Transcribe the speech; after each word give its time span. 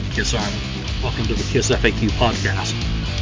right, 0.00 0.12
Kiss 0.12 0.34
Army. 0.34 0.56
Welcome 1.02 1.26
to 1.26 1.34
the 1.34 1.42
Kiss 1.50 1.70
FAQ 1.70 2.10
podcast. 2.18 2.72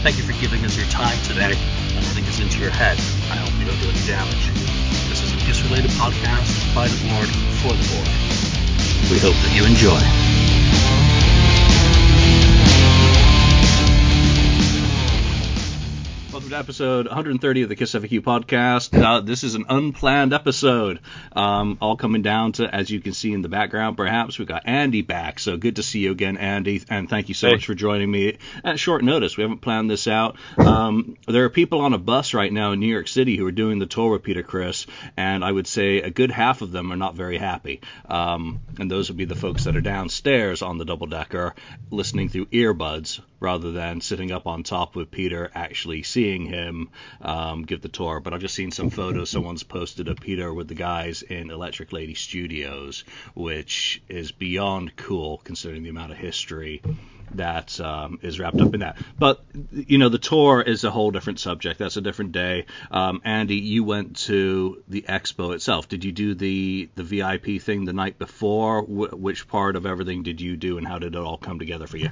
Thank 0.03 0.19
you 0.19 0.25
for 0.25 0.39
giving 0.41 0.65
us 0.65 0.77
your 0.77 0.87
time 0.87 1.17
today 1.25 1.55
and 1.55 2.07
letting 2.07 2.25
us 2.25 2.41
into 2.41 2.59
your 2.59 2.71
head. 2.71 2.99
I 3.30 3.37
hope 3.37 3.53
you 3.59 3.67
don't 3.67 3.80
do 3.80 3.89
any 3.89 4.07
damage. 4.07 4.51
This 5.09 5.23
is 5.23 5.33
a 5.33 5.37
Kiss 5.47 5.62
related 5.62 5.91
podcast 5.93 6.75
by 6.75 6.89
the 6.89 7.09
board 7.09 7.29
for 7.62 7.73
the 7.73 7.86
board. 7.95 8.09
We 9.11 9.18
hope 9.18 9.36
that 9.45 9.53
you 9.54 9.64
enjoy. 9.64 10.25
Welcome 16.47 16.59
to 16.59 16.65
episode 16.65 17.07
130 17.07 17.63
of 17.63 17.69
the 17.69 17.75
Kiss 17.75 17.93
FAQ 17.93 18.21
podcast. 18.21 18.96
Uh, 19.03 19.21
this 19.21 19.43
is 19.43 19.57
an 19.57 19.65
unplanned 19.69 20.33
episode, 20.33 21.01
um, 21.33 21.77
all 21.81 21.96
coming 21.96 22.23
down 22.23 22.53
to, 22.53 22.73
as 22.73 22.89
you 22.89 23.01
can 23.01 23.15
see 23.15 23.33
in 23.33 23.43
the 23.43 23.49
background, 23.49 23.96
perhaps 23.96 24.39
we've 24.39 24.46
got 24.46 24.63
Andy 24.64 25.03
back. 25.03 25.40
So 25.40 25.57
good 25.57 25.75
to 25.77 25.82
see 25.82 25.99
you 25.99 26.13
again, 26.13 26.37
Andy, 26.37 26.85
and 26.89 27.11
thank 27.11 27.27
you 27.29 27.35
so 27.35 27.49
Hey. 27.49 27.54
much 27.54 27.67
for 27.67 27.75
joining 27.75 28.09
me 28.09 28.39
at 28.63 28.79
short 28.79 29.03
notice. 29.03 29.37
We 29.37 29.43
haven't 29.43 29.61
planned 29.61 29.90
this 29.90 30.07
out. 30.07 30.37
Um, 30.57 31.17
there 31.27 31.43
are 31.46 31.51
people 31.51 31.81
on 31.81 31.95
a 31.95 31.99
bus 31.99 32.33
right 32.33 32.53
now 32.53 32.70
in 32.70 32.78
New 32.78 32.92
York 32.92 33.09
City 33.09 33.37
who 33.37 33.45
are 33.48 33.51
doing 33.53 33.81
the 33.81 33.87
tour 33.87 34.12
with 34.12 34.23
Peter 34.23 34.45
Criss, 34.45 34.87
and 35.17 35.45
I 35.45 35.51
would 35.51 35.67
say 35.67 36.01
a 36.01 36.11
good 36.11 36.31
half 36.31 36.62
of 36.62 36.70
them 36.70 36.92
are 36.92 36.97
not 36.97 37.17
very 37.17 37.39
happy. 37.39 37.81
Um, 38.09 38.61
and 38.78 38.89
those 38.89 39.09
would 39.09 39.17
be 39.17 39.25
the 39.25 39.34
folks 39.34 39.65
that 39.65 39.75
are 39.75 39.81
downstairs 39.81 40.62
on 40.62 40.78
the 40.78 40.84
double 40.84 41.09
decker 41.09 41.56
listening 41.91 42.28
through 42.28 42.47
earbuds 42.47 43.20
rather 43.41 43.73
than 43.73 44.01
sitting 44.01 44.31
up 44.33 44.47
on 44.47 44.62
top 44.62 44.95
with 44.97 45.11
Peter 45.11 45.51
actually 45.55 46.03
seeing 46.03 46.36
him 46.45 46.91
um, 47.22 47.62
give 47.62 47.81
the 47.81 47.89
tour. 47.89 48.20
But 48.20 48.34
I've 48.34 48.41
just 48.41 48.55
seen 48.55 48.70
some 48.70 48.91
photos 48.91 49.31
someone's 49.31 49.62
posted 49.62 50.08
of 50.08 50.20
Peter 50.20 50.53
with 50.53 50.69
the 50.69 50.75
guys 50.75 51.22
in 51.22 51.50
Electric 51.50 51.92
Lady 51.92 52.14
Studios, 52.14 53.05
which 53.34 54.03
is 54.09 54.33
beyond 54.33 54.97
cool 54.97 55.41
considering 55.45 55.83
the 55.83 55.89
amount 55.89 56.12
of 56.12 56.19
history 56.19 56.83
that 57.34 57.81
um, 57.81 58.19
is 58.23 58.39
wrapped 58.39 58.61
up 58.61 58.75
in 58.75 58.81
that. 58.81 58.98
But 59.19 59.42
you 59.73 59.98
know, 59.98 60.09
the 60.09 60.19
tour 60.19 60.62
is 60.62 60.84
a 60.84 60.91
whole 60.91 61.11
different 61.11 61.41
subject. 61.41 61.79
That's 61.79 61.97
a 61.97 62.01
different 62.01 62.33
day. 62.33 62.67
Um, 62.91 63.20
Andy, 63.25 63.57
you 63.57 63.84
went 63.84 64.17
to 64.19 64.83
the 64.89 65.03
expo 65.03 65.55
itself. 65.55 65.89
Did 65.89 66.05
you 66.05 66.12
do 66.12 66.34
the 66.34 66.89
the 66.95 67.03
VIP 67.03 67.61
thing 67.61 67.84
the 67.84 67.92
night 67.92 68.19
before? 68.19 68.83
Wh- 68.83 69.19
which 69.19 69.48
part 69.48 69.77
of 69.77 69.87
everything 69.87 70.23
did 70.23 70.41
you 70.41 70.57
do, 70.57 70.79
and 70.79 70.87
how 70.87 70.98
did 70.98 71.14
it 71.14 71.19
all 71.19 71.39
come 71.39 71.59
together 71.59 71.87
for 71.87 71.97
you? 71.97 72.11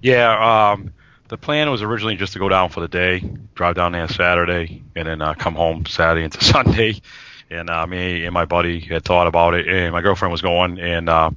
Yeah, 0.00 0.72
um, 0.72 0.92
the 1.28 1.36
plan 1.36 1.70
was 1.70 1.82
originally 1.82 2.16
just 2.16 2.34
to 2.34 2.38
go 2.38 2.48
down 2.48 2.68
for 2.70 2.80
the 2.80 2.88
day, 2.88 3.22
drive 3.54 3.74
down 3.74 3.92
there 3.92 4.08
Saturday, 4.08 4.82
and 4.94 5.08
then 5.08 5.22
uh, 5.22 5.34
come 5.34 5.54
home 5.54 5.86
Saturday 5.86 6.24
into 6.24 6.42
Sunday. 6.44 7.00
And 7.50 7.70
uh, 7.70 7.86
me 7.86 8.24
and 8.24 8.34
my 8.34 8.44
buddy 8.44 8.80
had 8.80 9.04
thought 9.04 9.26
about 9.26 9.54
it, 9.54 9.68
and 9.68 9.92
my 9.92 10.00
girlfriend 10.00 10.32
was 10.32 10.42
going, 10.42 10.80
and 10.80 11.08
uh, 11.08 11.30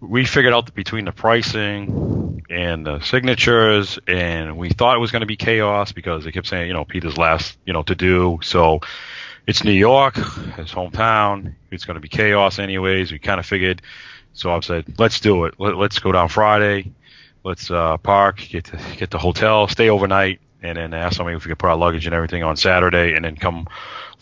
we 0.00 0.24
figured 0.24 0.54
out 0.54 0.72
between 0.74 1.04
the 1.04 1.12
pricing 1.12 2.42
and 2.48 2.86
the 2.86 3.00
signatures, 3.00 3.98
and 4.06 4.56
we 4.56 4.70
thought 4.70 4.96
it 4.96 5.00
was 5.00 5.10
going 5.10 5.20
to 5.20 5.26
be 5.26 5.36
chaos 5.36 5.92
because 5.92 6.24
they 6.24 6.32
kept 6.32 6.46
saying, 6.46 6.68
you 6.68 6.72
know, 6.72 6.84
Peter's 6.84 7.18
last, 7.18 7.58
you 7.66 7.72
know, 7.72 7.82
to 7.82 7.94
do. 7.94 8.38
So 8.42 8.80
it's 9.46 9.64
New 9.64 9.72
York, 9.72 10.14
his 10.14 10.70
hometown. 10.70 11.54
It's 11.70 11.84
going 11.84 11.96
to 11.96 12.00
be 12.00 12.08
chaos 12.08 12.58
anyways. 12.58 13.10
We 13.10 13.18
kind 13.18 13.40
of 13.40 13.46
figured. 13.46 13.82
So 14.32 14.54
I 14.54 14.60
said, 14.60 14.98
let's 14.98 15.18
do 15.20 15.44
it. 15.46 15.54
Let, 15.58 15.76
let's 15.76 15.98
go 15.98 16.12
down 16.12 16.28
Friday. 16.28 16.92
Let's 17.42 17.70
uh, 17.70 17.96
park, 17.98 18.38
get 18.48 18.66
to 18.66 18.78
get 18.96 19.10
the 19.10 19.18
hotel, 19.18 19.66
stay 19.68 19.88
overnight, 19.88 20.40
and 20.62 20.76
then 20.76 20.92
ask 20.92 21.16
somebody 21.16 21.36
if 21.36 21.44
we 21.44 21.48
could 21.50 21.58
put 21.58 21.70
our 21.70 21.76
luggage 21.76 22.06
and 22.06 22.14
everything 22.14 22.42
on 22.42 22.56
Saturday, 22.56 23.14
and 23.14 23.24
then 23.24 23.36
come 23.36 23.66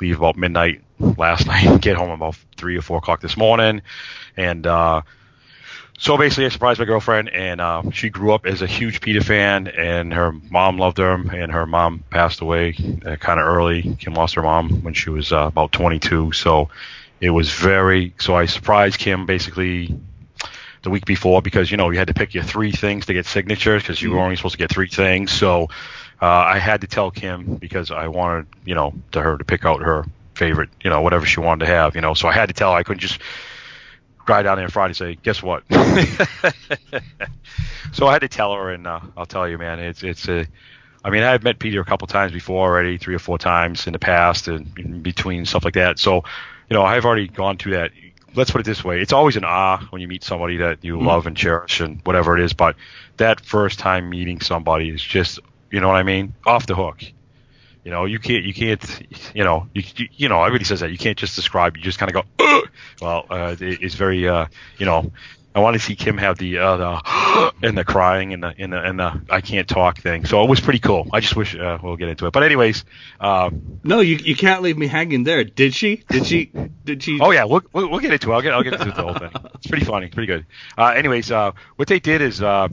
leave 0.00 0.19
about 0.19 0.36
midnight 0.36 0.83
last 0.98 1.47
night, 1.48 1.80
get 1.80 1.97
home 1.97 2.10
about 2.10 2.36
three 2.56 2.77
or 2.77 2.83
four 2.83 2.98
o'clock 2.98 3.20
this 3.20 3.36
morning, 3.36 3.83
and 4.36 4.66
uh, 4.66 5.02
so 6.00 6.16
basically, 6.16 6.47
I 6.47 6.50
surprised 6.50 6.78
my 6.78 6.84
girlfriend, 6.86 7.28
and 7.30 7.60
uh, 7.60 7.83
she 7.92 8.08
grew 8.08 8.33
up 8.33 8.47
as 8.47 8.62
a 8.62 8.69
huge 8.69 9.00
Peter 9.00 9.20
fan, 9.20 9.66
and 9.66 10.15
her 10.15 10.31
mom 10.31 10.78
loved 10.78 10.97
him, 10.97 11.28
and 11.31 11.50
her 11.50 11.66
mom 11.66 12.04
passed 12.09 12.41
away 12.41 12.76
uh, 13.04 13.16
kind 13.16 13.41
of 13.41 13.47
early. 13.47 13.97
Kim 13.98 14.15
lost 14.15 14.37
her 14.37 14.42
mom 14.42 14.84
when 14.84 14.94
she 14.94 15.10
was 15.10 15.32
uh, 15.32 15.48
about 15.48 15.72
22, 15.72 16.31
so 16.31 16.69
it 17.21 17.31
was 17.31 17.53
very. 17.53 18.15
So 18.19 18.37
I 18.37 18.47
surprised 18.47 19.00
Kim 19.00 19.26
basically 19.26 19.98
the 20.83 20.91
week 20.91 21.05
before 21.06 21.43
because 21.43 21.71
you 21.71 21.77
know 21.77 21.91
you 21.91 21.99
had 21.99 22.09
to 22.09 22.15
pick 22.15 22.34
your 22.34 22.44
three 22.44 22.72
things 22.72 23.06
to 23.06 23.15
get 23.15 23.27
signatures 23.27 23.83
because 23.83 24.00
you 24.00 24.12
were 24.12 24.21
only 24.21 24.37
supposed 24.37 24.53
to 24.53 24.59
get 24.59 24.71
three 24.71 24.89
things. 24.89 25.33
So 25.33 25.69
uh, 26.21 26.27
I 26.27 26.59
had 26.59 26.81
to 26.83 26.87
tell 26.87 27.11
Kim 27.11 27.56
because 27.56 27.91
I 27.91 28.09
wanted 28.09 28.47
you 28.65 28.75
know 28.75 28.94
to 29.12 29.22
her 29.22 29.37
to 29.37 29.44
pick 29.44 29.65
out 29.65 29.83
her 29.83 30.05
favorite, 30.39 30.71
you 30.83 30.89
know, 30.89 31.03
whatever 31.03 31.27
she 31.27 31.41
wanted 31.41 31.66
to 31.66 31.72
have, 31.72 31.94
you 31.94 32.00
know. 32.00 32.15
So 32.15 32.28
I 32.28 32.33
had 32.33 32.47
to 32.47 32.55
tell 32.55 32.72
her 32.72 32.78
I 32.78 32.83
couldn't 32.84 33.00
just 33.00 33.21
drive 34.25 34.44
down 34.44 34.56
there 34.56 34.69
Friday 34.69 34.91
and 34.91 34.97
say, 34.97 35.19
guess 35.22 35.43
what? 35.43 35.65
so 37.93 38.06
I 38.06 38.12
had 38.12 38.21
to 38.21 38.28
tell 38.28 38.55
her, 38.55 38.71
and 38.71 38.87
uh, 38.87 39.00
I'll 39.16 39.27
tell 39.27 39.49
you, 39.49 39.59
man, 39.59 39.81
it's 39.81 40.03
it's 40.03 40.28
a. 40.28 40.47
I 41.05 41.10
mean, 41.10 41.22
I've 41.22 41.43
met 41.45 41.59
Peter 41.59 41.81
a 41.81 41.84
couple 41.84 42.06
times 42.06 42.33
before 42.33 42.69
already, 42.69 42.99
three 42.99 43.15
or 43.15 43.21
four 43.21 43.39
times 43.39 43.87
in 43.87 43.93
the 43.93 43.99
past, 43.99 44.49
and 44.49 44.77
in 44.78 45.03
between 45.03 45.47
stuff 45.47 45.65
like 45.65 45.75
that. 45.75 45.99
So, 45.99 46.25
you 46.69 46.75
know, 46.75 46.83
I've 46.83 47.05
already 47.05 47.28
gone 47.28 47.56
through 47.56 47.72
that. 47.75 47.93
Let's 48.34 48.50
put 48.50 48.61
it 48.61 48.65
this 48.65 48.84
way: 48.84 49.00
it's 49.00 49.12
always 49.12 49.37
an 49.37 49.44
ah 49.44 49.87
when 49.91 50.03
you 50.03 50.09
meet 50.09 50.22
somebody 50.22 50.59
that 50.59 50.84
you 50.84 51.00
love 51.00 51.27
and 51.27 51.37
cherish 51.37 51.81
and 51.81 52.00
whatever 52.05 52.37
it 52.37 52.44
is. 52.44 52.53
But 52.53 52.77
that 53.16 53.41
first 53.41 53.78
time 53.78 54.11
meeting 54.11 54.41
somebody 54.41 54.91
is 54.91 55.03
just, 55.03 55.41
you 55.71 55.81
know 55.81 55.89
what 55.89 55.97
I 55.97 56.03
mean, 56.03 56.34
off 56.47 56.66
the 56.66 56.75
hook. 56.75 57.03
You 57.84 57.91
know, 57.91 58.05
you 58.05 58.19
can't, 58.19 58.44
you 58.44 58.53
can't, 58.53 59.33
you 59.34 59.44
know, 59.44 59.69
you, 59.72 59.83
you, 59.97 60.09
you 60.12 60.28
know, 60.28 60.43
everybody 60.44 60.65
says 60.65 60.81
that. 60.81 60.91
You 60.91 60.99
can't 60.99 61.16
just 61.16 61.37
describe. 61.37 61.77
You 61.77 61.83
just 61.83 61.99
kind 61.99 62.15
of 62.15 62.22
go, 62.22 62.44
Ugh! 62.44 62.69
well, 63.00 63.27
uh, 63.31 63.56
it, 63.59 63.83
it's 63.83 63.94
very, 63.94 64.28
uh, 64.28 64.47
you 64.77 64.84
know, 64.84 65.10
I 65.58 65.62
want 65.62 65.74
to 65.74 65.80
see 65.80 65.96
Kim 65.96 66.16
have 66.19 66.38
the, 66.38 66.58
uh, 66.58 66.76
the, 66.76 67.52
and 67.62 67.76
the 67.76 67.84
crying 67.84 68.32
and 68.32 68.42
the, 68.42 68.54
and 68.56 68.72
the, 68.72 68.80
and 68.82 68.98
the, 68.98 69.20
I 69.28 69.41
can't 69.41 69.69
talk 69.69 69.98
thing. 69.98 70.24
So 70.24 70.42
it 70.44 70.48
was 70.48 70.60
pretty 70.60 70.78
cool. 70.78 71.08
I 71.12 71.20
just 71.20 71.34
wish, 71.36 71.54
uh, 71.56 71.78
we'll 71.82 71.96
get 71.96 72.08
into 72.08 72.26
it. 72.26 72.32
But 72.32 72.44
anyways, 72.44 72.84
um, 73.20 73.80
No, 73.82 74.00
you 74.00 74.16
you 74.16 74.36
can't 74.36 74.62
leave 74.62 74.78
me 74.78 74.86
hanging 74.86 75.24
there. 75.24 75.44
Did 75.44 75.74
she? 75.74 76.04
Did 76.08 76.26
she? 76.26 76.52
Did 76.84 77.02
she? 77.02 77.18
oh 77.20 77.32
yeah, 77.32 77.44
we'll, 77.44 77.62
we'll, 77.72 77.91
we'll 77.91 78.00
get 78.00 78.12
into 78.12 78.30
it. 78.30 78.34
I'll 78.34 78.42
get, 78.42 78.54
I'll 78.54 78.62
get 78.62 78.74
into 78.74 78.86
the 78.86 79.02
whole 79.02 79.14
thing. 79.14 79.30
It's 79.54 79.66
pretty 79.66 79.84
funny, 79.84 80.08
pretty 80.08 80.26
good. 80.26 80.47
Uh, 80.76 80.92
anyways, 80.97 81.30
uh, 81.32 81.52
what 81.76 81.88
they 81.88 81.98
did 81.98 82.22
is, 82.22 82.41
uh, 82.41 82.68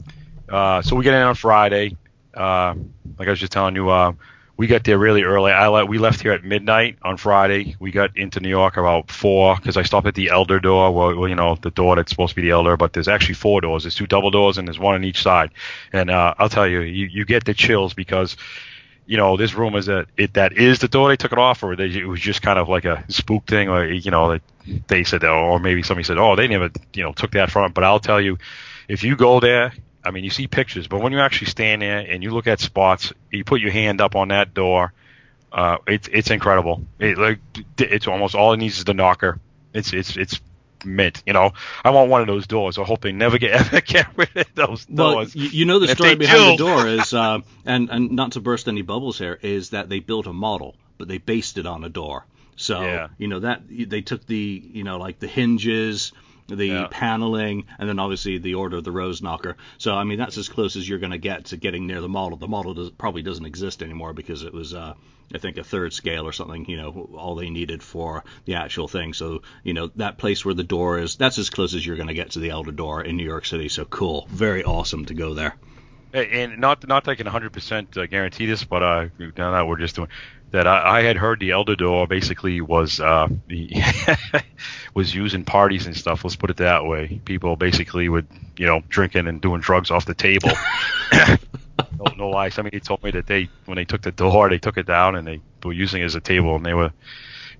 uh, 0.48 0.82
so 0.82 0.94
we 0.96 1.02
get 1.04 1.14
in 1.14 1.22
on 1.22 1.34
Friday. 1.34 1.96
Uh, 2.32 2.74
like 3.18 3.28
I 3.28 3.30
was 3.30 3.40
just 3.40 3.52
telling 3.52 3.74
you, 3.74 3.88
uh, 3.90 4.12
we 4.56 4.66
got 4.66 4.84
there 4.84 4.98
really 4.98 5.22
early. 5.22 5.52
I 5.52 5.68
let, 5.68 5.88
we 5.88 5.98
left 5.98 6.22
here 6.22 6.32
at 6.32 6.42
midnight 6.42 6.98
on 7.02 7.18
Friday. 7.18 7.76
We 7.78 7.90
got 7.90 8.16
into 8.16 8.40
New 8.40 8.48
York 8.48 8.76
about 8.76 9.10
four 9.10 9.56
because 9.56 9.76
I 9.76 9.82
stopped 9.82 10.06
at 10.06 10.14
the 10.14 10.30
elder 10.30 10.60
door. 10.60 10.92
Well, 10.92 11.28
you 11.28 11.34
know, 11.34 11.56
the 11.56 11.70
door 11.70 11.96
that's 11.96 12.10
supposed 12.10 12.30
to 12.30 12.36
be 12.36 12.42
the 12.42 12.50
elder, 12.50 12.76
but 12.76 12.94
there's 12.94 13.08
actually 13.08 13.34
four 13.34 13.60
doors. 13.60 13.84
There's 13.84 13.94
two 13.94 14.06
double 14.06 14.30
doors 14.30 14.56
and 14.56 14.66
there's 14.66 14.78
one 14.78 14.94
on 14.94 15.04
each 15.04 15.22
side. 15.22 15.50
And 15.92 16.10
uh, 16.10 16.34
I'll 16.38 16.48
tell 16.48 16.66
you, 16.66 16.80
you, 16.80 17.06
you 17.06 17.24
get 17.26 17.44
the 17.44 17.54
chills 17.54 17.92
because 17.92 18.36
you 19.06 19.16
know, 19.16 19.36
there's 19.36 19.54
rumors 19.54 19.86
that 19.86 20.06
it 20.16 20.34
that 20.34 20.52
is 20.54 20.80
the 20.80 20.88
door 20.88 21.08
they 21.08 21.16
took 21.16 21.32
it 21.32 21.38
off, 21.38 21.62
or 21.62 21.76
they, 21.76 21.86
it 21.86 22.08
was 22.08 22.20
just 22.20 22.42
kind 22.42 22.58
of 22.58 22.68
like 22.68 22.84
a 22.84 23.04
spook 23.08 23.46
thing, 23.46 23.68
or 23.68 23.86
you 23.86 24.10
know, 24.10 24.32
that 24.32 24.42
they 24.88 25.04
said 25.04 25.20
that, 25.20 25.30
or 25.30 25.60
maybe 25.60 25.82
somebody 25.84 26.02
said, 26.04 26.18
oh, 26.18 26.34
they 26.34 26.48
never, 26.48 26.70
you 26.92 27.04
know, 27.04 27.12
took 27.12 27.30
that 27.32 27.50
from. 27.50 27.70
But 27.70 27.84
I'll 27.84 28.00
tell 28.00 28.20
you, 28.20 28.36
if 28.88 29.04
you 29.04 29.14
go 29.14 29.38
there, 29.38 29.72
I 30.06 30.10
mean, 30.12 30.24
you 30.24 30.30
see 30.30 30.46
pictures, 30.46 30.86
but 30.88 31.00
when 31.00 31.12
you 31.12 31.20
actually 31.20 31.48
stand 31.48 31.82
there 31.82 31.98
and 31.98 32.22
you 32.22 32.30
look 32.30 32.46
at 32.46 32.60
spots, 32.60 33.12
you 33.30 33.44
put 33.44 33.60
your 33.60 33.72
hand 33.72 34.00
up 34.00 34.14
on 34.16 34.28
that 34.28 34.54
door, 34.54 34.92
uh, 35.52 35.78
it's 35.86 36.08
it's 36.08 36.30
incredible. 36.30 36.84
It 36.98 37.18
like 37.18 37.40
it's 37.78 38.06
almost 38.06 38.34
all 38.34 38.52
it 38.52 38.58
needs 38.58 38.78
is 38.78 38.84
the 38.84 38.94
knocker. 38.94 39.38
It's 39.74 39.92
it's 39.92 40.16
it's 40.16 40.40
mint. 40.84 41.22
You 41.26 41.32
know, 41.32 41.52
I 41.84 41.90
want 41.90 42.10
one 42.10 42.20
of 42.20 42.26
those 42.26 42.46
doors. 42.46 42.78
I 42.78 42.84
hope 42.84 43.00
they 43.00 43.12
never 43.12 43.38
get 43.38 43.50
ever 43.60 43.80
get 43.80 44.06
rid 44.16 44.36
of 44.36 44.54
those 44.54 44.86
Well, 44.88 45.12
doors. 45.14 45.34
you, 45.34 45.48
you 45.48 45.64
know 45.64 45.78
the 45.78 45.88
story 45.88 46.14
behind 46.16 46.52
the 46.52 46.56
door 46.56 46.86
is, 46.86 47.12
uh, 47.14 47.40
and 47.64 47.90
and 47.90 48.12
not 48.12 48.32
to 48.32 48.40
burst 48.40 48.68
any 48.68 48.82
bubbles 48.82 49.18
here, 49.18 49.38
is 49.42 49.70
that 49.70 49.88
they 49.88 50.00
built 50.00 50.26
a 50.26 50.32
model, 50.32 50.76
but 50.98 51.08
they 51.08 51.18
based 51.18 51.58
it 51.58 51.66
on 51.66 51.84
a 51.84 51.88
door. 51.88 52.26
So 52.56 52.80
Yeah. 52.80 53.08
you 53.18 53.28
know 53.28 53.40
that 53.40 53.62
they 53.68 54.00
took 54.02 54.26
the 54.26 54.62
you 54.72 54.84
know 54.84 54.98
like 54.98 55.18
the 55.18 55.26
hinges, 55.26 56.12
the 56.48 56.66
Yeah. 56.66 56.88
paneling, 56.90 57.64
and 57.78 57.88
then 57.88 57.98
obviously 57.98 58.38
the 58.38 58.54
Order 58.54 58.78
of 58.78 58.84
the 58.84 58.92
Rose 58.92 59.22
Knocker. 59.22 59.56
So 59.78 59.94
I 59.94 60.04
mean 60.04 60.18
that's 60.18 60.38
as 60.38 60.48
close 60.48 60.76
as 60.76 60.88
you're 60.88 60.98
going 60.98 61.12
to 61.12 61.18
get 61.18 61.46
to 61.46 61.56
getting 61.56 61.86
near 61.86 62.00
the 62.00 62.08
model. 62.08 62.36
The 62.38 62.48
model 62.48 62.74
does, 62.74 62.90
probably 62.90 63.22
doesn't 63.22 63.46
exist 63.46 63.82
anymore 63.82 64.12
because 64.12 64.42
it 64.42 64.52
was. 64.52 64.74
Uh, 64.74 64.94
I 65.34 65.38
think 65.38 65.58
a 65.58 65.64
third 65.64 65.92
scale 65.92 66.24
or 66.24 66.30
something, 66.32 66.66
you 66.70 66.76
know, 66.76 67.10
all 67.18 67.34
they 67.34 67.50
needed 67.50 67.82
for 67.82 68.22
the 68.44 68.54
actual 68.54 68.86
thing. 68.86 69.12
So, 69.12 69.42
you 69.64 69.74
know, 69.74 69.90
that 69.96 70.18
place 70.18 70.44
where 70.44 70.54
the 70.54 70.62
door 70.62 71.00
is, 71.00 71.16
that's 71.16 71.36
as 71.38 71.50
close 71.50 71.74
as 71.74 71.84
you're 71.84 71.96
going 71.96 72.06
to 72.06 72.14
get 72.14 72.30
to 72.32 72.38
the 72.38 72.50
Elder 72.50 72.70
Door 72.70 73.02
in 73.06 73.16
New 73.16 73.24
York 73.24 73.44
City. 73.44 73.68
So 73.68 73.84
cool. 73.84 74.28
Very 74.30 74.62
awesome 74.62 75.04
to 75.06 75.14
go 75.14 75.34
there. 75.34 75.56
and 76.12 76.58
not 76.58 76.86
not 76.86 77.02
that 77.04 77.10
I 77.10 77.14
can 77.16 77.26
100% 77.26 77.96
uh, 77.96 78.06
guarantee 78.06 78.46
this, 78.46 78.62
but 78.62 78.84
uh, 78.84 79.06
now 79.36 79.50
that 79.50 79.66
we're 79.66 79.78
just 79.78 79.96
doing 79.96 80.08
that, 80.50 80.66
I, 80.66 80.98
I 80.98 81.02
had 81.02 81.16
heard 81.16 81.40
the 81.40 81.50
Elder 81.50 81.76
Door 81.76 82.06
basically 82.06 82.60
was 82.60 83.00
uh, 83.00 83.28
the 83.48 83.70
was 84.94 85.14
used 85.14 85.34
in 85.34 85.44
parties 85.44 85.86
and 85.86 85.96
stuff. 85.96 86.24
Let's 86.24 86.36
put 86.36 86.50
it 86.50 86.58
that 86.58 86.84
way. 86.86 87.20
People 87.24 87.56
basically 87.56 88.08
would 88.08 88.26
you 88.56 88.66
know 88.66 88.82
drinking 88.88 89.26
and 89.26 89.40
doing 89.40 89.60
drugs 89.60 89.90
off 89.90 90.04
the 90.06 90.14
table. 90.14 90.50
no, 91.12 92.14
no 92.16 92.28
lie. 92.28 92.50
Somebody 92.50 92.80
told 92.80 93.02
me 93.02 93.10
that 93.12 93.26
they 93.26 93.48
when 93.64 93.76
they 93.76 93.84
took 93.84 94.02
the 94.02 94.12
door, 94.12 94.48
they 94.48 94.58
took 94.58 94.78
it 94.78 94.86
down 94.86 95.16
and 95.16 95.26
they 95.26 95.40
were 95.64 95.72
using 95.72 96.02
it 96.02 96.06
as 96.06 96.14
a 96.14 96.20
table, 96.20 96.56
and 96.56 96.64
they 96.64 96.74
were 96.74 96.92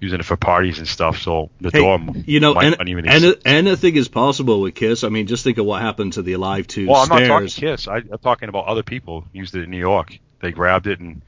using 0.00 0.20
it 0.20 0.26
for 0.26 0.36
parties 0.36 0.78
and 0.78 0.86
stuff. 0.86 1.18
So 1.18 1.50
the 1.60 1.70
Hey, 1.70 1.78
door, 1.78 1.98
you 2.26 2.40
know, 2.40 2.54
might 2.54 2.78
and, 2.78 2.88
even 2.88 3.08
and, 3.08 3.36
anything 3.44 3.96
is 3.96 4.08
possible 4.08 4.60
with 4.60 4.74
Kiss. 4.74 5.04
I 5.04 5.08
mean, 5.08 5.26
just 5.26 5.44
think 5.44 5.58
of 5.58 5.66
what 5.66 5.82
happened 5.82 6.14
to 6.14 6.22
the 6.22 6.34
Alive 6.34 6.66
2 6.66 6.86
Well, 6.86 6.96
I'm 7.02 7.08
not 7.08 7.26
talking 7.26 7.48
stairs. 7.48 7.84
Kiss. 7.84 7.88
I, 7.88 7.96
I'm 7.96 8.18
talking 8.18 8.48
about 8.48 8.66
other 8.66 8.82
people 8.82 9.26
used 9.32 9.54
it 9.54 9.64
in 9.64 9.70
New 9.70 9.78
York. 9.78 10.18
They 10.40 10.52
grabbed 10.52 10.86
it 10.86 11.00
and 11.00 11.22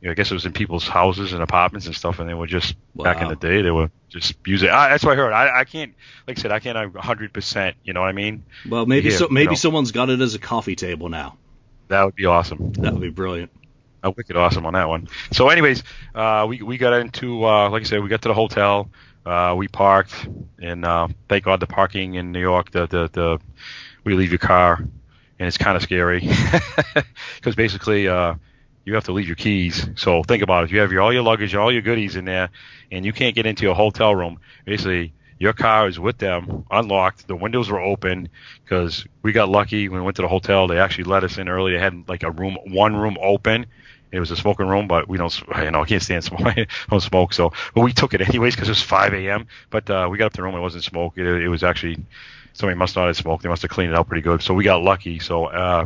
you 0.00 0.06
know, 0.08 0.12
I 0.12 0.14
guess 0.14 0.30
it 0.30 0.34
was 0.34 0.46
in 0.46 0.52
people's 0.52 0.86
houses 0.86 1.32
and 1.32 1.42
apartments 1.42 1.86
and 1.86 1.94
stuff, 1.96 2.18
and 2.20 2.28
they 2.28 2.34
were 2.34 2.46
just 2.46 2.76
back 2.94 3.20
in 3.20 3.28
the 3.28 3.36
day 3.36 3.62
they 3.62 3.70
were 3.70 3.90
just 4.08 4.34
using. 4.46 4.70
I, 4.70 4.90
that's 4.90 5.04
what 5.04 5.12
I 5.12 5.16
heard. 5.16 5.32
I, 5.32 5.60
I 5.60 5.64
can't, 5.64 5.94
like 6.26 6.38
I 6.38 6.40
said, 6.42 6.52
I 6.52 6.60
can't 6.60 6.94
100. 6.94 7.32
percent 7.32 7.76
You 7.84 7.92
know 7.92 8.00
what 8.00 8.08
I 8.08 8.12
mean? 8.12 8.44
Well, 8.68 8.86
maybe 8.86 9.10
Yeah, 9.10 9.16
so. 9.16 9.28
Maybe 9.30 9.42
you 9.44 9.50
know. 9.50 9.54
someone's 9.56 9.92
got 9.92 10.10
it 10.10 10.20
as 10.20 10.34
a 10.34 10.38
coffee 10.38 10.76
table 10.76 11.08
now. 11.08 11.36
That 11.88 12.04
would 12.04 12.14
be 12.14 12.26
awesome. 12.26 12.72
That 12.74 12.92
would 12.92 13.02
be 13.02 13.10
brilliant. 13.10 13.50
uh, 14.04 14.12
wicked 14.16 14.36
awesome 14.36 14.66
on 14.66 14.74
that 14.74 14.88
one. 14.88 15.08
So, 15.32 15.48
anyways, 15.48 15.82
uh, 16.14 16.46
we 16.48 16.62
we 16.62 16.78
got 16.78 16.92
into 16.94 17.44
uh, 17.44 17.68
like 17.70 17.82
I 17.82 17.84
said, 17.84 18.02
we 18.02 18.08
got 18.08 18.22
to 18.22 18.28
the 18.28 18.34
hotel. 18.34 18.90
Uh, 19.26 19.54
we 19.56 19.68
parked, 19.68 20.14
and 20.60 20.84
uh, 20.84 21.08
thank 21.28 21.44
God 21.44 21.60
the 21.60 21.66
parking 21.66 22.14
in 22.14 22.30
New 22.32 22.40
York, 22.40 22.70
the 22.70 22.86
the, 22.86 23.10
the 23.12 23.38
we 24.04 24.14
leave 24.14 24.30
your 24.30 24.38
car, 24.38 24.76
and 24.78 25.48
it's 25.48 25.58
kind 25.58 25.76
of 25.76 25.82
scary 25.82 26.20
because 27.36 27.54
basically 27.56 28.06
uh, 28.08 28.34
you 28.88 28.94
have 28.94 29.04
to 29.04 29.12
leave 29.12 29.26
your 29.26 29.36
keys. 29.36 29.86
So 29.96 30.22
think 30.22 30.42
about 30.42 30.64
it: 30.64 30.70
you 30.70 30.80
have 30.80 30.90
your, 30.90 31.02
all 31.02 31.12
your 31.12 31.22
luggage, 31.22 31.54
all 31.54 31.70
your 31.70 31.82
goodies 31.82 32.16
in 32.16 32.24
there, 32.24 32.48
and 32.90 33.04
you 33.04 33.12
can't 33.12 33.34
get 33.34 33.44
into 33.44 33.70
a 33.70 33.74
hotel 33.74 34.14
room. 34.14 34.40
Basically, 34.64 35.12
your 35.38 35.52
car 35.52 35.86
is 35.86 36.00
with 36.00 36.16
them, 36.18 36.64
unlocked. 36.70 37.28
The 37.28 37.36
windows 37.36 37.68
were 37.68 37.80
open 37.80 38.30
because 38.64 39.06
we 39.22 39.32
got 39.32 39.50
lucky 39.50 39.88
when 39.88 40.00
we 40.00 40.04
went 40.04 40.16
to 40.16 40.22
the 40.22 40.28
hotel. 40.28 40.66
They 40.66 40.78
actually 40.78 41.04
let 41.04 41.22
us 41.22 41.36
in 41.36 41.48
early. 41.48 41.72
They 41.72 41.78
had 41.78 42.08
like 42.08 42.22
a 42.22 42.30
room, 42.30 42.56
one 42.66 42.96
room 42.96 43.18
open. 43.20 43.66
It 44.10 44.20
was 44.20 44.30
a 44.30 44.36
smoking 44.36 44.66
room, 44.66 44.88
but 44.88 45.06
we 45.06 45.18
don't, 45.18 45.38
you 45.62 45.70
know, 45.70 45.82
I 45.82 45.84
can't 45.84 46.02
stand 46.02 46.24
smoke. 46.24 46.40
Don't 46.90 47.00
smoke, 47.00 47.34
so 47.34 47.52
but 47.74 47.82
we 47.82 47.92
took 47.92 48.14
it 48.14 48.22
anyways 48.22 48.54
because 48.54 48.68
it 48.68 48.72
was 48.72 48.82
5 48.82 49.12
a.m. 49.12 49.46
But 49.68 49.90
uh, 49.90 50.08
we 50.10 50.16
got 50.16 50.26
up 50.26 50.32
to 50.32 50.36
the 50.38 50.44
room, 50.44 50.54
it 50.54 50.60
wasn't 50.60 50.84
smoke. 50.84 51.18
It, 51.18 51.26
it 51.26 51.48
was 51.48 51.62
actually 51.62 51.98
somebody 52.54 52.78
must 52.78 52.96
not 52.96 53.06
have 53.06 53.16
smoked. 53.18 53.42
They 53.42 53.50
must 53.50 53.62
have 53.62 53.70
cleaned 53.70 53.92
it 53.92 53.98
out 53.98 54.08
pretty 54.08 54.22
good. 54.22 54.42
So 54.42 54.54
we 54.54 54.64
got 54.64 54.82
lucky. 54.82 55.18
So 55.18 55.46
uh, 55.46 55.84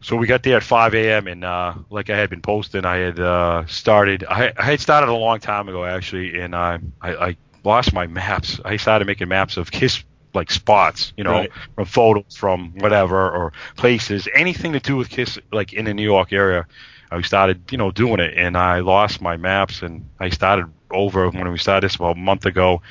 so 0.00 0.16
we 0.16 0.26
got 0.26 0.42
there 0.42 0.56
at 0.56 0.62
5 0.62 1.10
a.m. 1.12 1.26
and 1.26 1.44
uh, 1.44 1.74
like 1.90 2.10
I 2.10 2.16
had 2.16 2.30
been 2.30 2.40
posting, 2.42 2.84
I 2.84 2.96
had 2.96 3.18
uh, 3.18 3.66
started. 3.66 4.24
I, 4.28 4.52
I 4.56 4.64
had 4.64 4.80
started 4.80 5.08
a 5.08 5.14
long 5.14 5.40
time 5.40 5.68
ago 5.68 5.84
actually, 5.84 6.38
and 6.40 6.54
I, 6.54 6.78
I 7.00 7.14
I 7.28 7.36
lost 7.64 7.92
my 7.92 8.06
maps. 8.06 8.60
I 8.64 8.76
started 8.76 9.06
making 9.06 9.28
maps 9.28 9.56
of 9.56 9.70
Kiss 9.70 10.02
like 10.34 10.50
spots, 10.50 11.12
you 11.16 11.24
know, 11.24 11.46
Right. 11.46 11.50
from 11.74 11.84
photos 11.86 12.36
from 12.36 12.72
whatever 12.78 13.30
or 13.30 13.52
places, 13.76 14.28
anything 14.34 14.72
to 14.72 14.80
do 14.80 14.96
with 14.96 15.08
Kiss, 15.08 15.38
like 15.52 15.72
in 15.72 15.84
the 15.84 15.94
New 15.94 16.02
York 16.04 16.32
area. 16.32 16.66
I 17.10 17.20
started, 17.22 17.70
you 17.72 17.78
know, 17.78 17.90
doing 17.90 18.20
it, 18.20 18.34
and 18.36 18.56
I 18.56 18.80
lost 18.80 19.20
my 19.20 19.36
maps, 19.36 19.82
and 19.82 20.08
I 20.20 20.28
started 20.30 20.66
over 20.90 21.28
when 21.30 21.50
we 21.50 21.58
started 21.58 21.86
this 21.86 21.96
about 21.96 22.16
a 22.16 22.20
month 22.20 22.44
ago, 22.46 22.82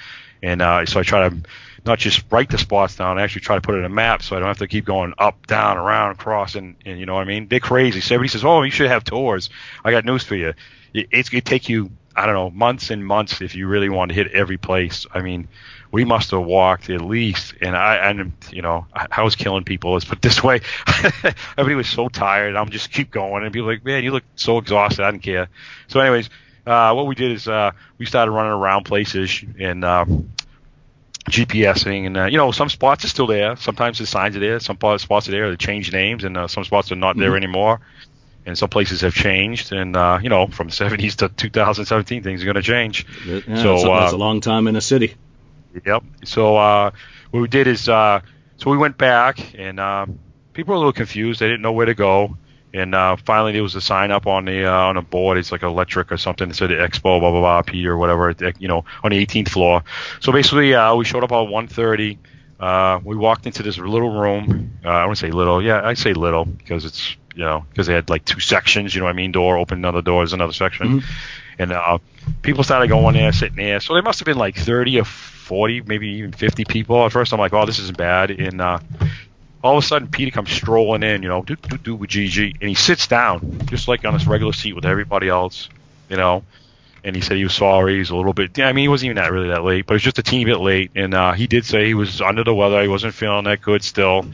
and 0.41 0.61
uh, 0.61 0.85
so 0.85 0.99
I 0.99 1.03
try 1.03 1.29
to 1.29 1.35
not 1.87 1.99
just 1.99 2.23
write 2.31 2.49
the 2.49 2.57
spots 2.57 2.95
down, 2.95 3.19
actually 3.19 3.41
try 3.41 3.55
to 3.55 3.61
put 3.61 3.75
it 3.75 3.79
in 3.79 3.85
a 3.85 3.89
map, 3.89 4.21
so 4.21 4.35
I 4.35 4.39
don't 4.39 4.47
have 4.47 4.59
to 4.59 4.67
keep 4.67 4.85
going 4.85 5.13
up, 5.17 5.47
down, 5.47 5.77
around, 5.77 6.11
across, 6.11 6.55
and, 6.55 6.75
and 6.85 6.99
you 6.99 7.05
know 7.05 7.15
what 7.15 7.21
I 7.21 7.25
mean. 7.25 7.47
They're 7.47 7.59
crazy. 7.59 8.01
So 8.01 8.15
everybody 8.15 8.29
says, 8.29 8.45
"Oh, 8.45 8.61
you 8.63 8.71
should 8.71 8.89
have 8.89 9.03
tours." 9.03 9.49
I 9.83 9.91
got 9.91 10.05
news 10.05 10.23
for 10.23 10.35
you. 10.35 10.53
It, 10.93 11.07
it's 11.11 11.33
it 11.33 11.45
take 11.45 11.69
you, 11.69 11.89
I 12.15 12.25
don't 12.25 12.35
know, 12.35 12.49
months 12.49 12.89
and 12.91 13.05
months 13.05 13.41
if 13.41 13.55
you 13.55 13.67
really 13.67 13.89
want 13.89 14.09
to 14.09 14.15
hit 14.15 14.31
every 14.31 14.57
place. 14.57 15.05
I 15.13 15.21
mean, 15.21 15.47
we 15.91 16.05
must 16.05 16.31
have 16.31 16.43
walked 16.43 16.89
at 16.89 17.01
least, 17.01 17.53
and 17.61 17.75
I, 17.75 17.95
and 17.95 18.33
you 18.51 18.61
know, 18.61 18.85
I, 18.93 19.07
I 19.11 19.23
was 19.23 19.35
killing 19.35 19.63
people. 19.63 19.93
Let's 19.93 20.05
put 20.05 20.19
it 20.19 20.21
this 20.21 20.43
way. 20.43 20.61
Everybody 21.57 21.75
was 21.75 21.89
so 21.89 22.09
tired. 22.09 22.55
I'm 22.55 22.69
just 22.69 22.91
keep 22.91 23.11
going, 23.11 23.43
and 23.43 23.53
people 23.53 23.67
like, 23.67 23.85
man, 23.85 24.03
you 24.03 24.11
look 24.11 24.23
so 24.35 24.57
exhausted. 24.57 25.03
I 25.03 25.11
didn't 25.11 25.23
care. 25.23 25.49
So, 25.87 25.99
anyways, 25.99 26.29
uh, 26.65 26.93
what 26.93 27.07
we 27.07 27.15
did 27.15 27.31
is 27.31 27.47
uh, 27.47 27.71
we 27.97 28.05
started 28.05 28.31
running 28.31 28.53
around 28.53 28.83
places 28.83 29.43
and. 29.59 29.83
Um, 29.83 30.31
GPSing 31.29 32.05
and 32.07 32.17
uh, 32.17 32.25
you 32.25 32.37
know 32.37 32.51
some 32.51 32.69
spots 32.69 33.03
are 33.05 33.09
still 33.09 33.27
there. 33.27 33.55
Sometimes 33.57 33.99
the 33.99 34.05
signs 34.05 34.35
are 34.35 34.39
there. 34.39 34.59
Some 34.59 34.77
spots 34.97 35.27
are 35.27 35.31
there. 35.31 35.49
They 35.49 35.57
change 35.57 35.91
names 35.91 36.23
and 36.23 36.37
uh, 36.37 36.47
some 36.47 36.63
spots 36.63 36.91
are 36.91 36.95
not 36.95 37.17
there 37.17 37.31
Mhm. 37.31 37.37
anymore. 37.37 37.79
And 38.45 38.57
some 38.57 38.69
places 38.69 39.01
have 39.01 39.13
changed. 39.13 39.73
And 39.73 39.95
uh, 39.95 40.19
you 40.21 40.29
know 40.29 40.47
from 40.47 40.69
70s 40.81 41.17
to 41.17 41.29
2017, 41.29 42.23
things 42.23 42.41
are 42.41 42.45
going 42.45 42.55
to 42.55 42.61
change. 42.61 43.05
Yeah, 43.25 43.39
So, 43.55 43.73
that's, 43.73 43.83
a, 43.83 43.91
uh, 43.91 44.11
a 44.13 44.17
long 44.17 44.41
time 44.41 44.67
in 44.67 44.75
a 44.75 44.81
city. 44.81 45.15
Yep. 45.85 46.03
So 46.23 46.57
uh, 46.57 46.91
what 47.31 47.41
we 47.41 47.47
did 47.47 47.67
is, 47.67 47.87
uh, 47.89 48.21
so 48.57 48.71
we 48.71 48.77
went 48.77 48.97
back, 48.97 49.53
and 49.57 49.79
uh, 49.79 50.05
people 50.53 50.71
were 50.71 50.75
a 50.77 50.79
little 50.79 50.93
confused. 50.93 51.39
They 51.39 51.47
didn't 51.47 51.61
know 51.61 51.73
where 51.73 51.85
to 51.85 51.93
go. 51.93 52.37
And 52.73 52.93
uh, 52.93 53.15
finally, 53.15 53.53
there 53.53 53.63
was 53.63 53.75
a 53.75 53.81
sign 53.81 54.11
up 54.11 54.27
on 54.27 54.45
the 54.45 54.65
uh, 54.65 54.71
on 54.87 54.97
a 54.97 55.01
board. 55.01 55.37
It's 55.37 55.51
like 55.51 55.63
electric 55.63 56.11
or 56.11 56.17
something. 56.17 56.49
It 56.49 56.55
said 56.55 56.69
Expo, 56.69 57.19
blah 57.19 57.31
blah 57.31 57.39
blah, 57.39 57.61
P 57.61 57.87
or 57.87 57.97
whatever. 57.97 58.29
it- 58.29 58.59
You 58.59 58.67
know, 58.67 58.83
on 59.03 59.11
the 59.11 59.25
18th 59.25 59.49
floor. 59.49 59.83
So 60.19 60.31
basically, 60.31 60.75
uh, 60.75 60.93
we 60.95 61.05
showed 61.05 61.23
up 61.23 61.31
at 61.31 61.47
1:30. 61.47 62.17
Uh, 62.59 62.99
we 63.03 63.15
walked 63.15 63.45
into 63.45 63.63
this 63.63 63.77
little 63.77 64.19
room. 64.19 64.71
Uh, 64.83 64.89
I 64.89 65.01
wouldn't 65.03 65.17
say 65.19 65.31
little. 65.31 65.61
Yeah, 65.63 65.81
I 65.83 65.93
say 65.93 66.13
little 66.13 66.45
because 66.45 66.85
it's 66.85 67.15
you 67.35 67.43
know 67.43 67.65
because 67.69 67.87
they 67.87 67.93
had 67.93 68.09
like 68.09 68.25
two 68.25 68.39
sections. 68.39 68.93
You 68.93 68.99
know 69.01 69.05
what 69.05 69.11
I 69.11 69.15
mean? 69.15 69.31
Door 69.31 69.57
open, 69.57 69.77
another 69.79 70.01
door 70.01 70.23
is 70.23 70.33
another 70.33 70.53
section. 70.53 70.99
Mhm. 70.99 71.03
And 71.59 71.71
uh, 71.71 71.97
people 72.41 72.63
started 72.63 72.87
going 72.89 73.15
there, 73.15 73.31
sitting 73.31 73.55
there. 73.57 73.79
So 73.79 73.93
there 73.93 74.03
must 74.03 74.19
have 74.19 74.25
been 74.27 74.37
like 74.37 74.55
30 74.55 74.99
or 74.99 75.05
40, 75.05 75.81
maybe 75.81 76.07
even 76.09 76.31
50 76.31 76.65
people. 76.65 77.03
At 77.05 77.11
first, 77.11 77.31
I'm 77.33 77.39
like, 77.39 77.53
oh, 77.53 77.65
this 77.65 77.79
isn't 77.79 77.97
bad. 77.97 78.29
And 78.31 78.61
uh, 78.61 78.77
all 79.67 79.77
of 79.77 79.83
a 79.83 79.87
sudden, 79.87 80.07
Peter 80.07 80.31
comes 80.31 80.51
strolling 80.51 81.03
in, 81.03 81.23
you 81.23 81.29
know, 81.29 81.43
do 81.43 81.55
do 81.55 81.77
do 81.77 81.95
with 81.95 82.09
Gigi, 82.09 82.55
and 82.59 82.69
he 82.69 82.75
sits 82.75 83.07
down 83.07 83.61
just 83.67 83.87
like 83.87 84.05
on 84.05 84.13
his 84.13 84.27
regular 84.27 84.53
seat 84.53 84.73
with 84.73 84.85
everybody 84.85 85.29
else, 85.29 85.69
you 86.09 86.17
know. 86.17 86.43
And 87.03 87.15
he 87.15 87.21
said 87.21 87.37
he 87.37 87.43
was 87.43 87.53
sorry. 87.53 87.97
He's 87.97 88.09
a 88.09 88.15
little 88.15 88.33
bit. 88.33 88.57
Yeah, 88.57 88.67
I 88.67 88.73
mean, 88.73 88.83
he 88.83 88.87
wasn't 88.89 89.07
even 89.11 89.17
that 89.23 89.31
really 89.31 89.49
that 89.49 89.63
late, 89.63 89.85
but 89.85 89.93
it 89.93 89.95
was 89.95 90.03
just 90.03 90.19
a 90.19 90.23
teeny 90.23 90.45
bit 90.45 90.57
late. 90.59 90.91
And 90.95 91.13
uh, 91.13 91.33
he 91.33 91.47
did 91.47 91.65
say 91.65 91.85
he 91.85 91.93
was 91.93 92.21
under 92.21 92.43
the 92.43 92.53
weather. 92.53 92.81
He 92.81 92.87
wasn't 92.87 93.13
feeling 93.13 93.45
that 93.45 93.61
good 93.61 93.83
still, 93.83 94.25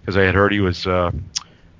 because 0.00 0.16
I 0.16 0.22
had 0.24 0.34
heard 0.34 0.52
he 0.52 0.60
was. 0.60 0.86
Uh, 0.86 1.12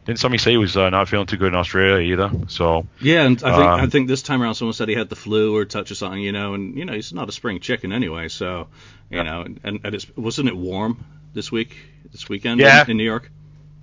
didn't 0.06 0.20
somebody 0.20 0.38
say 0.38 0.52
he 0.52 0.56
was 0.56 0.74
uh, 0.76 0.88
not 0.88 1.06
feeling 1.08 1.26
too 1.26 1.36
good 1.36 1.48
in 1.48 1.54
Australia 1.54 1.98
either? 2.12 2.30
So 2.46 2.86
Yeah, 3.00 3.24
and 3.26 3.42
I 3.44 3.52
think 3.52 3.72
Um, 3.72 3.80
I 3.80 3.86
think 3.88 4.08
this 4.08 4.22
time 4.22 4.42
around 4.42 4.54
someone 4.54 4.72
said 4.72 4.88
he 4.88 4.94
had 4.94 5.10
the 5.10 5.16
flu 5.16 5.54
or 5.54 5.66
touch 5.66 5.90
or 5.90 5.94
something, 5.94 6.22
you 6.22 6.32
know, 6.32 6.54
and 6.54 6.78
you 6.78 6.86
know 6.86 6.94
he's 6.94 7.12
not 7.12 7.28
a 7.28 7.32
spring 7.32 7.60
chicken 7.60 7.92
anyway, 7.92 8.28
so 8.28 8.68
you 9.10 9.18
Yeah. 9.18 9.22
know, 9.24 9.42
and, 9.42 9.80
and 9.84 9.94
it's 9.94 10.06
wasn't 10.16 10.48
it 10.48 10.56
warm 10.56 11.04
this 11.34 11.52
week, 11.52 11.76
this 12.12 12.28
weekend 12.28 12.60
Yeah. 12.60 12.84
in, 12.84 12.90
in 12.92 12.96
New 12.96 13.04
York? 13.04 13.30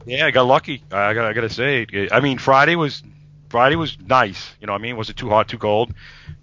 Yeah, 0.05 0.25
I 0.27 0.31
got 0.31 0.43
lucky. 0.43 0.83
I 0.91 1.13
got 1.13 1.25
I 1.25 1.33
gotta 1.33 1.49
say. 1.49 1.87
I 2.11 2.19
mean, 2.19 2.37
Friday 2.37 2.75
was 2.75 3.01
Friday 3.49 3.75
was 3.75 3.97
nice. 3.99 4.53
You 4.59 4.67
know, 4.67 4.73
what 4.73 4.79
I 4.79 4.83
mean, 4.83 4.97
was 4.97 5.09
it 5.09 5.17
too 5.17 5.29
hot, 5.29 5.47
too 5.47 5.57
cold? 5.57 5.93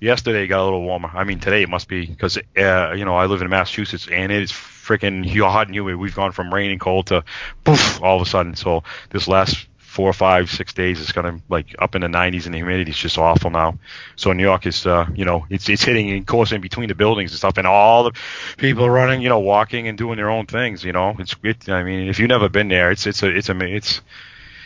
Yesterday 0.01 0.47
got 0.49 0.63
a 0.63 0.65
little 0.65 0.83
warmer. 0.83 1.11
I 1.15 1.23
mean, 1.25 1.39
today 1.39 1.63
it 1.63 1.69
must 1.69 1.87
be 1.89 2.07
because 2.07 2.39
uh, 2.57 2.93
you 2.97 3.05
know 3.05 3.15
I 3.15 3.27
live 3.27 3.41
in 3.43 3.49
Massachusetts 3.49 4.09
and 4.09 4.33
it's 4.33 4.51
freaking 4.53 5.25
hot 5.41 5.67
and 5.69 5.75
humid. 5.77 5.97
We've 5.97 6.15
gone 6.15 6.33
from 6.33 6.53
rain 6.53 6.73
and 6.73 6.81
cold 6.81 7.07
to 7.09 7.25
poof 7.63 8.03
all 8.03 8.17
of 8.17 8.23
a 8.27 8.29
sudden. 8.29 8.57
So 8.57 8.83
this 9.11 9.29
last 9.29 9.67
four, 9.93 10.11
five, 10.15 10.51
six 10.51 10.73
days 10.73 11.01
It's 11.01 11.13
gonna 11.13 11.39
like 11.51 11.75
up 11.79 11.95
in 11.95 12.01
the 12.01 12.09
90s 12.09 12.47
and 12.47 12.55
the 12.55 12.59
humidity 12.59 12.91
is 12.91 12.97
just 12.97 13.19
awful 13.19 13.51
now. 13.51 13.79
So 14.17 14.33
New 14.33 14.43
York 14.43 14.67
is, 14.67 14.87
uh, 14.87 15.07
you 15.15 15.27
know, 15.27 15.45
it's 15.51 15.69
it's 15.69 15.85
hitting 15.85 16.09
in 16.09 16.25
course 16.25 16.51
in 16.51 16.63
between 16.63 16.89
the 16.89 16.95
buildings 16.95 17.33
and 17.33 17.39
stuff, 17.39 17.59
and 17.59 17.67
all 17.67 18.05
the 18.05 18.13
people 18.57 18.89
running, 18.89 19.21
you 19.21 19.29
know, 19.29 19.41
walking 19.41 19.89
and 19.89 19.99
doing 19.99 20.17
their 20.17 20.31
own 20.31 20.47
things. 20.47 20.83
You 20.83 20.93
know, 20.93 21.15
it's 21.19 21.37
it, 21.43 21.69
I 21.69 21.83
mean, 21.83 22.09
if 22.09 22.19
you've 22.19 22.31
never 22.31 22.49
been 22.49 22.69
there, 22.69 22.91
it's 22.91 23.07
it's 23.07 23.23
a 23.23 23.29
it's 23.29 23.51
a 23.51 23.57
it's 23.61 24.01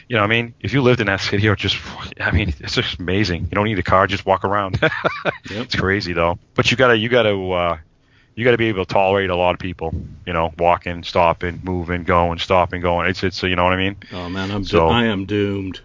you 0.09 0.17
know, 0.17 0.23
I 0.23 0.29
mean, 0.29 0.55
if 0.61 0.73
you 0.73 0.83
lived 0.83 1.01
in 1.01 1.09
that 1.09 1.21
city, 1.21 1.49
or 1.49 1.57
just, 1.57 1.77
I 2.21 2.31
mean, 2.31 2.55
it's 2.61 2.77
just 2.77 3.01
amazing. 3.01 3.43
You 3.45 3.51
don't 3.51 3.65
need 3.65 3.79
a 3.79 3.83
car, 3.83 4.07
just 4.07 4.25
walk 4.25 4.45
around. 4.45 4.79
It's 5.51 5.75
crazy 5.75 6.13
though. 6.13 6.39
But 6.55 6.71
you 6.71 6.77
gotta, 6.77 6.97
you 6.97 7.09
gotta, 7.09 7.37
uh, 7.37 7.79
you 8.37 8.45
gotta 8.45 8.59
be 8.59 8.67
able 8.67 8.85
to 8.85 8.93
tolerate 8.93 9.31
a 9.31 9.35
lot 9.37 9.55
of 9.55 9.59
people. 9.61 9.95
You 10.27 10.33
know, 10.35 10.53
walking, 10.59 11.03
stopping, 11.03 11.61
moving, 11.65 12.05
going, 12.05 12.39
stopping, 12.39 12.83
going. 12.83 13.09
It's, 13.09 13.25
it's, 13.25 13.43
you 13.43 13.57
know 13.57 13.65
what 13.65 13.73
I 13.73 13.77
mean? 13.77 13.97
Oh 14.13 14.29
man, 14.29 14.51
I'm 14.51 14.63
So- 14.65 14.89
I 14.89 15.07
am 15.07 15.25
doomed. 15.25 15.81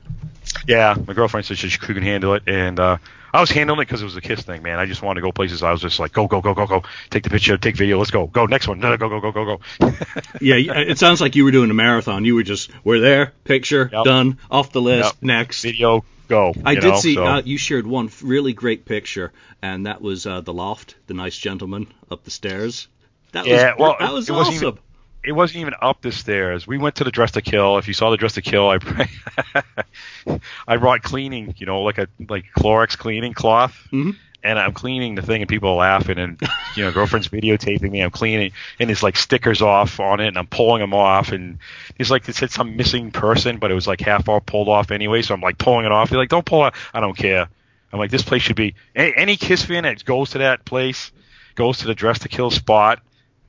Yeah, 0.68 0.96
my 1.08 1.14
girlfriend 1.14 1.46
said 1.46 1.58
she 1.58 1.70
she 1.70 1.78
couldn't 1.80 2.04
handle 2.04 2.34
it, 2.34 2.44
and 2.48 2.78
uh, 2.78 2.98
I 3.34 3.40
was 3.40 3.50
handling 3.52 3.80
it 3.80 3.86
because 3.86 4.02
it 4.02 4.06
was 4.06 4.18
a 4.18 4.22
kiss 4.22 4.42
thing, 4.42 4.64
man. 4.64 4.80
I 4.80 4.86
just 4.86 5.02
wanted 5.02 5.22
to 5.22 5.26
go 5.28 5.32
places. 5.32 5.64
I 5.64 5.72
was 5.72 5.80
just 5.80 5.98
like, 6.00 6.12
go, 6.12 6.28
go, 6.28 6.42
go, 6.42 6.54
go, 6.54 6.66
go. 6.68 6.84
Take 7.10 7.24
the 7.24 7.30
picture, 7.30 7.58
take 7.58 7.78
video. 7.78 7.98
Let's 8.00 8.12
go, 8.12 8.28
go. 8.28 8.48
Next 8.48 8.68
one. 8.68 8.80
No, 8.80 8.90
no, 8.90 8.98
go, 8.98 9.08
go, 9.08 9.22
go, 9.22 9.32
go, 9.32 9.46
go. 9.46 9.62
Yeah, 10.42 10.56
it 10.56 10.98
sounds 10.98 11.22
like 11.22 11.36
you 11.38 11.46
were 11.46 11.52
doing 11.52 11.70
a 11.72 11.74
marathon. 11.74 12.26
You 12.26 12.36
were 12.36 12.44
just 12.44 12.70
we're 12.84 13.00
there, 13.00 13.34
picture 13.46 13.90
Yep. 13.94 14.04
done, 14.04 14.40
off 14.50 14.74
the 14.74 14.82
list, 14.82 15.14
Yep. 15.14 15.24
next. 15.24 15.62
video, 15.62 16.04
go. 16.32 16.54
I 16.66 16.74
did 16.76 16.84
know, 16.84 16.96
see 17.00 17.16
so- 17.16 17.26
uh, 17.26 17.42
you 17.46 17.58
shared 17.58 17.86
one 17.86 18.10
really 18.24 18.54
great 18.54 18.86
picture, 18.86 19.32
and 19.62 19.86
that 19.86 20.02
was 20.02 20.26
uh, 20.26 20.42
the 20.42 20.54
loft, 20.54 20.96
the 21.08 21.14
nice 21.14 21.38
gentleman 21.38 21.88
up 22.10 22.24
the 22.24 22.32
stairs. 22.32 22.88
That 23.34 23.46
Yeah, 23.46 23.72
was 23.74 23.80
well, 23.80 23.96
that 24.00 24.14
was 24.14 24.30
it 24.30 24.34
wasn't 24.34 24.56
awesome. 24.58 24.68
even- 24.70 24.80
it 25.24 25.34
wasn't 25.34 25.60
even 25.62 25.76
up 25.80 26.02
the 26.02 26.12
stairs. 26.12 26.66
We 26.66 26.80
went 26.80 26.96
to 26.96 27.04
the 27.04 27.12
dress 27.12 27.32
to 27.34 27.44
kill. 27.44 27.78
If 27.78 27.88
you 27.88 27.94
saw 27.94 28.10
the 28.10 28.18
dress 28.18 28.34
to 28.34 28.42
kill, 28.42 28.68
I 28.70 28.80
I 30.68 30.78
brought 30.78 31.04
cleaning, 31.04 31.54
you 31.58 31.66
know, 31.68 31.82
like 31.82 32.00
a 32.00 32.08
like 32.28 32.46
Clorox 32.58 32.98
cleaning 32.98 33.34
cloth, 33.34 33.88
Mhm. 33.92 34.16
And 34.44 34.58
I'm 34.58 34.74
cleaning 34.74 35.14
the 35.14 35.22
thing, 35.22 35.42
and 35.42 35.50
people 35.50 35.70
are 35.70 35.76
laughing, 35.76 36.18
and 36.18 36.42
you 36.76 36.84
know, 36.84 36.92
girlfriend's 36.92 37.28
videotaping 37.28 37.92
me. 37.92 38.02
I'm 38.02 38.10
cleaning, 38.10 38.52
and 38.80 38.90
there's 38.90 39.04
like 39.04 39.16
stickers 39.16 39.62
off 39.62 40.00
on 40.00 40.20
it, 40.20 40.30
and 40.30 40.38
I'm 40.38 40.48
pulling 40.48 40.80
them 40.80 40.96
off, 40.96 41.32
and 41.32 41.60
it's 42.00 42.10
like 42.10 42.28
it 42.28 42.36
said 42.36 42.50
some 42.50 42.76
missing 42.76 43.12
person, 43.12 43.58
but 43.58 43.70
it 43.70 43.76
was 43.76 43.86
like 43.86 44.02
half 44.02 44.28
all 44.28 44.42
pulled 44.42 44.68
off 44.68 44.90
anyway. 44.90 45.22
So 45.22 45.36
I'm 45.36 45.42
like 45.42 45.60
pulling 45.60 45.86
it 45.86 45.92
off. 45.92 46.10
They're 46.10 46.18
like, 46.18 46.30
don't 46.30 46.46
pull 46.46 46.66
it. 46.66 46.74
I 46.92 47.00
don't 47.00 47.16
care. 47.16 47.48
I'm 47.94 48.00
like, 48.00 48.10
this 48.10 48.24
place 48.24 48.42
should 48.42 48.56
be 48.56 48.74
any, 48.96 49.14
any 49.16 49.38
Kiss 49.38 49.64
fan 49.64 49.84
that 49.84 50.04
goes 50.06 50.32
to 50.32 50.40
that 50.40 50.66
place, 50.66 51.12
goes 51.56 51.80
to 51.80 51.88
the 51.88 51.94
Dressed 51.94 52.24
to 52.24 52.30
Kill 52.30 52.50
spot, 52.50 53.02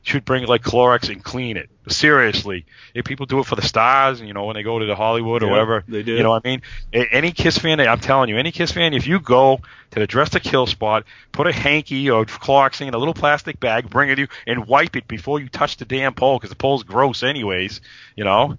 should 0.03 0.25
bring 0.25 0.47
like 0.47 0.63
Clorox 0.63 1.09
and 1.11 1.23
clean 1.23 1.57
it. 1.57 1.69
Seriously, 1.89 2.65
if 2.95 3.05
people 3.05 3.27
do 3.27 3.39
it 3.41 3.47
for 3.47 3.57
the 3.57 3.63
stars, 3.63 4.21
you 4.21 4.33
know, 4.33 4.45
when 4.45 4.55
they 4.55 4.63
go 4.63 4.79
to 4.79 4.87
the 4.87 4.95
Hollywood 4.95 5.43
or 5.43 5.47
Yeah, 5.47 5.53
whatever, 5.53 5.85
they 5.89 6.03
do. 6.03 6.17
You 6.17 6.23
know 6.23 6.31
what 6.31 6.43
I 6.45 6.49
mean? 6.49 6.63
A- 6.93 7.13
Any 7.13 7.33
Kiss 7.33 7.59
fan, 7.59 7.81
I'm 7.81 8.01
telling 8.01 8.29
you, 8.29 8.39
any 8.39 8.53
Kiss 8.53 8.73
fan, 8.73 8.95
if 8.95 9.07
you 9.07 9.21
go 9.21 9.61
to 9.91 10.01
the 10.01 10.07
Dressed 10.07 10.33
to 10.33 10.41
Kill 10.41 10.67
spot, 10.67 11.05
put 11.33 11.47
a 11.47 11.53
hanky 11.53 12.11
or 12.11 12.25
Clorox 12.25 12.87
in 12.87 12.95
a 12.95 12.99
little 12.99 13.15
plastic 13.15 13.59
bag, 13.61 13.91
bring 13.91 14.11
it 14.11 14.17
to 14.17 14.23
you, 14.23 14.29
and 14.47 14.67
wipe 14.67 14.97
it 14.97 15.07
before 15.09 15.41
you 15.41 15.49
touch 15.49 15.77
the 15.77 15.85
damn 15.85 16.15
pole 16.15 16.39
because 16.39 16.51
the 16.51 16.57
pole's 16.57 16.83
gross 16.85 17.23
anyways. 17.23 17.81
You 18.17 18.25
know. 18.25 18.59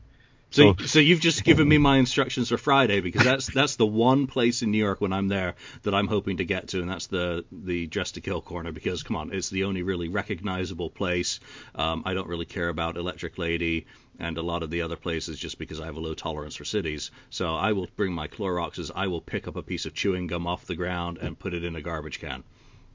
So, 0.54 0.76
so 0.86 1.00
you've 1.00 1.20
just 1.20 1.44
given 1.44 1.68
me 1.68 1.80
my 1.80 1.98
instructions 1.98 2.50
for 2.50 2.60
Friday 2.60 3.00
because 3.00 3.24
that's 3.24 3.48
that's 3.48 3.76
the 3.76 3.88
one 3.88 4.28
place 4.28 4.62
in 4.62 4.70
New 4.70 4.78
York 4.78 5.02
when 5.02 5.12
I'm 5.12 5.28
there 5.28 5.56
that 5.82 5.96
I'm 5.96 6.08
hoping 6.08 6.38
to 6.38 6.46
get 6.46 6.68
to, 6.70 6.82
and 6.82 6.90
that's 6.90 7.08
the 7.08 7.44
the 7.52 7.88
Dressed 7.88 8.16
to 8.16 8.22
Kill 8.22 8.40
corner 8.40 8.72
because 8.72 9.02
come 9.02 9.16
on, 9.16 9.34
it's 9.34 9.50
the 9.50 9.64
only 9.64 9.82
really 9.82 10.10
recognizable 10.10 10.92
place. 10.92 11.40
Um, 11.74 12.04
I 12.06 12.14
don't 12.14 12.28
really 12.28 12.46
care 12.46 12.70
about 12.70 12.98
Electric 12.98 13.40
Lady 13.40 13.88
and 14.20 14.38
a 14.38 14.44
lot 14.44 14.62
of 14.62 14.70
the 14.70 14.84
other 14.84 14.96
places 14.96 15.40
just 15.40 15.58
because 15.58 15.82
I 15.82 15.86
have 15.86 15.96
a 15.96 16.00
low 16.00 16.14
tolerance 16.14 16.56
for 16.56 16.66
cities. 16.66 17.10
So 17.32 17.56
I 17.56 17.74
will 17.74 17.88
bring 17.96 18.14
my 18.14 18.28
Cloroxes. 18.28 18.92
I 18.94 19.08
will 19.08 19.22
pick 19.22 19.48
up 19.48 19.56
a 19.56 19.64
piece 19.64 19.88
of 19.88 19.96
chewing 19.96 20.28
gum 20.28 20.46
off 20.46 20.68
the 20.68 20.76
ground 20.76 21.18
and 21.18 21.38
put 21.38 21.56
it 21.56 21.64
in 21.64 21.76
a 21.76 21.82
garbage 21.82 22.20
can. 22.20 22.44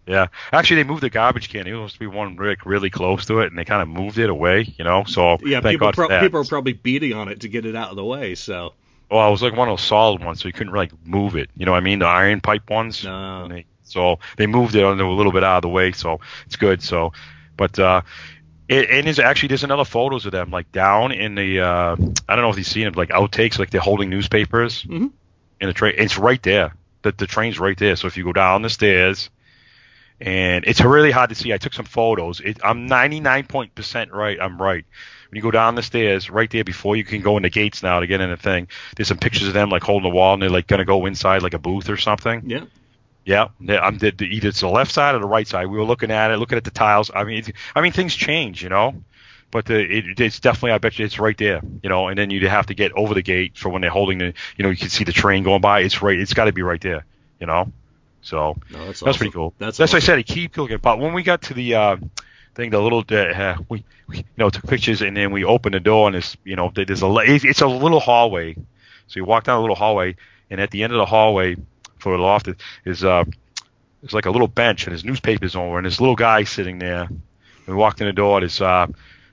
Yeah, 0.09 0.29
actually, 0.53 0.83
they 0.83 0.89
moved 0.89 1.03
the 1.03 1.11
garbage 1.11 1.51
can. 1.51 1.67
It 1.67 1.73
was 1.75 1.93
supposed 1.93 1.95
to 1.95 2.01
be 2.01 2.07
one 2.07 2.37
like 2.37 2.65
really 2.65 2.89
close 2.91 3.27
to 3.27 3.41
it, 3.41 3.49
and 3.49 3.59
they 3.59 3.65
kind 3.67 3.83
of 3.83 3.89
moved 3.89 4.17
it 4.19 4.31
away. 4.31 4.63
You 4.79 4.85
know, 4.85 5.05
so 5.05 5.37
Yeah, 5.45 5.61
people 5.61 5.93
pro- 5.93 6.09
people 6.21 6.41
are 6.41 6.45
probably 6.45 6.73
beating 6.73 7.13
on 7.13 7.29
it 7.29 7.41
to 7.41 7.49
get 7.49 7.67
it 7.67 7.77
out 7.77 7.91
of 7.91 7.97
the 7.97 8.05
way. 8.05 8.35
So 8.35 8.73
Well, 9.11 9.29
it 9.29 9.31
was 9.31 9.43
like 9.43 9.55
one 9.55 9.69
of 9.69 9.73
those 9.77 9.87
solid 9.87 10.25
ones, 10.25 10.41
so 10.41 10.49
you 10.49 10.53
couldn't 10.55 10.73
like 10.73 10.93
move 11.05 11.37
it. 11.37 11.51
You 11.57 11.67
know 11.67 11.73
what 11.73 11.79
I 11.79 11.81
mean? 11.81 11.99
The 11.99 12.07
iron 12.07 12.41
pipe 12.41 12.69
ones. 12.71 13.05
No. 13.05 13.49
They- 13.49 13.67
so 13.83 14.19
they 14.37 14.47
moved 14.47 14.75
it 14.75 14.85
under 14.85 15.05
a 15.05 15.13
little 15.13 15.33
bit 15.33 15.43
out 15.45 15.57
of 15.57 15.63
the 15.63 15.69
way, 15.71 15.93
so 15.93 16.21
it's 16.45 16.57
good. 16.57 16.83
So, 16.83 17.13
but 17.57 17.79
uh, 17.79 18.03
it, 18.69 18.91
and 18.91 19.07
there's 19.07 19.19
actually 19.19 19.49
there's 19.49 19.65
another 19.65 19.85
photos 19.87 20.27
of 20.27 20.33
them 20.33 20.51
like 20.51 20.71
down 20.73 21.11
in 21.13 21.35
the 21.35 21.61
uh, 21.61 21.97
I 22.29 22.35
don't 22.37 22.43
know 22.45 22.51
if 22.51 22.59
you've 22.59 22.67
seen 22.67 22.87
it 22.87 22.97
like 22.97 23.09
outtakes 23.09 23.59
like 23.59 23.71
they're 23.71 23.81
holding 23.81 24.11
newspapers 24.11 24.85
Mhm. 24.85 25.11
in 25.61 25.69
the 25.69 25.73
train. 25.73 25.95
It's 25.97 26.19
right 26.19 26.43
there. 26.43 26.75
The 27.03 27.13
the 27.13 27.27
train's 27.27 27.59
right 27.59 27.79
there. 27.79 27.97
So 27.97 28.07
if 28.09 28.17
you 28.19 28.25
go 28.25 28.33
down 28.33 28.63
the 28.63 28.71
stairs. 28.71 29.31
And 30.21 30.65
it's 30.67 30.81
really 30.81 31.13
hard 31.13 31.29
to 31.31 31.37
see. 31.37 31.53
I 31.53 31.59
took 31.59 31.75
some 31.75 31.85
photos. 31.85 32.41
It, 32.41 32.59
I'm 32.65 32.89
99% 32.89 34.11
right. 34.13 34.39
I'm 34.41 34.61
right. 34.61 34.85
When 35.31 35.37
you 35.37 35.43
go 35.43 35.51
down 35.51 35.75
the 35.75 35.83
stairs 35.83 36.31
right 36.31 36.51
there 36.51 36.65
before 36.65 36.97
you 36.97 37.05
can 37.05 37.21
go 37.21 37.37
in 37.37 37.43
the 37.43 37.51
gates 37.51 37.83
now 37.83 38.01
to 38.01 38.07
get 38.07 38.21
in 38.21 38.31
the 38.31 38.37
thing 38.37 38.69
there's 38.97 39.09
some 39.09 39.19
pictures 39.19 39.47
of 39.47 39.55
them 39.55 39.69
like 39.69 39.83
holding 39.83 40.09
the 40.09 40.15
wall 40.15 40.33
and 40.33 40.43
they're 40.43 40.49
like 40.49 40.67
gonna 40.67 40.87
go 40.87 41.05
inside 41.05 41.43
like 41.43 41.55
a 41.55 41.59
booth 41.59 41.91
or 41.91 41.99
something. 41.99 42.49
Yeah, 43.25 43.49
yeah 43.61 43.81
i'm 43.83 43.99
the, 43.99 44.11
the, 44.11 44.25
either 44.25 44.49
it's 44.49 44.61
the 44.61 44.69
left 44.69 44.91
side 44.91 45.15
or 45.15 45.19
the 45.19 45.27
right 45.27 45.47
side. 45.47 45.67
We 45.67 45.77
were 45.77 45.85
looking 45.85 46.11
at 46.11 46.31
it 46.31 46.39
looking 46.39 46.57
at 46.57 46.65
the 46.65 46.71
tiles. 46.71 47.11
I 47.15 47.25
mean 47.25 47.45
i 47.75 47.83
mean 47.83 47.93
things 47.93 48.15
change 48.15 48.63
you 48.63 48.71
know? 48.71 49.03
But 49.51 49.67
the, 49.67 49.81
it, 49.81 50.19
it's 50.19 50.41
definitely 50.41 50.73
i 50.73 50.79
bet 50.79 50.99
you 50.99 51.05
it's 51.05 51.19
right 51.19 51.37
there 51.37 51.61
you 51.83 51.91
know? 51.91 52.09
And 52.09 52.19
then 52.19 52.31
you'd 52.31 52.43
have 52.45 52.67
to 52.67 52.75
get 52.75 52.93
over 52.93 53.13
the 53.13 53.23
gate 53.23 53.59
for 53.59 53.69
when 53.69 53.83
they're 53.83 53.91
holding 53.91 54.17
the 54.17 54.33
you 54.57 54.63
know 54.63 54.71
you 54.71 54.77
can 54.79 54.89
see 54.89 55.05
the 55.05 55.13
train 55.13 55.45
going 55.45 55.61
by. 55.61 55.81
It's 55.81 56.01
right 56.01 56.19
it's 56.19 56.33
got 56.33 56.47
to 56.47 56.53
be 56.53 56.63
right 56.63 56.81
there 56.81 57.05
you 57.39 57.47
know 57.47 57.71
so 58.29 58.59
no, 58.71 58.79
that's 58.79 59.01
that's 59.01 59.03
awesome. 59.03 59.19
pretty 59.19 59.33
cool. 59.33 59.55
That's 59.59 59.79
That's 59.79 59.95
what 59.95 60.03
I 60.03 60.05
said. 60.05 60.19
I 60.19 60.23
keep 60.23 60.57
looking. 60.59 60.77
But 60.77 60.99
when 60.99 61.15
we 61.15 61.23
got 61.23 61.41
to 61.43 61.55
the 61.55 61.75
uh, 61.75 61.97
thing, 62.55 62.69
the 62.69 62.79
little 62.79 63.03
uh, 63.11 63.57
we, 63.71 63.85
we 64.07 64.19
you 64.19 64.25
know 64.37 64.51
took 64.51 64.67
pictures 64.67 65.01
and 65.01 65.17
then 65.17 65.33
we 65.33 65.45
opened 65.45 65.75
the 65.75 65.81
door 65.81 66.09
and 66.09 66.17
it's 66.17 66.37
you 66.45 66.55
know 66.55 66.71
there's 66.75 67.03
a 67.03 67.17
it's 67.25 67.45
it's 67.47 67.63
a 67.63 67.67
little 67.67 68.01
hallway. 68.01 68.55
So 69.07 69.17
you 69.17 69.25
walk 69.25 69.45
down 69.45 69.57
a 69.57 69.61
little 69.63 69.77
hallway 69.77 70.17
and 70.51 70.61
at 70.61 70.71
the 70.71 70.83
end 70.83 70.93
of 70.93 70.99
the 70.99 71.07
hallway 71.07 71.57
for 71.99 72.15
the 72.15 72.23
loft 72.23 72.51
is 72.85 73.03
uh 73.03 73.25
it's 74.03 74.13
like 74.13 74.27
a 74.27 74.31
little 74.31 74.47
bench 74.47 74.87
and 74.87 74.93
there's 74.93 75.07
newspapers 75.07 75.57
over 75.57 75.79
and 75.79 75.87
this 75.87 75.99
little 75.99 76.15
guy 76.15 76.45
sitting 76.45 76.79
there. 76.79 77.05
And 77.05 77.19
we 77.67 77.75
walked 77.75 78.03
in 78.03 78.07
the 78.07 78.13
door. 78.13 78.41
There's 78.41 78.61
uh, 78.61 78.87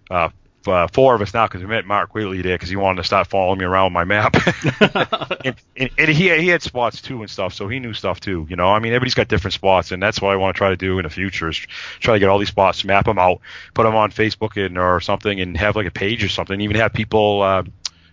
uh, 0.10 0.30
uh, 0.68 0.88
four 0.88 1.16
of 1.16 1.22
us 1.22 1.34
now 1.34 1.48
because 1.48 1.62
we 1.62 1.68
met 1.68 1.86
Mark 1.86 2.14
Wheatley 2.14 2.42
there 2.42 2.56
because 2.56 2.70
he 2.70 2.76
wanted 2.76 2.98
to 2.98 3.04
start 3.04 3.28
following 3.28 3.60
me 3.60 3.66
around 3.66 3.86
with 3.86 3.94
my 3.94 4.04
map. 4.04 4.36
and, 5.46 5.56
and, 5.76 5.90
and 5.98 6.10
he 6.10 6.36
he 6.38 6.48
had 6.48 6.62
spots 6.62 7.02
too 7.02 7.22
and 7.22 7.30
stuff, 7.30 7.54
so 7.54 7.68
he 7.68 7.80
knew 7.80 7.94
stuff 7.94 8.20
too. 8.20 8.46
You 8.50 8.56
know, 8.56 8.68
I 8.68 8.80
mean, 8.80 8.92
everybody's 8.92 9.14
got 9.14 9.28
different 9.28 9.54
spots, 9.54 9.92
and 9.92 10.02
that's 10.02 10.22
what 10.22 10.32
I 10.32 10.36
want 10.36 10.56
to 10.56 10.58
try 10.58 10.70
to 10.70 10.78
do 10.78 11.00
in 11.00 11.04
the 11.04 11.10
future 11.10 11.50
is 11.50 11.58
try 12.00 12.16
to 12.16 12.20
get 12.20 12.30
all 12.30 12.40
these 12.40 12.50
spots, 12.50 12.84
map 12.84 13.06
them 13.06 13.20
out, 13.20 13.42
put 13.74 13.84
them 13.84 13.96
on 13.96 14.12
Facebook 14.12 14.64
and 14.64 14.78
or 14.78 15.00
something, 15.02 15.40
and 15.40 15.58
have 15.58 15.76
like 15.76 15.88
a 15.88 15.92
page 15.92 16.24
or 16.24 16.30
something. 16.30 16.60
Even 16.62 16.78
have 16.78 16.94
people. 16.94 17.42
Uh, 17.42 17.64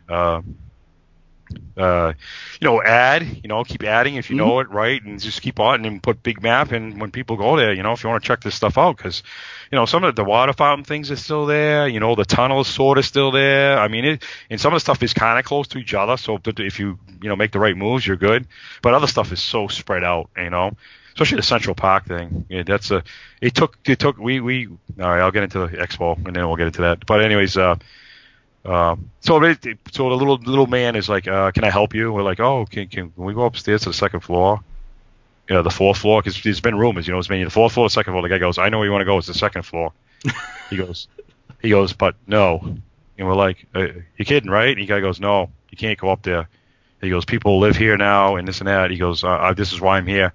uh, 0.09 0.43
uh, 1.77 2.13
you 2.61 2.67
know, 2.67 2.83
add, 2.83 3.23
you 3.43 3.49
know, 3.49 3.65
keep 3.65 3.83
adding 3.83 4.17
if 4.17 4.31
you 4.31 4.37
know 4.37 4.61
it, 4.61 4.71
right? 4.71 5.03
And 5.03 5.21
just 5.21 5.43
keep 5.43 5.59
on 5.61 5.85
and 5.85 6.03
put 6.03 6.23
big 6.23 6.43
map. 6.43 6.73
And 6.73 7.01
when 7.01 7.11
people 7.11 7.37
go 7.37 7.57
there, 7.57 7.73
you 7.73 7.83
know, 7.83 7.93
if 7.93 8.03
you 8.05 8.11
want 8.11 8.23
to 8.23 8.27
check 8.27 8.43
this 8.43 8.55
stuff 8.55 8.79
out, 8.79 8.97
because, 8.97 9.23
you 9.71 9.77
know, 9.77 9.87
some 9.87 10.05
of 10.05 10.15
the 10.17 10.25
water 10.25 10.53
fountain 10.53 10.85
things 10.85 11.11
are 11.11 11.17
still 11.17 11.47
there. 11.47 11.89
You 11.89 12.01
know, 12.01 12.15
the 12.15 12.25
tunnel 12.25 12.61
is 12.61 12.69
sort 12.69 12.99
of 12.99 13.05
still 13.05 13.31
there. 13.31 13.79
I 13.79 13.89
mean, 13.89 14.05
it, 14.05 14.25
and 14.51 14.61
some 14.61 14.73
of 14.73 14.77
the 14.77 14.81
stuff 14.81 15.03
is 15.03 15.15
kind 15.15 15.39
of 15.39 15.45
close 15.45 15.69
to 15.69 15.79
each 15.79 15.95
other. 15.95 16.17
So 16.17 16.39
if- 16.45 16.61
if 16.61 16.79
you, 16.79 16.99
you 17.23 17.29
know, 17.29 17.37
make 17.37 17.53
the 17.53 17.59
right 17.61 17.77
moves, 17.77 18.07
you're 18.07 18.17
good. 18.17 18.47
But 18.83 18.95
other 18.95 19.07
stuff 19.07 19.33
is 19.33 19.41
so 19.41 19.69
spread 19.69 20.05
out, 20.05 20.31
you 20.37 20.51
know. 20.51 20.73
Especially 21.15 21.37
the 21.37 21.43
Central 21.43 21.75
Park 21.75 22.07
thing. 22.07 22.47
Yeah, 22.49 22.63
that's 22.63 22.91
a. 22.91 23.05
It 23.43 23.55
took. 23.55 23.77
It 23.85 23.99
took. 23.99 24.17
We. 24.17 24.41
We. 24.41 24.67
All 24.69 24.77
right. 24.97 25.21
I'll 25.21 25.31
get 25.31 25.43
into 25.43 25.59
the 25.59 25.69
expo 25.77 26.17
and 26.27 26.35
then 26.35 26.47
we'll 26.47 26.57
get 26.57 26.69
into 26.69 26.81
that. 26.83 27.05
But 27.05 27.23
anyways, 27.23 27.55
uh, 27.59 27.77
uh, 28.65 28.97
so 29.21 29.41
so 29.91 30.09
the 30.09 30.17
little 30.17 30.37
little 30.37 30.67
man 30.67 30.95
is 30.95 31.09
like, 31.09 31.27
uh, 31.27 31.51
"Can 31.51 31.65
I 31.65 31.71
help 31.71 31.95
you?" 31.95 32.13
We're 32.13 32.23
like, 32.23 32.41
"Oh, 32.41 32.65
can 32.67 32.89
can 32.89 33.13
we 33.17 33.35
go 33.35 33.43
upstairs 33.43 33.83
to 33.83 33.91
the 33.91 33.95
second 33.95 34.21
floor?" 34.21 34.61
You 35.49 35.57
know, 35.57 35.63
the 35.63 35.71
fourth 35.71 35.99
floor 35.99 36.23
because 36.23 36.41
there's 36.43 36.61
been 36.61 36.79
rumors. 36.79 37.07
You 37.07 37.13
know, 37.13 37.19
it's 37.19 37.29
been 37.29 37.43
the 37.43 37.51
fourth 37.51 37.73
floor, 37.73 37.87
the 37.87 37.91
second 37.91 38.13
floor. 38.13 38.23
The 38.23 38.29
guy 38.29 38.39
goes, 38.39 38.59
"I 38.59 38.69
know 38.69 38.79
where 38.79 38.87
you 38.87 38.93
want 38.93 39.03
to 39.03 39.07
go. 39.07 39.19
It's 39.19 39.27
the 39.27 39.35
second 39.35 39.63
floor." 39.63 39.93
he 40.71 40.77
goes, 40.77 41.09
he 41.61 41.71
goes, 41.71 41.93
but 41.93 42.15
no. 42.27 42.77
And 43.19 43.27
we're 43.27 43.35
like, 43.35 43.67
uh, 43.75 43.89
"You 44.17 44.25
kidding, 44.25 44.51
right?" 44.51 44.77
And 44.77 44.79
the 44.79 44.87
guy 44.87 45.01
goes, 45.01 45.19
"No, 45.19 45.51
you 45.71 45.77
can't 45.77 45.99
go 45.99 46.11
up 46.11 46.23
there." 46.23 46.49
He 47.01 47.11
goes, 47.11 47.25
"People 47.25 47.59
live 47.59 47.77
here 47.77 47.97
now, 47.97 48.37
and 48.37 48.47
this 48.47 48.61
and 48.61 48.69
that." 48.69 48.93
He 48.93 48.97
goes, 48.97 49.25
uh, 49.25 49.53
"This 49.57 49.73
is 49.73 49.81
why 49.81 49.99
I'm 49.99 50.07
here." 50.07 50.33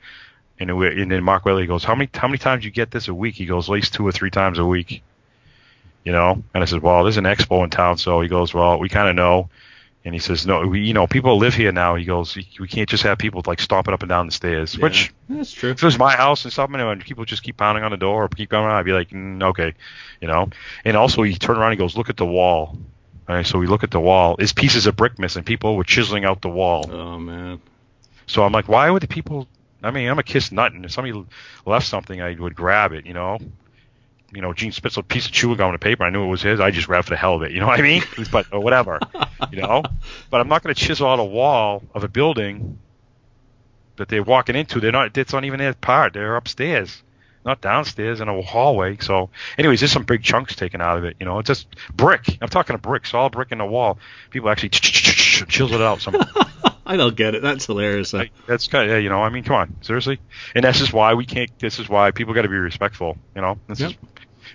And, 0.59 0.69
then 0.69 0.75
we 0.75 1.01
and 1.01 1.09
then 1.09 1.23
Mark 1.23 1.45
Whaley 1.45 1.65
goes, 1.65 1.85
"How 1.85 1.95
many 1.95 2.09
how 2.13 2.27
many 2.27 2.39
times 2.39 2.65
you 2.65 2.71
get 2.71 2.91
this 2.91 3.07
a 3.07 3.13
week?" 3.13 3.35
He 3.35 3.45
goes, 3.45 3.69
"At 3.69 3.73
least 3.73 3.93
two 3.93 4.05
or 4.05 4.11
three 4.11 4.31
times 4.31 4.59
a 4.59 4.65
week." 4.65 5.01
You 6.03 6.13
know, 6.13 6.41
and 6.53 6.63
I 6.63 6.65
said, 6.65 6.81
"Well, 6.81 7.03
there's 7.03 7.17
an 7.17 7.25
expo 7.25 7.63
in 7.63 7.69
town," 7.69 7.97
so 7.97 8.21
he 8.21 8.27
goes, 8.29 8.53
"Well, 8.53 8.79
we 8.79 8.87
kind 8.89 9.09
of 9.09 9.15
know." 9.15 9.49
And 10.05 10.13
he 10.13 10.19
says, 10.19 10.47
"No, 10.47 10.65
we, 10.65 10.79
you 10.79 10.93
know, 10.93 11.05
people 11.05 11.37
live 11.37 11.53
here 11.53 11.73
now." 11.73 11.95
He 11.95 12.05
goes, 12.05 12.37
"We 12.59 12.67
can't 12.67 12.87
just 12.87 13.03
have 13.03 13.17
people 13.17 13.41
like 13.45 13.59
stomping 13.59 13.93
up 13.93 14.03
and 14.03 14.09
down 14.09 14.25
the 14.25 14.31
stairs." 14.31 14.75
Yeah, 14.75 14.83
Which, 14.83 15.11
that's 15.27 15.51
true. 15.51 15.71
if 15.71 15.83
it 15.83 15.85
was 15.85 15.99
my 15.99 16.15
house 16.15 16.45
and 16.45 16.53
something, 16.53 16.79
and 16.79 17.03
people 17.03 17.25
just 17.25 17.43
keep 17.43 17.57
pounding 17.57 17.83
on 17.83 17.91
the 17.91 17.97
door 17.97 18.23
or 18.23 18.29
keep 18.29 18.49
coming 18.49 18.69
on, 18.69 18.75
I'd 18.75 18.85
be 18.85 18.93
like, 18.93 19.09
mm, 19.09 19.43
"Okay," 19.43 19.73
you 20.21 20.29
know. 20.29 20.49
And 20.85 20.95
also, 20.95 21.23
he 21.23 21.35
turned 21.35 21.59
around 21.59 21.71
and 21.71 21.79
goes, 21.79 21.97
"Look 21.97 22.09
at 22.09 22.15
the 22.17 22.25
wall." 22.25 22.77
All 23.27 23.35
right, 23.35 23.45
so 23.45 23.59
we 23.59 23.67
look 23.67 23.83
at 23.83 23.91
the 23.91 23.99
wall. 23.99 24.37
There's 24.37 24.53
pieces 24.53 24.85
of 24.85 24.95
brick 24.95 25.19
missing. 25.19 25.43
People 25.43 25.75
were 25.75 25.83
chiseling 25.83 26.23
out 26.23 26.41
the 26.41 26.47
wall. 26.49 26.89
Oh 26.89 27.19
man. 27.19 27.59
So 28.27 28.43
I'm 28.43 28.53
like, 28.53 28.69
why 28.69 28.89
would 28.89 29.03
the 29.03 29.07
people? 29.07 29.47
I 29.83 29.91
mean, 29.91 30.07
I'm 30.07 30.19
a 30.19 30.23
kiss 30.23 30.51
nut, 30.53 30.71
and 30.71 30.85
if 30.85 30.91
somebody 30.91 31.25
left 31.65 31.85
something, 31.85 32.21
I 32.21 32.35
would 32.35 32.55
grab 32.55 32.93
it. 32.93 33.05
You 33.05 33.13
know, 33.13 33.39
you 34.33 34.41
know, 34.41 34.53
Gene 34.53 34.71
Spitz 34.71 34.97
a 34.97 35.03
piece 35.03 35.25
of 35.25 35.31
chewing 35.31 35.57
gum 35.57 35.67
on 35.67 35.73
the 35.73 35.79
paper. 35.79 36.03
I 36.03 36.09
knew 36.09 36.23
it 36.23 36.27
was 36.27 36.41
his. 36.41 36.59
I 36.59 36.71
just 36.71 36.87
grabbed 36.87 37.07
for 37.07 37.13
the 37.13 37.17
hell 37.17 37.35
of 37.35 37.43
it. 37.43 37.51
You 37.51 37.59
know 37.59 37.67
what 37.67 37.79
I 37.79 37.83
mean? 37.83 38.03
but 38.31 38.47
or 38.51 38.59
whatever, 38.59 38.99
you 39.51 39.61
know. 39.61 39.83
But 40.29 40.41
I'm 40.41 40.49
not 40.49 40.63
going 40.63 40.75
to 40.75 40.81
chisel 40.81 41.07
out 41.07 41.19
a 41.19 41.23
wall 41.23 41.83
of 41.93 42.03
a 42.03 42.07
building 42.07 42.79
that 43.95 44.09
they're 44.09 44.23
walking 44.23 44.55
into. 44.55 44.79
They're 44.79 44.91
not. 44.91 45.17
It's 45.17 45.33
not 45.33 45.45
even 45.45 45.59
their 45.59 45.73
part. 45.73 46.13
They're 46.13 46.35
upstairs, 46.35 47.01
not 47.47 47.61
downstairs 47.61 48.21
in 48.21 48.27
a 48.27 48.41
hallway. 48.41 48.97
So, 48.99 49.29
anyways, 49.57 49.79
there's 49.79 49.91
some 49.91 50.03
big 50.03 50.21
chunks 50.21 50.55
taken 50.55 50.81
out 50.81 50.97
of 50.97 51.05
it. 51.05 51.15
You 51.19 51.25
know, 51.25 51.39
it's 51.39 51.47
just 51.47 51.67
brick. 51.95 52.37
I'm 52.41 52.49
talking 52.49 52.75
a 52.75 52.79
brick, 52.79 53.07
solid 53.07 53.31
brick 53.31 53.51
in 53.51 53.57
the 53.57 53.65
wall. 53.65 53.97
People 54.29 54.49
actually 54.49 54.69
chisel 54.69 55.73
it 55.73 55.81
out. 55.81 56.01
Some 56.01 56.15
I 56.85 56.95
don't 56.97 57.15
get 57.15 57.35
it. 57.35 57.41
That's 57.41 57.65
hilarious. 57.65 58.13
like, 58.13 58.31
that's 58.47 58.67
kind 58.67 58.89
of, 58.91 59.01
you 59.01 59.09
know, 59.09 59.21
I 59.21 59.29
mean, 59.29 59.43
come 59.43 59.55
on, 59.55 59.75
seriously. 59.81 60.19
And 60.55 60.63
this 60.63 60.79
is 60.81 60.93
why 60.93 61.15
we 61.15 61.25
can't. 61.25 61.49
This 61.59 61.79
is 61.79 61.89
why 61.89 62.11
people 62.11 62.33
got 62.33 62.43
to 62.43 62.49
be 62.49 62.55
respectful. 62.55 63.17
You 63.35 63.41
know, 63.41 63.59
this 63.67 63.79
Yep. 63.79 63.89
is 63.91 63.97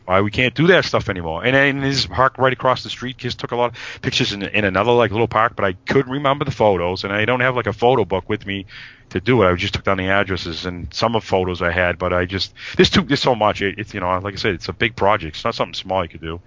why 0.04 0.20
we 0.20 0.30
can't 0.30 0.54
do 0.54 0.66
that 0.68 0.84
stuff 0.84 1.08
anymore. 1.08 1.44
And 1.44 1.54
then 1.54 1.80
this 1.80 2.06
park 2.06 2.38
right 2.38 2.52
across 2.52 2.82
the 2.82 2.90
street. 2.90 3.18
just 3.18 3.38
took 3.38 3.52
a 3.52 3.56
lot 3.56 3.70
of 3.70 4.02
pictures 4.02 4.32
in, 4.32 4.42
in 4.42 4.64
another 4.64 4.92
like 4.92 5.10
little 5.10 5.28
park, 5.28 5.54
but 5.56 5.64
I 5.64 5.72
couldn't 5.72 6.12
remember 6.12 6.44
the 6.44 6.50
photos, 6.50 7.04
and 7.04 7.12
I 7.12 7.24
don't 7.24 7.40
have 7.40 7.56
like 7.56 7.66
a 7.66 7.72
photo 7.72 8.04
book 8.04 8.28
with 8.28 8.46
me 8.46 8.66
to 9.10 9.20
do 9.20 9.42
it. 9.42 9.50
I 9.50 9.54
just 9.54 9.74
took 9.74 9.84
down 9.84 9.98
the 9.98 10.08
addresses 10.08 10.66
and 10.66 10.92
some 10.92 11.14
of 11.14 11.24
photos 11.24 11.62
I 11.62 11.70
had, 11.70 11.98
but 11.98 12.12
I 12.12 12.24
just 12.24 12.54
this 12.76 12.90
took 12.90 13.08
this 13.08 13.20
so 13.20 13.34
much. 13.34 13.62
It, 13.62 13.78
it's 13.78 13.94
you 13.94 14.00
know, 14.00 14.18
like 14.18 14.34
I 14.34 14.36
said, 14.36 14.54
it's 14.54 14.68
a 14.68 14.72
big 14.72 14.96
project. 14.96 15.36
It's 15.36 15.44
not 15.44 15.54
something 15.54 15.74
small 15.74 16.02
you 16.02 16.08
could 16.08 16.20
do. 16.20 16.40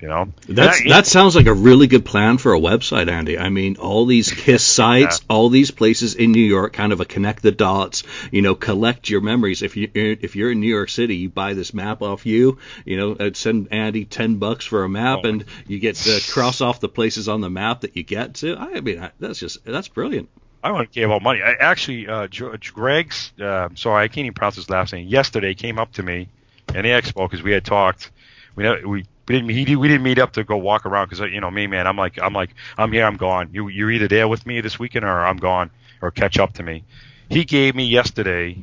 You 0.00 0.06
know, 0.06 0.28
That's 0.48 0.80
that 0.88 1.06
sounds 1.06 1.34
like 1.34 1.46
a 1.46 1.52
really 1.52 1.88
good 1.88 2.04
plan 2.04 2.38
for 2.38 2.54
a 2.54 2.60
website, 2.60 3.10
Andy. 3.10 3.36
I 3.36 3.48
mean, 3.48 3.78
all 3.78 4.06
these 4.06 4.30
Kiss 4.30 4.62
sites, 4.64 5.20
all 5.28 5.48
these 5.48 5.72
places 5.72 6.14
in 6.14 6.30
New 6.30 6.44
York, 6.44 6.72
kind 6.72 6.92
of 6.92 7.00
a 7.00 7.04
connect 7.04 7.42
the 7.42 7.50
dots. 7.50 8.04
You 8.30 8.42
know, 8.42 8.54
collect 8.54 9.10
your 9.10 9.20
memories. 9.20 9.62
If 9.62 9.76
you 9.76 9.90
if 9.94 10.36
you're 10.36 10.52
in 10.52 10.60
New 10.60 10.68
York 10.68 10.90
City, 10.90 11.16
you 11.16 11.28
buy 11.30 11.54
this 11.54 11.74
map 11.74 12.00
off 12.00 12.26
you. 12.26 12.58
You 12.84 12.96
know, 12.96 13.12
uh, 13.12 13.30
send 13.34 13.68
Andy 13.72 14.04
ten 14.04 14.36
bucks 14.36 14.64
for 14.64 14.84
a 14.84 14.88
map, 14.88 15.20
Oh. 15.24 15.28
and 15.30 15.44
you 15.66 15.80
get 15.80 15.96
to 15.96 16.20
cross 16.30 16.60
off 16.60 16.78
the 16.78 16.88
places 16.88 17.28
on 17.28 17.40
the 17.40 17.50
map 17.50 17.80
that 17.80 17.96
you 17.96 18.04
get 18.04 18.34
to. 18.34 18.56
I 18.56 18.80
mean, 18.80 19.08
that's 19.18 19.40
just 19.40 19.64
that's 19.64 19.88
brilliant. 19.88 20.28
I 20.62 20.68
don't 20.68 20.92
care 20.92 21.06
about 21.06 21.22
money. 21.22 21.40
I, 21.42 21.52
actually, 21.52 22.08
uh, 22.08 22.26
George, 22.28 22.72
Greg's, 22.72 23.32
uh, 23.40 23.68
sorry, 23.74 24.04
I 24.04 24.08
can't 24.08 24.26
even 24.26 24.34
pronounce 24.34 24.56
his 24.56 24.68
last 24.70 24.92
name. 24.92 25.08
Yesterday, 25.08 25.54
came 25.54 25.78
up 25.78 25.92
to 25.94 26.02
me 26.02 26.28
in 26.74 26.82
the 26.82 26.88
expo 26.90 27.28
because 27.28 27.42
we 27.42 27.52
had 27.52 27.64
talked. 27.64 28.10
We 28.54 28.84
we 28.84 29.04
we 29.28 29.34
didn't 29.34 29.50
he, 29.50 29.76
we 29.76 29.88
didn't 29.88 30.02
meet 30.02 30.18
up 30.18 30.32
to 30.32 30.44
go 30.44 30.56
walk 30.56 30.86
around 30.86 31.08
because 31.08 31.20
you 31.30 31.40
know 31.40 31.50
me 31.50 31.66
man 31.66 31.86
I'm 31.86 31.96
like 31.96 32.18
I'm 32.20 32.32
like 32.32 32.50
I'm 32.76 32.90
here 32.92 33.04
I'm 33.04 33.16
gone. 33.16 33.50
You 33.52 33.68
you're 33.68 33.90
either 33.90 34.08
there 34.08 34.26
with 34.26 34.46
me 34.46 34.60
this 34.60 34.78
weekend 34.78 35.04
or 35.04 35.26
I'm 35.26 35.36
gone 35.36 35.70
or 36.00 36.10
catch 36.10 36.38
up 36.38 36.54
to 36.54 36.62
me. 36.62 36.84
He 37.28 37.44
gave 37.44 37.74
me 37.74 37.84
yesterday. 37.84 38.56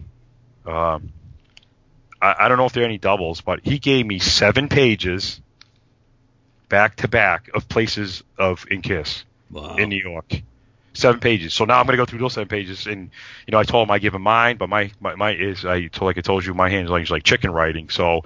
Um, 0.65 1.09
I, 2.21 2.35
I 2.39 2.47
don't 2.47 2.57
know 2.57 2.65
if 2.65 2.73
there 2.73 2.83
are 2.83 2.87
any 2.87 2.97
doubles, 2.97 3.41
but 3.41 3.59
he 3.63 3.77
gave 3.77 4.05
me 4.05 4.19
seven 4.19 4.67
pages 4.67 5.39
back 6.69 6.95
to 6.97 7.07
back 7.07 7.49
of 7.53 7.69
places 7.69 8.23
of 8.37 8.65
in 8.71 8.81
Kiss 8.81 9.23
Wow. 9.51 9.75
in 9.75 9.89
New 9.89 10.01
York. 10.01 10.41
Seven 10.95 11.19
pages. 11.19 11.53
So 11.53 11.65
now 11.65 11.79
I'm 11.79 11.85
gonna 11.85 11.97
go 11.97 12.05
through 12.05 12.19
those 12.19 12.33
seven 12.33 12.47
pages, 12.47 12.87
and 12.87 13.11
you 13.45 13.51
know 13.51 13.59
I 13.59 13.63
told 13.63 13.87
him 13.87 13.91
I 13.91 13.99
give 13.99 14.15
him 14.15 14.21
mine, 14.23 14.57
but 14.57 14.69
my 14.69 14.91
my, 14.99 15.13
my 15.15 15.31
is 15.33 15.65
I 15.65 15.87
told 15.87 16.07
like 16.07 16.17
I 16.17 16.21
told 16.21 16.45
you 16.45 16.53
my 16.53 16.69
hand 16.69 16.85
is 16.85 17.11
like 17.11 17.23
chicken 17.23 17.51
writing, 17.51 17.89
so 17.89 18.21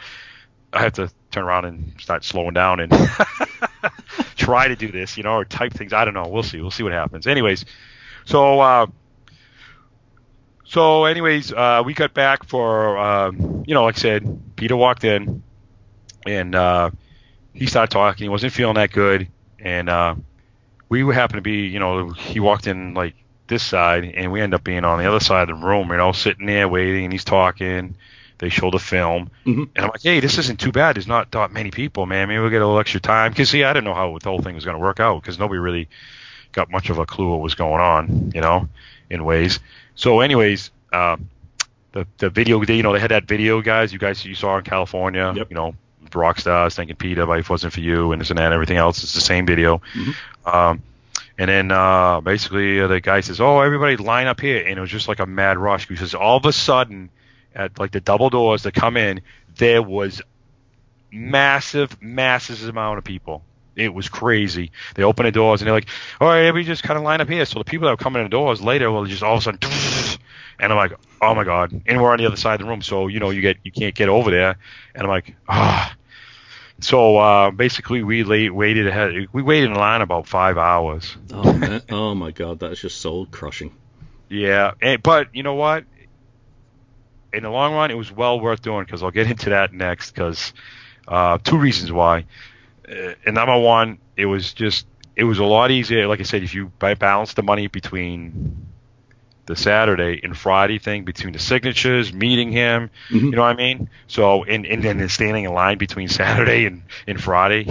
I 0.72 0.82
have 0.82 0.94
to 0.94 1.12
turn 1.32 1.44
around 1.44 1.66
and 1.66 1.94
start 2.00 2.24
slowing 2.24 2.54
down 2.54 2.80
and 2.80 2.92
try 4.36 4.68
to 4.68 4.76
do 4.76 4.92
this, 4.92 5.18
you 5.18 5.24
know, 5.24 5.34
or 5.34 5.46
type 5.46 5.74
things. 5.74 5.94
I 5.94 6.06
don't 6.06 6.14
know. 6.14 6.28
We'll 6.28 6.44
see. 6.44 6.62
We'll 6.62 6.72
see 6.72 6.84
what 6.84 6.92
happens. 6.92 7.28
Anyways, 7.28 7.66
so 8.26 8.60
uh, 8.60 8.88
so 10.66 11.06
anyways, 11.06 11.52
uh, 11.52 11.84
we 11.86 11.94
got 11.94 12.14
back 12.14 12.44
for 12.46 12.98
um, 12.98 13.64
you 13.66 13.74
know, 13.74 13.84
like 13.84 13.98
I 13.98 14.02
said, 14.02 14.56
Peter 14.56 14.76
walked 14.76 15.04
in 15.04 15.44
and 16.26 16.56
uh, 16.56 16.92
he 17.54 17.66
started 17.66 17.92
talking. 17.92 18.26
He 18.26 18.30
wasn't 18.30 18.54
feeling 18.54 18.76
that 18.76 18.92
good, 18.92 19.28
and 19.60 19.90
uh, 19.90 20.16
we 20.90 21.02
happened 21.14 21.38
to 21.38 21.42
be, 21.42 21.68
you 21.68 21.80
know, 21.80 22.10
he 22.10 22.40
walked 22.40 22.68
in 22.68 22.94
like 22.94 23.16
this 23.48 23.64
side, 23.64 24.06
and 24.06 24.32
we 24.32 24.42
end 24.42 24.54
up 24.54 24.64
being 24.64 24.86
on 24.86 25.00
the 25.00 25.08
other 25.08 25.20
side 25.20 25.50
of 25.50 25.60
the 25.60 25.66
room, 25.66 25.90
you 25.90 25.98
know, 25.98 26.12
sitting 26.12 26.46
there 26.46 26.68
waiting, 26.68 27.06
and 27.06 27.14
he's 27.14 27.26
talking. 27.26 27.96
They 28.40 28.50
showed 28.50 28.74
the 28.74 28.80
film, 28.80 29.30
Mhm. 29.46 29.70
and 29.76 29.86
I'm 29.86 29.92
like, 29.92 30.02
hey, 30.02 30.20
this 30.22 30.38
isn't 30.38 30.60
too 30.60 30.72
bad. 30.72 30.96
There's 30.96 31.08
not 31.08 31.30
that 31.32 31.52
many 31.52 31.72
people, 31.72 32.06
man. 32.06 32.28
Maybe 32.30 32.40
we'll 32.40 32.50
get 32.50 32.62
a 32.62 32.66
little 32.66 32.80
extra 32.80 33.00
time. 33.02 33.32
Because, 33.32 33.50
see, 33.50 33.64
I 33.64 33.72
didn't 33.74 33.84
know 33.86 33.94
how 33.94 34.18
the 34.18 34.30
whole 34.30 34.42
thing 34.42 34.56
was 34.56 34.66
going 34.66 34.76
to 34.76 34.82
work 34.82 35.00
out 35.00 35.22
because 35.22 35.38
nobody 35.38 35.60
really 35.60 35.88
got 36.54 36.72
much 36.72 36.90
of 36.90 36.98
a 36.98 37.06
clue 37.06 37.30
what 37.30 37.42
was 37.42 37.54
going 37.56 37.82
on, 37.82 38.32
you 38.34 38.42
know, 38.42 38.68
in 39.10 39.24
ways. 39.26 39.60
So, 39.96 40.22
anyways, 40.22 40.72
um, 40.94 41.30
the 41.92 42.08
the 42.18 42.30
video, 42.30 42.62
you 42.64 42.82
know, 42.84 42.94
they 42.94 43.00
had 43.00 43.12
that 43.12 43.26
video, 43.26 43.62
guys. 43.62 43.92
You 43.92 44.00
guys, 44.00 44.24
you 44.26 44.36
saw 44.36 44.58
in 44.58 44.64
California, 44.64 45.34
Yep. 45.36 45.48
you 45.50 45.56
know, 45.56 45.76
rock 46.16 46.40
stars 46.40 46.76
thanking 46.76 46.96
Peter, 46.96 47.26
but 47.26 47.40
if 47.40 47.46
it 47.46 47.50
wasn't 47.50 47.74
for 47.74 47.82
you, 47.82 48.12
and 48.14 48.22
this 48.22 48.30
and 48.30 48.40
that, 48.40 48.46
and 48.46 48.54
everything 48.54 48.78
else. 48.78 49.04
It's 49.04 49.14
the 49.14 49.22
same 49.22 49.46
video. 49.46 49.82
Mhm. 49.94 50.16
Um, 50.46 50.82
and 51.38 51.50
then 51.50 51.72
uh, 51.72 52.22
basically 52.22 52.80
uh, 52.80 52.88
the 52.88 53.02
guy 53.02 53.20
says, 53.22 53.42
"Oh, 53.42 53.60
everybody 53.60 53.98
line 53.98 54.28
up 54.28 54.40
here," 54.40 54.66
and 54.66 54.78
it 54.78 54.82
was 54.82 54.90
just 54.90 55.08
like 55.10 55.20
a 55.20 55.26
mad 55.26 55.58
rush 55.58 55.88
because 55.88 56.14
all 56.16 56.38
of 56.38 56.46
a 56.46 56.54
sudden, 56.54 57.10
at 57.56 57.80
like 57.80 57.92
the 57.92 58.02
double 58.02 58.30
doors 58.30 58.64
to 58.64 58.72
come 58.72 58.98
in, 58.98 59.22
there 59.56 59.82
was 59.82 60.22
massive, 61.12 62.02
massive 62.02 62.68
amount 62.68 62.98
of 62.98 63.04
people. 63.04 63.44
It 63.76 63.94
was 63.94 64.10
crazy. 64.10 64.72
They 64.96 65.04
open 65.04 65.26
the 65.26 65.32
doors 65.32 65.62
and 65.62 65.68
they're 65.68 65.74
like, 65.74 65.88
"All 66.20 66.28
right, 66.28 66.46
everybody 66.46 66.66
just 66.66 66.84
kind 66.84 66.98
of 66.98 67.04
line 67.04 67.22
up 67.22 67.30
here." 67.30 67.46
So 67.46 67.60
the 67.60 67.66
people 67.66 67.86
that 67.86 67.94
were 67.94 67.98
coming 67.98 68.22
in 68.22 68.26
the 68.26 68.30
doors 68.30 68.62
later 68.62 68.92
will 68.92 69.06
just 69.06 69.24
all 69.24 69.36
of 69.36 69.40
a 69.40 69.44
sudden, 69.44 69.60
and 70.60 70.72
I'm 70.72 70.78
like, 70.78 70.94
"Oh 71.22 71.34
my 71.34 71.44
god!" 71.46 71.82
And 71.86 72.02
we're 72.02 72.12
on 72.12 72.18
the 72.18 72.26
other 72.26 72.36
side 72.36 72.60
of 72.60 72.66
the 72.66 72.70
room, 72.70 72.82
so 72.82 73.08
you 73.08 73.20
know 73.20 73.30
you 73.30 73.42
get 73.42 73.58
you 73.64 73.72
can't 73.72 73.96
get 73.96 74.10
over 74.10 74.32
there, 74.32 74.58
and 74.94 75.04
I'm 75.04 75.10
like, 75.10 75.36
"Ah." 75.48 75.96
So 76.82 77.18
uh, 77.18 77.52
basically, 77.52 78.04
we 78.04 78.24
late, 78.24 78.54
waited 78.54 78.88
ahead. 78.88 79.28
We 79.34 79.42
waited 79.42 79.72
in 79.72 79.76
line 79.76 80.02
about 80.02 80.28
five 80.28 80.58
hours. 80.58 81.16
Oh 81.32 81.54
man. 81.54 81.82
Oh 81.90 82.16
my 82.16 82.32
God, 82.32 82.60
that's 82.60 82.80
just 82.80 83.00
soul 83.02 83.26
crushing. 83.26 83.74
Yeah, 84.32 84.74
and, 84.80 85.02
but 85.02 85.34
you 85.34 85.42
know 85.42 85.56
what? 85.56 85.86
In 87.34 87.44
the 87.44 87.50
long 87.50 87.74
run, 87.74 87.92
it 87.92 87.98
was 87.98 88.12
well 88.12 88.40
worth 88.40 88.62
doing 88.62 88.86
because 88.86 89.04
I'll 89.04 89.12
get 89.12 89.30
into 89.30 89.50
that 89.52 89.74
next. 89.74 90.12
Because 90.12 90.54
uh, 91.08 91.38
two 91.44 91.58
reasons 91.58 91.92
why. 91.92 92.26
Uh, 92.90 93.14
and 93.26 93.36
number 93.36 93.58
one, 93.58 94.00
it 94.18 94.26
was 94.26 94.54
just 94.54 94.86
it 95.16 95.24
was 95.26 95.40
a 95.40 95.44
lot 95.46 95.72
easier. 95.72 96.08
Like 96.08 96.20
I 96.20 96.24
said, 96.24 96.44
if 96.44 96.54
you 96.54 96.72
balance 96.80 97.34
the 97.34 97.44
money 97.44 97.68
between 97.68 98.68
the 99.46 99.56
Saturday 99.56 100.20
and 100.24 100.38
Friday 100.38 100.78
thing, 100.80 101.04
between 101.06 101.34
the 101.34 101.40
signatures, 101.40 102.14
meeting 102.14 102.52
him, 102.52 102.90
Mhm. 103.10 103.32
you 103.32 103.32
know 103.32 103.42
what 103.42 103.50
I 103.50 103.56
mean? 103.56 103.90
So 104.08 104.44
and 104.44 104.66
and 104.66 104.84
then 104.84 105.08
standing 105.10 105.46
in 105.46 105.54
line 105.54 105.78
between 105.78 106.08
Saturday 106.22 106.66
and 106.66 106.84
and 107.08 107.22
Friday, 107.22 107.66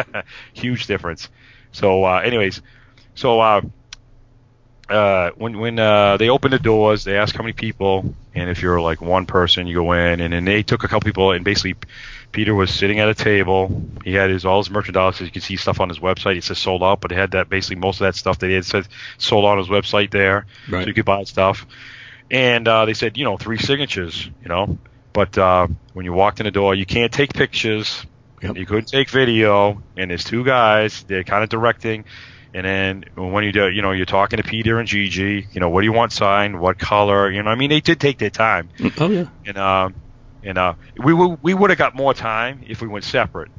huge 0.52 0.86
difference. 0.86 1.28
So 1.72 2.04
uh, 2.04 2.20
anyways, 2.20 2.62
so. 3.14 3.40
Uh, 4.88 5.30
when 5.36 5.58
when 5.58 5.78
uh, 5.78 6.16
they 6.16 6.28
opened 6.28 6.52
the 6.52 6.58
doors, 6.60 7.02
they 7.04 7.16
asked 7.16 7.34
how 7.36 7.42
many 7.42 7.52
people, 7.52 8.14
and 8.34 8.48
if 8.48 8.62
you're 8.62 8.80
like 8.80 9.00
one 9.00 9.26
person, 9.26 9.66
you 9.66 9.74
go 9.74 9.92
in, 9.92 10.20
and 10.20 10.32
then 10.32 10.44
they 10.44 10.62
took 10.62 10.84
a 10.84 10.88
couple 10.88 11.04
people, 11.06 11.32
and 11.32 11.44
basically, 11.44 11.74
Peter 12.30 12.54
was 12.54 12.72
sitting 12.72 13.00
at 13.00 13.08
a 13.08 13.14
table. 13.14 13.82
He 14.04 14.12
had 14.14 14.30
his 14.30 14.44
all 14.44 14.58
his 14.58 14.70
merchandise. 14.70 15.20
You 15.20 15.30
can 15.30 15.42
see 15.42 15.56
stuff 15.56 15.80
on 15.80 15.88
his 15.88 15.98
website. 15.98 16.36
It 16.36 16.44
says 16.44 16.58
sold 16.58 16.84
out, 16.84 17.00
but 17.00 17.10
it 17.10 17.16
had 17.16 17.32
that 17.32 17.48
basically 17.48 17.76
most 17.76 18.00
of 18.00 18.06
that 18.06 18.14
stuff 18.14 18.38
that 18.38 18.46
he 18.46 18.54
had 18.54 18.64
said 18.64 18.86
sold 19.18 19.44
on 19.44 19.58
his 19.58 19.66
website 19.66 20.12
there, 20.12 20.46
Right. 20.68 20.82
so 20.84 20.88
you 20.88 20.94
could 20.94 21.04
buy 21.04 21.24
stuff. 21.24 21.66
And 22.30 22.68
uh, 22.68 22.84
they 22.84 22.94
said, 22.94 23.16
you 23.16 23.24
know, 23.24 23.36
three 23.36 23.58
signatures, 23.58 24.28
you 24.42 24.48
know. 24.48 24.78
But 25.12 25.36
uh, 25.36 25.66
when 25.94 26.04
you 26.04 26.12
walked 26.12 26.38
in 26.40 26.44
the 26.44 26.50
door, 26.52 26.74
you 26.76 26.86
can't 26.86 27.12
take 27.12 27.32
pictures. 27.32 28.04
Yep. 28.42 28.56
You 28.56 28.66
couldn't 28.66 28.86
take 28.88 29.08
video, 29.08 29.82
and 29.96 30.10
there's 30.10 30.24
two 30.24 30.44
guys. 30.44 31.02
They're 31.08 31.24
kind 31.24 31.42
of 31.42 31.48
directing. 31.48 32.04
And 32.56 32.64
then 32.64 33.04
when 33.16 33.44
you 33.44 33.52
do, 33.52 33.68
you 33.68 33.82
know, 33.82 33.92
you're 33.92 34.06
talking 34.06 34.38
to 34.38 34.42
Peter 34.42 34.78
and 34.78 34.88
Gigi. 34.88 35.46
You 35.52 35.60
know, 35.60 35.68
what 35.68 35.82
do 35.82 35.84
you 35.84 35.92
want 35.92 36.10
signed? 36.12 36.58
What 36.58 36.78
color? 36.78 37.30
You 37.30 37.42
know, 37.42 37.50
I 37.50 37.54
mean, 37.54 37.68
they 37.68 37.80
did 37.80 38.00
take 38.00 38.16
their 38.16 38.30
time, 38.30 38.70
Oh 38.98 39.10
yeah. 39.10 39.26
and 39.44 39.58
um, 39.58 39.94
and 40.42 40.56
uh, 40.56 40.74
we 40.96 41.12
w- 41.12 41.36
we 41.42 41.52
would 41.52 41.68
have 41.68 41.78
got 41.78 41.94
more 41.94 42.14
time 42.14 42.64
if 42.66 42.80
we 42.80 42.88
went 42.88 43.04
separate. 43.04 43.50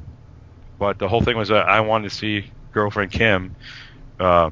But 0.80 0.98
the 0.98 1.06
whole 1.06 1.20
thing 1.20 1.36
was, 1.36 1.52
uh, 1.52 1.54
I 1.54 1.80
wanted 1.82 2.08
to 2.10 2.14
see 2.16 2.50
girlfriend 2.72 3.12
Kim. 3.12 3.54
Uh, 4.18 4.50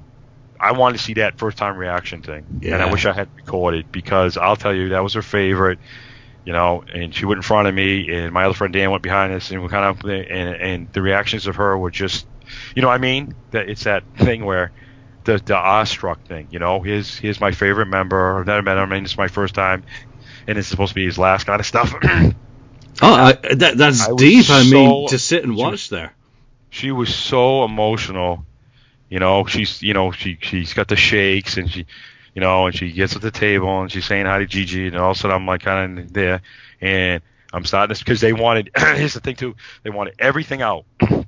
I 0.61 0.73
wanted 0.73 0.99
to 0.99 1.03
see 1.03 1.15
that 1.15 1.39
first 1.39 1.59
time 1.59 1.77
reaction 1.77 2.23
thing, 2.23 2.61
yeah. 2.61 2.75
and 2.75 2.83
I 2.85 2.93
wish 2.93 3.05
I 3.05 3.13
had 3.13 3.29
recorded 3.35 3.91
because 3.91 4.37
I'll 4.37 4.57
tell 4.57 4.73
you 4.73 4.91
that 4.91 5.03
was 5.03 5.15
her 5.15 5.23
favorite. 5.23 5.81
You 6.45 6.53
know, 6.53 6.85
and 6.95 7.13
she 7.13 7.25
went 7.25 7.39
in 7.39 7.43
front 7.43 7.67
of 7.67 7.75
me, 7.75 8.09
and 8.15 8.33
my 8.33 8.45
other 8.45 8.55
friend 8.55 8.73
Dan 8.73 8.93
went 8.93 9.03
behind 9.03 9.33
us, 9.33 9.51
and 9.51 9.61
we 9.61 9.69
kind 9.69 9.85
of, 9.85 10.05
and, 10.09 10.55
and 10.55 10.93
the 10.93 11.03
reactions 11.03 11.49
of 11.49 11.57
her 11.57 11.77
were 11.77 11.91
just, 11.91 12.25
you 12.77 12.83
know, 12.83 12.89
what 12.89 12.95
I 12.95 12.99
mean, 12.99 13.35
that 13.51 13.69
it's 13.69 13.83
that 13.85 14.05
thing 14.19 14.45
where 14.45 14.71
the 15.25 15.39
the 15.45 15.57
awestruck 15.57 16.23
thing. 16.27 16.47
You 16.53 16.61
know, 16.61 16.81
here's 16.83 17.17
here's 17.17 17.41
my 17.41 17.51
favorite 17.51 17.87
member. 17.87 18.39
I've 18.39 18.47
never 18.47 18.63
met 18.63 18.79
him, 18.79 18.93
and 18.93 19.05
it's 19.05 19.17
my 19.19 19.27
first 19.29 19.55
time, 19.57 19.83
and 20.47 20.57
it's 20.59 20.69
supposed 20.69 20.91
to 20.91 20.95
be 20.95 21.05
his 21.05 21.19
last 21.19 21.45
kind 21.45 21.59
of 21.59 21.67
stuff. 21.67 21.93
Oh, 23.03 23.13
I, 23.13 23.33
that, 23.57 23.77
that's 23.77 24.09
I 24.09 24.15
deep. 24.15 24.49
I 24.49 24.63
mean, 24.63 24.71
so- 24.71 25.07
to 25.09 25.19
sit 25.19 25.45
and 25.45 25.55
watch 25.55 25.73
was- 25.73 25.89
there. 25.91 26.15
she 26.71 26.93
was 26.93 27.15
so 27.15 27.63
emotional. 27.65 28.47
You 29.11 29.19
know, 29.19 29.45
she's 29.45 29.83
you 29.83 29.93
know 29.93 30.13
she 30.13 30.39
she's 30.41 30.73
got 30.73 30.89
the 30.89 30.97
shakes 30.97 31.59
and 31.59 31.71
she, 31.71 31.85
you 32.35 32.41
know, 32.41 32.67
and 32.67 32.75
she 32.75 32.91
gets 32.91 33.15
at 33.15 33.21
the 33.23 33.31
table 33.31 33.83
and 33.83 33.93
she's 33.93 34.07
saying 34.07 34.25
hi 34.25 34.39
to 34.39 34.47
Gigi 34.47 34.87
and 34.87 34.97
all 34.97 35.11
of 35.11 35.17
a 35.19 35.21
sudden 35.21 35.37
I'm 35.37 35.47
like 35.47 35.61
kind 35.61 35.99
of 35.99 36.13
there 36.13 36.41
and 36.81 37.23
I'm 37.53 37.67
starting 37.67 37.91
this 37.91 37.99
because 37.99 38.23
they 38.23 38.33
wanted. 38.33 38.71
here's 38.77 39.13
the 39.15 39.21
thing 39.21 39.37
too, 39.37 39.57
they 39.83 39.91
wanted 39.91 40.15
everything 40.19 40.63
out. 40.63 40.87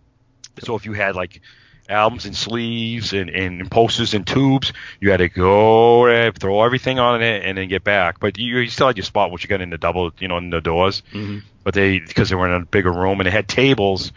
so 0.64 0.74
if 0.76 0.84
you 0.86 0.92
had 0.92 1.14
like 1.16 1.40
albums 1.88 2.24
and 2.26 2.36
sleeves 2.36 3.12
and, 3.12 3.30
and 3.30 3.70
posters 3.70 4.14
and 4.14 4.26
tubes, 4.26 4.72
you 5.00 5.10
had 5.10 5.18
to 5.18 5.28
go 5.28 6.30
throw 6.32 6.62
everything 6.62 6.98
on 6.98 7.22
it 7.22 7.44
and 7.44 7.56
then 7.58 7.68
get 7.68 7.84
back. 7.84 8.20
But 8.20 8.38
you, 8.38 8.58
you 8.58 8.68
still 8.68 8.86
had 8.88 8.96
your 8.96 9.04
spot, 9.04 9.30
which 9.30 9.42
you 9.44 9.48
got 9.48 9.60
in 9.60 9.70
the 9.70 9.78
double, 9.78 10.12
you 10.18 10.28
know, 10.28 10.38
in 10.38 10.50
the 10.50 10.60
doors 10.60 11.02
hmm 11.12 11.38
but 11.64 11.74
they 11.74 11.98
because 11.98 12.30
they 12.30 12.36
were 12.36 12.46
in 12.48 12.62
a 12.62 12.64
bigger 12.64 12.92
room 12.92 13.20
and 13.20 13.26
they 13.26 13.30
had 13.30 13.46
tables 13.48 14.12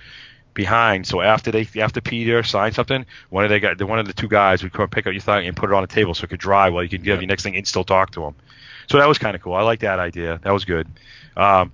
behind. 0.54 1.06
So 1.06 1.22
after 1.22 1.52
they 1.52 1.68
after 1.82 2.02
Peter 2.02 2.44
signed 2.44 2.76
something, 2.76 3.06
one 3.30 3.44
of 3.44 3.50
they 3.50 3.60
got 3.60 3.82
one 3.84 4.00
of 4.00 4.08
the 4.08 4.14
two 4.14 4.28
guys 4.30 4.64
would 4.64 4.74
come 4.74 4.90
pick 4.90 5.06
up 5.08 5.14
your 5.14 5.22
thing 5.22 5.48
and 5.48 5.56
put 5.56 5.70
it 5.70 5.74
on 5.74 5.84
a 5.84 5.88
table 5.88 6.14
so 6.14 6.24
it 6.26 6.30
could 6.30 6.40
dry 6.40 6.70
while 6.70 6.84
you 6.84 6.90
could 6.90 7.04
give 7.04 7.18
Yeah. 7.18 7.22
your 7.22 7.28
next 7.28 7.44
thing 7.44 7.56
and 7.56 7.68
still 7.68 7.84
talk 7.84 8.12
to 8.12 8.24
him. 8.24 8.36
So 8.90 8.98
that 8.98 9.08
was 9.08 9.18
kind 9.18 9.36
of 9.36 9.42
cool. 9.42 9.54
I 9.54 9.64
like 9.64 9.80
that 9.82 10.00
idea. 10.00 10.40
That 10.44 10.54
was 10.54 10.66
good. 10.66 10.88
Um, 11.36 11.72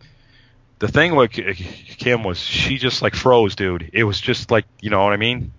the 0.79 0.87
thing 0.87 1.15
with 1.15 1.31
Kim 1.31 2.23
was 2.23 2.39
she 2.39 2.77
just 2.77 3.01
like 3.01 3.15
froze, 3.15 3.55
dude. 3.55 3.89
It 3.93 4.03
was 4.03 4.19
just 4.21 4.51
like 4.51 4.65
you 4.81 4.89
know 4.89 5.03
what 5.03 5.13
I 5.13 5.17
mean. 5.17 5.51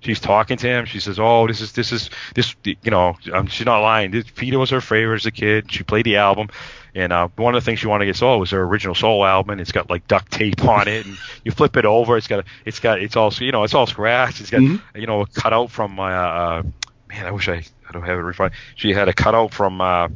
She's 0.00 0.20
talking 0.20 0.56
to 0.58 0.66
him. 0.68 0.84
She 0.84 1.00
says, 1.00 1.18
"Oh, 1.18 1.48
this 1.48 1.60
is 1.60 1.72
this 1.72 1.90
is 1.90 2.08
this. 2.34 2.54
You 2.62 2.76
know, 2.90 3.16
um, 3.32 3.48
she's 3.48 3.66
not 3.66 3.80
lying. 3.80 4.12
This, 4.12 4.24
Peter 4.34 4.56
was 4.58 4.70
her 4.70 4.80
favorite 4.80 5.16
as 5.16 5.26
a 5.26 5.32
kid. 5.32 5.72
She 5.72 5.82
played 5.82 6.04
the 6.06 6.18
album, 6.18 6.50
and 6.94 7.12
uh, 7.12 7.28
one 7.34 7.56
of 7.56 7.62
the 7.62 7.64
things 7.64 7.80
she 7.80 7.88
wanted 7.88 8.04
to 8.04 8.10
get 8.10 8.16
sold 8.16 8.38
was 8.38 8.50
her 8.52 8.62
original 8.62 8.94
soul 8.94 9.24
album. 9.24 9.50
And 9.50 9.60
it's 9.60 9.72
got 9.72 9.90
like 9.90 10.06
duct 10.06 10.30
tape 10.30 10.62
on 10.64 10.86
it, 10.86 11.04
and 11.04 11.16
you 11.44 11.50
flip 11.50 11.76
it 11.76 11.84
over. 11.84 12.16
It's 12.16 12.28
got 12.28 12.44
it's 12.64 12.78
got 12.78 13.00
it's 13.02 13.16
all 13.16 13.32
you 13.40 13.50
know 13.50 13.64
it's 13.64 13.74
all 13.74 13.86
scratched. 13.86 14.40
It's 14.40 14.50
got 14.50 14.60
Mhm. 14.60 14.80
you 14.94 15.08
know 15.08 15.22
a 15.22 15.26
cutout 15.26 15.72
from 15.72 15.96
my 15.96 16.14
uh, 16.14 16.28
uh, 16.28 16.62
man. 17.08 17.26
I 17.26 17.32
wish 17.32 17.48
I 17.48 17.54
I 17.88 17.92
don't 17.92 18.02
have 18.04 18.18
it 18.18 18.22
refined. 18.22 18.52
She 18.76 18.92
had 18.92 19.08
a 19.08 19.12
cutout 19.12 19.52
from 19.52 19.80
uh, 19.80 20.08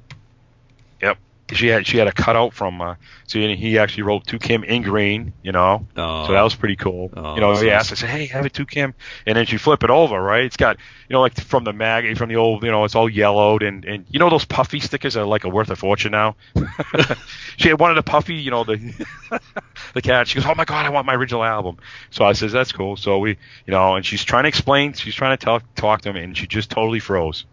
yep 1.01 1.19
she 1.53 1.69
had 1.69 1.87
she 1.87 1.99
had 1.99 2.09
a 2.09 2.13
cutout 2.13 2.53
from 2.53 2.81
uh, 2.81 2.95
so 3.27 3.39
he 3.39 3.79
actually 3.79 4.05
wrote 4.05 4.27
to 4.29 4.39
Kim 4.39 4.65
in 4.65 4.83
green, 4.83 5.33
you 5.43 5.53
know. 5.53 5.87
Oh. 5.97 6.27
So 6.27 6.33
that 6.33 6.43
was 6.43 6.55
pretty 6.55 6.77
cool. 6.77 7.11
Oh, 7.17 7.35
you 7.35 7.41
know, 7.41 7.55
he 7.57 7.71
asked, 7.71 7.93
I 7.93 7.95
said, 7.95 8.11
"Hey, 8.11 8.27
have 8.27 8.47
it 8.47 8.55
to 8.55 8.67
Kim," 8.67 8.95
and 9.27 9.37
then 9.37 9.47
she 9.47 9.57
flip 9.57 9.85
it 9.85 9.91
over, 9.91 10.21
right? 10.21 10.45
It's 10.45 10.57
got 10.57 10.77
you 11.09 11.15
know 11.15 11.21
like 11.21 11.39
from 11.41 11.65
the 11.65 11.73
mag 11.73 12.17
from 12.17 12.29
the 12.29 12.37
old, 12.37 12.63
you 12.63 12.71
know, 12.71 12.85
it's 12.85 12.95
all 12.95 13.09
yellowed 13.09 13.63
and 13.63 13.85
and 13.85 14.07
you 14.09 14.19
know 14.19 14.31
those 14.31 14.45
puffy 14.45 14.81
stickers 14.81 15.17
are 15.17 15.25
like 15.25 15.45
a 15.45 15.49
worth 15.49 15.71
a 15.71 15.77
fortune 15.77 16.13
now. 16.13 16.37
she 17.57 17.69
had 17.69 17.81
one 17.81 17.91
of 17.91 17.97
the 17.97 18.03
puffy, 18.03 18.35
you 18.35 18.51
know, 18.51 18.65
the 18.65 19.07
the 19.95 20.03
cat. 20.03 20.29
She 20.29 20.37
goes, 20.37 20.47
"Oh 20.47 20.55
my 20.55 20.65
god, 20.65 20.87
I 20.87 20.91
want 20.91 21.07
my 21.07 21.15
original 21.15 21.45
album." 21.45 21.79
So 22.11 22.25
I 22.25 22.33
says, 22.33 22.53
"That's 22.53 22.73
cool." 22.73 22.97
So 22.97 23.19
we, 23.19 23.31
you 23.67 23.71
know, 23.73 23.97
and 23.97 24.05
she's 24.05 24.25
trying 24.25 24.45
to 24.45 24.49
explain, 24.49 24.93
she's 24.93 25.15
trying 25.15 25.37
to 25.37 25.45
talk 25.45 25.65
talk 25.75 26.03
to 26.03 26.11
him, 26.11 26.17
and 26.17 26.37
she 26.37 26.47
just 26.47 26.71
totally 26.71 27.01
froze 27.01 27.45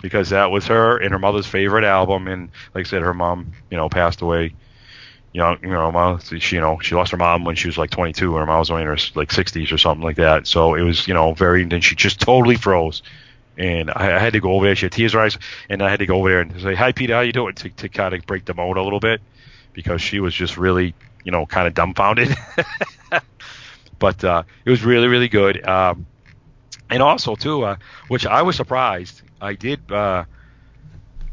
because 0.00 0.30
that 0.30 0.50
was 0.50 0.66
her 0.66 0.96
and 0.96 1.12
her 1.12 1.18
mother's 1.18 1.46
favorite 1.46 1.84
album. 1.84 2.28
And 2.28 2.50
like 2.74 2.86
I 2.86 2.88
said, 2.88 3.02
her 3.02 3.14
mom, 3.14 3.52
you 3.70 3.76
know, 3.76 3.88
passed 3.88 4.22
away. 4.22 4.54
You 5.32 5.40
know, 5.40 5.56
you 5.62 5.70
know, 5.70 5.90
mom, 5.90 6.20
she, 6.20 6.56
you 6.56 6.60
know, 6.60 6.78
she 6.80 6.94
lost 6.94 7.10
her 7.12 7.16
mom 7.16 7.44
when 7.44 7.56
she 7.56 7.66
was 7.66 7.78
like 7.78 7.88
22, 7.88 8.32
and 8.32 8.40
her 8.40 8.46
mom 8.46 8.58
was 8.58 8.70
only 8.70 8.82
in 8.82 8.88
her 8.88 8.98
like 9.14 9.30
60s 9.30 9.72
or 9.72 9.78
something 9.78 10.04
like 10.04 10.16
that. 10.16 10.46
So 10.46 10.74
it 10.74 10.82
was, 10.82 11.08
you 11.08 11.14
know, 11.14 11.32
very. 11.32 11.62
And 11.62 11.72
then 11.72 11.80
she 11.80 11.94
just 11.94 12.20
totally 12.20 12.56
froze, 12.56 13.02
and 13.56 13.90
I, 13.90 14.16
I 14.16 14.18
had 14.18 14.34
to 14.34 14.40
go 14.40 14.52
over 14.52 14.66
there. 14.66 14.76
She 14.76 14.84
had 14.84 14.92
tears 14.92 15.14
in 15.14 15.18
her 15.18 15.24
eyes, 15.24 15.38
and 15.70 15.80
I 15.82 15.88
had 15.88 16.00
to 16.00 16.06
go 16.06 16.16
over 16.16 16.28
there 16.28 16.40
and 16.40 16.60
say, 16.60 16.74
"Hi, 16.74 16.92
Peter, 16.92 17.14
how 17.14 17.20
you 17.20 17.32
doing?" 17.32 17.54
to 17.54 17.70
to 17.70 17.88
kind 17.88 18.12
of 18.12 18.26
break 18.26 18.44
the 18.44 18.52
mold 18.52 18.76
a 18.76 18.82
little 18.82 19.00
bit, 19.00 19.22
because 19.72 20.02
she 20.02 20.20
was 20.20 20.34
just 20.34 20.58
really, 20.58 20.94
you 21.24 21.32
know, 21.32 21.46
kind 21.46 21.66
of 21.66 21.72
dumbfounded. 21.72 22.36
but 23.98 24.22
uh, 24.24 24.42
it 24.64 24.70
was 24.70 24.84
really, 24.84 25.08
really 25.08 25.28
good. 25.28 25.66
Um, 25.66 26.06
and 26.90 27.02
also 27.02 27.34
too, 27.34 27.62
uh, 27.62 27.76
which 28.08 28.26
I 28.26 28.42
was 28.42 28.56
surprised. 28.56 29.22
I 29.42 29.54
did, 29.54 29.90
uh, 29.90 30.24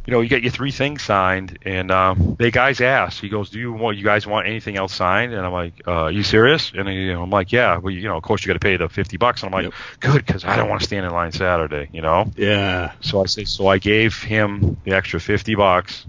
you 0.06 0.14
know, 0.14 0.22
you 0.22 0.30
get 0.30 0.42
your 0.42 0.52
three 0.52 0.72
things 0.72 1.04
signed, 1.04 1.60
and 1.62 1.92
um, 1.92 2.36
the 2.40 2.50
guys 2.50 2.82
asked. 2.82 3.22
He 3.22 3.30
goes, 3.30 3.52
"Do 3.52 3.60
you 3.60 3.72
want 3.72 3.98
you 3.98 4.04
guys 4.04 4.26
want 4.26 4.48
anything 4.48 4.76
else 4.76 4.94
signed?" 4.96 5.34
And 5.34 5.46
I'm 5.46 5.54
like, 5.54 5.74
uh, 5.86 5.92
"Are 5.92 6.12
you 6.12 6.24
serious?" 6.24 6.72
And 6.76 6.90
he, 6.90 7.12
I'm 7.12 7.30
like, 7.30 7.52
"Yeah." 7.52 7.78
Well, 7.78 7.94
you 7.94 8.08
know, 8.08 8.18
of 8.18 8.24
course 8.24 8.44
you 8.44 8.48
got 8.48 8.54
to 8.54 8.60
pay 8.60 8.76
the 8.78 8.90
fifty 8.90 9.18
bucks. 9.18 9.44
And 9.44 9.54
I'm 9.54 9.64
like, 9.64 9.72
Yep. 9.72 9.74
"Good," 10.00 10.26
because 10.26 10.44
I 10.44 10.56
don't 10.56 10.68
want 10.68 10.82
to 10.82 10.88
stand 10.88 11.06
in 11.06 11.12
line 11.12 11.32
Saturday, 11.32 11.90
you 11.92 12.02
know. 12.02 12.32
Yeah. 12.36 12.94
So 13.02 13.22
I 13.22 13.26
said, 13.28 13.48
so 13.48 13.68
I 13.68 13.78
gave 13.78 14.22
him 14.24 14.78
the 14.84 14.94
extra 14.94 15.20
fifty 15.20 15.54
bucks 15.54 16.08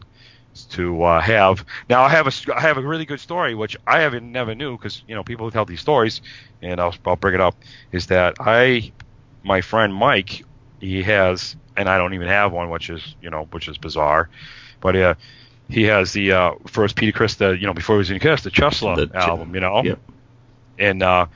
to 0.71 1.03
uh, 1.03 1.21
have. 1.21 1.65
Now 1.91 2.03
I 2.03 2.09
have 2.09 2.27
a 2.27 2.33
I 2.57 2.61
have 2.61 2.79
a 2.79 2.83
really 2.83 3.05
good 3.05 3.21
story, 3.21 3.55
which 3.55 3.77
I 3.87 4.01
haven't 4.01 4.31
never 4.33 4.55
knew 4.55 4.77
because 4.79 5.03
you 5.07 5.15
know 5.15 5.25
people 5.25 5.51
tell 5.51 5.67
these 5.67 5.81
stories, 5.81 6.23
and 6.63 6.81
I'll 6.81 6.95
I'll 7.05 7.17
bring 7.17 7.35
it 7.35 7.41
up. 7.41 7.57
Is 7.93 8.07
that 8.07 8.37
I, 8.41 8.93
my 9.43 9.61
friend 9.61 9.95
Mike, 9.95 10.43
he 10.81 11.03
has, 11.05 11.57
and 11.77 11.89
I 11.89 11.99
don't 11.99 12.15
even 12.15 12.29
have 12.29 12.53
one, 12.53 12.71
which 12.71 12.91
is 12.91 13.15
you 13.23 13.31
know 13.31 13.45
which 13.53 13.69
is 13.69 13.79
bizarre, 13.79 14.29
but 14.81 14.97
uh, 14.97 15.15
he 15.69 15.85
has 15.85 16.13
the 16.13 16.33
uh, 16.33 16.53
first 16.67 16.97
Peter 16.97 17.13
Criss, 17.13 17.35
the 17.37 17.51
you 17.51 17.67
know 17.67 17.75
before 17.75 17.97
he 17.97 17.99
was 17.99 18.11
in 18.11 18.19
Kiss, 18.19 18.43
the 18.43 18.51
Chelsea 18.51 18.87
album, 19.15 19.55
you 19.55 19.61
know, 19.61 19.83
Yep. 19.85 19.99
and 20.79 21.03
uh, 21.03 21.27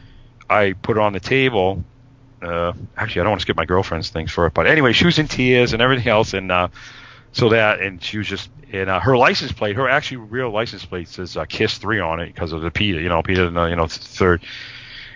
I 0.50 0.72
put 0.72 0.96
it 0.96 1.00
on 1.00 1.12
the 1.12 1.20
table. 1.20 1.84
Uh, 2.42 2.72
actually, 2.96 3.20
I 3.20 3.24
don't 3.24 3.30
want 3.32 3.40
to 3.40 3.42
skip 3.44 3.56
my 3.56 3.64
girlfriend's 3.64 4.10
things 4.10 4.30
for 4.30 4.46
it, 4.46 4.54
but 4.54 4.66
anyway, 4.66 4.92
she 4.92 5.06
was 5.06 5.18
in 5.18 5.28
tears 5.28 5.72
and 5.72 5.80
everything 5.80 6.08
else, 6.08 6.34
and 6.34 6.50
uh, 6.52 6.68
so 7.32 7.48
that, 7.50 7.80
and 7.80 8.02
she 8.02 8.18
was 8.18 8.26
just, 8.26 8.50
and 8.72 8.90
uh, 8.90 9.00
her 9.00 9.16
license 9.16 9.52
plate, 9.52 9.76
her 9.76 9.88
actually 9.88 10.18
real 10.18 10.50
license 10.50 10.84
plate 10.84 11.08
says 11.08 11.36
uh, 11.36 11.44
Kiss 11.46 11.78
Three 11.78 12.00
on 12.00 12.20
it 12.20 12.26
because 12.26 12.52
of 12.52 12.60
the 12.60 12.70
Peter, 12.70 13.00
you 13.00 13.08
know, 13.08 13.22
Peter, 13.22 13.44
you 13.44 13.76
know, 13.76 13.86
third. 13.88 14.42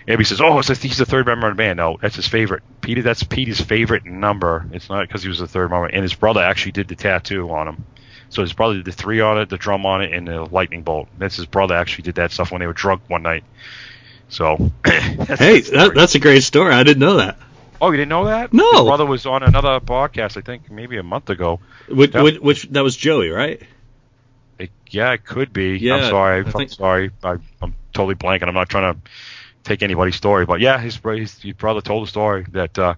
Abby 0.07 0.23
says, 0.23 0.41
"Oh, 0.41 0.59
it's 0.59 0.69
a, 0.69 0.75
he's 0.75 0.97
the 0.97 1.05
third 1.05 1.25
member 1.25 1.47
of 1.47 1.55
the 1.55 1.57
band." 1.61 1.77
No, 1.77 1.97
that's 2.01 2.15
his 2.15 2.27
favorite. 2.27 2.63
Peter, 2.81 3.01
that's 3.01 3.23
Peter's 3.23 3.61
favorite 3.61 4.05
number. 4.05 4.65
It's 4.71 4.89
not 4.89 5.07
because 5.07 5.21
he 5.23 5.29
was 5.29 5.39
the 5.39 5.47
third 5.47 5.69
member, 5.69 5.87
and 5.87 6.01
his 6.03 6.13
brother 6.15 6.41
actually 6.41 6.71
did 6.73 6.87
the 6.87 6.95
tattoo 6.95 7.49
on 7.51 7.67
him. 7.67 7.85
So 8.29 8.41
his 8.43 8.53
brother 8.53 8.75
did 8.75 8.85
the 8.85 8.91
three 8.91 9.21
on 9.21 9.39
it, 9.39 9.49
the 9.49 9.57
drum 9.57 9.85
on 9.85 10.01
it, 10.03 10.13
and 10.13 10.27
the 10.27 10.43
lightning 10.43 10.83
bolt. 10.83 11.07
That's 11.17 11.35
his 11.35 11.45
brother 11.47 11.75
actually 11.75 12.03
did 12.03 12.15
that 12.15 12.31
stuff 12.31 12.51
when 12.51 12.59
they 12.59 12.67
were 12.67 12.73
drunk 12.73 13.01
one 13.07 13.23
night. 13.23 13.43
So, 14.29 14.71
that's 14.83 15.39
Hey, 15.39 15.61
that, 15.61 15.93
that's 15.95 16.13
a 16.15 16.19
great 16.19 16.43
story. 16.43 16.73
I 16.73 16.83
didn't 16.83 16.99
know 16.99 17.15
that. 17.17 17.37
oh, 17.81 17.89
you 17.89 17.97
didn't 17.97 18.09
know 18.09 18.25
that? 18.25 18.53
No. 18.53 18.71
his 18.71 18.81
brother 18.83 19.05
was 19.07 19.25
on 19.25 19.41
another 19.41 19.79
podcast, 19.79 20.37
I 20.37 20.41
think, 20.41 20.69
maybe 20.69 20.97
a 20.97 21.03
month 21.03 21.29
ago. 21.31 21.59
Which, 21.87 22.13
Yep. 22.13 22.23
which, 22.23 22.39
which 22.39 22.63
that 22.69 22.83
was 22.83 22.95
Joey, 22.95 23.29
right? 23.29 23.61
It, 24.59 24.69
yeah, 24.89 25.13
it 25.13 25.25
could 25.25 25.51
be. 25.51 25.77
Yeah, 25.79 25.95
I'm 25.95 26.09
sorry. 26.09 26.35
I 26.35 26.39
I'm 26.45 26.51
think- 26.51 26.69
sorry. 26.71 27.09
I, 27.23 27.37
I'm 27.61 27.73
totally 27.93 28.13
blanking. 28.15 28.47
I'm 28.47 28.53
not 28.53 28.69
trying 28.69 28.93
to 28.93 28.99
take 29.63 29.83
anybody's 29.83 30.15
story, 30.15 30.45
but 30.45 30.59
yeah, 30.59 30.79
his, 30.79 30.97
his, 30.97 31.41
his 31.41 31.53
brother 31.53 31.81
told 31.81 32.03
the 32.03 32.09
story 32.09 32.45
that 32.51 32.77
uh, 32.79 32.95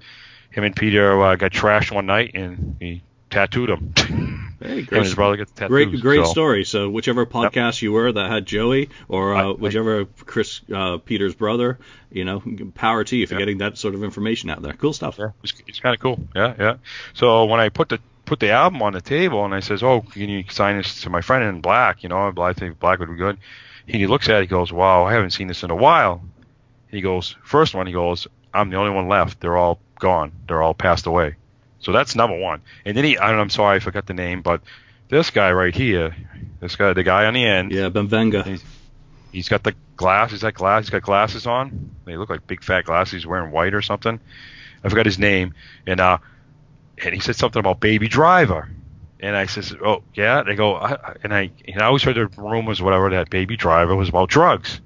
him 0.51 0.63
and 0.63 0.75
Peter 0.75 1.21
uh, 1.21 1.35
got 1.35 1.51
trashed 1.51 1.91
one 1.91 2.05
night 2.05 2.31
and 2.35 2.77
he 2.79 3.03
tattooed 3.29 3.69
him. 3.69 3.93
Hey, 4.63 4.83
great, 4.83 5.01
his 5.01 5.15
brother 5.15 5.37
got 5.37 5.47
tattooed. 5.55 5.89
great, 5.89 6.01
great 6.01 6.23
so. 6.27 6.31
story. 6.31 6.65
So 6.65 6.87
whichever 6.87 7.25
podcast 7.25 7.81
you 7.81 7.93
were 7.93 8.11
that 8.11 8.29
had 8.29 8.45
Joey, 8.45 8.89
or 9.07 9.33
uh, 9.33 9.43
I- 9.49 9.51
whichever 9.53 10.05
Chris 10.05 10.61
uh, 10.71 10.99
Peter's 10.99 11.33
brother, 11.33 11.79
you 12.11 12.25
know, 12.25 12.43
power 12.75 13.03
to 13.03 13.15
you 13.17 13.25
for 13.25 13.33
Yep. 13.33 13.39
getting 13.39 13.57
that 13.57 13.79
sort 13.79 13.95
of 13.95 14.03
information 14.03 14.51
out 14.51 14.61
there. 14.61 14.73
Cool 14.73 14.93
stuff. 14.93 15.15
Yeah, 15.17 15.29
it's, 15.41 15.53
it's 15.65 15.79
kind 15.79 15.95
of 15.95 15.99
cool. 15.99 16.19
Yeah, 16.35 16.53
yeah. 16.59 16.75
So 17.15 17.45
when 17.45 17.59
I 17.59 17.69
put 17.69 17.89
the 17.89 17.97
put 18.25 18.39
the 18.39 18.51
album 18.51 18.83
on 18.83 18.93
the 18.93 19.01
table 19.01 19.43
and 19.45 19.55
I 19.55 19.61
says, 19.61 19.81
"Oh, 19.81 20.01
can 20.01 20.29
you 20.29 20.43
sign 20.49 20.77
this 20.77 21.01
to 21.01 21.09
my 21.09 21.21
friend 21.21 21.43
in 21.43 21.61
black?" 21.61 22.03
You 22.03 22.09
know, 22.09 22.31
I 22.37 22.53
think 22.53 22.79
black 22.79 22.99
would 22.99 23.09
be 23.09 23.15
good. 23.15 23.39
He 23.87 24.05
looks 24.05 24.29
at 24.29 24.37
it, 24.37 24.41
he 24.41 24.47
goes, 24.47 24.71
"Wow, 24.71 25.05
I 25.05 25.13
haven't 25.13 25.31
seen 25.31 25.47
this 25.47 25.63
in 25.63 25.71
a 25.71 25.75
while." 25.75 26.21
He 26.91 27.01
goes, 27.01 27.35
first 27.43 27.73
one, 27.73 27.87
he 27.87 27.93
goes, 27.93 28.27
"I'm 28.53 28.69
the 28.69 28.75
only 28.77 28.91
one 28.91 29.07
left. 29.07 29.39
They're 29.39 29.57
all 29.57 29.79
gone. 29.99 30.31
They're 30.47 30.61
all 30.61 30.73
passed 30.73 31.05
away." 31.07 31.35
So 31.79 31.91
that's 31.91 32.15
number 32.15 32.37
one. 32.37 32.61
And 32.85 32.95
then 32.95 33.03
he, 33.05 33.17
I 33.17 33.31
don't, 33.31 33.39
I'm 33.39 33.49
sorry, 33.49 33.77
I 33.77 33.79
forgot 33.79 34.05
the 34.05 34.13
name, 34.13 34.41
but 34.43 34.61
this 35.09 35.29
guy 35.31 35.51
right 35.51 35.73
here, 35.73 36.15
this 36.59 36.75
guy, 36.75 36.93
the 36.93 37.03
guy 37.03 37.25
on 37.25 37.33
the 37.33 37.43
end, 37.43 37.71
Yeah, 37.71 37.89
Benvenga. 37.89 38.45
He's- 38.45 38.63
He's 39.31 39.47
got 39.47 39.63
the 39.63 39.73
glass. 39.95 40.33
Is 40.33 40.41
that 40.41 40.55
glass? 40.55 40.83
He's 40.83 40.89
got 40.89 41.03
glasses 41.03 41.47
on. 41.47 41.91
They 42.03 42.17
look 42.17 42.29
like 42.29 42.45
big 42.47 42.61
fat 42.65 42.83
glasses. 42.83 43.13
He's 43.13 43.25
wearing 43.25 43.51
white 43.51 43.73
or 43.73 43.81
something. 43.81 44.19
I 44.83 44.89
forgot 44.89 45.05
his 45.05 45.17
name. 45.17 45.53
And 45.87 46.01
uh, 46.01 46.17
and 47.01 47.13
he 47.13 47.21
said 47.21 47.37
something 47.37 47.61
about 47.61 47.79
Baby 47.79 48.09
Driver. 48.09 48.69
And 49.21 49.33
I 49.33 49.45
says, 49.45 49.73
oh 49.81 50.03
yeah. 50.15 50.43
They 50.43 50.55
go, 50.55 50.75
I- 50.75 51.15
and 51.23 51.33
I 51.33 51.49
and 51.65 51.81
I 51.81 51.85
always 51.85 52.03
heard 52.03 52.17
the 52.17 52.27
rumors, 52.41 52.81
whatever, 52.81 53.09
that 53.11 53.29
Baby 53.29 53.55
Driver 53.55 53.95
was 53.95 54.09
about 54.09 54.27
drugs. 54.27 54.81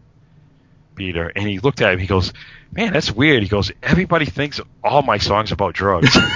Peter, 0.95 1.31
and 1.36 1.47
he 1.47 1.60
looked 1.60 1.81
at 1.81 1.93
him. 1.93 1.99
He 1.99 2.08
goes, 2.08 2.34
man, 2.71 2.93
that's 2.93 3.12
weird. 3.12 3.43
He 3.43 3.49
goes, 3.49 3.71
everybody 3.84 4.25
thinks 4.25 4.60
all 4.84 5.01
my 5.01 5.17
songs 5.17 5.51
about 5.51 5.73
drugs. 5.73 6.15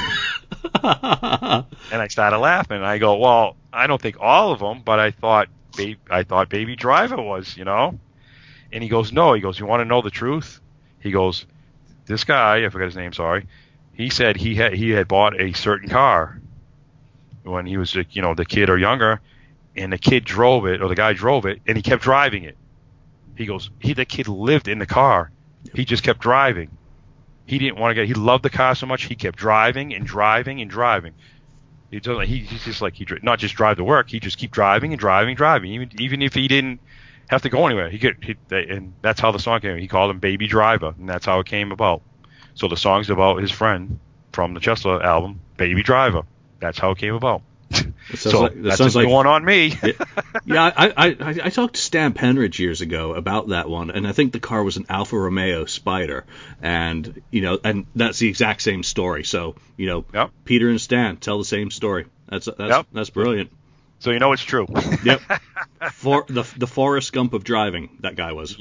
And 1.91 2.01
I 2.01 2.07
started 2.07 2.37
laughing. 2.37 2.77
And 2.77 2.85
I 2.85 2.97
go, 2.97 3.17
well, 3.17 3.55
I 3.73 3.87
don't 3.87 4.01
think 4.01 4.17
all 4.19 4.51
of 4.51 4.59
them, 4.59 4.81
but 4.83 4.99
I 4.99 5.11
thought, 5.11 5.47
I 6.09 6.23
thought 6.23 6.49
Baby 6.49 6.75
Driver 6.75 7.21
was, 7.21 7.57
you 7.57 7.65
know. 7.65 7.99
And 8.71 8.83
he 8.83 8.89
goes, 8.89 9.11
no. 9.11 9.33
He 9.33 9.41
goes, 9.41 9.59
you 9.59 9.65
want 9.65 9.81
to 9.81 9.85
know 9.85 10.01
the 10.01 10.09
truth? 10.09 10.59
He 10.99 11.11
goes, 11.11 11.45
this 12.05 12.23
guy, 12.23 12.65
I 12.65 12.69
forgot 12.69 12.85
his 12.85 12.95
name. 12.95 13.13
Sorry. 13.13 13.47
He 13.93 14.09
said 14.09 14.37
he 14.37 14.55
had 14.55 14.73
he 14.73 14.91
had 14.91 15.07
bought 15.07 15.39
a 15.39 15.53
certain 15.53 15.89
car 15.89 16.39
when 17.43 17.65
he 17.65 17.77
was, 17.77 17.95
you 17.95 18.21
know, 18.21 18.33
the 18.33 18.45
kid 18.45 18.69
or 18.69 18.77
younger, 18.77 19.19
and 19.75 19.91
the 19.91 19.97
kid 19.97 20.25
drove 20.25 20.65
it 20.65 20.81
or 20.81 20.87
the 20.87 20.95
guy 20.95 21.13
drove 21.13 21.45
it, 21.45 21.61
and 21.67 21.75
he 21.75 21.83
kept 21.83 22.03
driving 22.03 22.43
it. 22.43 22.57
He 23.39 23.45
goes, 23.45 23.71
he 23.79 23.93
the 23.93 24.03
kid 24.03 24.27
lived 24.27 24.67
in 24.67 24.79
the 24.79 24.85
car. 24.85 25.31
He 25.73 25.85
just 25.85 26.03
kept 26.03 26.19
driving. 26.19 26.77
He 27.45 27.57
didn't 27.57 27.79
want 27.79 27.91
to 27.91 27.95
get. 27.95 28.05
He 28.05 28.13
loved 28.13 28.43
the 28.43 28.49
car 28.49 28.75
so 28.75 28.85
much 28.85 29.05
he 29.05 29.15
kept 29.15 29.39
driving 29.39 29.93
and 29.93 30.05
driving 30.05 30.59
and 30.59 30.69
driving. 30.69 31.13
He 31.89 32.01
doesn't. 32.01 32.27
He, 32.27 32.39
he's 32.39 32.65
just 32.65 32.81
like 32.81 32.95
he 32.95 33.07
not 33.23 33.39
just 33.39 33.55
drive 33.55 33.77
to 33.77 33.85
work. 33.85 34.09
He 34.09 34.19
just 34.19 34.37
keep 34.37 34.51
driving 34.51 34.91
and 34.91 34.99
driving, 34.99 35.29
and 35.29 35.37
driving. 35.37 35.71
Even 35.71 35.89
even 36.01 36.21
if 36.21 36.33
he 36.33 36.49
didn't 36.49 36.81
have 37.29 37.41
to 37.43 37.49
go 37.49 37.65
anywhere, 37.65 37.89
he 37.89 37.97
could. 37.97 38.17
He, 38.21 38.35
and 38.51 38.93
that's 39.01 39.21
how 39.21 39.31
the 39.31 39.39
song 39.39 39.61
came. 39.61 39.77
He 39.77 39.87
called 39.87 40.11
him 40.11 40.19
Baby 40.19 40.47
Driver, 40.47 40.93
and 40.99 41.07
that's 41.07 41.25
how 41.25 41.39
it 41.39 41.45
came 41.45 41.71
about. 41.71 42.01
So 42.55 42.67
the 42.67 42.75
song's 42.75 43.09
about 43.09 43.41
his 43.41 43.51
friend 43.51 44.01
from 44.33 44.53
the 44.53 44.59
Chelsea 44.59 44.89
album, 44.89 45.39
Baby 45.55 45.81
Driver. 45.81 46.23
That's 46.59 46.77
how 46.77 46.91
it 46.91 46.97
came 46.97 47.15
about. 47.15 47.41
It 48.11 48.17
sounds 48.19 48.33
so 48.33 48.41
like, 48.41 48.53
that 48.55 48.63
that's 48.63 48.77
sounds 48.77 48.95
like 48.95 49.07
one 49.07 49.27
on 49.27 49.45
me. 49.45 49.73
yeah, 50.45 50.63
I, 50.75 50.87
I, 50.87 51.07
I, 51.19 51.39
I 51.45 51.49
talked 51.49 51.75
to 51.75 51.81
Stan 51.81 52.13
Penridge 52.13 52.57
years 52.59 52.81
ago 52.81 53.13
about 53.13 53.49
that 53.49 53.69
one, 53.69 53.91
and 53.91 54.07
I 54.07 54.11
think 54.13 54.33
the 54.33 54.39
car 54.39 54.63
was 54.63 54.77
an 54.77 54.85
Alfa 54.89 55.17
Romeo 55.17 55.65
Spider, 55.65 56.25
and 56.61 57.21
you 57.31 57.41
know, 57.41 57.59
and 57.63 57.85
that's 57.95 58.19
the 58.19 58.27
exact 58.27 58.61
same 58.61 58.83
story. 58.83 59.23
So 59.23 59.55
you 59.77 59.87
know, 59.87 60.05
Yep. 60.13 60.31
Peter 60.45 60.69
and 60.69 60.81
Stan 60.81 61.17
tell 61.17 61.37
the 61.37 61.45
same 61.45 61.69
story. 61.71 62.05
That's 62.27 62.45
that's 62.45 62.59
Yep. 62.59 62.87
that's 62.91 63.09
brilliant. 63.11 63.51
so 63.99 64.11
you 64.11 64.19
know 64.19 64.33
it's 64.33 64.43
true. 64.43 64.67
Yep. 65.03 65.21
For 65.93 66.25
the 66.27 66.43
the 66.57 66.67
Forrest 66.67 67.13
Gump 67.13 67.33
of 67.33 67.43
driving, 67.43 67.97
that 68.01 68.15
guy 68.15 68.31
was. 68.33 68.57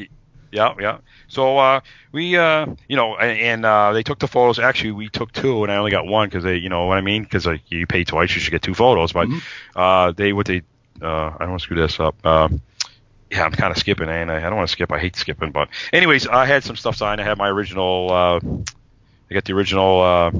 Yeah, 0.50 0.74
yeah. 0.80 0.98
So 1.28 1.58
uh, 1.58 1.80
we, 2.12 2.36
uh, 2.36 2.66
you 2.88 2.96
know, 2.96 3.16
and, 3.16 3.38
and 3.38 3.66
uh, 3.66 3.92
they 3.92 4.02
took 4.02 4.18
the 4.18 4.28
photos. 4.28 4.58
Actually, 4.58 4.92
we 4.92 5.08
took 5.08 5.32
two, 5.32 5.62
and 5.62 5.70
I 5.70 5.76
only 5.76 5.90
got 5.90 6.06
one 6.06 6.28
because 6.28 6.44
they, 6.44 6.56
you 6.56 6.68
know 6.68 6.86
what 6.86 6.96
I 6.96 7.02
mean? 7.02 7.22
Because 7.22 7.46
like, 7.46 7.62
you 7.68 7.86
pay 7.86 8.04
twice, 8.04 8.34
you 8.34 8.40
should 8.40 8.50
get 8.50 8.62
two 8.62 8.74
photos. 8.74 9.12
But 9.12 9.28
uh, 9.76 10.12
they, 10.12 10.32
what 10.32 10.46
they, 10.46 10.62
uh, 11.02 11.06
I 11.06 11.36
don't 11.40 11.50
want 11.50 11.60
to 11.60 11.64
screw 11.64 11.76
this 11.76 12.00
up. 12.00 12.24
Um, 12.24 12.62
yeah, 13.30 13.44
I'm 13.44 13.52
kind 13.52 13.70
of 13.70 13.76
skipping, 13.76 14.08
and 14.08 14.30
I, 14.30 14.38
I 14.38 14.40
don't 14.40 14.56
want 14.56 14.68
to 14.68 14.72
skip. 14.72 14.90
I 14.90 14.98
hate 14.98 15.16
skipping, 15.16 15.52
but 15.52 15.68
anyways, 15.92 16.26
I 16.26 16.46
had 16.46 16.64
some 16.64 16.76
stuff 16.76 16.96
signed. 16.96 17.20
I 17.20 17.24
had 17.24 17.36
my 17.36 17.48
original. 17.48 18.10
Uh, 18.10 18.40
I 19.30 19.34
got 19.34 19.44
the 19.44 19.52
original 19.52 20.00
uh, 20.00 20.30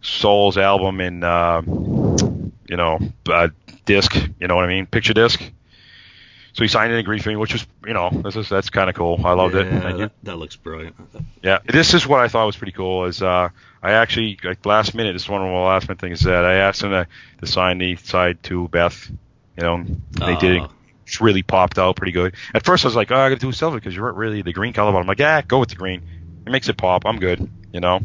Souls 0.00 0.56
album 0.56 1.00
in, 1.00 1.24
uh, 1.24 1.62
you 1.66 2.76
know, 2.76 3.00
uh, 3.28 3.48
disc. 3.84 4.14
You 4.38 4.46
know 4.46 4.54
what 4.54 4.64
I 4.64 4.68
mean? 4.68 4.86
Picture 4.86 5.14
disc. 5.14 5.42
So 6.56 6.64
he 6.64 6.68
signed 6.68 6.90
and 6.90 6.98
agreed 6.98 7.22
for 7.22 7.28
me, 7.28 7.36
which 7.36 7.52
was, 7.52 7.66
you 7.86 7.92
know, 7.92 8.08
this 8.08 8.34
is 8.34 8.48
that's 8.48 8.70
kind 8.70 8.88
of 8.88 8.96
cool. 8.96 9.20
I 9.22 9.34
loved 9.34 9.54
yeah, 9.54 9.60
it. 9.60 9.98
That, 9.98 10.12
that, 10.22 10.36
looks 10.36 10.56
brilliant. 10.56 10.96
Yeah, 11.42 11.58
this 11.66 11.92
is 11.92 12.06
what 12.06 12.20
I 12.20 12.28
thought 12.28 12.46
was 12.46 12.56
pretty 12.56 12.72
cool. 12.72 13.04
Is 13.04 13.20
uh, 13.20 13.50
I 13.82 13.92
actually 13.92 14.38
like 14.42 14.64
last 14.64 14.94
minute. 14.94 15.12
This 15.12 15.24
is 15.24 15.28
one 15.28 15.42
of 15.42 15.48
the 15.48 15.54
last 15.54 15.86
minute 15.86 16.00
things 16.00 16.22
that 16.22 16.46
I 16.46 16.54
asked 16.54 16.82
him 16.82 16.92
to, 16.92 17.06
to 17.40 17.46
sign 17.46 17.76
the 17.76 17.96
side 17.96 18.42
to 18.44 18.68
Beth. 18.68 19.06
You 19.58 19.62
know, 19.64 19.84
they 20.12 20.32
uh. 20.32 20.40
did 20.40 20.62
it. 20.62 20.70
It's 21.04 21.20
really 21.20 21.42
popped 21.42 21.78
out 21.78 21.94
pretty 21.94 22.12
good. 22.12 22.34
At 22.54 22.64
first, 22.64 22.86
I 22.86 22.88
was 22.88 22.96
like, 22.96 23.12
oh, 23.12 23.16
I 23.16 23.28
got 23.28 23.38
to 23.38 23.46
do 23.46 23.52
silver 23.52 23.76
because 23.76 23.94
you're 23.94 24.10
really 24.10 24.40
the 24.40 24.54
green 24.54 24.72
color. 24.72 24.92
But 24.92 25.00
I'm 25.00 25.06
like, 25.06 25.18
yeah, 25.18 25.42
go 25.42 25.60
with 25.60 25.68
the 25.68 25.76
green. 25.76 26.02
It 26.46 26.50
makes 26.50 26.70
it 26.70 26.78
pop. 26.78 27.04
I'm 27.04 27.18
good. 27.18 27.50
You 27.70 27.80
know, 27.80 28.00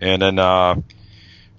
and 0.00 0.20
then 0.20 0.40
uh, 0.40 0.74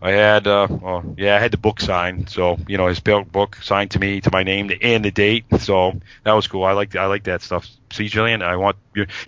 I 0.04 0.12
had, 0.12 0.48
uh, 0.48 0.68
well, 0.70 1.16
yeah, 1.18 1.36
I 1.36 1.40
had 1.40 1.52
the 1.52 1.58
book 1.58 1.80
signed. 1.80 2.30
So 2.30 2.58
you 2.68 2.78
know, 2.78 2.88
his 2.88 3.00
book 3.00 3.58
signed 3.62 3.92
to 3.92 4.00
me 4.00 4.22
to 4.22 4.30
my 4.32 4.44
name 4.44 4.70
and 4.82 5.04
the 5.06 5.12
date. 5.12 5.46
So 5.60 6.00
that 6.24 6.34
was 6.34 6.48
cool. 6.48 6.66
I 6.66 6.74
like 6.74 6.96
I 6.96 7.06
like 7.08 7.24
that 7.24 7.42
stuff. 7.42 7.68
See, 7.94 8.06
Jillian, 8.06 8.42
I 8.42 8.56
want 8.58 8.78
you 8.96 9.06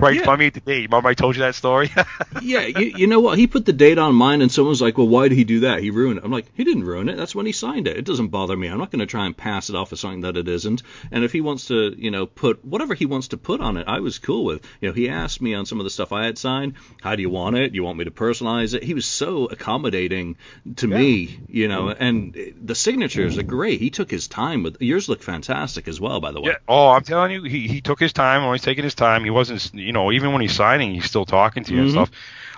right 0.00 0.16
yeah. 0.16 0.36
me 0.36 0.46
at 0.46 0.54
the 0.54 0.60
date. 0.60 0.90
Remember 0.90 1.08
I 1.08 1.14
told 1.14 1.36
you 1.36 1.42
that 1.42 1.54
story? 1.54 1.90
yeah, 2.42 2.60
you, 2.60 2.92
you, 2.96 3.06
know 3.06 3.20
what? 3.20 3.38
He 3.38 3.46
put 3.46 3.64
the 3.64 3.72
date 3.72 3.98
on 3.98 4.14
mine, 4.14 4.42
and 4.42 4.52
someone's 4.52 4.82
like, 4.82 4.98
"Well, 4.98 5.08
why 5.08 5.28
did 5.28 5.36
he 5.36 5.44
do 5.44 5.60
that? 5.60 5.82
He 5.82 5.90
ruined 5.90 6.18
it." 6.18 6.24
I'm 6.24 6.30
like, 6.30 6.46
"He 6.54 6.64
didn't 6.64 6.84
ruin 6.84 7.08
it. 7.08 7.16
That's 7.16 7.34
when 7.34 7.46
he 7.46 7.52
signed 7.52 7.88
it. 7.88 7.96
It 7.96 8.04
doesn't 8.04 8.28
bother 8.28 8.56
me. 8.56 8.68
I'm 8.68 8.78
not 8.78 8.90
going 8.90 9.00
to 9.00 9.06
try 9.06 9.26
and 9.26 9.36
pass 9.36 9.70
it 9.70 9.76
off 9.76 9.92
as 9.92 10.00
something 10.00 10.22
that 10.22 10.36
it 10.36 10.48
isn't. 10.48 10.82
And 11.10 11.24
if 11.24 11.32
he 11.32 11.40
wants 11.40 11.68
to, 11.68 11.94
you 11.96 12.10
know, 12.10 12.26
put 12.26 12.64
whatever 12.64 12.94
he 12.94 13.06
wants 13.06 13.28
to 13.28 13.36
put 13.36 13.60
on 13.60 13.76
it, 13.76 13.86
I 13.88 14.00
was 14.00 14.18
cool 14.18 14.44
with. 14.44 14.66
You 14.80 14.88
know, 14.88 14.94
he 14.94 15.08
asked 15.08 15.40
me 15.40 15.54
on 15.54 15.66
some 15.66 15.80
of 15.80 15.84
the 15.84 15.90
stuff 15.90 16.12
I 16.12 16.26
had 16.26 16.36
signed, 16.38 16.74
"How 17.00 17.16
do 17.16 17.22
you 17.22 17.30
want 17.30 17.56
it? 17.56 17.74
You 17.74 17.84
want 17.84 17.98
me 17.98 18.04
to 18.04 18.10
personalize 18.10 18.74
it?" 18.74 18.82
He 18.82 18.94
was 18.94 19.06
so 19.06 19.46
accommodating 19.46 20.36
to 20.76 20.88
yeah. 20.88 20.98
me, 20.98 21.40
you 21.48 21.68
know, 21.68 21.88
and 21.88 22.54
the 22.60 22.74
signatures 22.74 23.38
are 23.38 23.42
great. 23.42 23.80
He 23.80 23.90
took 23.90 24.10
his 24.10 24.28
time 24.28 24.62
with 24.62 24.80
yours. 24.80 25.08
Look 25.08 25.22
fantastic 25.22 25.88
as 25.88 26.00
well, 26.00 26.20
by 26.20 26.32
the 26.32 26.40
way. 26.40 26.50
Yeah. 26.50 26.58
Oh, 26.68 26.90
I'm 26.90 27.02
telling 27.02 27.30
you, 27.30 27.42
he 27.44 27.66
he 27.68 27.80
took 27.80 27.93
his 28.00 28.12
time. 28.12 28.42
Always 28.42 28.62
taking 28.62 28.84
his 28.84 28.94
time. 28.94 29.24
He 29.24 29.30
wasn't, 29.30 29.72
you 29.74 29.92
know, 29.92 30.12
even 30.12 30.32
when 30.32 30.42
he's 30.42 30.54
signing, 30.54 30.94
he's 30.94 31.04
still 31.04 31.24
talking 31.24 31.64
to 31.64 31.72
you 31.72 31.78
mm-hmm. 31.78 31.98
and 31.98 32.08
stuff. 32.08 32.10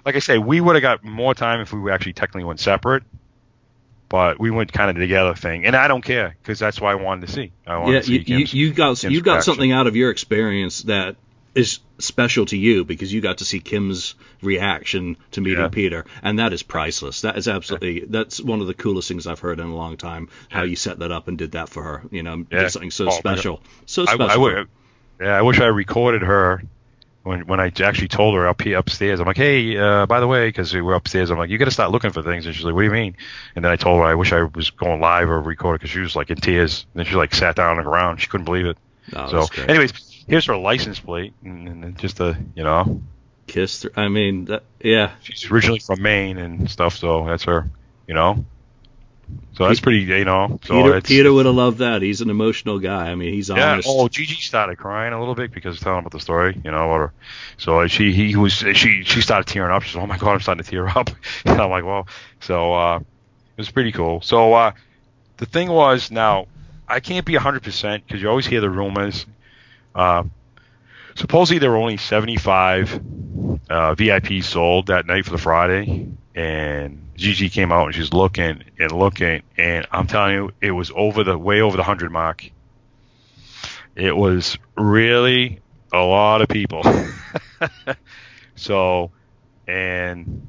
Like 0.05 0.17
I 0.17 0.21
say, 0.21 0.39
we 0.39 0.61
would 0.61 0.77
have 0.77 0.83
got 0.83 1.05
more 1.05 1.35
time 1.35 1.61
if 1.61 1.73
we 1.73 1.91
actually 1.91 2.13
technically 2.13 2.45
went 2.45 2.61
separate, 2.61 3.03
but 4.09 4.39
we 4.39 4.51
went 4.51 4.73
kind 4.73 4.91
of 4.91 4.97
together 4.97 5.35
thing. 5.35 5.67
And 5.67 5.75
I 5.75 5.89
don't 5.89 6.03
care 6.03 6.37
because 6.41 6.59
that's 6.59 6.81
why 6.81 6.93
I 6.93 6.95
wanted 6.95 7.27
to 7.27 7.33
see. 7.33 7.53
I 7.67 7.79
wanted 7.79 7.93
yeah, 7.93 8.01
to 8.01 8.07
see 8.07 8.13
you, 8.19 8.25
Kim's, 8.25 8.55
you 8.55 8.73
got 8.73 8.99
Kim's 8.99 9.13
you 9.13 9.23
got 9.23 9.43
something 9.43 9.73
out 9.73 9.87
of 9.87 9.97
your 9.97 10.11
experience 10.11 10.83
that 10.83 11.17
is 11.57 11.81
special 11.99 12.45
to 12.45 12.57
you 12.57 12.85
because 12.85 13.13
you 13.13 13.23
got 13.23 13.39
to 13.39 13.45
see 13.45 13.61
Kim's 13.61 14.15
reaction 14.43 15.17
to 15.33 15.41
meeting 15.41 15.61
yeah. 15.65 15.69
Peter, 15.69 16.05
and 16.23 16.39
that 16.39 16.53
is 16.53 16.63
priceless. 16.63 17.23
That 17.23 17.39
is 17.39 17.49
absolutely 17.49 18.01
that's 18.01 18.41
one 18.41 18.61
of 18.61 18.67
the 18.67 18.75
coolest 18.75 19.09
things 19.09 19.27
I've 19.27 19.41
heard 19.41 19.59
in 19.59 19.67
a 19.67 19.75
long 19.75 19.97
time. 19.97 20.29
How 20.51 20.65
you 20.65 20.77
set 20.77 20.99
that 20.99 21.11
up 21.11 21.29
and 21.29 21.39
did 21.39 21.53
that 21.53 21.71
for 21.71 21.83
her, 21.83 22.03
you 22.11 22.23
know, 22.23 22.45
yeah. 22.51 22.61
did 22.61 22.71
something 22.71 22.91
so 22.91 23.09
oh, 23.09 23.11
special, 23.11 23.63
so 23.87 24.05
special. 24.05 24.49
I, 24.49 24.61
I, 24.61 24.65
yeah, 25.21 25.37
I 25.37 25.43
wish 25.43 25.61
I 25.61 25.67
recorded 25.67 26.23
her 26.23 26.63
when 27.23 27.47
when 27.47 27.61
I 27.61 27.73
actually 27.81 28.09
told 28.09 28.35
her 28.35 28.47
up 28.47 28.65
upstairs. 28.65 29.21
I'm 29.21 29.27
like, 29.27 29.37
hey, 29.37 29.77
uh, 29.77 30.07
by 30.07 30.21
the 30.21 30.27
way, 30.27 30.49
because 30.49 30.73
we 30.73 30.81
were 30.81 30.95
upstairs, 30.95 31.31
I'm 31.31 31.39
like, 31.39 31.51
you 31.51 31.59
got 31.59 31.65
to 31.67 31.71
start 31.71 31.91
looking 31.91 32.13
for 32.13 32.23
things. 32.23 32.47
And 32.47 32.55
she's 32.55 32.65
like, 32.65 32.75
what 32.75 32.83
do 32.83 32.87
you 32.87 32.93
mean? 32.93 33.17
And 33.55 33.65
then 33.65 33.73
I 33.73 33.77
told 33.77 33.99
her 33.99 34.05
I 34.05 34.15
wish 34.15 34.33
I 34.33 34.43
was 34.43 34.71
going 34.71 35.01
live 35.01 35.29
or 35.29 35.41
recorded 35.41 35.81
because 35.81 35.91
she 35.91 36.01
was 36.01 36.15
like 36.15 36.31
in 36.31 36.37
tears. 36.37 36.87
And 36.95 37.01
then 37.01 37.07
she 37.07 37.17
like 37.17 37.35
sat 37.35 37.57
down 37.57 37.71
on 37.71 37.77
the 37.79 37.83
ground. 37.83 38.21
She 38.21 38.29
couldn't 38.29 38.45
believe 38.45 38.67
it. 38.67 38.79
Oh, 39.15 39.47
so, 39.47 39.63
anyways, 39.63 40.25
here's 40.27 40.47
her 40.47 40.57
license 40.57 40.99
plate, 40.99 41.33
and, 41.45 41.85
and 41.85 41.99
just 41.99 42.19
a 42.21 42.37
you 42.55 42.65
know, 42.65 43.03
kiss. 43.47 43.87
I 43.97 44.09
mean, 44.09 44.47
that, 44.47 44.65
yeah. 44.81 45.13
She's 45.21 45.51
originally 45.51 45.79
from 45.79 46.03
Maine 46.03 46.39
and 46.39 46.71
stuff, 46.71 46.97
so 46.97 47.27
that's 47.27 47.45
her. 47.45 47.71
You 48.07 48.15
know. 48.15 48.45
So 49.57 49.67
that's 49.67 49.81
pretty, 49.81 50.01
you 50.01 50.25
know. 50.25 50.61
So 50.65 50.83
Peter, 50.83 51.01
Peter 51.01 51.33
would 51.33 51.47
have 51.47 51.55
loved 51.55 51.79
that. 51.79 52.03
He's 52.03 52.21
an 52.21 52.29
emotional 52.29 52.79
guy. 52.79 53.11
I 53.11 53.15
mean, 53.15 53.33
he's 53.33 53.49
yeah, 53.49 53.73
honest. 53.73 53.89
Oh, 53.91 54.07
Gigi 54.07 54.35
started 54.35 54.77
crying 54.77 55.15
a 55.15 55.19
little 55.19 55.35
bit 55.35 55.51
because 55.51 55.81
telling 55.81 56.01
about 56.01 56.13
the 56.13 56.21
story, 56.21 56.61
you 56.63 56.71
know. 56.71 56.89
Or, 56.89 57.13
so 57.57 57.87
she, 57.87 58.13
he 58.13 58.37
was, 58.37 58.53
she, 58.53 59.03
she 59.05 59.21
started 59.23 59.51
tearing 59.51 59.73
up. 59.73 59.83
She's, 59.83 59.95
like, 59.95 60.05
oh 60.05 60.07
my 60.07 60.19
god, 60.19 60.35
I'm 60.35 60.41
starting 60.41 60.63
to 60.63 60.71
tear 60.71 60.87
up. 60.87 61.11
and 61.47 61.61
I'm 61.61 61.71
like, 61.71 61.85
well, 61.85 62.07
so 62.41 62.75
uh, 62.75 62.99
it 62.99 63.59
was 63.59 63.71
pretty 63.71 63.93
cool. 63.93 64.21
So 64.21 64.53
uh, 64.53 64.73
the 65.39 65.47
thing 65.47 65.71
was, 65.71 66.11
now 66.11 66.49
I 66.87 67.01
can't 67.01 67.25
be 67.25 67.35
100 67.35 67.63
percent 67.63 68.07
because 68.07 68.21
you 68.21 68.29
always 68.29 68.47
hear 68.47 68.61
the 68.61 68.71
rumors. 68.71 69.25
Uh, 69.95 70.25
supposedly 71.15 71.59
there 71.59 71.71
were 71.71 71.79
only 71.79 71.97
75 71.97 73.01
uh, 73.69 73.95
VIPs 73.95 74.45
sold 74.45 74.87
that 74.87 75.07
night 75.07 75.25
for 75.25 75.33
the 75.33 75.39
Friday, 75.39 76.09
and 76.35 77.11
Gigi 77.17 77.49
came 77.49 77.73
out 77.73 77.87
and 77.87 77.95
she's 77.95 78.13
looking 78.13 78.65
and 78.79 78.93
looking, 78.93 79.43
and 79.57 79.87
I'm 79.91 80.07
telling 80.07 80.35
you, 80.35 80.53
it 80.61 80.71
was 80.71 80.93
over 80.95 81.25
the 81.25 81.37
way 81.37 81.61
over 81.61 81.77
the 81.77 81.83
hundred 81.83 82.13
mark. 82.13 82.51
It 83.95 84.15
was 84.15 84.59
really 84.77 85.61
a 85.93 85.99
lot 85.99 86.43
of 86.43 86.49
people. 86.49 86.83
so, 88.55 89.11
and 89.67 90.47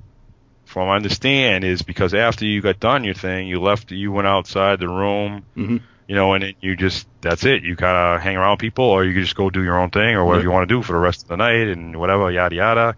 from 0.65 0.87
what 0.87 0.93
I 0.93 0.95
understand 0.97 1.63
is 1.63 1.81
because 1.81 2.13
after 2.13 2.45
you 2.45 2.61
got 2.61 2.79
done 2.79 3.03
your 3.03 3.13
thing, 3.13 3.47
you 3.47 3.61
left, 3.61 3.91
you 3.91 4.11
went 4.11 4.27
outside 4.27 4.79
the 4.79 4.89
room, 4.89 5.45
mm-hmm. 5.55 5.77
You 6.07 6.15
know, 6.15 6.33
and 6.33 6.53
you 6.61 6.75
just 6.75 7.07
that's 7.21 7.45
it. 7.45 7.63
You 7.63 7.75
kind 7.75 8.15
of 8.15 8.21
hang 8.21 8.37
around 8.37 8.57
people, 8.57 8.85
or 8.85 9.03
you 9.03 9.13
can 9.13 9.23
just 9.23 9.35
go 9.35 9.49
do 9.49 9.63
your 9.63 9.79
own 9.79 9.89
thing, 9.89 10.15
or 10.15 10.25
whatever 10.25 10.43
you 10.43 10.51
want 10.51 10.67
to 10.67 10.73
do 10.73 10.81
for 10.81 10.93
the 10.93 10.99
rest 10.99 11.23
of 11.23 11.27
the 11.27 11.37
night, 11.37 11.67
and 11.67 11.99
whatever, 11.99 12.31
yada 12.31 12.55
yada, 12.55 12.95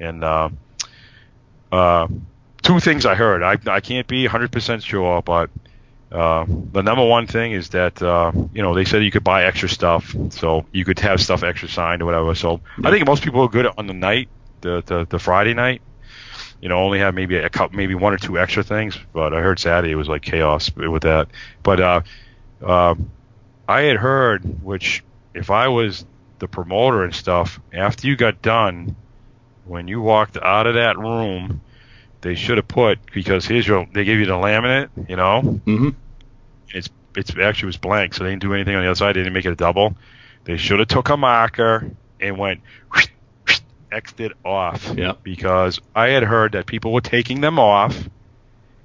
and. 0.00 0.24
uh 0.24 0.48
uh 1.70 2.08
two 2.62 2.80
things 2.80 3.06
I 3.06 3.14
heard. 3.14 3.42
I 3.42 3.56
I 3.66 3.80
can't 3.80 4.06
be 4.06 4.26
100% 4.26 4.84
sure, 4.84 5.22
but 5.22 5.50
uh, 6.10 6.46
the 6.48 6.82
number 6.82 7.04
one 7.04 7.26
thing 7.26 7.52
is 7.52 7.70
that 7.70 8.00
uh, 8.02 8.32
you 8.52 8.62
know 8.62 8.74
they 8.74 8.84
said 8.84 9.02
you 9.02 9.10
could 9.10 9.24
buy 9.24 9.44
extra 9.44 9.68
stuff, 9.68 10.14
so 10.30 10.66
you 10.72 10.84
could 10.84 10.98
have 11.00 11.20
stuff 11.20 11.42
extra 11.42 11.68
signed 11.68 12.02
or 12.02 12.06
whatever. 12.06 12.34
So 12.34 12.60
yeah. 12.78 12.88
I 12.88 12.90
think 12.90 13.06
most 13.06 13.22
people 13.22 13.42
are 13.42 13.48
good 13.48 13.66
on 13.76 13.86
the 13.86 13.94
night, 13.94 14.28
the, 14.60 14.82
the 14.84 15.06
the 15.08 15.18
Friday 15.18 15.54
night. 15.54 15.82
You 16.60 16.68
know, 16.68 16.78
only 16.78 16.98
have 16.98 17.14
maybe 17.14 17.36
a 17.36 17.48
couple, 17.48 17.76
maybe 17.76 17.94
one 17.94 18.12
or 18.12 18.18
two 18.18 18.38
extra 18.38 18.64
things. 18.64 18.98
But 19.12 19.32
I 19.32 19.40
heard 19.40 19.58
Saturday 19.58 19.92
it 19.92 19.96
was 19.96 20.08
like 20.08 20.22
chaos 20.22 20.70
with 20.74 21.02
that. 21.02 21.28
But 21.62 21.80
uh, 21.80 22.00
uh, 22.62 22.94
I 23.68 23.82
had 23.82 23.96
heard, 23.96 24.62
which 24.62 25.04
if 25.34 25.50
I 25.50 25.68
was 25.68 26.04
the 26.38 26.48
promoter 26.48 27.04
and 27.04 27.14
stuff, 27.14 27.60
after 27.72 28.06
you 28.06 28.16
got 28.16 28.42
done, 28.42 28.96
when 29.64 29.88
you 29.88 30.00
walked 30.00 30.36
out 30.36 30.66
of 30.66 30.74
that 30.74 30.98
room, 30.98 31.60
they 32.20 32.34
should 32.34 32.56
have 32.56 32.68
put 32.68 32.98
because 33.12 33.46
here's 33.46 33.66
your 33.66 33.86
they 33.92 34.04
gave 34.04 34.18
you 34.18 34.26
the 34.26 34.32
laminate, 34.32 34.88
you 35.08 35.16
know. 35.16 35.42
Mm-hmm. 35.42 35.90
It's 36.70 36.88
it's 37.16 37.36
actually 37.36 37.66
was 37.66 37.76
blank, 37.76 38.14
so 38.14 38.24
they 38.24 38.30
didn't 38.30 38.42
do 38.42 38.54
anything 38.54 38.74
on 38.74 38.82
the 38.82 38.88
other 38.88 38.96
side. 38.96 39.14
They 39.14 39.20
didn't 39.20 39.34
make 39.34 39.44
it 39.44 39.52
a 39.52 39.56
double. 39.56 39.96
They 40.44 40.56
should 40.56 40.78
have 40.78 40.88
took 40.88 41.08
a 41.10 41.16
marker 41.16 41.90
and 42.20 42.38
went 42.38 42.60
xed 43.90 44.20
it 44.20 44.32
off. 44.44 44.92
Yeah. 44.96 45.12
Because 45.22 45.80
I 45.94 46.08
had 46.08 46.22
heard 46.22 46.52
that 46.52 46.66
people 46.66 46.92
were 46.92 47.00
taking 47.00 47.40
them 47.40 47.58
off 47.58 48.08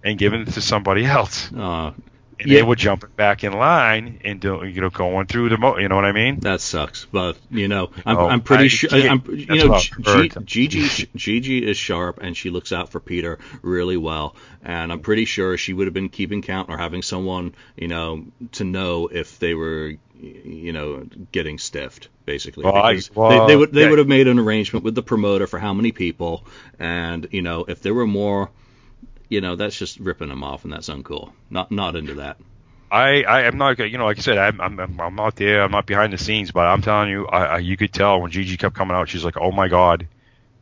and 0.03 0.17
giving 0.17 0.41
it 0.41 0.49
to 0.53 0.62
somebody 0.62 1.05
else. 1.05 1.51
Uh, 1.51 1.93
and 2.39 2.50
yeah. 2.50 2.60
they 2.60 2.63
were 2.63 2.76
jumping 2.76 3.10
back 3.15 3.43
in 3.43 3.54
line 3.54 4.19
and 4.24 4.39
do, 4.39 4.63
you 4.65 4.82
know 4.82 4.89
going 4.89 5.28
through 5.28 5.50
the 5.50 5.58
mo- 5.58 5.78
you 5.78 5.88
know 5.88 5.96
what 5.96 6.06
I 6.06 6.12
mean? 6.12 6.39
That 6.39 6.62
sucks, 6.62 7.06
but 7.06 7.38
you 7.50 7.67
know 7.67 7.91
I'm, 8.06 8.17
oh, 8.17 8.28
I'm 8.28 8.41
pretty 8.41 8.67
sure 8.67 8.89
I'm 8.93 9.24
you 9.28 9.67
know 9.67 9.80
G- 9.80 10.32
Gigi 10.43 11.10
Gigi 11.15 11.69
is 11.69 11.78
sharp 11.78 12.19
and 12.22 12.36
she 12.36 12.50
looks 12.50 12.72
out 12.72 12.89
for 12.89 13.00
Peter 13.00 13.39
really 13.62 13.98
well, 13.98 14.36
and 14.63 14.91
I'm 14.91 15.00
pretty 15.00 15.26
sure 15.26 15.58
she 15.58 15.74
would 15.74 15.88
have 15.88 15.93
been 15.93 16.10
keeping 16.10 16.41
count 16.41 16.69
or 16.69 16.78
having 16.78 17.02
someone 17.02 17.56
you 17.76 17.88
know 17.88 18.26
to 18.54 18.63
know 18.63 19.08
if 19.08 19.39
they 19.39 19.54
were 19.54 19.93
you 20.24 20.72
know 20.72 21.06
getting 21.32 21.58
stiffed 21.58 22.08
basically 22.26 22.63
well, 22.63 22.76
I, 22.76 23.00
well, 23.13 23.30
they, 23.30 23.54
they, 23.54 23.56
would 23.58 23.74
they 23.74 23.82
yeah. 23.82 23.89
would 23.89 24.00
have 24.00 24.08
made 24.08 24.28
an 24.28 24.39
arrangement 24.39 24.86
with 24.86 24.96
the 24.96 25.04
promoter 25.04 25.48
for 25.48 25.60
how 25.60 25.74
many 25.74 25.91
people 25.91 26.46
and 26.80 27.28
you 27.32 27.41
know 27.41 27.65
if 27.67 27.82
there 27.82 27.93
were 27.93 28.08
more 28.08 28.50
you 29.34 29.41
know, 29.41 29.56
that's 29.56 29.76
just 29.76 30.00
ripping 30.00 30.30
them 30.30 30.43
off, 30.43 30.63
and 30.63 30.72
that's 30.72 30.89
uncool. 30.89 31.32
Not 31.50 31.72
not 31.72 31.96
into 31.96 32.15
that. 32.15 32.38
I, 32.91 33.24
I 33.24 33.41
am 33.43 33.58
not, 33.58 33.80
you 33.80 33.98
know, 33.98 34.06
like 34.06 34.19
I 34.19 34.22
said, 34.22 34.38
I'm, 34.38 34.62
I'm, 34.62 34.80
I'm 35.00 35.19
out 35.19 35.36
there, 35.36 35.63
I'm 35.63 35.72
not 35.72 35.88
behind 35.88 36.13
the 36.13 36.19
scenes, 36.19 36.52
but 36.52 36.67
I'm 36.67 36.84
telling 36.84 37.10
you, 37.10 37.26
I, 37.26 37.46
I, 37.46 37.58
you 37.58 37.76
could 37.76 37.91
tell 37.91 38.22
when 38.22 38.30
Gigi 38.30 38.56
kept 38.56 38.76
coming 38.76 38.96
out, 38.96 39.10
she's 39.10 39.26
like, 39.26 39.36
oh 39.36 39.52
my 39.52 39.67
god, 39.67 40.08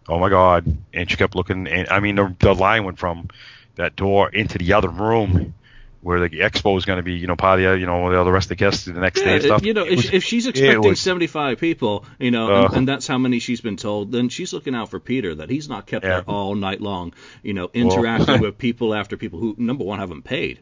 oh 0.07 0.17
my 0.17 0.29
god, 0.29 0.77
and 0.93 1.11
she 1.11 1.17
kept 1.17 1.35
looking, 1.35 1.67
and 1.67 1.89
I 1.89 1.99
mean, 1.99 2.15
the, 2.15 2.33
the 2.39 2.55
line 2.55 2.85
went 2.85 2.99
from 2.99 3.27
that 3.75 3.97
door 3.97 4.29
into 4.29 4.57
the 4.57 4.71
other 4.71 4.87
room 4.87 5.53
where 6.01 6.19
the 6.19 6.29
expo 6.39 6.77
is 6.77 6.85
going 6.85 6.97
to 6.97 7.03
be, 7.03 7.13
you 7.13 7.27
know, 7.27 7.35
part 7.35 7.59
you 7.59 7.85
know, 7.85 8.03
all 8.03 8.25
the 8.25 8.31
rest 8.31 8.45
of 8.45 8.49
the 8.49 8.55
guests 8.55 8.85
the 8.85 8.93
next 8.93 9.19
yeah, 9.19 9.25
day 9.25 9.33
and 9.35 9.43
stuff. 9.43 9.63
You 9.63 9.73
know, 9.73 9.85
if, 9.85 9.97
was, 9.97 10.13
if 10.13 10.23
she's 10.23 10.47
expecting 10.47 10.81
was, 10.81 10.99
75 10.99 11.59
people, 11.59 12.05
you 12.19 12.31
know, 12.31 12.51
uh, 12.51 12.65
and, 12.65 12.77
and, 12.77 12.87
that's 12.87 13.05
how 13.05 13.19
many 13.19 13.39
she's 13.39 13.61
been 13.61 13.77
told, 13.77 14.11
then 14.11 14.29
she's 14.29 14.51
looking 14.51 14.73
out 14.73 14.89
for 14.89 14.99
Peter 14.99 15.35
that 15.35 15.49
he's 15.49 15.69
not 15.69 15.85
kept 15.85 16.03
yeah. 16.03 16.21
there 16.21 16.23
all 16.23 16.55
night 16.55 16.81
long, 16.81 17.13
you 17.43 17.53
know, 17.53 17.69
interacting 17.73 18.27
well, 18.27 18.41
with 18.41 18.57
people 18.57 18.95
after 18.95 19.15
people 19.15 19.39
who 19.39 19.55
number 19.57 19.83
one 19.83 19.99
haven't 19.99 20.23
paid. 20.23 20.59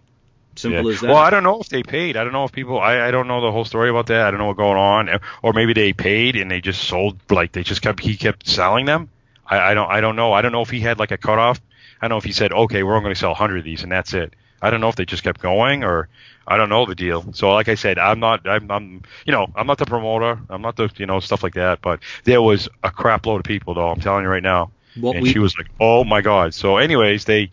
Simple 0.55 0.83
yeah. 0.83 0.91
as 0.91 1.01
that. 1.01 1.07
Well, 1.07 1.17
I 1.17 1.29
don't 1.29 1.43
know 1.43 1.61
if 1.61 1.69
they 1.69 1.83
paid. 1.83 2.17
I 2.17 2.25
don't 2.25 2.33
know 2.33 2.43
if 2.43 2.51
people. 2.51 2.77
I, 2.77 3.07
I 3.07 3.11
don't 3.11 3.29
know 3.29 3.39
the 3.39 3.51
whole 3.51 3.63
story 3.63 3.89
about 3.89 4.07
that. 4.07 4.27
I 4.27 4.31
don't 4.31 4.39
know 4.39 4.47
what's 4.47 4.57
going 4.57 4.77
on, 4.77 5.19
or 5.41 5.53
maybe 5.53 5.71
they 5.71 5.93
paid 5.93 6.35
and 6.35 6.51
they 6.51 6.59
just 6.59 6.83
sold. 6.83 7.17
Like 7.29 7.53
they 7.53 7.63
just 7.63 7.81
kept. 7.81 8.01
He 8.01 8.17
kept 8.17 8.45
selling 8.45 8.85
them. 8.85 9.09
I, 9.45 9.71
I 9.71 9.73
don't. 9.73 9.89
I 9.89 10.01
don't 10.01 10.17
know. 10.17 10.33
I 10.33 10.41
don't 10.41 10.51
know 10.51 10.61
if 10.61 10.69
he 10.69 10.81
had 10.81 10.99
like 10.99 11.11
a 11.11 11.17
cutoff. 11.17 11.61
I 12.01 12.07
don't 12.07 12.15
know 12.15 12.17
if 12.17 12.25
he 12.25 12.33
said, 12.33 12.51
okay, 12.51 12.83
we're 12.83 12.93
only 12.93 13.03
going 13.03 13.15
to 13.15 13.19
sell 13.19 13.31
100 13.31 13.59
of 13.59 13.63
these 13.65 13.83
and 13.83 13.91
that's 13.91 14.13
it 14.13 14.33
I 14.61 14.69
don't 14.69 14.81
know 14.81 14.89
if 14.89 14.95
they 14.95 15.05
just 15.05 15.23
kept 15.23 15.41
going 15.41 15.83
or 15.83 16.09
I 16.47 16.57
don't 16.57 16.69
know 16.69 16.85
the 16.85 16.95
deal. 16.95 17.31
So 17.33 17.51
like 17.51 17.69
I 17.69 17.75
said, 17.75 17.99
I'm 17.99 18.19
not 18.19 18.47
I'm, 18.47 18.69
I'm 18.71 19.03
you 19.25 19.31
know 19.31 19.47
I'm 19.55 19.67
not 19.67 19.77
the 19.77 19.85
promoter. 19.85 20.39
I'm 20.49 20.61
not 20.61 20.75
the 20.75 20.89
you 20.97 21.05
know 21.05 21.19
stuff 21.19 21.43
like 21.43 21.53
that. 21.53 21.81
But 21.81 21.99
there 22.23 22.41
was 22.41 22.67
a 22.83 22.91
crap 22.91 23.25
load 23.25 23.37
of 23.37 23.43
people 23.43 23.73
though. 23.73 23.89
I'm 23.89 23.99
telling 23.99 24.23
you 24.23 24.29
right 24.29 24.43
now. 24.43 24.71
What 24.95 25.15
and 25.15 25.23
we- 25.23 25.31
she 25.31 25.39
was 25.39 25.57
like, 25.57 25.67
oh 25.79 26.03
my 26.03 26.21
god. 26.21 26.53
So 26.53 26.77
anyways, 26.77 27.25
they 27.25 27.51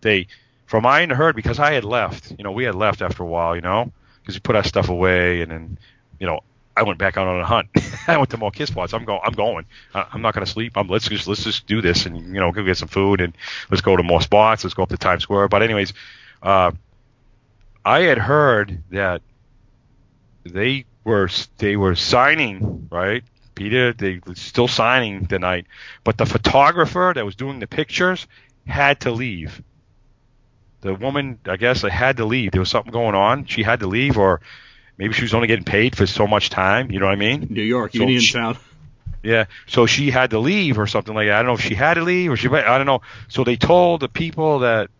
they 0.00 0.26
from 0.66 0.86
I 0.86 1.06
heard 1.06 1.36
because 1.36 1.58
I 1.58 1.72
had 1.72 1.84
left. 1.84 2.32
You 2.36 2.44
know, 2.44 2.52
we 2.52 2.64
had 2.64 2.74
left 2.74 3.02
after 3.02 3.22
a 3.22 3.26
while. 3.26 3.54
You 3.54 3.62
know, 3.62 3.92
because 4.22 4.34
we 4.36 4.40
put 4.40 4.56
our 4.56 4.64
stuff 4.64 4.88
away 4.88 5.42
and 5.42 5.50
then 5.50 5.78
you 6.18 6.26
know. 6.26 6.40
I 6.76 6.82
went 6.84 7.00
back 7.00 7.16
out 7.16 7.26
on 7.26 7.40
a 7.40 7.44
hunt. 7.44 7.70
I 8.06 8.16
went 8.18 8.30
to 8.30 8.36
more 8.36 8.52
kiss 8.52 8.68
spots. 8.68 8.92
I'm 8.94 9.04
going. 9.04 9.18
I'm 9.24 9.32
going. 9.32 9.66
I'm 9.94 10.22
not 10.22 10.32
going 10.32 10.46
to 10.46 10.50
sleep. 10.52 10.76
I'm, 10.76 10.86
let's 10.86 11.08
just 11.08 11.26
let's 11.26 11.42
just 11.42 11.66
do 11.66 11.82
this 11.82 12.06
and 12.06 12.16
you 12.16 12.38
know 12.40 12.52
go 12.52 12.62
get 12.62 12.76
some 12.76 12.86
food 12.86 13.20
and 13.20 13.36
let's 13.68 13.80
go 13.80 13.96
to 13.96 14.04
more 14.04 14.22
spots. 14.22 14.62
Let's 14.62 14.74
go 14.74 14.84
up 14.84 14.88
to 14.90 14.96
Times 14.96 15.24
Square. 15.24 15.48
But 15.48 15.64
anyways, 15.64 15.92
uh, 16.42 16.72
I 17.84 18.00
had 18.00 18.18
heard 18.18 18.82
that 18.90 19.22
they 20.44 20.84
were 21.04 21.28
they 21.58 21.76
were 21.76 21.94
signing 21.94 22.88
right. 22.90 23.24
Peter, 23.54 23.92
they 23.92 24.20
were 24.24 24.36
still 24.36 24.68
signing 24.68 25.26
tonight, 25.26 25.66
but 26.04 26.16
the 26.16 26.26
photographer 26.26 27.12
that 27.14 27.24
was 27.24 27.34
doing 27.34 27.58
the 27.58 27.66
pictures 27.66 28.26
had 28.66 29.00
to 29.00 29.10
leave. 29.10 29.62
The 30.80 30.94
woman, 30.94 31.40
I 31.44 31.56
guess, 31.56 31.82
had 31.82 32.18
to 32.18 32.24
leave. 32.24 32.52
There 32.52 32.60
was 32.60 32.70
something 32.70 32.92
going 32.92 33.16
on. 33.16 33.46
She 33.46 33.64
had 33.64 33.80
to 33.80 33.88
leave, 33.88 34.16
or 34.16 34.40
maybe 34.96 35.12
she 35.12 35.22
was 35.22 35.34
only 35.34 35.48
getting 35.48 35.64
paid 35.64 35.96
for 35.96 36.06
so 36.06 36.28
much 36.28 36.50
time. 36.50 36.92
You 36.92 37.00
know 37.00 37.06
what 37.06 37.12
I 37.12 37.16
mean? 37.16 37.48
New 37.50 37.62
York, 37.62 37.92
So 37.92 37.98
she- 37.98 38.04
Uniontown. 38.04 38.58
Yeah. 39.24 39.46
So 39.66 39.86
she 39.86 40.10
had 40.12 40.30
to 40.30 40.38
leave 40.38 40.78
or 40.78 40.86
something 40.86 41.12
like 41.12 41.26
that. 41.26 41.34
I 41.34 41.38
don't 41.38 41.46
know 41.48 41.54
if 41.54 41.62
she 41.62 41.74
had 41.74 41.94
to 41.94 42.02
leave 42.02 42.30
or 42.30 42.36
she. 42.36 42.48
I 42.48 42.78
don't 42.78 42.86
know. 42.86 43.00
So 43.26 43.42
they 43.42 43.56
told 43.56 44.00
the 44.00 44.08
people 44.08 44.60
that 44.60 44.90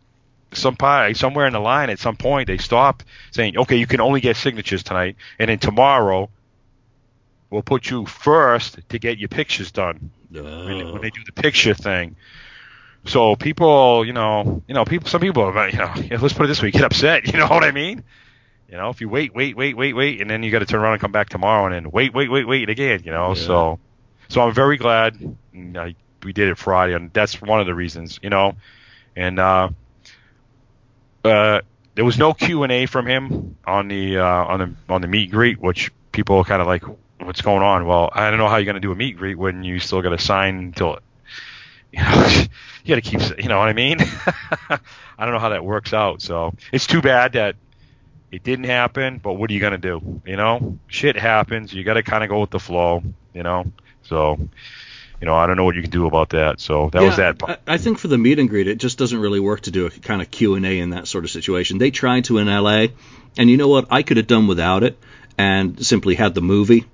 some 0.52 0.76
pi- 0.76 1.12
somewhere 1.12 1.46
in 1.46 1.52
the 1.52 1.60
line 1.60 1.90
at 1.90 1.98
some 1.98 2.16
point 2.16 2.46
they 2.46 2.58
stopped 2.58 3.04
saying, 3.30 3.56
okay, 3.58 3.76
you 3.76 3.86
can 3.86 4.00
only 4.00 4.20
get 4.20 4.36
signatures 4.36 4.82
tonight, 4.82 5.16
and 5.38 5.48
then 5.50 5.58
tomorrow 5.58 6.28
we'll 7.50 7.62
put 7.62 7.88
you 7.90 8.04
first 8.06 8.78
to 8.88 8.98
get 8.98 9.18
your 9.18 9.28
pictures 9.28 9.70
done 9.72 10.10
when, 10.30 10.44
Oh. 10.46 10.92
when 10.92 11.02
they 11.02 11.10
do 11.10 11.20
the 11.24 11.32
picture 11.32 11.74
thing. 11.74 12.16
So 13.04 13.36
people, 13.36 14.04
you 14.04 14.12
know, 14.12 14.62
you 14.68 14.74
know, 14.74 14.84
people, 14.84 15.08
some 15.08 15.20
people, 15.20 15.42
are, 15.44 15.68
you 15.68 15.78
know, 15.78 15.92
let's 16.20 16.34
put 16.34 16.44
it 16.44 16.48
this 16.48 16.62
way, 16.62 16.70
get 16.70 16.82
upset. 16.84 17.26
You 17.32 17.38
know 17.38 17.46
what 17.46 17.64
I 17.64 17.70
mean? 17.70 18.02
You 18.70 18.76
know, 18.76 18.90
if 18.90 19.00
you 19.00 19.08
wait, 19.08 19.34
wait, 19.34 19.56
wait, 19.56 19.76
wait, 19.78 19.94
wait, 19.94 20.20
and 20.20 20.28
then 20.28 20.42
you 20.42 20.50
got 20.50 20.58
to 20.58 20.66
turn 20.66 20.80
around 20.80 20.92
and 20.94 21.00
come 21.00 21.12
back 21.12 21.30
tomorrow, 21.30 21.64
and 21.64 21.74
then 21.74 21.90
wait, 21.90 22.12
wait, 22.12 22.30
wait, 22.30 22.46
wait 22.46 22.68
again. 22.68 23.00
You 23.04 23.12
know, 23.12 23.28
Yeah. 23.28 23.34
so, 23.46 23.78
so 24.28 24.42
I'm 24.42 24.52
very 24.52 24.76
glad 24.76 25.16
I, 25.74 25.94
we 26.22 26.34
did 26.34 26.48
it 26.48 26.58
Friday, 26.58 26.92
and 26.92 27.10
that's 27.14 27.40
one 27.40 27.60
of 27.60 27.66
the 27.66 27.74
reasons. 27.74 28.18
You 28.22 28.28
know, 28.28 28.56
and 29.16 29.38
uh, 29.38 29.70
uh, 31.24 31.60
there 31.94 32.04
was 32.04 32.18
no 32.18 32.34
Q 32.34 32.62
and 32.62 32.72
A 32.72 32.86
from 32.86 33.06
him 33.06 33.56
on 33.66 33.88
the 33.88 34.18
uh, 34.18 34.24
on 34.24 34.60
the 34.60 34.92
on 34.92 35.00
the 35.00 35.08
meet 35.08 35.30
greet, 35.30 35.60
which 35.60 35.90
people 36.12 36.42
kind 36.44 36.60
of 36.60 36.66
like, 36.66 36.84
what's 37.20 37.42
going 37.42 37.62
on? 37.62 37.86
Well, 37.86 38.10
I 38.12 38.30
don't 38.30 38.38
know 38.38 38.48
how 38.48 38.56
you're 38.56 38.64
going 38.64 38.74
to 38.74 38.80
do 38.80 38.92
a 38.92 38.96
meet 38.96 39.16
greet 39.16 39.36
when 39.36 39.64
you 39.64 39.78
still 39.80 40.02
got 40.02 40.10
to 40.10 40.18
sign 40.18 40.58
until 40.58 40.98
you 41.92 42.02
know, 42.02 42.44
you 42.84 42.94
got 42.94 43.02
to 43.02 43.10
keep, 43.10 43.42
you 43.42 43.48
know 43.48 43.58
what 43.58 43.68
I 43.68 43.72
mean? 43.72 43.98
I 44.70 44.78
don't 45.24 45.32
know 45.32 45.38
how 45.38 45.50
that 45.50 45.64
works 45.64 45.92
out. 45.92 46.22
So 46.22 46.54
it's 46.72 46.86
too 46.86 47.00
bad 47.00 47.32
that 47.32 47.56
it 48.30 48.42
didn't 48.42 48.66
happen, 48.66 49.18
but 49.18 49.34
what 49.34 49.50
are 49.50 49.54
you 49.54 49.60
going 49.60 49.72
to 49.72 49.78
do? 49.78 50.20
You 50.26 50.36
know, 50.36 50.78
shit 50.86 51.16
happens. 51.16 51.72
You 51.72 51.84
got 51.84 51.94
to 51.94 52.02
kind 52.02 52.22
of 52.22 52.30
go 52.30 52.40
with 52.40 52.50
the 52.50 52.60
flow, 52.60 53.02
you 53.32 53.42
know? 53.42 53.72
So, 54.02 54.38
you 55.20 55.26
know, 55.26 55.34
I 55.34 55.46
don't 55.46 55.56
know 55.56 55.64
what 55.64 55.74
you 55.74 55.82
can 55.82 55.90
do 55.90 56.06
about 56.06 56.30
that. 56.30 56.60
So 56.60 56.90
that 56.92 57.02
was 57.02 57.16
that. 57.16 57.38
part. 57.38 57.60
I, 57.66 57.74
I 57.74 57.78
think 57.78 57.98
for 57.98 58.08
the 58.08 58.18
meet 58.18 58.38
and 58.38 58.48
greet, 58.48 58.68
it 58.68 58.78
just 58.78 58.98
doesn't 58.98 59.18
really 59.18 59.40
work 59.40 59.62
to 59.62 59.70
do 59.70 59.86
a 59.86 59.90
kind 59.90 60.22
of 60.22 60.30
Q 60.30 60.54
and 60.54 60.64
A 60.66 60.78
in 60.78 60.90
that 60.90 61.08
sort 61.08 61.24
of 61.24 61.30
situation. 61.30 61.78
They 61.78 61.90
tried 61.90 62.24
to 62.26 62.38
in 62.38 62.48
L.A., 62.48 62.92
and 63.36 63.50
you 63.50 63.56
know 63.56 63.68
what? 63.68 63.86
I 63.90 64.02
could 64.02 64.16
have 64.16 64.26
done 64.26 64.46
without 64.46 64.82
it 64.84 64.98
and 65.36 65.84
simply 65.84 66.14
had 66.14 66.34
the 66.34 66.40
movie 66.40 66.86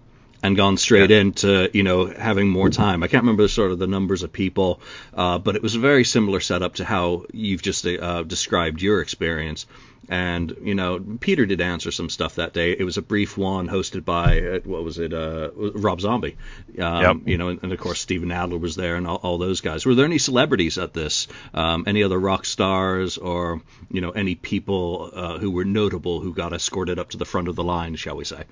and 0.43 0.57
gone 0.57 0.77
straight 0.77 1.11
Yeah. 1.11 1.21
into 1.21 1.71
you 1.73 1.83
know 1.83 2.07
having 2.07 2.49
more 2.51 2.69
time. 2.69 3.03
I 3.03 3.09
can't 3.09 3.23
remember 3.23 3.45
the, 3.45 3.49
sort 3.49 3.73
of 3.73 3.79
the 3.79 3.87
numbers 3.87 4.23
of 4.23 4.33
people, 4.33 4.81
uh, 5.15 5.39
but 5.39 5.57
it 5.57 5.63
was 5.63 5.75
a 5.75 5.79
very 5.79 6.05
similar 6.05 6.41
setup 6.41 6.75
to 6.77 6.85
how 6.85 7.25
you've 7.33 7.63
just 7.63 7.87
uh, 7.87 8.23
described 8.25 8.83
your 8.83 9.01
experience. 9.01 9.67
And 10.09 10.55
you 10.63 10.75
know, 10.75 10.99
Peter 11.21 11.47
did 11.47 11.61
answer 11.61 11.91
some 11.91 12.09
stuff 12.11 12.35
that 12.37 12.53
day. 12.53 12.73
It 12.73 12.85
was 12.85 12.97
a 12.97 13.03
brief 13.03 13.37
one 13.39 13.69
hosted 13.69 14.05
by 14.05 14.41
uh, 14.41 14.61
what 14.65 14.85
was 14.85 14.99
it, 14.99 15.13
uh, 15.13 15.51
Rob 15.55 16.01
Zombie. 16.01 16.37
Um, 16.79 17.03
Yep. 17.03 17.17
You 17.27 17.39
know, 17.39 17.49
and, 17.49 17.61
and 17.63 17.73
of 17.73 17.79
course 17.79 18.01
Steven 18.01 18.31
Adler 18.31 18.59
was 18.59 18.77
there, 18.77 18.97
and 18.97 19.07
all, 19.07 19.17
all 19.17 19.39
those 19.39 19.61
guys. 19.61 19.87
Were 19.87 19.95
there 19.95 20.05
any 20.05 20.19
celebrities 20.19 20.79
at 20.79 20.93
this? 20.93 21.27
Um, 21.53 21.85
any 21.87 22.03
other 22.03 22.19
rock 22.19 22.45
stars, 22.45 23.19
or 23.19 23.61
you 23.91 24.01
know, 24.01 24.11
any 24.11 24.35
people 24.35 25.11
uh, 25.13 25.39
who 25.39 25.51
were 25.51 25.65
notable 25.65 26.21
who 26.21 26.35
got 26.35 26.53
escorted 26.53 26.99
up 26.99 27.11
to 27.11 27.17
the 27.17 27.25
front 27.25 27.49
of 27.49 27.57
the 27.57 27.65
line, 27.65 27.97
shall 27.97 28.17
we 28.17 28.25
say? 28.25 28.45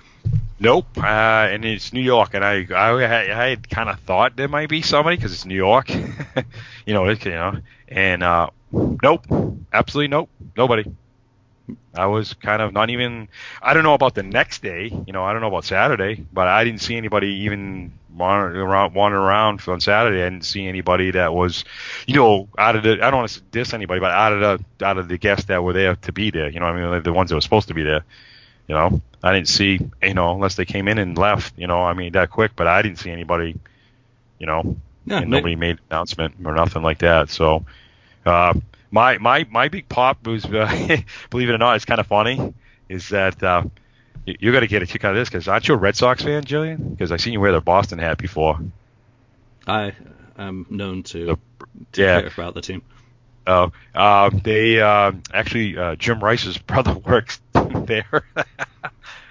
Nope. 0.61 0.87
Uh, 0.97 1.03
and 1.51 1.65
it's 1.65 1.93
New 1.93 2.01
York, 2.03 2.35
and 2.35 2.45
I 2.45 2.67
I, 2.75 3.01
had- 3.03 3.31
I 3.31 3.49
had 3.51 3.69
kind 3.69 3.89
of 3.89 3.99
thought 4.01 4.37
there 4.37 4.49
might 4.49 4.69
be 4.69 4.83
somebody 4.83 5.17
because 5.17 5.33
it's 5.33 5.45
New 5.45 5.57
York, 5.57 5.91
you 6.87 6.95
know, 6.95 7.07
it, 7.07 7.25
you 7.25 7.33
know, 7.33 7.59
and 7.89 8.23
uh, 8.23 8.49
nope, 8.73 9.27
absolutely 9.73 10.09
nope, 10.09 10.31
nobody. 10.57 10.85
I 11.95 12.07
was 12.07 12.35
kind 12.35 12.63
of 12.63 12.73
not 12.73 12.91
even. 12.91 13.29
I 13.63 13.75
don't 13.75 13.83
know 13.83 13.95
about 13.95 14.15
the 14.15 14.23
next 14.23 14.63
day, 14.63 14.91
you 15.07 15.13
know, 15.13 15.25
I 15.25 15.33
don't 15.33 15.43
know 15.43 15.49
about 15.49 15.65
Saturday, 15.65 16.25
but 16.33 16.49
I 16.49 16.65
didn't 16.65 16.81
see 16.81 16.97
anybody 16.97 17.29
even 17.45 17.93
wandering 18.15 18.57
around, 18.57 18.95
wandering 18.95 19.23
around 19.23 19.63
on 19.67 19.81
Saturday. 19.81 20.23
I 20.23 20.31
didn't 20.31 20.45
see 20.45 20.67
anybody 20.67 21.11
that 21.13 21.33
was, 21.35 21.65
you 22.07 22.15
know, 22.15 22.49
out 22.59 22.77
of 22.77 22.83
the. 22.83 22.93
I 23.03 23.11
don't 23.11 23.21
want 23.21 23.31
to 23.33 23.41
diss 23.41 23.75
anybody, 23.75 24.01
but 24.01 24.11
out 24.11 24.33
of 24.33 24.41
the 24.79 24.87
out 24.87 24.99
of 24.99 25.09
the 25.09 25.19
guests 25.19 25.47
that 25.47 25.63
were 25.63 25.73
there 25.73 25.97
to 25.97 26.13
be 26.13 26.31
there, 26.31 26.49
you 26.49 26.61
know, 26.61 26.67
I 26.67 26.73
mean, 26.75 26.91
like 26.91 27.05
the 27.05 27.13
ones 27.13 27.31
that 27.31 27.37
were 27.37 27.41
supposed 27.43 27.69
to 27.69 27.75
be 27.75 27.83
there. 27.83 28.05
You 28.69 28.77
know, 28.77 29.03
I 29.23 29.33
didn't 29.35 29.49
see, 29.49 29.81
you 30.03 30.15
know, 30.15 30.33
unless 30.33 30.55
they 30.55 30.65
came 30.65 30.89
in 30.89 30.99
and 30.99 31.19
left, 31.19 31.59
you 31.59 31.67
know, 31.67 31.83
I 31.83 31.95
mean, 31.95 32.13
that 32.13 32.31
quick, 32.31 32.53
but 32.57 32.67
I 32.67 32.81
didn't 32.81 33.01
see 33.01 33.11
anybody, 33.11 33.59
you 34.39 34.47
know, 34.47 34.77
Yeah, 35.05 35.19
and 35.19 35.31
nobody 35.31 35.57
made 35.57 35.73
an 35.79 35.81
announcement 35.91 36.35
or 36.45 36.55
nothing 36.55 36.83
like 36.83 36.99
that. 36.99 37.29
So, 37.29 37.65
uh, 38.25 38.55
my, 38.93 39.19
my, 39.19 39.45
my 39.51 39.69
big 39.69 39.89
pop 39.89 40.25
was, 40.27 40.45
uh, 40.45 40.97
believe 41.31 41.49
it 41.49 41.53
or 41.53 41.59
not, 41.59 41.75
it's 41.75 41.85
kind 41.85 41.99
of 42.01 42.07
funny, 42.07 42.55
is 42.89 43.09
that, 43.09 43.43
uh, 43.43 43.65
you, 44.25 44.37
you 44.39 44.53
got 44.53 44.61
to 44.61 44.69
get 44.69 44.83
a 44.83 44.87
kick 44.87 45.05
out 45.05 45.11
of 45.11 45.17
this 45.17 45.29
because 45.29 45.49
aren't 45.49 45.67
you 45.67 45.75
a 45.75 45.77
Red 45.79 45.97
Sox 45.97 46.23
fan, 46.23 46.45
Julian? 46.45 46.91
Because 46.91 47.11
I 47.11 47.17
seen 47.17 47.33
you 47.33 47.41
wear 47.41 47.51
the 47.53 47.61
Boston 47.61 47.99
hat 47.99 48.19
before. 48.19 48.61
I 49.67 49.93
am 50.39 50.67
known 50.71 51.03
to, 51.05 51.27
The- 51.27 51.37
to 51.93 52.01
yeah. 52.03 52.21
care 52.21 52.31
about 52.33 52.55
the 52.55 52.61
team. 52.61 52.83
Oh, 53.45 53.73
uh, 53.93 54.31
they 54.33 54.81
uh, 54.81 55.11
actually 55.35 55.77
uh, 55.77 55.97
Jim 55.97 56.23
Rice's 56.23 56.59
brother 56.69 56.95
works 56.95 57.41
there. 57.53 58.25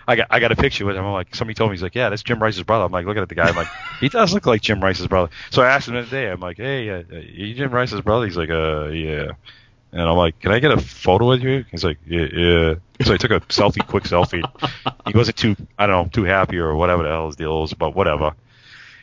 I 0.08 0.16
got 0.16 0.28
I 0.30 0.40
got 0.40 0.52
a 0.52 0.56
picture 0.56 0.86
with 0.86 0.96
him. 0.96 1.06
I'm 1.06 1.14
like, 1.14 1.36
somebody 1.36 1.56
told 1.56 1.72
me 1.72 1.76
he's 1.76 1.84
like, 1.84 1.96
yeah, 1.96 2.10
that's 2.10 2.24
Jim 2.24 2.42
Rice's 2.42 2.64
brother. 2.64 2.86
I'm 2.86 2.92
like, 2.92 3.06
looking 3.06 3.22
at 3.22 3.30
the 3.30 3.36
guy. 3.36 3.48
I'm 3.48 3.56
like, 3.56 3.68
he 4.00 4.10
does 4.10 4.34
look 4.34 4.46
like 4.46 4.62
Jim 4.62 4.82
Rice's 4.82 5.08
brother. 5.08 5.32
So 5.52 5.62
I 5.62 5.70
asked 5.70 5.88
him 5.88 5.96
the 5.96 6.02
other 6.02 6.10
day. 6.10 6.30
I'm 6.30 6.40
like, 6.40 6.58
hey, 6.58 6.90
uh, 6.90 7.04
uh, 7.12 7.18
you 7.18 7.54
Jim 7.54 7.72
Rice's 7.72 8.02
brother? 8.02 8.26
He's 8.26 8.38
like, 8.38 8.50
uh, 8.50 8.88
yeah. 8.88 9.32
And 9.94 10.02
I'm 10.02 10.16
like, 10.16 10.40
can 10.40 10.52
I 10.52 10.60
get 10.60 10.72
a 10.72 10.80
photo 10.80 11.28
with 11.28 11.44
you? 11.44 11.66
He's 11.70 11.84
like, 11.84 11.98
yeah, 12.08 12.28
yeah. 12.32 12.76
So 13.04 13.14
I 13.14 13.18
took 13.18 13.32
a 13.32 13.42
selfie, 13.42 13.86
quick 13.86 14.06
selfie. 14.06 14.44
He 15.06 15.18
wasn't 15.18 15.38
too, 15.38 15.56
I 15.78 15.86
don't 15.86 16.06
know, 16.06 16.10
too 16.10 16.24
happy 16.24 16.58
or 16.58 16.76
whatever 16.76 17.04
the 17.04 17.10
hell 17.10 17.26
his 17.26 17.36
deal 17.36 17.64
is, 17.64 17.74
but 17.74 17.94
whatever. 17.94 18.34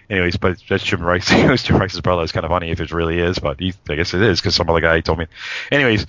Anyways, 0.08 0.38
but 0.38 0.58
that's 0.66 0.82
Jim 0.82 1.02
Rice. 1.02 1.30
it 1.30 1.50
was 1.50 1.62
Jim 1.62 1.76
Rice's 1.76 2.00
brother. 2.00 2.22
It's 2.22 2.32
kind 2.32 2.46
of 2.46 2.50
funny 2.50 2.70
if 2.70 2.80
it 2.80 2.92
really 2.92 3.18
is, 3.18 3.38
but 3.38 3.60
he, 3.60 3.74
I 3.88 3.96
guess 3.96 4.14
it 4.14 4.22
is 4.22 4.40
because 4.40 4.54
some 4.54 4.70
other 4.70 4.80
guy 4.80 5.00
told 5.00 5.18
me. 5.18 5.26
Anyways, 5.70 6.06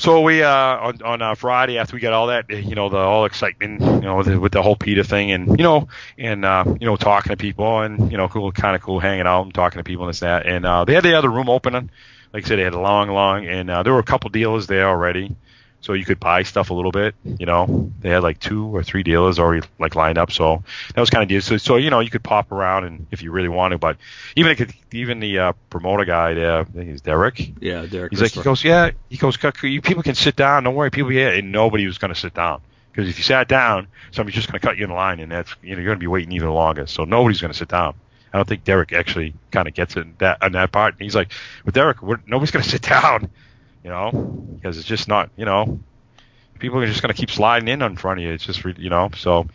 so 0.00 0.22
we 0.22 0.42
uh, 0.42 0.50
on 0.50 1.02
on 1.02 1.22
uh, 1.22 1.34
Friday 1.34 1.78
after 1.78 1.94
we 1.94 2.00
got 2.00 2.14
all 2.14 2.28
that, 2.28 2.48
you 2.48 2.74
know, 2.74 2.88
the 2.88 2.96
all 2.96 3.26
excitement, 3.26 3.82
you 3.82 4.00
know, 4.00 4.16
with 4.16 4.26
the, 4.26 4.40
with 4.40 4.52
the 4.52 4.62
whole 4.62 4.76
Peter 4.76 5.04
thing, 5.04 5.30
and 5.30 5.58
you 5.58 5.62
know, 5.62 5.88
and 6.16 6.44
uh, 6.44 6.64
you 6.66 6.86
know, 6.86 6.96
talking 6.96 7.30
to 7.30 7.36
people, 7.36 7.80
and 7.80 8.10
you 8.10 8.16
know, 8.16 8.26
cool, 8.28 8.50
kind 8.50 8.74
of 8.74 8.82
cool, 8.82 8.98
hanging 8.98 9.26
out 9.26 9.42
and 9.42 9.54
talking 9.54 9.78
to 9.78 9.84
people 9.84 10.04
and 10.04 10.10
this 10.10 10.20
that, 10.20 10.46
and 10.46 10.64
uh, 10.64 10.84
they 10.84 10.94
had 10.94 11.04
the 11.04 11.14
other 11.16 11.30
room 11.30 11.50
open. 11.50 11.74
Like 12.32 12.44
I 12.44 12.48
said, 12.48 12.58
they 12.58 12.64
had 12.64 12.74
a 12.74 12.80
long, 12.80 13.08
long, 13.10 13.46
and 13.46 13.68
uh, 13.68 13.82
there 13.82 13.92
were 13.92 13.98
a 13.98 14.04
couple 14.04 14.30
dealers 14.30 14.66
there 14.66 14.88
already, 14.88 15.36
so 15.80 15.94
you 15.94 16.04
could 16.04 16.20
buy 16.20 16.42
stuff 16.42 16.70
a 16.70 16.74
little 16.74 16.92
bit. 16.92 17.14
You 17.24 17.46
know, 17.46 17.90
they 18.00 18.10
had 18.10 18.22
like 18.22 18.38
two 18.38 18.74
or 18.74 18.82
three 18.82 19.02
dealers 19.02 19.38
already 19.38 19.66
like 19.78 19.94
lined 19.94 20.18
up, 20.18 20.30
so 20.30 20.62
that 20.94 21.00
was 21.00 21.10
kind 21.10 21.22
of 21.22 21.28
deal. 21.28 21.40
So, 21.40 21.56
so 21.56 21.76
you 21.76 21.90
know, 21.90 22.00
you 22.00 22.10
could 22.10 22.22
pop 22.22 22.52
around 22.52 22.84
and 22.84 23.06
if 23.10 23.22
you 23.22 23.30
really 23.32 23.48
wanted, 23.48 23.80
but 23.80 23.96
even 24.36 24.52
it 24.52 24.56
could, 24.56 24.72
even 24.92 25.20
the 25.20 25.38
uh, 25.38 25.52
promoter 25.70 26.04
guy 26.04 26.34
there, 26.34 26.58
I 26.58 26.64
think 26.64 26.90
he's 26.90 27.00
Derek. 27.00 27.52
Yeah, 27.60 27.86
Derek. 27.86 28.12
He's 28.12 28.22
like, 28.22 28.32
he 28.32 28.42
goes, 28.42 28.62
yeah. 28.62 28.90
He 29.08 29.16
goes, 29.16 29.40
"C- 29.40 29.50
c- 29.60 29.68
you 29.68 29.82
people 29.82 30.02
can 30.02 30.14
sit 30.14 30.36
down. 30.36 30.64
Don't 30.64 30.74
worry, 30.74 30.90
people 30.90 31.10
here. 31.10 31.32
And 31.32 31.52
nobody 31.52 31.86
was 31.86 31.98
going 31.98 32.12
to 32.12 32.18
sit 32.18 32.34
down 32.34 32.60
because 32.92 33.08
if 33.08 33.18
you 33.18 33.24
sat 33.24 33.48
down, 33.48 33.88
somebody's 34.10 34.36
just 34.36 34.48
going 34.50 34.60
to 34.60 34.66
cut 34.66 34.76
you 34.76 34.84
in 34.84 34.90
line, 34.90 35.20
and 35.20 35.32
that's 35.32 35.54
you 35.62 35.70
know 35.70 35.76
you're 35.76 35.86
going 35.86 35.98
to 35.98 36.02
be 36.02 36.06
waiting 36.06 36.32
even 36.32 36.50
longer. 36.50 36.86
So 36.86 37.04
nobody's 37.04 37.40
going 37.40 37.52
to 37.52 37.58
sit 37.58 37.68
down. 37.68 37.94
I 38.32 38.36
don't 38.38 38.48
think 38.48 38.64
Derek 38.64 38.92
actually 38.92 39.34
kind 39.50 39.66
of 39.66 39.74
gets 39.74 39.96
it 39.96 40.18
that 40.20 40.42
on 40.42 40.52
that 40.52 40.70
part. 40.70 40.94
And 40.94 41.02
he's 41.02 41.16
like, 41.16 41.32
with 41.64 41.74
Derek, 41.74 42.02
nobody's 42.26 42.50
going 42.50 42.62
to 42.64 42.68
sit 42.68 42.82
down, 42.82 43.30
you 43.84 43.90
know, 43.90 44.10
because 44.54 44.78
it's 44.78 44.86
just 44.86 45.08
not, 45.08 45.30
you 45.36 45.44
know, 45.44 45.80
people 46.58 46.78
are 46.80 46.86
just 46.86 47.02
going 47.02 47.12
to 47.12 47.18
keep 47.18 47.30
sliding 47.30 47.68
in 47.68 47.82
in 47.82 47.96
front 47.96 48.20
of 48.20 48.24
you. 48.24 48.32
It's 48.32 48.44
just, 48.44 48.64
re- 48.64 48.74
you 48.78 48.90
know, 48.90 49.10
so, 49.16 49.46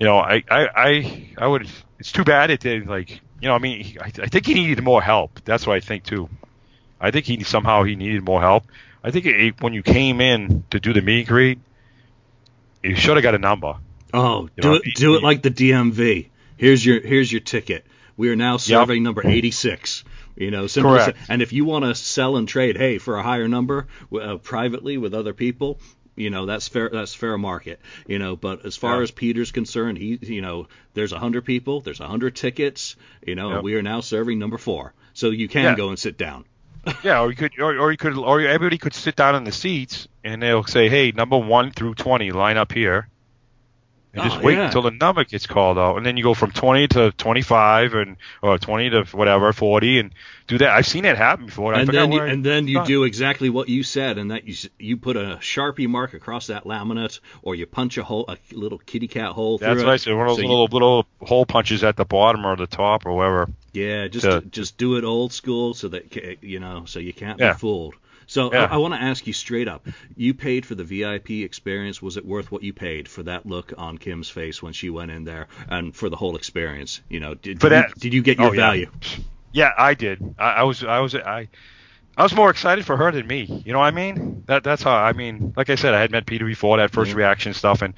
you 0.00 0.06
know, 0.06 0.18
I, 0.18 0.42
I, 0.50 0.68
I, 0.74 1.28
I 1.38 1.46
would. 1.46 1.68
It's 1.98 2.10
too 2.12 2.24
bad 2.24 2.50
it 2.50 2.60
did. 2.60 2.88
Like, 2.88 3.20
you 3.40 3.48
know, 3.48 3.54
I 3.54 3.58
mean, 3.58 3.96
I, 4.00 4.06
I 4.06 4.26
think 4.26 4.46
he 4.46 4.54
needed 4.54 4.82
more 4.82 5.00
help. 5.02 5.40
That's 5.44 5.66
what 5.66 5.76
I 5.76 5.80
think 5.80 6.04
too. 6.04 6.28
I 7.00 7.10
think 7.10 7.26
he 7.26 7.42
somehow 7.44 7.84
he 7.84 7.96
needed 7.96 8.24
more 8.24 8.40
help. 8.40 8.64
I 9.04 9.10
think 9.10 9.26
it, 9.26 9.60
when 9.60 9.72
you 9.72 9.82
came 9.82 10.20
in 10.20 10.64
to 10.70 10.78
do 10.80 10.92
the 10.92 11.02
meet 11.02 11.20
and 11.20 11.28
greet, 11.28 11.58
you 12.82 12.94
should 12.96 13.16
have 13.16 13.22
got 13.22 13.34
a 13.34 13.38
number. 13.38 13.76
Oh, 14.14 14.48
You 14.56 14.62
do 14.62 14.68
know, 14.68 14.74
it 14.76 14.94
do 14.94 15.14
it 15.16 15.22
like 15.22 15.42
the 15.42 15.50
DMV. 15.50 16.28
Here's 16.56 16.84
your 16.84 17.00
here's 17.00 17.30
your 17.30 17.40
ticket. 17.40 17.84
We 18.16 18.28
are 18.30 18.36
now 18.36 18.56
serving 18.58 19.02
number 19.02 19.26
86. 19.26 20.04
You 20.36 20.50
know, 20.50 20.66
simple 20.66 20.98
and 21.28 21.42
if 21.42 21.52
you 21.52 21.64
want 21.64 21.84
to 21.84 21.94
sell 21.94 22.36
and 22.36 22.48
trade, 22.48 22.76
hey, 22.76 22.98
for 22.98 23.16
a 23.16 23.22
higher 23.22 23.48
number 23.48 23.86
uh, 24.18 24.36
privately 24.38 24.96
with 24.96 25.12
other 25.14 25.34
people, 25.34 25.78
you 26.16 26.30
know, 26.30 26.46
that's 26.46 26.68
fair 26.68 26.88
that's 26.90 27.14
fair 27.14 27.36
market. 27.36 27.80
You 28.06 28.18
know, 28.18 28.36
but 28.36 28.64
as 28.64 28.76
far 28.76 28.96
Yeah. 28.96 29.02
as 29.02 29.10
Peter's 29.10 29.52
concerned, 29.52 29.98
he 29.98 30.18
you 30.22 30.40
know, 30.42 30.68
there's 30.94 31.12
a 31.12 31.16
100 31.16 31.44
people, 31.44 31.80
there's 31.80 32.00
a 32.00 32.04
100 32.04 32.34
tickets, 32.34 32.96
you 33.26 33.34
know, 33.34 33.48
Yep. 33.48 33.54
and 33.56 33.64
we 33.64 33.74
are 33.74 33.82
now 33.82 34.00
serving 34.00 34.38
number 34.38 34.58
4. 34.58 34.94
So 35.14 35.30
you 35.30 35.48
can 35.48 35.64
Yeah. 35.64 35.74
go 35.76 35.90
and 35.90 35.98
sit 35.98 36.16
down. 36.16 36.44
Yeah, 37.04 37.20
or 37.20 37.30
you 37.30 37.36
could, 37.36 37.52
or, 37.60 37.76
or 37.78 37.90
you 37.92 37.96
could, 37.98 38.16
or 38.18 38.40
everybody 38.40 38.76
could 38.78 38.94
sit 38.94 39.14
down 39.14 39.36
in 39.36 39.44
the 39.44 39.52
seats, 39.52 40.08
and 40.24 40.42
they'll 40.42 40.64
say, 40.64 40.88
"Hey, 40.88 41.12
number 41.12 41.36
one 41.38 41.70
through 41.70 41.94
twenty, 41.94 42.32
line 42.32 42.56
up 42.56 42.72
here." 42.72 43.06
And 44.14 44.24
just 44.24 44.36
Oh, 44.36 44.40
wait 44.42 44.58
yeah. 44.58 44.66
until 44.66 44.82
the 44.82 44.90
number 44.90 45.24
gets 45.24 45.46
called 45.46 45.78
out, 45.78 45.96
and 45.96 46.04
then 46.04 46.18
you 46.18 46.22
go 46.22 46.34
from 46.34 46.50
20 46.50 46.86
to 46.88 47.12
25, 47.12 47.94
and 47.94 48.16
or 48.42 48.58
20 48.58 48.90
to 48.90 49.04
whatever, 49.16 49.52
40, 49.54 50.00
and 50.00 50.10
do 50.48 50.58
that. 50.58 50.68
I've 50.70 50.86
seen 50.86 51.04
that 51.04 51.16
happen 51.16 51.46
before. 51.46 51.72
And 51.72 51.88
then 51.88 52.12
you, 52.12 52.20
I 52.20 52.26
and 52.26 52.44
then 52.44 52.68
you 52.68 52.84
do 52.84 53.04
exactly 53.04 53.48
what 53.48 53.70
you 53.70 53.82
said, 53.82 54.18
and 54.18 54.30
that 54.30 54.44
you 54.44 54.54
you 54.78 54.98
put 54.98 55.16
a 55.16 55.38
sharpie 55.40 55.88
mark 55.88 56.12
across 56.12 56.48
that 56.48 56.64
laminate, 56.64 57.20
or 57.42 57.54
you 57.54 57.64
punch 57.64 57.96
a 57.96 58.04
hole, 58.04 58.26
a 58.28 58.36
little 58.54 58.76
kitty 58.78 59.08
cat 59.08 59.32
hole 59.32 59.56
through 59.56 59.68
That's 59.68 59.80
it. 59.80 59.84
what 59.86 59.92
I 59.92 59.96
said. 59.96 60.12
One 60.14 60.22
of 60.26 60.28
those 60.28 60.36
So 60.36 60.42
you- 60.42 60.48
little 60.48 60.66
little 60.66 61.06
hole 61.22 61.46
punches 61.46 61.82
at 61.82 61.96
the 61.96 62.04
bottom 62.04 62.44
or 62.44 62.54
the 62.54 62.66
top 62.66 63.06
or 63.06 63.14
wherever. 63.16 63.48
Yeah, 63.72 64.08
just 64.08 64.26
to- 64.26 64.42
just 64.42 64.76
do 64.76 64.96
it 64.96 65.04
old 65.04 65.32
school, 65.32 65.72
so 65.72 65.88
that 65.88 66.42
you 66.42 66.60
know, 66.60 66.82
so 66.84 66.98
you 66.98 67.14
can't 67.14 67.40
Yeah. 67.40 67.52
be 67.54 67.58
fooled. 67.60 67.94
So 68.32 68.50
Yeah. 68.52 68.64
I, 68.70 68.74
I 68.74 68.76
want 68.78 68.94
to 68.94 69.00
ask 69.00 69.26
you 69.26 69.32
straight 69.34 69.68
up: 69.68 69.86
You 70.16 70.32
paid 70.32 70.64
for 70.64 70.74
the 70.74 70.84
VIP 70.84 71.30
experience. 71.44 72.00
Was 72.00 72.16
it 72.16 72.24
worth 72.24 72.50
what 72.50 72.62
you 72.62 72.72
paid 72.72 73.06
for 73.08 73.22
that 73.24 73.44
look 73.44 73.74
on 73.76 73.98
Kim's 73.98 74.30
face 74.30 74.62
when 74.62 74.72
she 74.72 74.88
went 74.88 75.10
in 75.10 75.24
there, 75.24 75.48
and 75.68 75.94
for 75.94 76.08
the 76.08 76.16
whole 76.16 76.36
experience? 76.36 77.02
You 77.10 77.20
know, 77.20 77.34
did, 77.34 77.58
did, 77.58 77.70
that- 77.72 77.88
you, 77.90 77.94
did 78.00 78.14
you 78.14 78.22
get 78.22 78.38
your 78.38 78.48
Oh, 78.52 78.56
value? 78.56 78.90
Yeah, 79.52 79.70
I 79.76 79.92
did. 79.94 80.34
I, 80.38 80.50
I 80.52 80.62
was 80.62 80.82
I 80.82 81.00
was 81.00 81.14
I 81.14 81.48
I 82.16 82.22
was 82.22 82.34
more 82.34 82.48
excited 82.48 82.86
for 82.86 82.96
her 82.96 83.12
than 83.12 83.26
me. 83.26 83.62
You 83.66 83.72
know 83.74 83.80
what 83.80 83.86
I 83.86 83.90
mean? 83.90 84.44
That 84.46 84.64
that's 84.64 84.82
how 84.82 84.94
I 84.94 85.12
mean. 85.12 85.52
Like 85.56 85.68
I 85.68 85.74
said, 85.74 85.92
I 85.92 86.00
had 86.00 86.10
met 86.10 86.24
Peter 86.24 86.46
before 86.46 86.78
that 86.78 86.90
1st 86.90 87.12
Mhm. 87.12 87.16
reaction 87.16 87.52
stuff, 87.54 87.82
and 87.82 87.92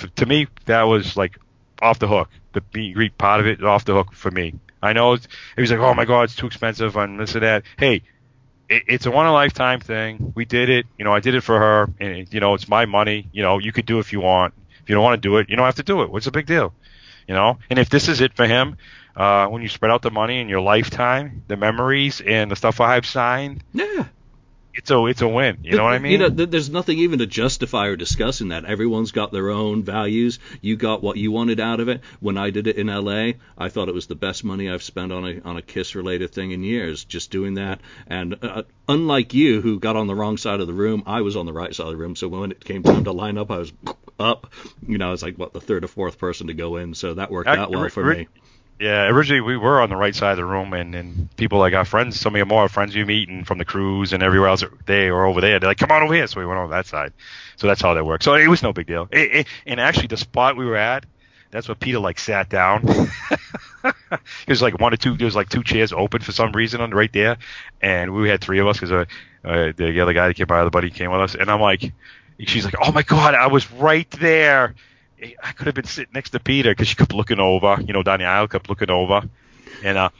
f- 0.00 0.12
to 0.16 0.26
me 0.26 0.48
that 0.66 0.82
was 0.82 1.16
like 1.16 1.38
off 1.80 2.00
the 2.00 2.08
hook. 2.08 2.30
The 2.52 2.62
meet 2.74 2.86
and 2.86 2.94
greet 2.96 3.16
part 3.16 3.38
of 3.40 3.46
it 3.46 3.62
off 3.62 3.84
the 3.84 3.94
hook 3.94 4.12
for 4.12 4.30
me. 4.32 4.54
I 4.82 4.92
know 4.92 5.12
it 5.14 5.26
was 5.56 5.70
like, 5.70 5.80
oh 5.80 5.94
my 5.94 6.04
god, 6.04 6.22
it's 6.24 6.34
too 6.34 6.46
expensive 6.48 6.96
and 6.96 7.20
this 7.20 7.34
and 7.34 7.44
that. 7.44 7.62
Hey, 7.78 8.02
it, 8.68 8.84
it's 8.86 9.06
a 9.06 9.10
one 9.10 9.26
in 9.26 9.30
a 9.30 9.34
lifetime 9.34 9.80
thing. 9.80 10.32
We 10.34 10.44
did 10.44 10.68
it. 10.68 10.86
You 10.98 11.04
know, 11.04 11.14
I 11.14 11.20
did 11.20 11.34
it 11.34 11.42
for 11.42 11.58
her, 11.58 11.90
and 12.00 12.32
you 12.32 12.40
know, 12.40 12.54
it's 12.54 12.68
my 12.68 12.86
money. 12.86 13.28
You 13.32 13.42
know, 13.42 13.58
you 13.58 13.72
could 13.72 13.86
do 13.86 13.98
if 13.98 14.12
you 14.12 14.20
want. 14.20 14.54
If 14.82 14.88
you 14.88 14.94
don't 14.94 15.04
want 15.04 15.20
to 15.20 15.28
do 15.28 15.36
it, 15.38 15.48
you 15.48 15.56
don't 15.56 15.66
have 15.66 15.76
to 15.76 15.82
do 15.82 16.02
it. 16.02 16.10
What's 16.10 16.24
the 16.24 16.30
big 16.30 16.46
deal? 16.46 16.72
You 17.26 17.34
know, 17.34 17.58
and 17.68 17.78
if 17.78 17.90
this 17.90 18.08
is 18.08 18.20
it 18.22 18.34
for 18.34 18.46
him, 18.46 18.76
uh, 19.14 19.46
when 19.48 19.60
you 19.60 19.68
spread 19.68 19.90
out 19.90 20.00
the 20.00 20.10
money 20.10 20.40
in 20.40 20.48
your 20.48 20.60
lifetime, 20.60 21.42
the 21.46 21.56
memories 21.56 22.22
and 22.22 22.50
the 22.50 22.56
stuff 22.56 22.80
I've 22.80 23.04
signed, 23.04 23.62
Yeah. 23.74 24.06
It's 24.78 24.92
a 24.92 25.04
it's 25.06 25.22
a 25.22 25.28
win. 25.28 25.58
You 25.64 25.76
know 25.76 25.82
what 25.82 25.92
I 25.92 25.98
mean? 25.98 26.12
You 26.12 26.18
know, 26.18 26.28
there's 26.28 26.70
nothing 26.70 26.98
even 26.98 27.18
to 27.18 27.26
justify 27.26 27.88
or 27.88 27.96
discuss 27.96 28.40
in 28.40 28.48
that. 28.48 28.64
Everyone's 28.64 29.10
got 29.10 29.32
their 29.32 29.50
own 29.50 29.82
values. 29.82 30.38
You 30.60 30.76
got 30.76 31.02
what 31.02 31.16
you 31.16 31.32
wanted 31.32 31.58
out 31.58 31.80
of 31.80 31.88
it. 31.88 32.00
When 32.20 32.38
I 32.38 32.50
did 32.50 32.68
it 32.68 32.76
in 32.76 32.86
LA, 32.86 33.32
I 33.58 33.68
thought 33.70 33.88
it 33.88 33.94
was 33.94 34.06
the 34.06 34.14
best 34.14 34.44
money 34.44 34.70
I've 34.70 34.84
spent 34.84 35.10
on 35.12 35.26
a 35.26 35.40
on 35.40 35.56
a 35.56 35.62
Kiss 35.62 35.96
related 35.96 36.30
thing 36.30 36.52
in 36.52 36.62
years. 36.62 37.04
Just 37.04 37.32
doing 37.32 37.54
that, 37.54 37.80
and 38.06 38.38
uh, 38.42 38.62
unlike 38.88 39.34
you, 39.34 39.60
who 39.60 39.80
got 39.80 39.96
on 39.96 40.06
the 40.06 40.14
wrong 40.14 40.36
side 40.36 40.60
of 40.60 40.68
the 40.68 40.72
room, 40.72 41.02
I 41.06 41.22
was 41.22 41.36
on 41.36 41.46
the 41.46 41.52
right 41.52 41.74
side 41.74 41.86
of 41.86 41.92
the 41.92 41.98
room. 41.98 42.14
So 42.14 42.28
when 42.28 42.52
it 42.52 42.64
came 42.64 42.84
time 42.84 43.04
to 43.04 43.12
line 43.12 43.36
up, 43.36 43.50
I 43.50 43.58
was 43.58 43.72
up. 44.20 44.52
You 44.86 44.98
know, 44.98 45.08
I 45.08 45.10
was 45.10 45.22
like 45.24 45.36
what 45.36 45.52
the 45.52 45.60
third 45.60 45.82
or 45.84 45.88
fourth 45.88 46.18
person 46.18 46.46
to 46.46 46.54
go 46.54 46.76
in. 46.76 46.94
So 46.94 47.14
that 47.14 47.32
worked 47.32 47.48
I- 47.48 47.56
out 47.56 47.70
well 47.70 47.88
for 47.88 48.04
me. 48.04 48.28
Yeah, 48.80 49.08
originally 49.08 49.40
we 49.40 49.56
were 49.56 49.80
on 49.80 49.88
the 49.88 49.96
right 49.96 50.14
side 50.14 50.32
of 50.32 50.36
the 50.36 50.44
room, 50.44 50.72
and, 50.72 50.94
and 50.94 51.36
people 51.36 51.58
like 51.58 51.74
our 51.74 51.84
friends, 51.84 52.18
some 52.18 52.34
of 52.34 52.36
your 52.36 52.46
more 52.46 52.68
friends 52.68 52.94
you 52.94 53.04
meet, 53.04 53.28
and 53.28 53.46
from 53.46 53.58
the 53.58 53.64
cruise 53.64 54.12
and 54.12 54.22
everywhere 54.22 54.48
else, 54.48 54.62
they 54.86 55.10
were 55.10 55.26
over 55.26 55.40
there. 55.40 55.58
They're 55.58 55.70
like, 55.70 55.78
"Come 55.78 55.90
on 55.90 56.02
over 56.02 56.14
here," 56.14 56.26
so 56.26 56.38
we 56.40 56.46
went 56.46 56.58
over 56.60 56.72
that 56.72 56.86
side. 56.86 57.12
So 57.56 57.66
that's 57.66 57.82
how 57.82 57.94
that 57.94 58.04
worked. 58.04 58.22
So 58.22 58.34
it 58.34 58.46
was 58.46 58.62
no 58.62 58.72
big 58.72 58.86
deal. 58.86 59.08
It, 59.10 59.34
it, 59.34 59.46
and 59.66 59.80
actually, 59.80 60.06
the 60.06 60.16
spot 60.16 60.56
we 60.56 60.64
were 60.64 60.76
at, 60.76 61.06
that's 61.50 61.66
where 61.66 61.74
Peter 61.74 61.98
like 61.98 62.20
sat 62.20 62.48
down. 62.48 62.84
was 64.48 64.62
like 64.62 64.78
one 64.78 64.92
or 64.92 64.96
two. 64.96 65.16
There 65.16 65.24
was 65.24 65.36
like 65.36 65.48
two 65.48 65.64
chairs 65.64 65.92
open 65.92 66.20
for 66.20 66.32
some 66.32 66.52
reason 66.52 66.80
on 66.80 66.92
right 66.92 67.12
there, 67.12 67.38
and 67.80 68.14
we 68.14 68.28
had 68.28 68.40
three 68.40 68.60
of 68.60 68.68
us 68.68 68.76
because 68.76 68.92
uh, 68.92 69.04
uh, 69.44 69.72
the 69.76 70.00
other 70.00 70.12
guy 70.12 70.28
that 70.28 70.34
came 70.34 70.46
by, 70.46 70.62
the 70.62 70.70
buddy 70.70 70.90
came 70.90 71.10
with 71.10 71.20
us, 71.20 71.34
and 71.34 71.50
I'm 71.50 71.60
like, 71.60 71.92
she's 72.40 72.64
like, 72.64 72.74
"Oh 72.80 72.92
my 72.92 73.02
god, 73.02 73.34
I 73.34 73.48
was 73.48 73.70
right 73.72 74.10
there." 74.12 74.74
I 75.42 75.52
could 75.52 75.66
have 75.66 75.74
been 75.74 75.84
sitting 75.84 76.12
next 76.14 76.30
to 76.30 76.40
Peter 76.40 76.70
because 76.70 76.88
she 76.88 76.94
kept 76.94 77.12
looking 77.12 77.40
over, 77.40 77.76
you 77.80 77.92
know, 77.92 78.02
down 78.02 78.20
the 78.20 78.48
kept 78.50 78.68
looking 78.68 78.90
over. 78.90 79.22
And 79.82 79.98
uh, 79.98 80.10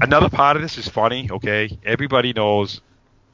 another 0.00 0.28
part 0.28 0.56
of 0.56 0.62
this 0.62 0.78
is 0.78 0.88
funny, 0.88 1.28
okay? 1.30 1.76
Everybody 1.84 2.32
knows, 2.32 2.80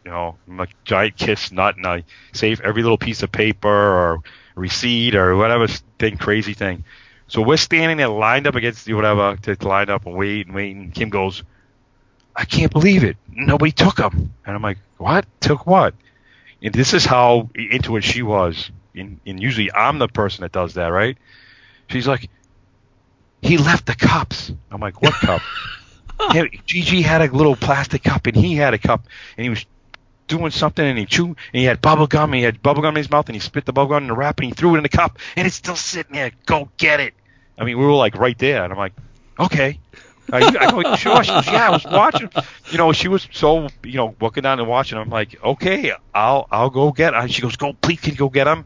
you 0.05 0.11
know, 0.11 0.37
I'm 0.49 0.61
a 0.61 0.67
giant 0.85 1.17
kiss 1.17 1.53
nut, 1.53 1.77
and 1.77 1.87
I 1.87 2.05
save 2.33 2.61
every 2.61 2.83
little 2.83 2.99
piece 2.99 3.23
of 3.23 3.33
paper 3.33 3.69
or 3.69 4.23
receipt 4.55 5.15
or 5.15 5.37
whatever 5.37 5.67
thing, 5.67 6.17
crazy 6.17 6.55
thing. 6.55 6.85
So 7.27 7.43
we're 7.43 7.57
standing 7.57 7.97
there 7.97 8.09
lined 8.09 8.47
up 8.47 8.55
against 8.55 8.85
the 8.85 8.95
whatever 8.95 9.37
to 9.43 9.57
to 9.57 9.69
line 9.69 9.91
up 9.91 10.07
and 10.07 10.15
wait 10.15 10.47
and 10.47 10.55
wait. 10.55 10.77
And 10.77 10.95
Kim 10.95 11.09
goes, 11.09 11.43
I 12.37 12.45
can't 12.45 12.73
believe 12.73 13.05
it. 13.05 13.17
Nobody 13.31 13.73
took 13.73 13.97
them. 13.97 14.33
And 14.45 14.57
I'm 14.57 14.63
like, 14.63 14.79
what? 14.99 15.27
Took 15.41 15.67
what? 15.67 15.95
And 16.63 16.75
this 16.75 16.95
is 16.95 17.05
how 17.05 17.51
into 17.55 17.97
it 17.97 18.05
she 18.05 18.23
was. 18.23 18.71
And, 18.95 19.21
and 19.27 19.41
usually 19.41 19.73
I'm 19.73 19.99
the 19.99 20.09
person 20.09 20.43
that 20.43 20.53
does 20.53 20.75
that, 20.75 20.89
right? 20.89 21.17
She's 21.89 22.07
like, 22.07 22.31
he 23.43 23.59
left 23.59 23.87
the 23.87 23.95
cups. 23.95 24.53
I'm 24.71 24.81
like, 24.81 25.03
what 25.03 25.15
cup? 25.15 25.43
yeah, 26.35 26.45
Gigi 26.67 27.03
had 27.03 27.21
a 27.21 27.33
little 27.33 27.57
plastic 27.57 28.03
cup 28.03 28.27
and 28.27 28.37
he 28.37 28.55
had 28.55 28.75
a 28.75 28.79
cup 28.79 29.07
and 29.37 29.45
he 29.45 29.51
was 29.51 29.67
doing 30.27 30.51
something 30.51 30.85
and 30.85 30.99
he 30.99 31.05
chewed 31.07 31.29
and 31.29 31.37
he 31.53 31.65
had 31.65 31.83
bubble 31.83 32.07
gum 32.07 32.31
and 32.31 32.37
he 32.37 32.43
had 32.43 32.63
bubble 32.63 32.83
gum 32.83 32.95
in 32.95 32.99
his 32.99 33.11
mouth 33.11 33.27
and 33.27 33.37
he 33.37 33.41
spit 33.41 33.67
the 33.67 33.73
bubble 33.73 33.91
gum 33.91 34.05
in 34.05 34.09
the 34.09 34.15
wrap 34.15 34.39
and 34.39 34.47
he 34.47 34.53
threw 34.53 34.75
it 34.75 34.79
in 34.79 34.83
the 34.83 34.89
cup 34.89 35.19
and 35.37 35.47
it's 35.47 35.57
still 35.57 35.77
sitting 35.77 36.15
there. 36.15 36.33
Go 36.47 36.71
get 36.79 37.01
it. 37.01 37.15
I 37.59 37.65
mean, 37.65 37.79
we 37.79 37.85
were 37.85 37.93
like 37.93 38.17
right 38.17 38.39
there 38.39 38.65
and 38.65 38.73
I'm 38.73 38.79
like, 38.79 38.95
okay. 39.39 39.79
I, 40.33 40.39
I 40.47 40.71
go, 40.71 40.97
sure. 40.97 41.23
She 41.23 41.31
goes, 41.33 41.47
yeah, 41.47 41.69
I 41.69 41.71
was 41.71 41.85
watching. 41.85 42.31
You 42.71 42.79
know, 42.79 42.93
she 42.93 43.09
was 43.09 43.29
so, 43.33 43.69
you 43.85 43.95
know, 43.95 44.15
walking 44.21 44.43
down 44.43 44.59
and 44.59 44.69
watching. 44.69 44.99
I'm 44.99 45.11
like, 45.11 45.43
okay, 45.43 45.93
I'll, 46.15 46.47
I'll 46.51 46.71
go 46.71 46.93
get. 46.93 47.15
And 47.15 47.31
she 47.33 47.43
goes, 47.43 47.57
go, 47.57 47.73
please, 47.75 48.01
can 48.01 48.13
you 48.13 48.19
go 48.19 48.29
get 48.31 48.47
him? 48.47 48.65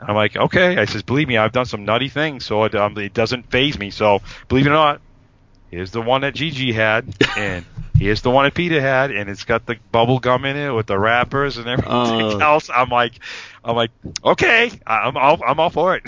And 0.00 0.08
I'm 0.10 0.16
like, 0.16 0.34
okay. 0.36 0.78
I 0.78 0.86
says, 0.86 1.02
believe 1.02 1.28
me, 1.28 1.36
I've 1.36 1.52
done 1.52 1.66
some 1.66 1.84
nutty 1.84 2.08
things, 2.08 2.44
so 2.46 2.64
it, 2.64 2.74
um, 2.74 2.96
it 2.98 3.12
doesn't 3.14 3.50
phase 3.50 3.78
me. 3.78 3.90
So, 3.90 4.22
believe 4.48 4.66
it 4.66 4.70
or 4.70 4.72
not, 4.72 5.00
here's 5.70 5.90
the 5.90 6.00
one 6.02 6.22
that 6.22 6.34
Gigi 6.34 6.72
had, 6.72 7.14
and 7.36 7.64
here's 7.98 8.22
the 8.22 8.30
one 8.30 8.44
that 8.44 8.54
Peter 8.54 8.80
had, 8.80 9.10
and 9.10 9.28
it's 9.30 9.44
got 9.44 9.66
the 9.66 9.76
bubble 9.92 10.18
gum 10.18 10.44
in 10.46 10.56
it 10.56 10.70
with 10.70 10.86
the 10.86 10.98
wrappers 10.98 11.58
and 11.58 11.68
everything 11.68 11.92
Oh. 11.92 12.38
else. 12.38 12.70
I'm 12.74 12.88
like, 12.88 13.18
I'm 13.62 13.76
like, 13.76 13.90
okay, 14.24 14.70
I'm 14.86 15.16
all, 15.16 15.40
I'm 15.46 15.60
all 15.60 15.70
for 15.70 15.96
it. 15.96 16.02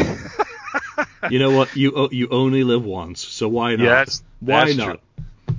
You 1.30 1.38
know 1.38 1.50
what? 1.50 1.68
You 1.76 1.92
o- 1.94 2.08
you 2.10 2.28
only 2.30 2.64
live 2.64 2.84
once, 2.84 3.20
so 3.26 3.48
why 3.48 3.76
not? 3.76 3.84
Yes, 3.84 4.22
why 4.40 4.64
that's 4.64 4.76
not? 4.76 5.00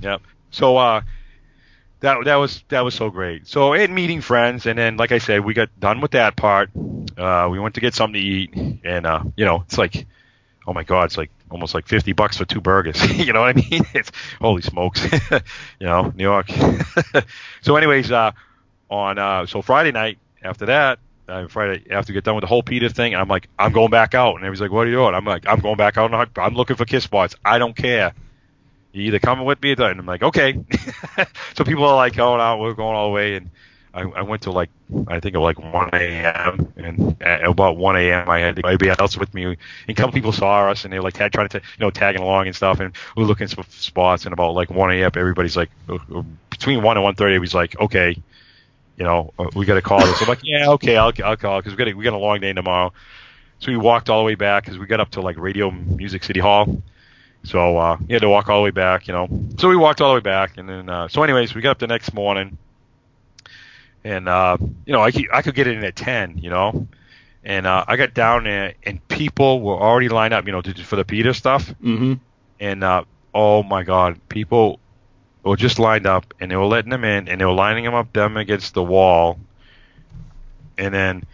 Yep. 0.00 0.22
So 0.50 0.76
uh, 0.76 1.02
that 2.00 2.24
that 2.24 2.36
was 2.36 2.62
that 2.68 2.82
was 2.82 2.94
so 2.94 3.10
great. 3.10 3.46
So 3.46 3.72
in 3.72 3.94
meeting 3.94 4.20
friends, 4.20 4.66
and 4.66 4.78
then 4.78 4.96
like 4.96 5.12
I 5.12 5.18
said, 5.18 5.44
we 5.44 5.54
got 5.54 5.68
done 5.80 6.00
with 6.00 6.12
that 6.12 6.36
part. 6.36 6.70
Uh, 7.16 7.48
we 7.50 7.58
went 7.58 7.74
to 7.74 7.80
get 7.80 7.94
something 7.94 8.20
to 8.20 8.26
eat, 8.26 8.80
and 8.84 9.06
uh, 9.06 9.22
you 9.36 9.44
know, 9.44 9.62
it's 9.62 9.78
like, 9.78 10.06
oh 10.66 10.72
my 10.72 10.84
god, 10.84 11.04
it's 11.04 11.16
like 11.16 11.30
almost 11.50 11.74
like 11.74 11.88
fifty 11.88 12.12
bucks 12.12 12.36
for 12.36 12.44
two 12.44 12.60
burgers. 12.60 13.02
you 13.18 13.32
know 13.32 13.40
what 13.40 13.56
I 13.56 13.60
mean? 13.60 13.82
It's 13.94 14.12
holy 14.40 14.62
smokes. 14.62 15.04
you 15.80 15.86
know, 15.86 16.12
New 16.14 16.24
York. 16.24 16.50
so, 17.62 17.76
anyways, 17.76 18.12
uh, 18.12 18.32
on 18.90 19.18
uh, 19.18 19.46
so 19.46 19.62
Friday 19.62 19.92
night 19.92 20.18
after 20.42 20.66
that. 20.66 20.98
Uh, 21.28 21.46
Friday 21.46 21.84
after 21.90 22.10
we 22.10 22.14
get 22.14 22.24
done 22.24 22.36
with 22.36 22.40
the 22.40 22.48
whole 22.48 22.62
Peter 22.62 22.88
thing, 22.88 23.14
I'm 23.14 23.28
like, 23.28 23.50
I'm 23.58 23.70
going 23.72 23.90
back 23.90 24.14
out, 24.14 24.36
and 24.36 24.44
everybody's 24.44 24.62
like, 24.62 24.70
"What 24.70 24.86
are 24.86 24.90
you 24.90 24.96
doing?" 24.96 25.14
I'm 25.14 25.26
like, 25.26 25.46
"I'm 25.46 25.60
going 25.60 25.76
back 25.76 25.98
out. 25.98 26.10
and 26.10 26.30
I'm 26.38 26.54
looking 26.54 26.76
for 26.76 26.86
kiss 26.86 27.04
spots. 27.04 27.36
I 27.44 27.58
don't 27.58 27.76
care." 27.76 28.14
You 28.98 29.06
either 29.08 29.18
coming 29.18 29.44
with 29.44 29.62
me 29.62 29.72
or. 29.72 29.90
And 29.90 30.00
I'm 30.00 30.06
like, 30.06 30.22
okay. 30.22 30.58
so 31.54 31.64
people 31.64 31.84
are 31.84 31.96
like, 31.96 32.18
oh 32.18 32.36
no, 32.36 32.58
we're 32.58 32.74
going 32.74 32.96
all 32.96 33.08
the 33.08 33.14
way. 33.14 33.36
And 33.36 33.50
I, 33.94 34.02
I 34.02 34.22
went 34.22 34.42
to 34.42 34.50
like, 34.50 34.70
I 35.06 35.20
think 35.20 35.34
it 35.34 35.38
was 35.38 35.56
like 35.56 35.72
1 35.72 35.90
a.m. 35.94 36.72
And 36.76 37.22
at 37.22 37.44
about 37.44 37.76
1 37.76 37.96
a.m. 37.96 38.28
I 38.28 38.40
had 38.40 38.58
everybody 38.58 38.90
else 39.00 39.16
with 39.16 39.32
me. 39.34 39.44
And 39.44 39.56
a 39.88 39.94
couple 39.94 40.12
people 40.12 40.32
saw 40.32 40.68
us 40.68 40.84
and 40.84 40.92
they 40.92 40.98
were 40.98 41.04
like 41.04 41.14
tag, 41.14 41.32
trying 41.32 41.48
to, 41.48 41.58
you 41.58 41.80
know, 41.80 41.90
tagging 41.90 42.22
along 42.22 42.46
and 42.46 42.56
stuff. 42.56 42.80
And 42.80 42.94
we 43.16 43.22
were 43.22 43.28
looking 43.28 43.48
for 43.48 43.64
spots. 43.70 44.24
And 44.24 44.32
about 44.32 44.54
like 44.54 44.70
1 44.70 44.92
a.m. 44.92 45.10
everybody's 45.14 45.56
like, 45.56 45.70
uh, 45.88 45.98
uh, 46.14 46.22
between 46.50 46.82
1 46.82 46.96
and 46.96 47.16
1.30, 47.16 47.34
it 47.34 47.38
was 47.38 47.54
like, 47.54 47.78
okay, 47.80 48.16
you 48.98 49.04
know, 49.04 49.32
uh, 49.38 49.48
we 49.54 49.64
got 49.64 49.74
to 49.74 49.82
call 49.82 50.00
this. 50.00 50.20
I'm 50.20 50.28
like, 50.28 50.40
yeah, 50.42 50.70
okay, 50.70 50.96
I'll, 50.96 51.12
I'll 51.24 51.36
call 51.36 51.60
because 51.60 51.76
we 51.76 51.84
got 51.84 51.94
we 51.96 52.04
got 52.04 52.14
a 52.14 52.18
long 52.18 52.40
day 52.40 52.52
tomorrow. 52.52 52.92
So 53.60 53.70
we 53.70 53.76
walked 53.76 54.10
all 54.10 54.20
the 54.20 54.24
way 54.24 54.34
back 54.34 54.64
because 54.64 54.78
we 54.78 54.86
got 54.86 55.00
up 55.00 55.10
to 55.12 55.20
like 55.20 55.36
Radio 55.36 55.70
Music 55.70 56.24
City 56.24 56.40
Hall. 56.40 56.82
So 57.44 57.78
uh, 57.78 57.96
he 58.06 58.12
had 58.12 58.22
to 58.22 58.28
walk 58.28 58.48
all 58.48 58.60
the 58.60 58.64
way 58.64 58.70
back, 58.70 59.06
you 59.06 59.14
know. 59.14 59.28
So 59.58 59.68
we 59.68 59.76
walked 59.76 60.00
all 60.00 60.10
the 60.10 60.16
way 60.16 60.20
back, 60.20 60.58
and 60.58 60.68
then 60.68 60.88
uh, 60.88 61.08
so 61.08 61.22
anyways, 61.22 61.54
we 61.54 61.60
got 61.62 61.70
up 61.72 61.78
the 61.78 61.86
next 61.86 62.12
morning, 62.12 62.58
and 64.04 64.28
uh, 64.28 64.56
you 64.86 64.92
know 64.92 65.02
I 65.02 65.10
could, 65.10 65.26
I 65.32 65.42
could 65.42 65.54
get 65.54 65.66
in 65.66 65.82
at 65.84 65.96
ten, 65.96 66.38
you 66.38 66.50
know, 66.50 66.86
and 67.44 67.66
uh, 67.66 67.84
I 67.86 67.96
got 67.96 68.14
down 68.14 68.44
there 68.44 68.74
and 68.82 69.06
people 69.08 69.60
were 69.60 69.76
already 69.76 70.08
lined 70.08 70.34
up, 70.34 70.46
you 70.46 70.52
know, 70.52 70.60
to, 70.62 70.74
for 70.84 70.96
the 70.96 71.04
Peter 71.04 71.32
stuff, 71.32 71.72
Mm-hmm. 71.82 72.14
and 72.60 72.84
uh, 72.84 73.04
oh 73.34 73.62
my 73.62 73.82
god, 73.82 74.18
people 74.28 74.78
were 75.44 75.56
just 75.56 75.78
lined 75.78 76.06
up 76.06 76.34
and 76.40 76.50
they 76.50 76.56
were 76.56 76.66
letting 76.66 76.90
them 76.90 77.04
in 77.04 77.28
and 77.28 77.40
they 77.40 77.44
were 77.44 77.52
lining 77.52 77.84
them 77.84 77.94
up 77.94 78.12
them 78.12 78.36
against 78.36 78.74
the 78.74 78.82
wall, 78.82 79.38
and 80.76 80.92
then 80.92 81.24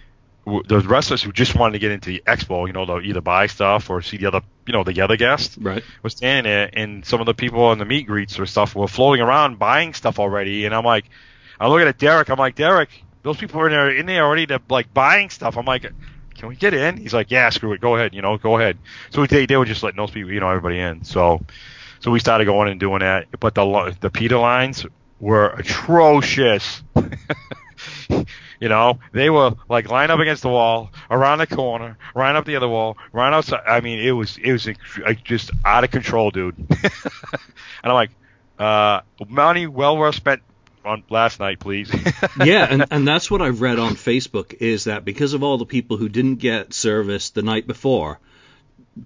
the 0.44 0.80
wrestlers 0.86 1.22
who 1.22 1.32
just 1.32 1.54
wanted 1.54 1.72
to 1.72 1.78
get 1.78 1.90
into 1.90 2.10
the 2.10 2.22
expo, 2.26 2.66
you 2.66 2.72
know, 2.72 2.84
to 2.84 3.00
either 3.00 3.20
buy 3.20 3.46
stuff 3.46 3.88
or 3.90 4.02
see 4.02 4.16
the 4.18 4.26
other, 4.26 4.42
you 4.66 4.72
know, 4.72 4.84
the 4.84 5.00
other 5.00 5.16
guests 5.16 5.56
Right. 5.58 5.82
was 6.02 6.12
standing 6.12 6.50
there, 6.50 6.70
and 6.72 7.04
some 7.04 7.20
of 7.20 7.26
the 7.26 7.34
people 7.34 7.62
on 7.64 7.78
the 7.78 7.84
meet 7.84 8.06
greets 8.06 8.38
or 8.38 8.46
stuff 8.46 8.74
were 8.74 8.88
floating 8.88 9.22
around 9.24 9.58
buying 9.58 9.94
stuff 9.94 10.18
already. 10.18 10.66
And 10.66 10.74
I'm 10.74 10.84
like, 10.84 11.06
I'm 11.58 11.70
looking 11.70 11.88
at 11.88 11.98
Derek. 11.98 12.28
I'm 12.30 12.38
like, 12.38 12.56
Derek, 12.56 12.90
those 13.22 13.36
people 13.38 13.60
are 13.60 13.66
in 13.68 13.72
there, 13.72 13.90
in 13.90 14.06
there 14.06 14.24
already, 14.24 14.46
to, 14.46 14.60
like 14.68 14.92
buying 14.92 15.30
stuff. 15.30 15.56
I'm 15.56 15.64
like, 15.64 15.90
can 16.34 16.48
we 16.48 16.56
get 16.56 16.74
in? 16.74 16.96
He's 16.96 17.14
like, 17.14 17.30
yeah, 17.30 17.48
screw 17.50 17.72
it, 17.72 17.80
go 17.80 17.96
ahead, 17.96 18.14
you 18.14 18.20
know, 18.22 18.36
go 18.36 18.58
ahead. 18.58 18.78
So 19.10 19.24
they 19.26 19.46
they 19.46 19.56
were 19.56 19.64
just 19.64 19.82
letting 19.82 19.98
those 19.98 20.10
people, 20.10 20.32
you 20.32 20.40
know, 20.40 20.48
everybody 20.50 20.78
in. 20.78 21.04
So 21.04 21.40
so 22.00 22.10
we 22.10 22.18
started 22.18 22.44
going 22.44 22.68
and 22.68 22.80
doing 22.80 23.00
that. 23.00 23.28
But 23.40 23.54
the 23.54 23.96
the 24.00 24.10
Peter 24.10 24.36
lines 24.38 24.84
were 25.20 25.48
atrocious. 25.50 26.82
You 28.64 28.70
know, 28.70 28.98
they 29.12 29.28
were 29.28 29.52
like 29.68 29.90
lined 29.90 30.10
up 30.10 30.20
against 30.20 30.40
the 30.40 30.48
wall, 30.48 30.90
around 31.10 31.36
the 31.36 31.46
corner, 31.46 31.98
right 32.14 32.34
up 32.34 32.46
the 32.46 32.56
other 32.56 32.66
wall, 32.66 32.96
right 33.12 33.30
outside. 33.30 33.60
I 33.66 33.82
mean, 33.82 33.98
it 33.98 34.12
was 34.12 34.38
it 34.38 34.52
was 34.52 34.66
just 35.22 35.50
out 35.66 35.84
of 35.84 35.90
control, 35.90 36.30
dude. 36.30 36.56
and 36.70 36.80
I'm 37.84 37.92
like, 37.92 38.10
uh, 38.58 39.02
money 39.28 39.66
well 39.66 39.98
worth 39.98 40.14
spent 40.14 40.40
on 40.82 41.04
last 41.10 41.40
night, 41.40 41.60
please. 41.60 41.92
yeah, 42.42 42.66
and, 42.70 42.86
and 42.90 43.06
that's 43.06 43.30
what 43.30 43.42
I've 43.42 43.60
read 43.60 43.78
on 43.78 43.96
Facebook 43.96 44.54
is 44.54 44.84
that 44.84 45.04
because 45.04 45.34
of 45.34 45.42
all 45.42 45.58
the 45.58 45.66
people 45.66 45.98
who 45.98 46.08
didn't 46.08 46.36
get 46.36 46.72
service 46.72 47.30
the 47.30 47.42
night 47.42 47.66
before 47.66 48.18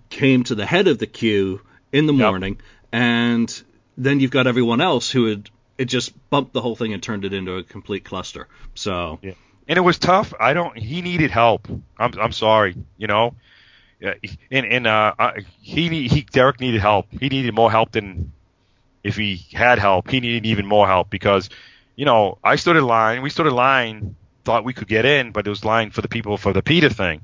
came 0.08 0.44
to 0.44 0.54
the 0.54 0.66
head 0.66 0.86
of 0.86 1.00
the 1.00 1.08
queue 1.08 1.60
in 1.92 2.06
the 2.06 2.14
Yep. 2.14 2.30
morning, 2.30 2.60
and 2.92 3.62
then 3.96 4.20
you've 4.20 4.30
got 4.30 4.46
everyone 4.46 4.80
else 4.80 5.10
who 5.10 5.26
had 5.26 5.50
it 5.78 5.86
just 5.86 6.12
bumped 6.30 6.52
the 6.52 6.60
whole 6.60 6.76
thing 6.76 6.92
and 6.92 7.02
turned 7.02 7.24
it 7.24 7.32
into 7.32 7.56
a 7.56 7.64
complete 7.64 8.04
cluster. 8.04 8.46
So 8.76 9.18
Yeah. 9.20 9.32
And 9.68 9.76
it 9.76 9.82
was 9.82 9.98
tough. 9.98 10.32
I 10.40 10.54
don't. 10.54 10.76
He 10.76 11.02
needed 11.02 11.30
help. 11.30 11.68
I'm 11.98 12.18
I'm 12.18 12.32
sorry. 12.32 12.76
You 12.96 13.06
know. 13.06 13.34
And 14.00 14.64
and 14.64 14.86
uh, 14.86 15.32
he 15.60 16.08
he 16.08 16.22
Derek 16.22 16.60
needed 16.60 16.80
help. 16.80 17.06
He 17.10 17.28
needed 17.28 17.54
more 17.54 17.70
help 17.70 17.92
than 17.92 18.32
if 19.02 19.16
he 19.16 19.44
had 19.52 19.78
help. 19.78 20.10
He 20.10 20.20
needed 20.20 20.46
even 20.46 20.66
more 20.66 20.86
help 20.86 21.10
because, 21.10 21.48
you 21.96 22.04
know, 22.04 22.38
I 22.44 22.56
stood 22.56 22.76
in 22.76 22.84
line. 22.84 23.22
We 23.22 23.30
stood 23.30 23.46
in 23.46 23.54
line, 23.54 24.16
thought 24.44 24.64
we 24.64 24.72
could 24.72 24.88
get 24.88 25.04
in, 25.04 25.32
but 25.32 25.46
it 25.46 25.50
was 25.50 25.64
line 25.64 25.90
for 25.90 26.00
the 26.02 26.08
people 26.08 26.36
for 26.36 26.52
the 26.52 26.62
Peter 26.62 26.88
thing. 26.88 27.22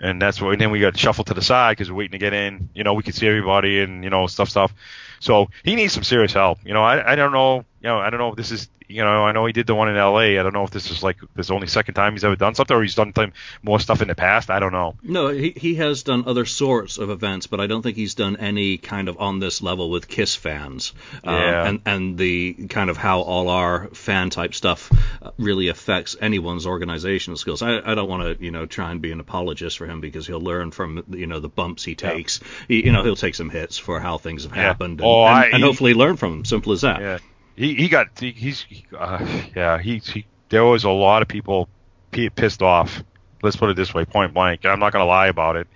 And 0.00 0.20
that's 0.20 0.40
what. 0.40 0.52
And 0.52 0.60
then 0.60 0.70
we 0.72 0.80
got 0.80 0.98
shuffled 0.98 1.28
to 1.28 1.34
the 1.34 1.42
side 1.42 1.72
because 1.72 1.90
we're 1.90 1.98
waiting 1.98 2.12
to 2.12 2.18
get 2.18 2.32
in. 2.32 2.68
You 2.74 2.82
know, 2.82 2.94
we 2.94 3.02
could 3.02 3.14
see 3.14 3.28
everybody 3.28 3.80
and 3.80 4.02
you 4.02 4.10
know 4.10 4.26
stuff 4.26 4.48
stuff. 4.48 4.74
So 5.20 5.48
he 5.62 5.76
needs 5.76 5.92
some 5.92 6.02
serious 6.02 6.32
help. 6.32 6.58
You 6.64 6.74
know, 6.74 6.82
I 6.82 7.12
I 7.12 7.14
don't 7.14 7.32
know. 7.32 7.64
You 7.84 7.90
know, 7.90 7.98
I 7.98 8.08
don't 8.08 8.18
know 8.18 8.30
if 8.30 8.36
this 8.36 8.50
is. 8.50 8.68
You 8.86 9.02
know, 9.02 9.24
I 9.24 9.32
know 9.32 9.46
he 9.46 9.52
did 9.54 9.66
the 9.66 9.74
one 9.74 9.88
in 9.88 9.96
L.A. 9.96 10.38
I 10.38 10.42
don't 10.42 10.52
know 10.52 10.62
if 10.64 10.70
this 10.70 10.90
is 10.90 11.02
like 11.02 11.16
this 11.34 11.50
only 11.50 11.66
second 11.66 11.94
time 11.94 12.12
he's 12.12 12.24
ever 12.24 12.36
done 12.36 12.54
something, 12.54 12.74
or 12.76 12.82
he's 12.82 12.94
done 12.94 13.12
time, 13.14 13.32
more 13.62 13.80
stuff 13.80 14.02
in 14.02 14.08
the 14.08 14.14
past. 14.14 14.50
I 14.50 14.58
don't 14.58 14.72
know. 14.72 14.94
no, 15.02 15.28
he 15.28 15.50
he 15.56 15.74
has 15.76 16.02
done 16.02 16.24
other 16.26 16.44
sorts 16.46 16.96
of 16.98 17.08
events, 17.10 17.46
but 17.46 17.60
I 17.60 17.66
don't 17.66 17.82
think 17.82 17.96
he's 17.96 18.14
done 18.14 18.36
any 18.36 18.76
kind 18.78 19.08
of 19.08 19.18
on 19.20 19.38
this 19.38 19.62
level 19.62 19.90
with 19.90 20.06
Kiss 20.08 20.34
fans. 20.34 20.92
Um, 21.24 21.34
Yeah. 21.34 21.66
and 21.68 21.80
and 21.86 22.18
the 22.18 22.54
kind 22.70 22.88
of 22.90 22.96
how 22.98 23.20
all 23.20 23.48
our 23.50 23.88
fan 23.88 24.28
type 24.30 24.54
stuff 24.54 24.90
uh, 25.22 25.30
really 25.38 25.68
affects 25.68 26.14
anyone's 26.20 26.66
organizational 26.66 27.36
skills. 27.38 27.60
I, 27.62 27.78
I 27.84 27.94
don't 27.94 28.08
want 28.08 28.38
to 28.38 28.42
you 28.44 28.50
know 28.50 28.64
try 28.66 28.90
and 28.92 29.00
be 29.02 29.12
an 29.12 29.20
apologist 29.20 29.76
for 29.78 29.86
him 29.86 30.00
because 30.00 30.26
he'll 30.26 30.40
learn 30.42 30.70
from 30.70 31.04
you 31.10 31.26
know 31.26 31.40
the 31.40 31.48
bumps 31.50 31.84
he 31.84 31.94
takes. 31.94 32.40
He, 32.68 32.84
you 32.84 32.92
know 32.92 33.02
he'll 33.02 33.16
take 33.16 33.34
some 33.34 33.50
hits 33.50 33.76
for 33.78 33.98
how 34.00 34.16
things 34.18 34.44
have 34.44 34.54
Yeah. 34.56 34.62
happened, 34.62 35.00
and, 35.00 35.08
Oh, 35.08 35.24
and, 35.24 35.34
I- 35.36 35.46
and 35.48 35.62
hopefully 35.62 35.92
learn 35.94 36.16
from 36.16 36.32
them. 36.32 36.44
Simple 36.44 36.72
as 36.72 36.82
that. 36.82 37.00
Yeah, 37.00 37.18
he 37.56 37.74
he 37.74 37.88
got 37.88 38.18
he, 38.18 38.32
he's 38.32 38.66
uh, 38.98 39.24
yeah 39.54 39.78
he, 39.78 39.98
he 39.98 40.26
there 40.48 40.64
was 40.64 40.84
a 40.84 40.90
lot 40.90 41.22
of 41.22 41.28
people 41.28 41.68
pissed 42.10 42.62
off. 42.62 43.02
Let's 43.42 43.56
put 43.56 43.70
it 43.70 43.76
this 43.76 43.92
way, 43.92 44.04
point 44.04 44.32
blank. 44.34 44.64
I'm 44.64 44.80
not 44.80 44.92
gonna 44.92 45.04
lie 45.04 45.28
about 45.28 45.56
it. 45.56 45.66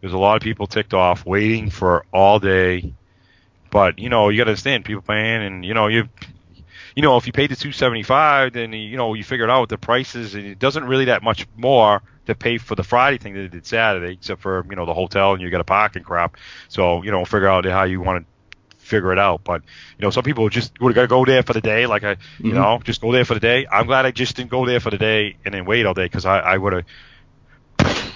There's 0.00 0.12
a 0.12 0.18
lot 0.18 0.36
of 0.36 0.42
people 0.42 0.66
ticked 0.66 0.94
off, 0.94 1.24
waiting 1.24 1.70
for 1.70 2.04
all 2.12 2.38
day. 2.40 2.94
But 3.70 3.98
you 3.98 4.08
know, 4.08 4.28
you 4.28 4.38
got 4.38 4.44
to 4.44 4.50
understand, 4.50 4.84
people 4.84 5.02
paying, 5.02 5.42
and 5.42 5.64
you 5.64 5.74
know, 5.74 5.86
you, 5.86 6.08
you 6.94 7.02
know, 7.02 7.16
if 7.16 7.26
you 7.26 7.32
paid 7.32 7.50
the 7.50 7.56
275, 7.56 8.52
then 8.52 8.72
you 8.72 8.96
know 8.96 9.14
you 9.14 9.24
figured 9.24 9.48
out 9.48 9.68
the 9.68 9.78
prices, 9.78 10.34
and 10.34 10.44
it 10.44 10.58
doesn't 10.58 10.84
really 10.84 11.06
that 11.06 11.22
much 11.22 11.46
more 11.56 12.02
to 12.26 12.34
pay 12.34 12.58
for 12.58 12.74
the 12.74 12.82
Friday 12.82 13.18
thing 13.18 13.34
that 13.34 13.44
it 13.44 13.52
did 13.52 13.66
Saturday, 13.66 14.12
except 14.12 14.42
for 14.42 14.66
you 14.68 14.76
know 14.76 14.86
the 14.86 14.94
hotel 14.94 15.32
and 15.32 15.40
you 15.40 15.50
got 15.50 15.60
a 15.60 15.64
parking 15.64 16.02
crap. 16.02 16.36
So 16.68 17.02
you 17.02 17.10
know, 17.10 17.24
figure 17.24 17.48
out 17.48 17.64
how 17.64 17.84
you 17.84 18.00
want 18.00 18.26
to 18.26 18.31
figure 18.82 19.12
it 19.12 19.18
out. 19.18 19.42
But 19.44 19.62
you 19.98 20.02
know, 20.04 20.10
some 20.10 20.22
people 20.24 20.48
just 20.48 20.72
would 20.80 20.96
have 20.96 21.08
go 21.08 21.24
there 21.24 21.42
for 21.42 21.52
the 21.52 21.60
day, 21.60 21.86
like 21.86 22.04
I, 22.04 22.16
you 22.46 22.54
Mhm. 22.54 22.54
know, 22.54 22.80
just 22.84 23.00
go 23.00 23.12
there 23.12 23.24
for 23.24 23.34
the 23.34 23.40
day. 23.40 23.66
I'm 23.70 23.86
glad 23.86 24.06
I 24.06 24.10
just 24.10 24.36
didn't 24.36 24.50
go 24.50 24.66
there 24.66 24.80
for 24.80 24.90
the 24.90 24.98
day 24.98 25.36
and 25.44 25.54
then 25.54 25.64
wait 25.64 25.86
all 25.86 25.94
day 25.94 26.04
because 26.04 26.26
I, 26.26 26.38
I 26.40 26.56
would 26.56 26.72
have, 26.72 26.84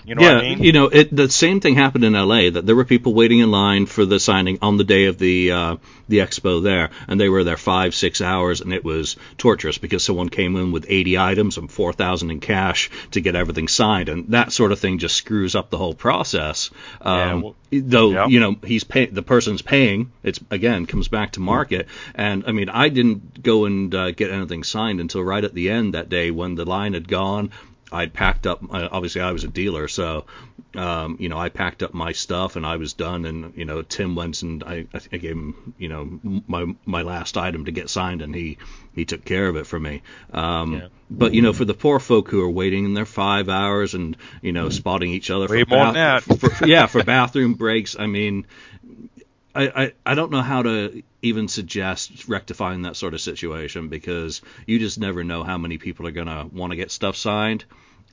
you 0.07 0.14
know 0.14 0.22
yeah, 0.22 0.34
what 0.34 0.44
I 0.44 0.48
mean? 0.48 0.62
you 0.62 0.72
know, 0.72 0.86
it, 0.86 1.14
the 1.14 1.28
same 1.28 1.61
thing 1.61 1.74
happened 1.74 2.04
in 2.04 2.14
L.A. 2.14 2.50
That 2.50 2.64
there 2.64 2.76
were 2.76 2.84
people 2.84 3.12
waiting 3.12 3.40
in 3.40 3.50
line 3.50 3.86
for 3.86 4.04
the 4.07 4.20
signing 4.20 4.59
on 4.62 4.76
the 4.76 4.84
day 4.84 5.07
of 5.07 5.18
the 5.18 5.50
uh, 5.50 5.76
the 6.09 6.18
expo 6.18 6.62
there, 6.62 6.90
and 7.09 7.20
they 7.20 7.28
were 7.28 7.42
there 7.42 7.57
five, 7.57 7.94
six 7.94 8.20
hours, 8.20 8.61
and 8.61 8.72
it 8.72 8.84
was 8.84 9.16
torturous 9.36 9.78
because 9.78 10.04
someone 10.04 10.28
came 10.28 10.54
in 10.57 10.70
with 10.70 10.86
80 10.88 11.18
items 11.18 11.59
and 11.59 11.70
4,000 11.70 12.30
in 12.30 12.38
cash 12.40 12.88
to 13.11 13.20
get 13.20 13.34
everything 13.34 13.66
signed, 13.66 14.09
and 14.09 14.28
that 14.28 14.52
sort 14.52 14.70
of 14.70 14.78
thing 14.78 14.98
just 14.98 15.16
screws 15.16 15.57
up 15.57 15.70
the 15.70 15.78
whole 15.78 15.94
process. 15.94 16.70
Yeah, 17.04 17.32
Um, 17.32 17.42
well- 17.42 17.57
though 17.72 18.11
yeah. 18.12 18.26
you 18.28 18.38
know 18.38 18.54
he's 18.64 18.84
pay- 18.84 19.07
the 19.07 19.22
person's 19.22 19.61
paying. 19.61 20.12
It's 20.22 20.38
again 20.52 20.86
comes 20.86 21.09
back 21.09 21.32
to 21.32 21.40
market, 21.40 21.88
and 22.14 22.44
I 22.46 22.52
mean 22.52 22.68
I 22.68 22.88
didn't 22.90 23.42
go 23.42 23.64
and 23.64 23.92
uh, 23.92 24.12
get 24.12 24.30
anything 24.30 24.62
signed 24.62 25.00
until 25.00 25.22
right 25.24 25.42
at 25.42 25.52
the 25.52 25.68
end 25.70 25.94
that 25.94 26.09
day 26.09 26.30
when 26.30 26.54
the 26.54 26.64
line 26.64 26.94
had 26.94 27.09
gone. 27.09 27.50
I'd 27.93 28.12
packed 28.12 28.47
up. 28.47 28.62
Uh, 28.68 28.89
obviously, 28.91 29.20
I 29.20 29.32
was 29.32 29.45
a 29.45 29.49
dealer, 29.49 29.87
so 29.89 30.26
um, 30.74 31.16
you 31.20 31.28
know 31.28 31.39
I 31.39 31.49
packed 31.49 31.82
up 31.82 31.95
my 31.95 32.12
stuff 32.12 32.57
and 32.57 32.66
I 32.66 32.76
was 32.76 32.93
done. 32.95 33.24
And 33.24 33.53
you 33.57 33.64
know 33.64 33.82
Tim 33.82 34.14
went 34.16 34.43
and 34.43 34.64
I, 34.64 34.87
I 35.12 35.16
gave 35.16 35.32
him 35.32 35.74
you 35.78 35.89
know 35.89 36.43
my 36.47 36.74
my 36.84 37.03
last 37.03 37.37
item 37.37 37.64
to 37.66 37.72
get 37.72 37.89
signed, 37.89 38.22
and 38.22 38.34
he 38.34 38.59
he 38.95 39.05
took 39.05 39.24
care 39.24 39.49
of 39.49 39.57
it 39.57 39.66
for 39.66 39.78
me. 39.78 40.03
Um, 40.32 40.72
Yeah. 40.74 40.89
But 41.09 41.34
you 41.34 41.43
know, 41.43 41.53
for 41.53 41.64
the 41.64 41.74
poor 41.74 42.01
folk 42.01 42.28
who 42.30 42.43
are 42.43 42.51
waiting 42.51 42.84
in 42.84 42.95
their 42.95 43.07
five 43.07 43.49
hours 43.49 43.95
and 43.95 44.16
you 44.43 44.53
know 44.53 44.70
spotting 44.70 45.11
each 45.12 45.30
other 45.30 45.47
Way 45.47 45.62
for, 45.62 45.70
more 45.76 45.84
than 45.84 45.95
that. 45.95 46.22
for, 46.24 46.37
for- 46.51 46.66
yeah 46.66 46.87
for 46.87 47.05
bathroom 47.05 47.55
breaks. 47.55 47.95
I 47.97 48.07
mean, 48.07 48.47
I, 49.57 49.84
I 49.84 49.92
I 50.04 50.14
don't 50.14 50.30
know 50.30 50.42
how 50.42 50.62
to 50.62 51.02
even 51.22 51.48
suggest 51.48 52.28
rectifying 52.28 52.82
that 52.82 52.96
sort 52.96 53.14
of 53.14 53.20
situation 53.20 53.88
because 53.88 54.42
you 54.66 54.78
just 54.78 54.98
never 55.00 55.24
know 55.24 55.42
how 55.42 55.59
many 55.59 55.78
people 55.78 56.07
are 56.07 56.12
gonna 56.12 56.46
want 56.52 56.70
to 56.72 56.76
get 56.76 56.90
stuff 56.90 57.16
signed. 57.16 57.64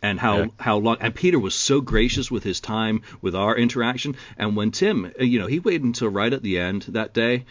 And 0.01 0.19
how, 0.19 0.37
Yeah. 0.39 0.47
how 0.59 0.77
long? 0.79 0.97
And 0.99 1.15
Peter 1.15 1.39
was 1.39 1.55
so 1.55 1.79
gracious 1.79 2.29
with 2.29 2.43
his 2.43 2.59
time 2.59 3.03
with 3.21 3.35
our 3.35 3.55
interaction. 3.55 4.17
And 4.37 4.57
when 4.57 4.71
Tim, 4.71 5.13
you 5.17 5.39
know, 5.39 5.47
he 5.47 5.59
waited 5.59 5.85
until 5.85 6.09
right 6.09 6.33
at 6.33 6.43
the 6.43 6.59
end 6.59 6.81
that 6.89 7.13
day, 7.13 7.45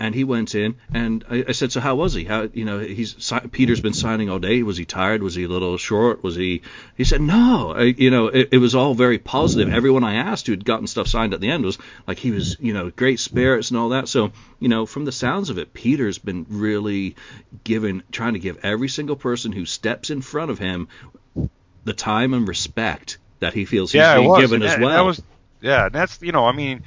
and 0.00 0.14
he 0.14 0.22
went 0.22 0.54
in, 0.54 0.76
and 0.94 1.24
I, 1.28 1.44
I 1.48 1.52
said, 1.52 1.72
"So 1.72 1.80
how 1.80 1.96
was 1.96 2.14
he? 2.14 2.24
How 2.24 2.48
you 2.52 2.64
know 2.64 2.78
he's 2.78 3.32
Peter's 3.50 3.80
been 3.80 3.94
signing 3.94 4.30
all 4.30 4.38
day. 4.38 4.62
Was 4.62 4.76
he 4.76 4.84
tired? 4.84 5.22
Was 5.22 5.34
he 5.34 5.44
a 5.44 5.48
little 5.48 5.76
short? 5.76 6.22
Was 6.22 6.36
he?" 6.36 6.62
He 6.96 7.04
said, 7.04 7.20
"No. 7.20 7.72
I, 7.76 7.82
you 7.82 8.10
know, 8.10 8.28
it, 8.28 8.50
it 8.52 8.58
was 8.58 8.74
all 8.74 8.94
very 8.94 9.18
positive. 9.18 9.72
Everyone 9.72 10.04
I 10.04 10.14
asked 10.14 10.46
who 10.46 10.52
had 10.52 10.64
gotten 10.64 10.86
stuff 10.86 11.08
signed 11.08 11.34
at 11.34 11.40
the 11.40 11.50
end 11.50 11.64
was 11.64 11.78
like 12.06 12.18
he 12.18 12.30
was, 12.30 12.56
you 12.60 12.72
know, 12.72 12.90
great 12.90 13.18
spirits 13.20 13.70
and 13.70 13.78
all 13.78 13.88
that. 13.90 14.08
So 14.08 14.32
you 14.60 14.68
know, 14.68 14.86
from 14.86 15.04
the 15.04 15.12
sounds 15.12 15.50
of 15.50 15.58
it, 15.58 15.72
Peter's 15.74 16.18
been 16.18 16.46
really 16.48 17.16
giving, 17.64 18.02
trying 18.12 18.34
to 18.34 18.40
give 18.40 18.58
every 18.64 18.88
single 18.88 19.16
person 19.16 19.52
who 19.52 19.66
steps 19.66 20.10
in 20.10 20.22
front 20.22 20.50
of 20.50 20.58
him 20.58 20.88
the 21.84 21.92
time 21.92 22.34
and 22.34 22.46
respect 22.46 23.18
that 23.40 23.54
he 23.54 23.64
feels 23.64 23.92
he's 23.92 24.00
yeah, 24.00 24.16
being 24.16 24.36
given 24.36 24.62
and 24.62 24.64
as 24.64 24.76
that- 24.76 24.80
well. 24.80 24.94
That 24.96 25.04
was, 25.04 25.22
yeah, 25.60 25.88
that's 25.88 26.20
you 26.22 26.32
know, 26.32 26.44
I 26.44 26.52
mean, 26.52 26.82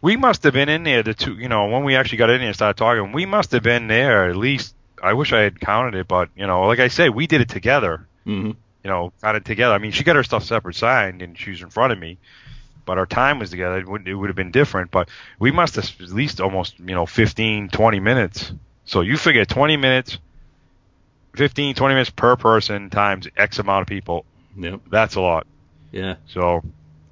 we 0.00 0.16
must 0.16 0.42
have 0.42 0.52
been 0.52 0.68
in 0.68 0.82
there 0.82 1.02
the 1.02 1.14
two, 1.14 1.34
you 1.34 1.48
know, 1.48 1.66
when 1.66 1.84
we 1.84 1.96
actually 1.96 2.18
got 2.18 2.30
in 2.30 2.38
there 2.38 2.48
and 2.48 2.54
started 2.54 2.76
talking, 2.76 3.12
we 3.12 3.26
must 3.26 3.52
have 3.52 3.62
been 3.62 3.86
there 3.86 4.28
at 4.28 4.36
least. 4.36 4.74
I 5.02 5.14
wish 5.14 5.32
I 5.32 5.40
had 5.40 5.60
counted 5.60 5.98
it, 5.98 6.08
but 6.08 6.28
you 6.36 6.46
know, 6.46 6.62
like 6.62 6.78
I 6.78 6.88
say 6.88 7.08
we 7.08 7.26
did 7.26 7.40
it 7.40 7.48
together. 7.48 8.06
hmm 8.24 8.52
You 8.84 8.90
know, 8.90 9.12
got 9.20 9.36
it 9.36 9.44
together. 9.44 9.74
I 9.74 9.78
mean, 9.78 9.92
she 9.92 10.04
got 10.04 10.16
her 10.16 10.24
stuff 10.24 10.44
separate 10.44 10.76
signed, 10.76 11.22
and 11.22 11.38
she 11.38 11.50
was 11.50 11.62
in 11.62 11.70
front 11.70 11.92
of 11.92 11.98
me. 11.98 12.18
But 12.84 12.98
our 12.98 13.06
time 13.06 13.38
was 13.38 13.50
together. 13.50 13.78
It 13.78 13.88
would, 13.88 14.08
it 14.08 14.14
would 14.14 14.28
have 14.28 14.36
been 14.36 14.50
different. 14.50 14.90
But 14.90 15.08
we 15.38 15.52
must 15.52 15.76
have 15.76 15.88
at 16.00 16.08
least 16.10 16.40
almost, 16.40 16.78
you 16.80 16.94
know, 16.94 17.06
15, 17.06 17.68
20 17.68 18.00
minutes. 18.00 18.52
So 18.84 19.02
you 19.02 19.16
figure 19.16 19.44
20 19.44 19.76
minutes, 19.76 20.18
15, 21.36 21.74
20 21.74 21.94
minutes 21.94 22.10
per 22.10 22.36
person 22.36 22.90
times 22.90 23.28
X 23.36 23.58
amount 23.60 23.82
of 23.82 23.86
people. 23.88 24.24
Yep. 24.56 24.80
That's 24.90 25.14
a 25.14 25.20
lot. 25.20 25.46
Yeah. 25.92 26.16
So 26.26 26.62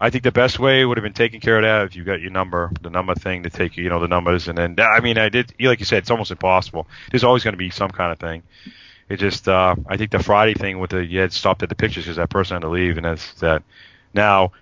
I 0.01 0.11
think 0.11 0.25
the 0.25 0.33
best 0.33 0.59
way 0.59 0.85
would 0.85 0.97
have 0.97 1.05
been 1.05 1.13
taking 1.13 1.41
care 1.41 1.57
of 1.57 1.63
that 1.63 1.87
if 1.87 1.97
you 1.97 2.05
got 2.05 2.21
your 2.21 2.31
number, 2.31 2.71
the 2.81 2.91
number 2.91 3.15
thing 3.15 3.43
to 3.43 3.51
take, 3.51 3.77
you 3.77 3.85
you 3.85 3.91
know, 3.91 4.01
the 4.01 4.09
numbers, 4.09 4.49
and 4.49 4.57
then 4.57 4.77
I 4.79 5.01
mean, 5.01 5.19
I 5.19 5.29
did, 5.29 5.53
like 5.61 5.81
you 5.81 5.85
said, 5.85 5.99
it's 5.99 6.11
almost 6.11 6.31
impossible. 6.31 6.87
There's 7.11 7.25
always 7.25 7.45
going 7.45 7.53
to 7.53 7.59
be 7.59 7.71
some 7.71 7.91
kind 7.91 8.11
of 8.11 8.19
thing, 8.19 8.43
it 9.11 9.19
just 9.19 9.49
uh, 9.49 9.75
I 9.89 9.97
think 9.97 10.13
the 10.13 10.23
Friday 10.23 10.55
thing 10.55 10.79
with 10.79 10.91
the 10.91 11.05
you 11.05 11.19
had 11.19 11.33
stopped 11.33 11.65
at 11.65 11.69
the 11.69 11.75
pictures 11.75 12.05
because 12.05 12.17
that 12.17 12.31
person 12.31 12.55
had 12.55 12.63
to 12.63 12.69
leave, 12.69 12.97
and 12.97 13.05
that's 13.05 13.35
that. 13.41 13.65
Now 14.15 14.53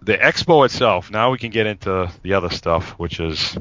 the 0.00 0.16
expo 0.16 0.64
itself. 0.64 1.10
Now 1.10 1.30
we 1.30 1.36
can 1.36 1.50
get 1.50 1.66
into 1.66 2.10
the 2.22 2.32
other 2.32 2.48
stuff, 2.48 2.98
which 2.98 3.20
is 3.20 3.56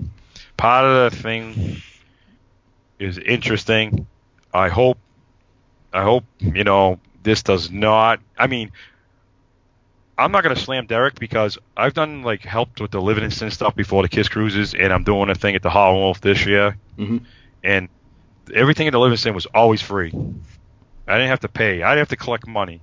part 0.55 0.85
of 0.85 1.11
the 1.11 1.17
thing 1.17 1.81
is 2.97 3.17
interesting. 3.17 4.07
I 4.53 4.69
hope 4.69 4.97
I 5.91 6.03
hope 6.03 6.23
you 6.39 6.63
know 6.63 6.97
this 7.23 7.43
does 7.43 7.71
not. 7.71 8.19
I 8.37 8.47
mean, 8.47 8.71
I'm 10.17 10.31
not 10.31 10.43
gonna 10.43 10.55
slam 10.55 10.85
Derek 10.85 11.19
because 11.19 11.57
I've 11.75 11.93
done 11.93 12.21
like 12.21 12.43
helped 12.43 12.81
with 12.81 12.91
the 12.91 13.01
Livingston 13.01 13.51
stuff 13.51 13.75
before 13.75 14.03
the 14.03 14.09
Kiss 14.09 14.29
Cruises, 14.29 14.73
and 14.73 14.93
I'm 14.93 15.03
doing 15.03 15.29
a 15.29 15.35
thing 15.35 15.55
at 15.55 15.63
the 15.63 15.69
Hollow 15.69 15.97
Wolf 15.97 16.21
this 16.21 16.45
year, 16.45 16.77
hmm 16.97 17.17
and 17.63 17.89
everything 18.53 18.87
at 18.87 18.91
the 18.91 18.99
Livingston 18.99 19.35
was 19.35 19.45
always 19.47 19.81
free. 19.81 20.11
I 21.07 21.13
didn't 21.13 21.29
have 21.29 21.41
to 21.41 21.49
pay. 21.49 21.83
I 21.83 21.91
didn't 21.91 21.99
have 21.99 22.09
to 22.09 22.15
collect 22.15 22.47
money. 22.47 22.81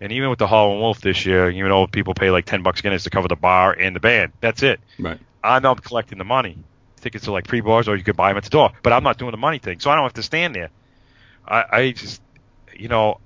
And 0.00 0.12
even 0.12 0.30
with 0.30 0.38
the 0.38 0.46
Hollow 0.46 0.78
Wolf 0.78 1.00
this 1.00 1.24
year, 1.24 1.50
you 1.50 1.66
know, 1.68 1.86
people 1.86 2.14
pay 2.14 2.30
like 2.30 2.46
ten 2.46 2.62
bucks 2.62 2.80
Guinness 2.80 3.04
to 3.04 3.10
cover 3.10 3.28
the 3.28 3.36
bar 3.36 3.72
and 3.72 3.94
the 3.94 4.00
band. 4.00 4.32
That's 4.40 4.62
it. 4.62 4.80
Right. 4.98 5.18
I'm 5.42 5.62
not 5.62 5.82
collecting 5.84 6.18
the 6.18 6.24
money. 6.24 6.58
Tickets 7.00 7.28
are 7.28 7.32
like 7.32 7.46
pre 7.46 7.60
bars, 7.60 7.88
or 7.88 7.96
you 7.96 8.04
could 8.04 8.16
buy 8.16 8.30
them 8.30 8.38
at 8.38 8.44
the 8.44 8.50
door. 8.50 8.72
But 8.82 8.92
I'm 8.92 9.02
not 9.02 9.18
doing 9.18 9.30
the 9.30 9.36
money 9.38 9.58
thing, 9.58 9.80
so 9.80 9.90
I 9.90 9.94
don't 9.94 10.04
have 10.04 10.14
to 10.14 10.22
stand 10.22 10.54
there. 10.54 10.70
I, 11.46 11.64
I 11.70 11.90
just, 11.92 12.22
you 12.78 12.88
know, 12.88 13.20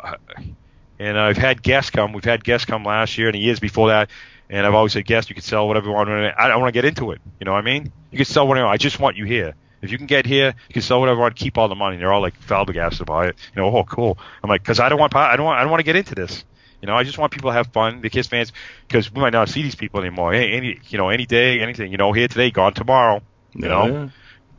and 0.99 1.19
I've 1.19 1.37
had 1.37 1.63
guests 1.63 1.91
come. 1.91 2.13
We've 2.13 2.25
had 2.25 2.43
guests 2.45 2.65
come 2.65 2.85
last 2.85 3.19
year 3.19 3.29
and 3.29 3.35
the 3.35 3.41
years 3.41 3.61
before 3.61 3.89
that, 3.89 4.11
and 4.51 4.67
I've 4.67 4.75
always 4.75 4.93
said, 4.93 5.05
guests, 5.05 5.31
you 5.31 5.35
can 5.35 5.43
sell 5.43 5.67
whatever 5.69 5.87
you 5.87 5.93
want. 5.93 6.09
I 6.09 6.49
don't 6.49 6.61
want 6.61 6.69
to 6.69 6.81
get 6.81 6.85
into 6.85 7.13
it. 7.13 7.21
You 7.41 7.45
know 7.45 7.53
what 7.53 7.59
I 7.59 7.63
mean? 7.63 7.93
You 8.11 8.17
can 8.17 8.25
sell 8.25 8.47
whatever. 8.49 8.67
I 8.67 8.77
just 8.77 8.99
want 8.99 9.17
you 9.17 9.25
here. 9.25 9.55
If 9.81 9.93
you 9.93 9.99
can 9.99 10.07
get 10.07 10.27
here, 10.27 10.55
you 10.69 10.73
can 10.73 10.83
sell 10.83 11.01
whatever 11.01 11.19
you 11.19 11.23
want. 11.23 11.37
Keep 11.37 11.57
all 11.59 11.69
the 11.69 11.75
money. 11.75 11.95
And 11.95 12.03
they're 12.03 12.13
all 12.13 12.23
like 12.23 12.35
flabbergasted 12.41 13.03
about 13.03 13.27
it. 13.27 13.37
You 13.55 13.63
know, 13.63 13.77
oh 13.77 13.85
cool. 13.85 14.19
I'm 14.43 14.51
like, 14.51 14.63
because 14.63 14.81
I 14.81 14.89
don't 14.89 14.99
want, 14.99 15.15
I 15.15 15.37
don't 15.37 15.47
want, 15.47 15.59
I 15.59 15.63
don't 15.63 15.71
want 15.71 15.81
to 15.81 15.85
get 15.85 15.97
into 15.97 16.15
this. 16.15 16.45
You 16.81 16.87
know, 16.87 16.95
I 16.95 17.05
just 17.05 17.19
want 17.19 17.33
people 17.33 17.51
to 17.51 17.55
have 17.55 17.69
fun, 17.69 18.01
the 18.01 18.11
Kiss 18.11 18.27
fans, 18.27 18.53
because 18.87 19.13
we 19.13 19.21
might 19.21 19.33
not 19.33 19.49
see 19.49 19.63
these 19.63 19.75
people 19.75 20.01
anymore. 20.01 20.33
Any, 20.33 20.53
any, 20.53 20.81
you 20.89 20.99
know, 20.99 21.11
any 21.11 21.27
day, 21.27 21.61
anything. 21.61 21.91
You 21.93 21.99
know, 21.99 22.13
here 22.13 22.29
today, 22.29 22.51
gone 22.51 22.75
tomorrow. 22.75 23.23
You 23.55 23.69
know. 23.69 23.87
Yeah. 23.87 24.09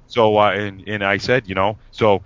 So 0.07 0.37
uh, 0.37 0.51
and 0.51 0.83
and 0.87 1.03
I 1.03 1.17
said, 1.17 1.47
you 1.47 1.55
know, 1.55 1.77
so 1.91 2.23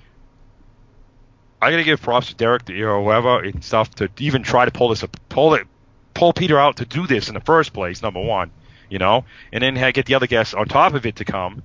I 1.63 1.71
gotta 1.71 1.83
give 1.83 2.01
props 2.01 2.27
to 2.27 2.35
Derek, 2.35 2.69
know, 2.85 3.03
whoever 3.03 3.43
and 3.43 3.63
stuff 3.63 3.93
to 3.95 4.09
even 4.19 4.43
try 4.43 4.65
to 4.65 4.71
pull 4.71 4.89
this, 4.89 5.03
pull 5.29 5.53
it, 5.53 5.67
pull 6.13 6.33
Peter 6.33 6.59
out 6.59 6.77
to 6.77 6.85
do 6.85 7.07
this 7.07 7.27
in 7.27 7.33
the 7.33 7.41
first 7.41 7.73
place. 7.73 8.01
Number 8.01 8.21
one, 8.21 8.51
you 8.89 8.99
know, 8.99 9.25
and 9.51 9.63
then 9.63 9.75
get 9.93 10.05
the 10.05 10.15
other 10.15 10.27
guests 10.27 10.53
on 10.53 10.67
top 10.67 10.93
of 10.93 11.05
it 11.05 11.17
to 11.17 11.25
come. 11.25 11.63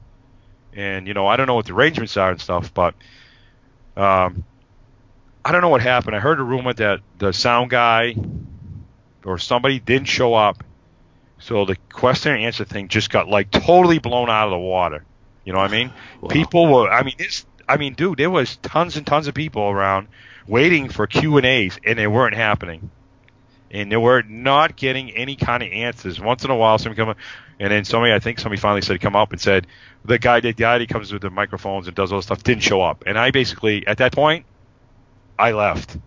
And 0.74 1.07
you 1.07 1.14
know, 1.14 1.26
I 1.26 1.36
don't 1.36 1.46
know 1.46 1.55
what 1.55 1.66
the 1.66 1.74
arrangements 1.74 2.16
are 2.16 2.30
and 2.30 2.40
stuff, 2.40 2.72
but 2.72 2.94
um, 3.96 4.44
I 5.44 5.53
don't 5.53 5.61
know 5.61 5.68
what 5.68 5.82
happened. 5.82 6.14
I 6.14 6.20
heard 6.20 6.38
a 6.38 6.44
rumor 6.44 6.72
that 6.74 7.01
the 7.18 7.32
sound 7.32 7.70
guy 7.70 8.14
or 9.24 9.38
somebody 9.38 9.80
didn't 9.80 10.09
show 10.09 10.34
up, 10.34 10.62
so 11.38 11.64
the 11.64 11.76
question 11.92 12.32
and 12.32 12.44
answer 12.44 12.64
thing 12.64 12.88
just 12.88 13.11
got 13.11 13.28
like 13.28 13.51
totally 13.51 13.99
blown 13.99 14.30
out 14.30 14.46
of 14.46 14.53
the 14.53 14.59
water. 14.59 15.05
You 15.44 15.53
know 15.53 15.61
what 15.61 15.70
I 15.70 15.72
mean? 15.72 15.92
Wow. 16.20 16.28
People 16.28 16.66
were. 16.66 16.90
I 16.90 17.03
mean, 17.03 17.14
it's. 17.18 17.46
I 17.69 17.77
mean, 17.77 17.95
dude, 17.95 18.19
there 18.19 18.31
was 18.31 18.57
tons 18.57 18.97
and 18.97 19.07
tons 19.07 19.27
of 19.29 19.35
people 19.35 19.62
around 19.62 20.09
waiting 20.47 20.89
for 20.89 21.07
Q 21.07 21.37
and 21.37 21.47
A's, 21.47 21.79
and 21.85 21.99
they 21.99 22.07
weren't 22.07 22.35
happening. 22.35 22.91
And 23.71 23.93
they 23.93 23.97
were 23.97 24.23
not 24.23 24.77
getting 24.77 25.11
any 25.11 25.37
kind 25.37 25.62
of 25.62 25.71
answers. 25.71 26.19
Once 26.19 26.45
in 26.45 26.51
a 26.51 26.57
while, 26.57 26.79
somebody 26.79 26.97
come, 26.97 27.11
up, 27.11 27.19
and 27.61 27.71
then 27.71 27.85
somebody, 27.85 28.14
I 28.14 28.19
think 28.19 28.39
somebody 28.39 28.59
finally 28.59 28.81
said, 28.81 29.01
come 29.01 29.14
up 29.14 29.33
and 29.33 29.41
said, 29.41 29.66
the 30.05 30.19
guy, 30.19 30.41
the 30.41 30.55
guy 30.55 30.79
that 30.79 30.89
comes 30.89 31.12
with 31.12 31.21
the 31.21 31.29
microphones 31.29 31.87
and 31.87 31.95
does 31.95 32.11
all 32.11 32.19
this 32.19 32.27
stuff 32.27 32.43
didn't 32.43 32.62
show 32.62 32.81
up. 32.81 33.05
And 33.07 33.19
I 33.19 33.31
basically, 33.31 33.87
at 33.87 33.99
that 33.99 34.12
point, 34.12 34.47
I 35.39 35.53
left. 35.53 35.99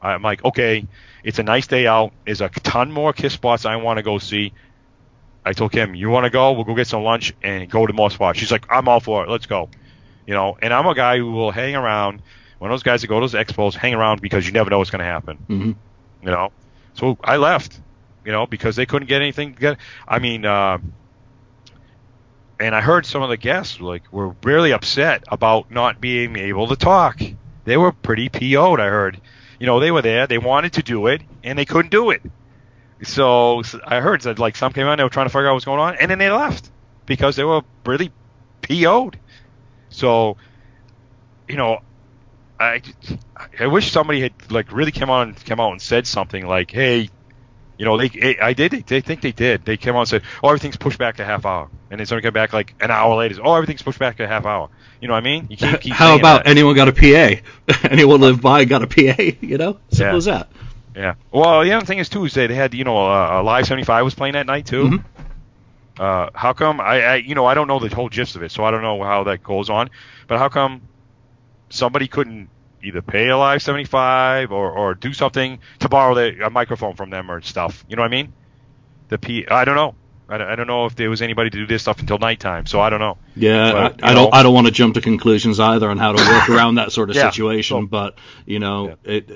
I'm 0.00 0.22
like, 0.22 0.44
okay, 0.44 0.86
it's 1.22 1.38
a 1.38 1.42
nice 1.42 1.66
day 1.66 1.86
out. 1.86 2.12
There's 2.24 2.40
a 2.40 2.48
ton 2.48 2.90
more 2.90 3.12
Kiss 3.12 3.34
spots 3.34 3.66
I 3.66 3.76
want 3.76 3.98
to 3.98 4.02
go 4.02 4.18
see. 4.18 4.52
I 5.44 5.52
told 5.52 5.72
Kim, 5.72 5.94
you 5.94 6.08
want 6.08 6.24
to 6.24 6.30
go? 6.30 6.52
We'll 6.52 6.64
go 6.64 6.74
get 6.74 6.86
some 6.86 7.02
lunch 7.02 7.34
and 7.42 7.70
go 7.70 7.86
to 7.86 7.92
more 7.92 8.10
spots. 8.10 8.38
She's 8.38 8.52
like, 8.52 8.66
I'm 8.70 8.88
all 8.88 9.00
for 9.00 9.24
it. 9.24 9.30
Let's 9.30 9.46
go. 9.46 9.68
You 10.28 10.34
know, 10.34 10.58
and 10.60 10.74
I'm 10.74 10.86
a 10.86 10.94
guy 10.94 11.16
who 11.16 11.32
will 11.32 11.50
hang 11.50 11.74
around. 11.74 12.20
One 12.58 12.70
of 12.70 12.74
those 12.74 12.82
guys 12.82 13.00
that 13.00 13.06
go 13.06 13.18
to 13.18 13.26
those 13.26 13.32
expos, 13.32 13.72
hang 13.72 13.94
around 13.94 14.20
because 14.20 14.46
you 14.46 14.52
never 14.52 14.68
know 14.68 14.76
what's 14.76 14.90
going 14.90 14.98
to 14.98 15.06
happen. 15.06 15.36
hmm 15.38 15.72
You 16.22 16.30
know, 16.30 16.50
so 16.92 17.16
I 17.24 17.38
left. 17.38 17.80
You 18.26 18.32
know, 18.32 18.46
because 18.46 18.76
they 18.76 18.84
couldn't 18.84 19.08
get 19.08 19.22
anything. 19.22 19.56
Get, 19.58 19.78
I 20.06 20.18
mean, 20.18 20.44
uh, 20.44 20.76
and 22.60 22.74
I 22.74 22.82
heard 22.82 23.06
some 23.06 23.22
of 23.22 23.30
the 23.30 23.38
guests 23.38 23.80
like 23.80 24.02
were 24.12 24.34
really 24.42 24.72
upset 24.72 25.24
about 25.28 25.70
not 25.70 25.98
being 25.98 26.36
able 26.36 26.66
to 26.68 26.76
talk. 26.76 27.22
They 27.64 27.78
were 27.78 27.92
pretty 27.92 28.28
PO'd. 28.28 28.80
I 28.80 28.88
heard. 28.88 29.22
You 29.58 29.64
know, 29.66 29.80
they 29.80 29.90
were 29.90 30.02
there. 30.02 30.26
They 30.26 30.36
wanted 30.36 30.74
to 30.74 30.82
do 30.82 31.06
it, 31.06 31.22
and 31.42 31.58
they 31.58 31.64
couldn't 31.64 31.90
do 31.90 32.10
it. 32.10 32.20
So 33.02 33.62
I 33.82 34.00
heard 34.00 34.20
that 34.22 34.38
like 34.38 34.56
some 34.56 34.74
came 34.74 34.86
out, 34.86 34.96
they 34.96 35.04
were 35.04 35.08
trying 35.08 35.26
to 35.26 35.30
figure 35.32 35.48
out 35.48 35.54
what's 35.54 35.64
going 35.64 35.80
on, 35.80 35.96
and 35.96 36.10
then 36.10 36.18
they 36.18 36.30
left 36.30 36.70
because 37.06 37.36
they 37.36 37.44
were 37.44 37.62
really 37.86 38.12
PO'd. 38.60 39.18
So, 39.90 40.36
you 41.48 41.56
know, 41.56 41.78
I 42.58 42.82
I 43.58 43.66
wish 43.66 43.90
somebody 43.90 44.20
had 44.20 44.32
like 44.50 44.72
really 44.72 44.92
come 44.92 45.10
on 45.10 45.34
come 45.34 45.60
out 45.60 45.72
and 45.72 45.80
said 45.82 46.06
something 46.06 46.46
like, 46.46 46.70
hey, 46.70 47.08
you 47.78 47.84
know, 47.84 47.96
they 47.96 48.36
I 48.42 48.52
did 48.52 48.72
they 48.86 49.00
think 49.00 49.20
they 49.20 49.32
did. 49.32 49.64
They 49.64 49.76
came 49.76 49.94
out 49.94 50.00
and 50.00 50.08
said, 50.08 50.22
oh, 50.42 50.48
everything's 50.48 50.76
pushed 50.76 50.98
back 50.98 51.18
a 51.20 51.24
half 51.24 51.46
hour, 51.46 51.70
and 51.90 52.00
then 52.00 52.06
somebody 52.06 52.26
came 52.26 52.32
back 52.32 52.52
like 52.52 52.74
an 52.80 52.90
hour 52.90 53.14
later, 53.16 53.36
oh, 53.42 53.54
everything's 53.54 53.82
pushed 53.82 53.98
back 54.00 54.18
a 54.20 54.26
half 54.26 54.44
hour. 54.44 54.68
You 55.00 55.08
know 55.08 55.14
what 55.14 55.20
I 55.22 55.24
mean? 55.24 55.46
You 55.48 55.56
can't 55.56 55.80
keep 55.80 55.92
How 55.94 56.16
about 56.16 56.44
that. 56.44 56.50
anyone 56.50 56.74
got 56.74 56.88
a 56.88 56.92
PA? 56.92 57.40
anyone 57.88 58.20
live 58.20 58.40
by 58.40 58.64
got 58.64 58.82
a 58.82 58.86
PA? 58.88 59.22
You 59.40 59.58
know, 59.58 59.80
simple 59.90 60.12
Yeah. 60.12 60.16
as 60.16 60.24
that. 60.26 60.52
Yeah. 60.96 61.14
Well, 61.30 61.62
the 61.62 61.72
other 61.72 61.86
thing 61.86 61.98
is 61.98 62.08
too 62.08 62.24
is 62.24 62.34
they 62.34 62.52
had 62.52 62.74
you 62.74 62.82
know 62.82 62.96
uh, 62.96 63.38
uh, 63.38 63.42
Live 63.44 63.66
75 63.66 64.04
was 64.04 64.14
playing 64.16 64.32
that 64.34 64.46
night 64.46 64.66
too. 64.66 64.84
Mhm. 64.88 65.04
Uh, 65.98 66.30
how 66.34 66.52
come 66.52 66.80
I, 66.80 67.02
I 67.02 67.14
you 67.16 67.34
know 67.34 67.46
I 67.46 67.54
don't 67.54 67.66
know 67.68 67.78
the 67.78 67.94
whole 67.94 68.08
gist 68.08 68.36
of 68.36 68.42
it, 68.42 68.52
so 68.52 68.64
I 68.64 68.70
don't 68.70 68.82
know 68.82 69.02
how 69.02 69.24
that 69.24 69.42
goes 69.42 69.68
on. 69.70 69.90
But 70.26 70.38
how 70.38 70.48
come 70.48 70.82
somebody 71.70 72.08
couldn't 72.08 72.48
either 72.82 73.02
pay 73.02 73.28
a 73.28 73.36
Live 73.36 73.62
75 73.62 74.52
or 74.52 74.70
or 74.70 74.94
do 74.94 75.12
something 75.12 75.58
to 75.80 75.88
borrow 75.88 76.14
the, 76.14 76.44
a 76.46 76.50
microphone 76.50 76.94
from 76.94 77.10
them 77.10 77.30
or 77.30 77.40
stuff? 77.42 77.84
You 77.88 77.96
know 77.96 78.02
what 78.02 78.08
I 78.12 78.16
mean? 78.16 78.32
The 79.08 79.18
P 79.18 79.46
I 79.48 79.64
don't 79.64 79.74
know. 79.76 79.94
I 80.30 80.36
don't, 80.36 80.48
I 80.48 80.56
don't 80.56 80.66
know 80.66 80.84
if 80.84 80.94
there 80.94 81.08
was 81.08 81.22
anybody 81.22 81.48
to 81.48 81.56
do 81.56 81.66
this 81.66 81.80
stuff 81.82 82.00
until 82.00 82.18
nighttime, 82.18 82.66
so 82.66 82.80
I 82.82 82.90
don't 82.90 83.00
know. 83.00 83.16
Yeah, 83.34 83.72
But, 83.72 84.04
I, 84.04 84.10
I 84.10 84.14
don't. 84.14 84.34
I 84.34 84.42
don't 84.42 84.52
want 84.52 84.66
to 84.66 84.72
jump 84.72 84.94
to 84.96 85.00
conclusions 85.00 85.58
either 85.58 85.88
on 85.88 85.96
how 85.96 86.12
to 86.12 86.22
work 86.30 86.50
around 86.50 86.74
that 86.74 86.92
sort 86.92 87.08
of 87.08 87.16
Yeah, 87.16 87.30
situation. 87.30 87.84
so- 87.84 87.86
but 87.86 88.18
you 88.44 88.58
know, 88.58 88.96
it, 89.04 89.30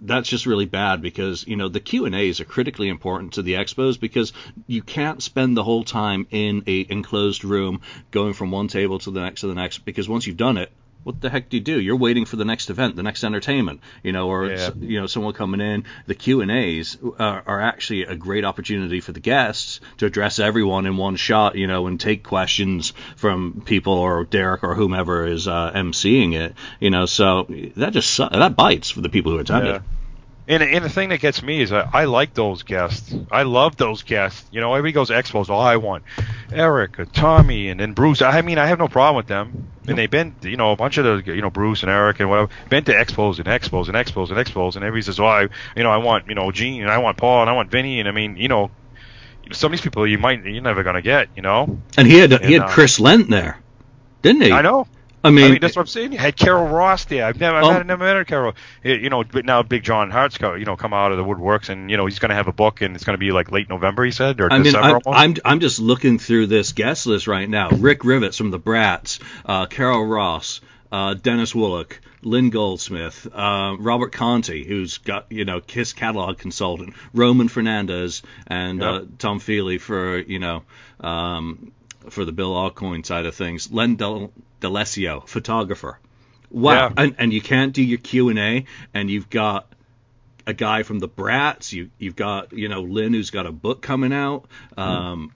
that's 0.00 0.28
just 0.28 0.46
really 0.46 0.64
bad 0.66 1.02
because 1.02 1.46
you 1.46 1.56
know 1.56 1.68
the 1.68 1.80
Q 1.80 2.04
and 2.06 2.14
A's 2.14 2.40
are 2.40 2.44
critically 2.44 2.88
important 2.88 3.34
to 3.34 3.42
the 3.42 3.54
expos 3.54 3.98
because 3.98 4.32
you 4.66 4.82
can't 4.82 5.22
spend 5.22 5.56
the 5.56 5.64
whole 5.64 5.84
time 5.84 6.26
in 6.30 6.62
a 6.66 6.86
enclosed 6.88 7.44
room 7.44 7.80
going 8.10 8.32
from 8.32 8.50
one 8.50 8.68
table 8.68 8.98
to 9.00 9.10
the 9.10 9.20
next 9.20 9.40
to 9.42 9.46
the 9.48 9.54
next 9.54 9.78
because 9.84 10.08
once 10.08 10.26
you've 10.26 10.36
done 10.36 10.56
it. 10.56 10.70
What 11.04 11.20
the 11.20 11.30
heck 11.30 11.48
do 11.48 11.56
you 11.56 11.62
do? 11.62 11.80
You're 11.80 11.96
waiting 11.96 12.26
for 12.26 12.36
the 12.36 12.44
next 12.44 12.68
event, 12.70 12.96
the 12.96 13.02
next 13.02 13.24
entertainment, 13.24 13.80
you 14.02 14.12
know, 14.12 14.28
or 14.28 14.46
Yeah. 14.46 14.70
you 14.78 15.00
know, 15.00 15.06
someone 15.06 15.32
coming 15.32 15.60
in. 15.60 15.84
The 16.06 16.14
Q 16.14 16.42
and 16.42 16.50
A's 16.50 16.98
are, 17.18 17.42
are 17.46 17.60
actually 17.60 18.02
a 18.02 18.14
great 18.14 18.44
opportunity 18.44 19.00
for 19.00 19.12
the 19.12 19.20
guests 19.20 19.80
to 19.98 20.06
address 20.06 20.38
everyone 20.38 20.86
in 20.86 20.96
one 20.96 21.16
shot, 21.16 21.54
you 21.56 21.66
know, 21.66 21.86
and 21.86 21.98
take 21.98 22.24
questions 22.24 22.92
from 23.16 23.62
people 23.64 23.94
or 23.94 24.24
Derek 24.24 24.64
or 24.64 24.74
whomever 24.74 25.26
is 25.26 25.48
uh, 25.48 25.72
emceeing 25.72 26.34
it, 26.34 26.54
you 26.80 26.90
know. 26.90 27.06
So 27.06 27.46
that 27.76 27.92
just 27.92 28.18
that 28.18 28.56
bites 28.56 28.90
for 28.90 29.00
the 29.00 29.08
people 29.08 29.32
who 29.32 29.38
attended. 29.38 29.74
Yeah. 29.76 29.80
And, 30.48 30.62
and 30.62 30.82
the 30.82 30.88
thing 30.88 31.10
that 31.10 31.20
gets 31.20 31.42
me 31.42 31.60
is 31.60 31.72
I, 31.72 31.86
I 31.92 32.04
like 32.06 32.32
those 32.32 32.62
guests. 32.62 33.14
I 33.30 33.42
love 33.42 33.76
those 33.76 34.02
guests. 34.02 34.48
You 34.50 34.62
know, 34.62 34.72
everybody 34.72 34.92
goes 34.92 35.08
to 35.08 35.14
expos. 35.14 35.50
Oh, 35.50 35.58
I 35.58 35.76
want 35.76 36.04
Eric 36.50 36.98
and 36.98 37.12
Tommy 37.12 37.68
and 37.68 37.78
then 37.78 37.92
Bruce. 37.92 38.22
I 38.22 38.40
mean, 38.40 38.56
I 38.56 38.66
have 38.66 38.78
no 38.78 38.88
problem 38.88 39.16
with 39.16 39.26
them. 39.26 39.68
And 39.86 39.98
they've 39.98 40.10
been, 40.10 40.34
you 40.42 40.56
know, 40.56 40.72
a 40.72 40.76
bunch 40.76 40.96
of 40.96 41.04
the, 41.04 41.34
you 41.34 41.42
know, 41.42 41.50
Bruce 41.50 41.82
and 41.82 41.90
Eric 41.90 42.20
and 42.20 42.30
whatever, 42.30 42.50
been 42.70 42.84
to 42.84 42.94
expos 42.94 43.38
and 43.38 43.46
expos 43.46 43.88
and 43.88 43.96
expos 43.96 44.30
and 44.30 44.38
expos. 44.38 44.76
And 44.76 44.84
everybody 44.84 45.02
says, 45.02 45.20
oh, 45.20 45.26
I, 45.26 45.42
you 45.76 45.82
know, 45.82 45.90
I 45.90 45.98
want, 45.98 46.28
you 46.28 46.34
know, 46.34 46.50
Gene 46.50 46.80
and 46.80 46.90
I 46.90 46.96
want 46.96 47.18
Paul 47.18 47.42
and 47.42 47.50
I 47.50 47.52
want 47.52 47.70
Vinny. 47.70 48.00
And 48.00 48.08
I 48.08 48.12
mean, 48.12 48.38
you 48.38 48.48
know, 48.48 48.70
some 49.52 49.72
of 49.72 49.78
these 49.78 49.82
people 49.82 50.06
you 50.06 50.16
might, 50.16 50.44
you're 50.44 50.62
never 50.62 50.82
going 50.82 50.96
to 50.96 51.02
get, 51.02 51.28
you 51.36 51.42
know? 51.42 51.78
And 51.98 52.06
he 52.06 52.18
had 52.18 52.32
he 52.42 52.54
had 52.54 52.62
uh, 52.62 52.68
Chris 52.68 52.98
Lendt 52.98 53.28
there, 53.28 53.58
didn't 54.22 54.42
he? 54.42 54.52
I 54.52 54.62
know. 54.62 54.86
I 55.24 55.30
mean, 55.30 55.44
I 55.44 55.48
mean, 55.50 55.58
that's 55.60 55.74
what 55.74 55.82
I'm 55.82 55.86
saying. 55.88 56.12
You 56.12 56.18
had 56.18 56.36
Carol 56.36 56.68
Ross 56.68 57.04
there. 57.06 57.24
I've 57.26 57.40
never, 57.40 57.56
I've 57.56 57.64
Oh. 57.64 57.82
never, 57.82 58.04
met 58.04 58.26
Carol. 58.28 58.54
Eh, 58.84 58.94
You 58.94 59.10
know, 59.10 59.24
but 59.24 59.44
now 59.44 59.62
Big 59.62 59.82
John 59.82 60.10
Harte's, 60.10 60.38
you 60.40 60.64
know, 60.64 60.76
come 60.76 60.92
out 60.94 61.10
of 61.10 61.18
the 61.18 61.24
woodworks, 61.24 61.68
and 61.70 61.90
you 61.90 61.96
know, 61.96 62.06
he's 62.06 62.18
going 62.20 62.28
to 62.30 62.36
have 62.36 62.46
a 62.46 62.52
book, 62.52 62.82
and 62.82 62.94
it's 62.94 63.04
going 63.04 63.14
to 63.14 63.18
be 63.18 63.32
like 63.32 63.50
late 63.50 63.68
November, 63.68 64.04
he 64.04 64.12
said, 64.12 64.40
or 64.40 64.52
I 64.52 64.58
mean, 64.58 64.64
December 64.64 65.00
I'm. 65.06 65.14
I'm 65.14 65.34
I'm 65.44 65.60
just 65.60 65.80
looking 65.80 66.18
through 66.18 66.46
this 66.46 66.72
guest 66.72 67.06
list 67.06 67.26
right 67.26 67.48
now. 67.48 67.70
Rick 67.70 68.04
Rivets 68.04 68.36
from 68.38 68.50
the 68.50 68.58
Brats, 68.60 69.18
uh, 69.44 69.66
Carol 69.66 70.06
Ross, 70.06 70.60
uh, 70.92 71.14
Dennis 71.14 71.52
Woloch, 71.52 71.92
Lynn 72.22 72.50
Goldsmith, 72.50 73.26
uh, 73.34 73.74
Robert 73.78 74.12
Conte, 74.12 74.64
who's 74.64 74.98
got 74.98 75.26
you 75.30 75.44
know 75.44 75.60
Kiss 75.60 75.92
catalog 75.94 76.38
consultant, 76.38 76.94
Roman 77.12 77.48
Fernandez, 77.48 78.22
and 78.46 78.80
uh, 78.82 78.92
Yep. 78.92 79.04
Tom 79.18 79.40
Feely 79.40 79.78
for 79.78 80.18
you 80.18 80.38
know. 80.38 80.62
Um, 81.00 81.72
for 82.10 82.24
the 82.24 82.32
Bill 82.32 82.52
Aucoin 82.54 83.04
side 83.04 83.26
of 83.26 83.34
things, 83.34 83.70
Len 83.72 83.96
Del- 83.96 84.32
DeLessio, 84.60 85.26
photographer. 85.28 85.98
Wow, 86.50 86.72
Yeah. 86.88 86.92
and 86.96 87.14
and 87.18 87.32
you 87.32 87.40
can't 87.40 87.72
do 87.74 87.82
your 87.82 87.98
Q 87.98 88.28
and 88.30 88.38
A, 88.38 88.64
and 88.94 89.10
you've 89.10 89.28
got 89.28 89.70
a 90.46 90.54
guy 90.54 90.82
from 90.82 90.98
the 90.98 91.08
Brats. 91.08 91.72
You 91.72 91.90
you've 91.98 92.16
got 92.16 92.52
you 92.52 92.68
know 92.68 92.82
Lynn 92.82 93.12
who's 93.12 93.30
got 93.30 93.44
a 93.46 93.52
book 93.52 93.82
coming 93.82 94.12
out, 94.14 94.46
um, 94.76 95.32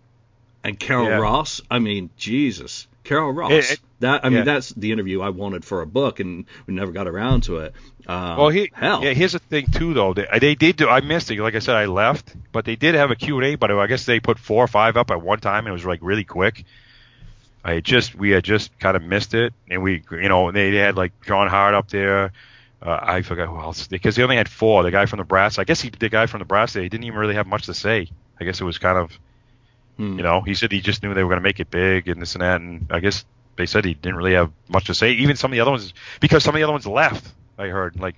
and 0.64 0.78
Carol 0.78 1.08
Yeah. 1.08 1.16
Ross. 1.18 1.60
I 1.70 1.80
mean, 1.80 2.08
Jesus, 2.16 2.86
Carol 3.04 3.32
Ross. 3.32 3.52
It- 3.52 3.70
it- 3.72 3.80
that 4.00 4.24
I 4.24 4.30
mean, 4.30 4.38
yeah. 4.38 4.44
that's 4.44 4.70
the 4.70 4.90
interview 4.90 5.20
I 5.20 5.28
wanted 5.28 5.64
for 5.64 5.80
a 5.80 5.86
book, 5.86 6.18
and 6.18 6.46
we 6.66 6.74
never 6.74 6.90
got 6.90 7.06
around 7.06 7.44
to 7.44 7.58
it. 7.58 7.72
Um, 8.08 8.36
Well, 8.36 8.48
he, 8.48 8.68
hell, 8.74 9.04
yeah. 9.04 9.12
Here's 9.12 9.30
the 9.32 9.38
thing 9.38 9.66
too, 9.66 9.94
though. 9.94 10.12
They, 10.12 10.26
they 10.40 10.54
did. 10.56 10.76
Do, 10.76 10.88
I 10.88 11.00
missed 11.02 11.30
it. 11.30 11.38
Like 11.40 11.54
I 11.54 11.60
said, 11.60 11.76
I 11.76 11.84
left, 11.86 12.34
but 12.50 12.64
they 12.64 12.74
did 12.74 12.96
have 12.96 13.12
a 13.12 13.14
Q 13.14 13.36
and 13.38 13.46
A. 13.46 13.54
But 13.54 13.70
I 13.70 13.86
guess 13.86 14.04
they 14.04 14.18
put 14.18 14.40
four 14.40 14.64
or 14.64 14.66
five 14.66 14.96
up 14.96 15.12
at 15.12 15.22
one 15.22 15.38
time, 15.38 15.66
and 15.66 15.68
it 15.68 15.72
was 15.72 15.84
like 15.84 16.00
really 16.02 16.24
quick. 16.24 16.64
I 17.64 17.78
just 17.78 18.16
we 18.16 18.30
had 18.30 18.42
just 18.42 18.76
kind 18.80 18.96
of 18.96 19.04
missed 19.04 19.34
it, 19.34 19.54
and 19.70 19.84
we, 19.84 20.02
you 20.10 20.28
know, 20.28 20.50
they, 20.50 20.72
they 20.72 20.78
had 20.78 20.96
like 20.96 21.12
John 21.24 21.48
Harte 21.48 21.74
up 21.74 21.88
there. 21.88 22.32
Uh, 22.84 22.98
I 23.00 23.22
forgot 23.22 23.48
who 23.48 23.60
else 23.60 23.86
because 23.86 24.16
they 24.16 24.24
only 24.24 24.34
had 24.36 24.48
four. 24.48 24.82
The 24.82 24.90
guy 24.90 25.06
from 25.06 25.18
the 25.18 25.24
Brats. 25.24 25.60
I 25.60 25.64
guess 25.64 25.80
he, 25.80 25.90
the 25.90 26.08
guy 26.08 26.26
from 26.26 26.40
the 26.40 26.44
Brats, 26.44 26.72
they 26.72 26.88
didn't 26.88 27.04
even 27.04 27.20
really 27.20 27.36
have 27.36 27.46
much 27.46 27.66
to 27.66 27.74
say. 27.74 28.08
I 28.40 28.44
guess 28.44 28.60
it 28.60 28.64
was 28.64 28.78
kind 28.78 28.98
of, 28.98 29.16
Hmm. 29.96 30.16
you 30.16 30.22
know, 30.22 30.40
he 30.40 30.54
said 30.54 30.72
he 30.72 30.80
just 30.80 31.02
knew 31.02 31.12
they 31.14 31.22
were 31.22 31.28
going 31.28 31.40
to 31.40 31.48
make 31.48 31.60
it 31.60 31.70
big 31.70 32.08
and 32.08 32.20
this 32.20 32.34
and 32.34 32.42
that, 32.42 32.60
and 32.60 32.86
I 32.90 33.00
guess 33.00 33.24
they 33.56 33.66
said 33.66 33.84
he 33.84 33.94
didn't 33.94 34.16
really 34.16 34.34
have 34.34 34.50
much 34.68 34.86
to 34.86 34.94
say. 34.94 35.12
Even 35.12 35.36
some 35.36 35.52
of 35.52 35.54
the 35.54 35.60
other 35.60 35.70
ones, 35.70 35.92
because 36.20 36.42
some 36.42 36.54
of 36.54 36.58
the 36.58 36.64
other 36.64 36.72
ones 36.72 36.86
left. 36.86 37.26
I 37.58 37.68
heard 37.68 38.00
like 38.00 38.16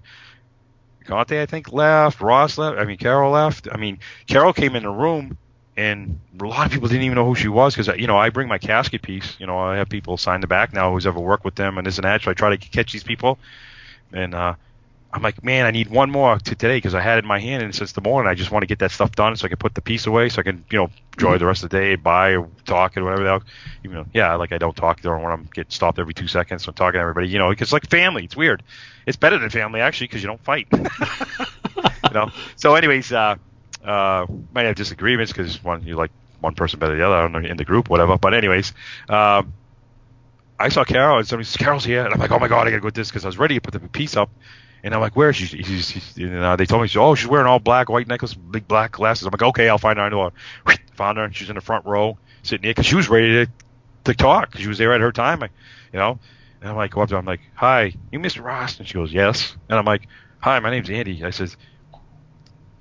Conte, 1.05 1.41
I 1.41 1.47
think 1.47 1.73
left. 1.73 2.21
Ross 2.21 2.57
left. 2.59 2.79
I 2.79 2.85
mean, 2.85 2.97
Carol 2.97 3.33
left. 3.33 3.69
I 3.71 3.77
mean, 3.77 3.99
Carol 4.27 4.53
came 4.53 4.77
in 4.77 4.85
the 4.85 4.91
room, 4.91 5.37
and 5.77 6.21
a 6.41 6.45
lot 6.45 6.67
of 6.67 6.73
people 6.73 6.89
didn't 6.89 7.03
even 7.03 7.17
know 7.17 7.27
who 7.27 7.35
she 7.35 7.49
was 7.49 7.75
because 7.75 7.99
you 7.99 8.07
know 8.07 8.17
I 8.17 8.31
bring 8.31 8.49
my 8.49 8.59
casket 8.59 9.03
piece. 9.03 9.37
You 9.39 9.47
know, 9.47 9.59
I 9.59 9.77
have 9.77 9.89
people 9.89 10.17
sign 10.17 10.41
the 10.41 10.47
back 10.47 10.73
now 10.73 10.93
who's 10.93 11.07
ever 11.07 11.21
worked 11.21 11.45
with 11.45 11.57
them 11.57 11.79
and 11.79 11.87
this 11.87 11.99
and 11.99 12.05
that. 12.05 12.23
So 12.23 12.31
I 12.31 12.35
try 12.35 12.57
to 12.57 12.57
catch 12.57 12.93
these 12.93 13.05
people, 13.05 13.39
and 14.13 14.35
uh, 14.35 14.55
I'm 15.15 15.23
like, 15.23 15.45
man, 15.45 15.65
I 15.65 15.71
need 15.71 15.89
one 15.89 16.11
more 16.11 16.37
to 16.37 16.45
today 16.45 16.77
because 16.77 16.93
I 16.93 17.01
had 17.01 17.19
it 17.19 17.25
in 17.25 17.29
my 17.29 17.39
hand 17.39 17.63
and 17.63 17.73
since 17.73 17.93
the 17.93 18.01
morning 18.01 18.29
I 18.29 18.35
just 18.35 18.51
want 18.51 18.65
to 18.65 18.67
get 18.67 18.81
that 18.81 18.91
stuff 18.91 19.13
done 19.13 19.37
so 19.37 19.45
I 19.45 19.49
can 19.49 19.59
put 19.59 19.75
the 19.75 19.81
piece 19.81 20.07
away 20.07 20.29
so 20.29 20.41
I 20.41 20.43
can 20.43 20.65
you 20.73 20.79
know 20.79 20.91
enjoy 21.13 21.39
the 21.39 21.47
rest 21.47 21.63
of 21.63 21.71
the 21.71 21.79
day, 21.79 21.95
buy 21.95 22.35
or 22.35 22.49
talk 22.65 22.97
and 22.97 23.05
whatever 23.05 23.25
else. 23.29 23.45
You 23.85 23.91
know, 23.91 24.07
yeah, 24.13 24.35
like 24.35 24.51
I 24.51 24.59
don't 24.59 24.75
talk 24.75 25.03
during 25.03 25.23
when 25.23 25.33
I'm 25.33 25.49
getting 25.55 25.71
stopped 25.71 26.01
every 26.01 26.15
two 26.15 26.27
seconds. 26.27 26.65
So 26.65 26.71
I'm 26.71 26.75
talking 26.75 26.99
to 26.99 27.03
everybody, 27.03 27.29
you 27.29 27.39
know, 27.39 27.49
because 27.49 27.73
like 27.73 27.89
family, 27.89 28.25
it's 28.25 28.37
weird. 28.37 28.65
It's 29.07 29.17
better 29.17 29.39
than 29.39 29.51
family 29.51 29.81
actually 29.81 30.09
because 30.09 30.21
you 30.21 30.27
don't 30.27 30.43
fight. 30.43 30.67
you 30.73 32.11
know. 32.13 32.31
So, 32.57 32.75
anyways, 32.75 33.13
uh, 33.13 33.37
uh, 33.85 34.27
might 34.53 34.67
have 34.67 34.75
disagreements 34.75 35.33
because 35.33 35.63
one 35.63 35.87
you 35.87 35.95
like 35.95 36.11
one 36.41 36.55
person 36.55 36.81
better 36.81 36.93
than 36.93 36.99
the 36.99 37.07
other. 37.07 37.17
I 37.17 37.21
don't 37.23 37.33
know 37.33 37.49
in 37.49 37.57
the 37.57 37.65
group, 37.65 37.89
whatever. 37.89 38.19
But 38.19 38.35
anyways, 38.35 38.73
um, 39.09 39.53
I 40.59 40.71
saw 40.71 40.85
Carol 40.85 41.19
and 41.19 41.27
somebody 41.29 41.45
says 41.45 41.57
Carol's 41.57 41.85
here, 41.85 42.05
and 42.05 42.13
I'm 42.13 42.21
like, 42.21 42.33
oh 42.33 42.39
my 42.39 42.49
god, 42.49 42.67
I 42.67 42.71
gotta 42.71 42.81
go 42.81 42.87
with 42.87 42.95
this 42.95 43.11
because 43.11 43.25
I 43.25 43.29
was 43.29 43.39
ready 43.39 43.55
to 43.55 43.61
put 43.61 43.73
the 43.75 43.81
piece 43.89 44.17
up. 44.17 44.31
And 44.85 44.95
I'm 44.95 45.01
like, 45.01 45.17
where 45.17 45.31
is 45.31 45.37
she? 45.37 45.47
She's, 45.47 45.91
she's, 45.91 46.17
and, 46.19 46.37
uh, 46.37 46.57
they 46.57 46.67
told 46.67 46.83
me, 46.83 46.91
oh, 46.97 47.15
she's 47.15 47.27
wearing 47.27 47.47
all 47.47 47.59
black, 47.59 47.89
white 47.89 48.07
necklace, 48.07 48.35
big 48.35 48.69
black 48.69 48.93
glasses. 48.93 49.27
I'm 49.27 49.31
like, 49.33 49.41
okay, 49.41 49.67
I'll 49.67 49.79
find 49.79 49.99
her. 49.99 50.05
I 50.05 50.11
know. 50.11 50.31
her. 50.67 50.77
Found 50.97 51.17
her. 51.17 51.33
She's 51.33 51.49
in 51.49 51.55
the 51.55 51.63
front 51.63 51.87
row, 51.87 52.19
sitting 52.43 52.63
there, 52.63 52.71
because 52.71 52.85
she 52.85 52.95
was 52.95 53.09
ready 53.09 53.47
to, 53.47 53.53
to 54.05 54.15
talk. 54.15 54.59
she 54.59 54.69
was 54.69 54.77
there 54.77 54.93
at 54.93 55.01
her 55.01 55.11
time, 55.11 55.43
I, 55.43 55.49
you 55.91 55.99
know. 55.99 56.19
And 56.61 56.69
I'm 56.69 56.77
like, 56.77 56.91
go 56.91 57.01
up 57.01 57.09
to 57.09 57.15
her. 57.15 57.19
I'm 57.19 57.25
like, 57.25 57.41
hi, 57.55 57.95
you 58.13 58.19
Mr. 58.19 58.45
Ross? 58.45 58.79
And 58.79 58.87
she 58.87 58.93
goes, 58.93 59.11
yes. 59.11 59.57
And 59.71 59.79
I'm 59.79 59.87
like, 59.87 60.07
hi, 60.39 60.59
my 60.61 60.71
name's 60.71 60.91
Andy. 60.91 61.25
I 61.25 61.31
says, 61.31 61.57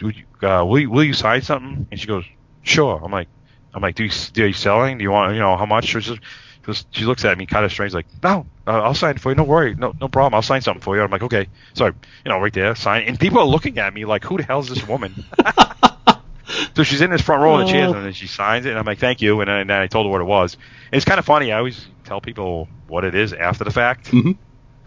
you, 0.02 0.12
uh, 0.42 0.66
will 0.66 0.80
you, 0.80 0.90
will 0.90 1.06
you 1.06 1.14
sign 1.14 1.42
something? 1.42 1.88
And 1.90 1.98
she 1.98 2.08
goes, 2.08 2.26
sure. 2.64 3.00
I'm 3.02 3.14
like, 3.14 3.30
I'm 3.74 3.82
like, 3.82 3.96
do 3.96 4.04
you, 4.04 4.12
do 4.34 4.46
you 4.46 4.54
selling? 4.54 4.98
Do 4.98 5.04
you 5.04 5.12
want, 5.12 5.34
you 5.36 5.40
know, 5.40 5.56
how 5.56 5.66
much? 5.66 5.86
She, 5.86 6.00
just, 6.02 6.20
just- 6.66 6.88
she 6.96 7.06
looks 7.06 7.26
at 7.26 7.38
me 7.38 7.46
kind 7.46 7.66
of 7.66 7.72
strange, 7.72 7.94
like, 7.94 8.06
no, 8.22 8.46
uh, 8.68 8.82
I'll 8.82 8.94
sign 8.94 9.18
for 9.18 9.30
you. 9.32 9.36
No 9.36 9.44
worry, 9.44 9.76
no, 9.76 9.94
no 10.00 10.08
problem. 10.08 10.34
I'll 10.36 10.42
sign 10.42 10.62
something 10.62 10.82
for 10.82 10.96
you. 10.96 11.02
I'm 11.02 11.12
like, 11.12 11.24
okay. 11.24 11.48
So, 11.74 11.88
you 11.88 11.94
know, 12.26 12.40
right 12.40 12.54
there, 12.54 12.76
sign. 12.76 13.04
And 13.08 13.20
people 13.20 13.40
are 13.40 13.46
looking 13.46 13.78
at 13.80 13.94
me 13.94 14.06
like, 14.06 14.24
who 14.24 14.38
the 14.38 14.44
hell 14.44 14.60
is 14.60 14.70
this 14.70 14.88
woman? 14.88 15.26
so 16.76 16.84
she's 16.84 17.02
in 17.02 17.10
this 17.12 17.22
front 17.22 17.42
row 17.42 17.60
of 17.60 17.66
the 17.68 17.72
chairs, 17.72 17.92
Oh. 17.92 17.96
and 17.96 18.06
then 18.06 18.14
she 18.14 18.28
signs 18.28 18.66
it, 18.66 18.70
and 18.70 18.80
I'm 18.80 18.86
like, 18.86 19.00
thank 19.00 19.22
you. 19.22 19.40
And 19.42 19.48
then, 19.50 19.58
and 19.62 19.70
then 19.70 19.82
I 19.82 19.88
told 19.88 20.06
her 20.06 20.12
what 20.12 20.22
it 20.22 20.26
was. 20.26 20.54
And 20.92 20.96
it's 20.98 21.06
kind 21.06 21.20
of 21.20 21.26
funny. 21.26 21.52
I 21.52 21.58
always 21.58 21.86
tell 22.06 22.22
people 22.22 22.68
what 22.88 23.04
it 23.06 23.16
is 23.16 23.34
after 23.34 23.64
the 23.64 23.72
fact. 23.72 24.12
Mhm. 24.12 24.26
You 24.26 24.38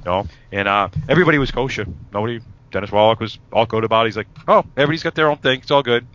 know, 0.05 0.27
and 0.53 0.69
uh, 0.69 0.89
everybody 1.09 1.39
was 1.39 1.51
kosher. 1.51 1.87
Nobody. 2.13 2.41
Dennis 2.73 2.91
Woloch 2.91 3.21
was 3.21 3.39
all 3.53 3.65
good 3.65 3.85
about 3.85 4.07
it. 4.07 4.09
He's 4.09 4.17
like, 4.17 4.27
oh, 4.49 4.65
everybody's 4.77 5.03
got 5.03 5.15
their 5.15 5.31
own 5.31 5.39
thing. 5.39 5.61
It's 5.61 5.71
all 5.71 5.83
good. 5.83 6.07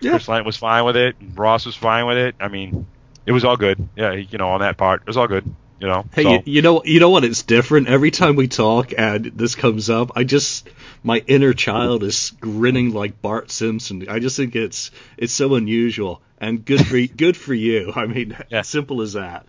Yeah. 0.00 0.12
Chris 0.12 0.26
Lendt 0.26 0.44
was 0.44 0.56
fine 0.56 0.84
with 0.84 0.96
it. 0.96 1.16
Ross 1.34 1.66
was 1.66 1.74
fine 1.76 2.06
with 2.06 2.16
it. 2.16 2.34
I 2.40 2.48
mean, 2.48 2.86
it 3.26 3.32
was 3.32 3.44
all 3.44 3.56
good. 3.56 3.88
Yeah, 3.96 4.12
you 4.12 4.38
know, 4.38 4.48
on 4.50 4.60
that 4.60 4.76
part, 4.76 5.02
it 5.02 5.06
was 5.06 5.16
all 5.16 5.28
good. 5.28 5.44
You 5.80 5.88
know. 5.88 6.04
Hey, 6.14 6.22
so, 6.22 6.30
you, 6.32 6.42
you 6.46 6.62
know, 6.62 6.82
you 6.84 7.00
know 7.00 7.10
what? 7.10 7.24
It's 7.24 7.42
different 7.42 7.88
every 7.88 8.12
time 8.12 8.36
we 8.36 8.46
talk 8.46 8.92
and 8.96 9.24
this 9.24 9.56
comes 9.56 9.90
up. 9.90 10.12
I 10.14 10.22
just, 10.22 10.68
my 11.02 11.18
inner 11.26 11.54
child 11.54 12.04
is 12.04 12.30
grinning 12.40 12.92
like 12.92 13.20
Bart 13.20 13.50
Simpson. 13.50 14.08
I 14.08 14.20
just 14.20 14.36
think 14.36 14.54
it's, 14.54 14.92
it's 15.16 15.32
so 15.32 15.56
unusual 15.56 16.22
and 16.38 16.64
good 16.64 16.86
for, 16.86 17.00
good 17.16 17.36
for 17.36 17.52
you. 17.52 17.92
I 17.96 18.06
mean, 18.06 18.36
Yeah. 18.48 18.62
simple 18.62 19.02
as 19.02 19.14
that. 19.14 19.44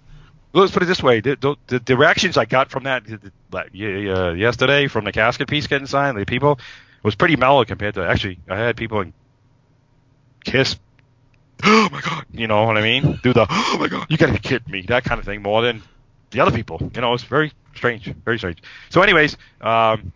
let's 0.54 0.72
put 0.72 0.82
it 0.82 0.88
this 0.88 1.04
way: 1.04 1.20
the, 1.20 1.56
the, 1.68 1.80
the 1.80 1.96
reactions 1.96 2.36
I 2.36 2.46
got 2.46 2.72
from 2.72 2.86
that 2.86 3.04
uh, 3.54 4.32
yesterday 4.34 4.88
from 4.88 5.06
the 5.06 5.12
casket 5.12 5.48
piece 5.48 5.68
getting 5.68 5.86
signed, 5.88 6.18
the 6.18 6.26
people 6.26 6.60
was 7.04 7.14
pretty 7.14 7.36
mellow 7.36 7.64
compared 7.64 7.94
to 7.96 8.08
actually. 8.08 8.40
I 8.50 8.58
had 8.58 8.76
people 8.76 9.02
in 9.02 9.14
kiss. 10.46 10.78
Oh 11.64 11.90
my 11.92 12.02
god, 12.02 12.26
you 12.32 12.48
know 12.48 12.64
what 12.66 12.78
I 12.78 12.82
mean? 12.82 13.20
Do 13.24 13.34
the 13.34 13.46
oh 13.50 13.78
my 13.80 13.88
god, 13.88 14.08
you 14.10 14.18
gotta 14.18 14.34
be 14.34 14.40
kidding 14.40 14.72
me, 14.72 14.82
that 14.84 15.04
kind 15.04 15.20
of 15.20 15.26
thing 15.26 15.42
more 15.42 15.62
than 15.62 15.82
the 16.32 16.40
other 16.42 16.52
people. 16.52 16.92
You 16.96 17.02
know, 17.02 17.14
it's 17.14 17.24
very 17.24 17.52
strange, 17.76 18.06
very 18.06 18.38
strange. 18.38 18.62
So, 18.90 19.02
anyways, 19.02 19.36
um, 19.62 20.12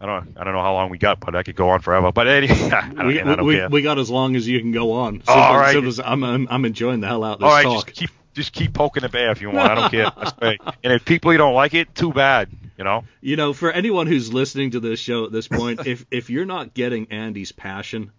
I 0.00 0.06
don't, 0.06 0.36
I 0.38 0.44
don't 0.44 0.54
know 0.54 0.62
how 0.62 0.72
long 0.72 0.88
we 0.90 0.96
got, 0.96 1.20
but 1.20 1.36
I 1.36 1.42
could 1.42 1.56
go 1.56 1.68
on 1.70 1.80
forever. 1.80 2.10
But 2.12 2.26
anyway, 2.26 2.80
We, 3.36 3.42
we, 3.42 3.66
we 3.66 3.82
got 3.82 3.98
as 3.98 4.08
long 4.08 4.34
as 4.36 4.48
you 4.48 4.58
can 4.60 4.72
go 4.72 4.92
on. 4.92 5.22
Oh, 5.28 5.32
all 5.34 5.58
right. 5.58 5.76
as- 5.84 6.00
I'm, 6.00 6.24
I'm, 6.24 6.48
I'm 6.50 6.64
enjoying 6.64 7.00
the 7.00 7.06
hell 7.06 7.22
out 7.22 7.34
of 7.34 7.38
this 7.40 7.46
All 7.46 7.52
right, 7.52 7.64
talk. 7.64 7.86
just 7.86 7.96
keep, 7.98 8.10
just 8.32 8.52
keep 8.52 8.72
poking 8.72 9.02
the 9.02 9.10
bear 9.10 9.30
if 9.30 9.42
you 9.42 9.50
want. 9.50 9.70
I 9.70 9.74
don't 9.74 9.90
care. 9.90 10.10
Great. 10.40 10.60
And 10.82 10.94
if 10.94 11.04
people 11.04 11.32
you 11.32 11.38
don't 11.38 11.54
like 11.54 11.74
it, 11.74 11.94
too 11.94 12.12
bad. 12.14 12.48
You 12.78 12.84
know. 12.84 13.04
You 13.20 13.36
know, 13.36 13.52
for 13.52 13.70
anyone 13.70 14.06
who's 14.06 14.32
listening 14.32 14.70
to 14.70 14.80
this 14.80 14.98
show 14.98 15.26
at 15.26 15.32
this 15.32 15.46
point, 15.48 15.80
if 15.86 16.06
if 16.10 16.30
you're 16.30 16.46
not 16.46 16.72
getting 16.72 17.08
Andy's 17.12 17.52
passion, 17.52 18.10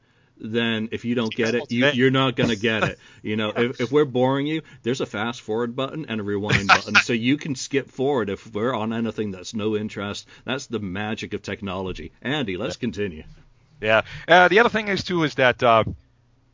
then 0.42 0.90
if 0.92 1.06
you 1.06 1.16
don't 1.16 1.34
get 1.34 1.56
it, 1.56 1.72
you, 1.72 1.88
you're 1.88 2.12
not 2.12 2.36
gonna 2.36 2.56
get 2.56 2.84
it. 2.84 3.00
You 3.24 3.36
know, 3.36 3.50
if, 3.56 3.80
if 3.80 3.92
we're 3.92 4.06
boring 4.06 4.48
you, 4.48 4.64
there's 4.82 5.00
a 5.00 5.06
fast 5.06 5.42
forward 5.42 5.76
button 5.76 6.08
and 6.10 6.20
a 6.20 6.24
rewind 6.24 6.68
button, 6.68 6.96
so 6.96 7.14
you 7.14 7.38
can 7.38 7.54
skip 7.54 7.92
forward 7.92 8.32
if 8.32 8.52
we're 8.52 8.74
on 8.74 8.94
anything 8.94 9.30
that's 9.30 9.54
no 9.54 9.76
interest. 9.78 10.28
That's 10.44 10.66
the 10.66 10.80
magic 10.80 11.36
of 11.36 11.44
technology. 11.44 12.14
Andy, 12.24 12.58
let's 12.58 12.78
continue. 12.78 13.24
Yeah. 13.80 14.02
Uh, 14.28 14.48
the 14.48 14.60
other 14.60 14.70
thing 14.70 14.88
is 14.88 15.04
too 15.04 15.24
is 15.24 15.36
that 15.36 15.62
uh, 15.62 15.84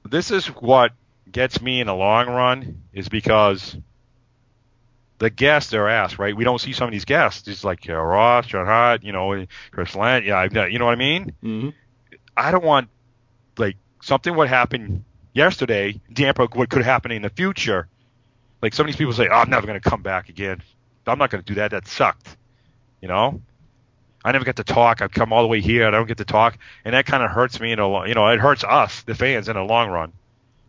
this 0.03 0.29
is 0.29 0.47
what 0.47 0.91
gets 1.31 1.61
me 1.61 1.79
in 1.79 1.87
the 1.87 1.95
long 1.95 2.27
run 2.27 2.83
is 2.91 3.07
because 3.07 3.77
the 5.19 5.29
guests 5.29 5.73
are 5.73 5.87
asked, 5.87 6.19
right? 6.19 6.35
We 6.35 6.43
don't 6.43 6.59
see 6.59 6.73
some 6.73 6.87
of 6.87 6.91
these 6.91 7.05
guests, 7.05 7.47
It's 7.47 7.63
like 7.63 7.81
Carol 7.81 8.05
Ross, 8.05 8.45
John 8.47 8.65
Harte, 8.65 9.03
you 9.03 9.11
know, 9.13 9.45
Chris 9.71 9.93
Lendt. 9.93 10.25
Yeah, 10.25 10.37
I've 10.37 10.53
you 10.71 10.79
know 10.79 10.85
what 10.85 10.91
I 10.91 10.95
mean? 10.95 11.33
hmm 11.41 11.69
I 12.35 12.51
don't 12.51 12.63
want 12.63 12.89
like 13.57 13.77
something 14.01 14.35
would 14.35 14.49
happen 14.49 15.05
yesterday 15.33 15.99
damper 16.11 16.45
what 16.45 16.69
could 16.69 16.83
happen 16.83 17.11
in 17.11 17.21
the 17.21 17.29
future. 17.29 17.87
Like 18.61 18.73
some 18.73 18.85
of 18.85 18.87
these 18.87 18.95
people 18.95 19.13
say, 19.13 19.27
oh, 19.27 19.35
I'm 19.35 19.49
never 19.49 19.67
going 19.67 19.79
to 19.79 19.89
come 19.89 20.01
back 20.01 20.29
again. 20.29 20.61
I'm 21.05 21.19
not 21.19 21.29
going 21.29 21.43
to 21.43 21.47
do 21.47 21.55
that. 21.55 21.71
That 21.71 21.87
sucked. 21.87 22.35
You 23.01 23.07
know? 23.07 23.41
I 24.25 24.31
never 24.31 24.43
get 24.43 24.57
to 24.57 24.63
talk. 24.63 25.01
I've 25.01 25.11
come 25.11 25.31
all 25.31 25.41
the 25.41 25.47
way 25.47 25.61
here. 25.61 25.87
I 25.87 25.91
don't 25.91 26.07
get 26.07 26.17
to 26.17 26.25
talk, 26.25 26.57
and 26.83 26.93
that 26.93 27.05
kind 27.05 27.23
of 27.23 27.31
hurts 27.31 27.61
me 27.61 27.71
in 27.71 27.79
a 27.79 27.87
long. 27.87 28.09
You 28.09 28.13
know, 28.13 28.27
it 28.27 28.39
hurts 28.39 28.63
us, 28.63 29.03
the 29.03 29.15
fans, 29.15 29.47
in 29.47 29.55
the 29.55 29.61
long 29.61 29.89
run, 29.89 30.11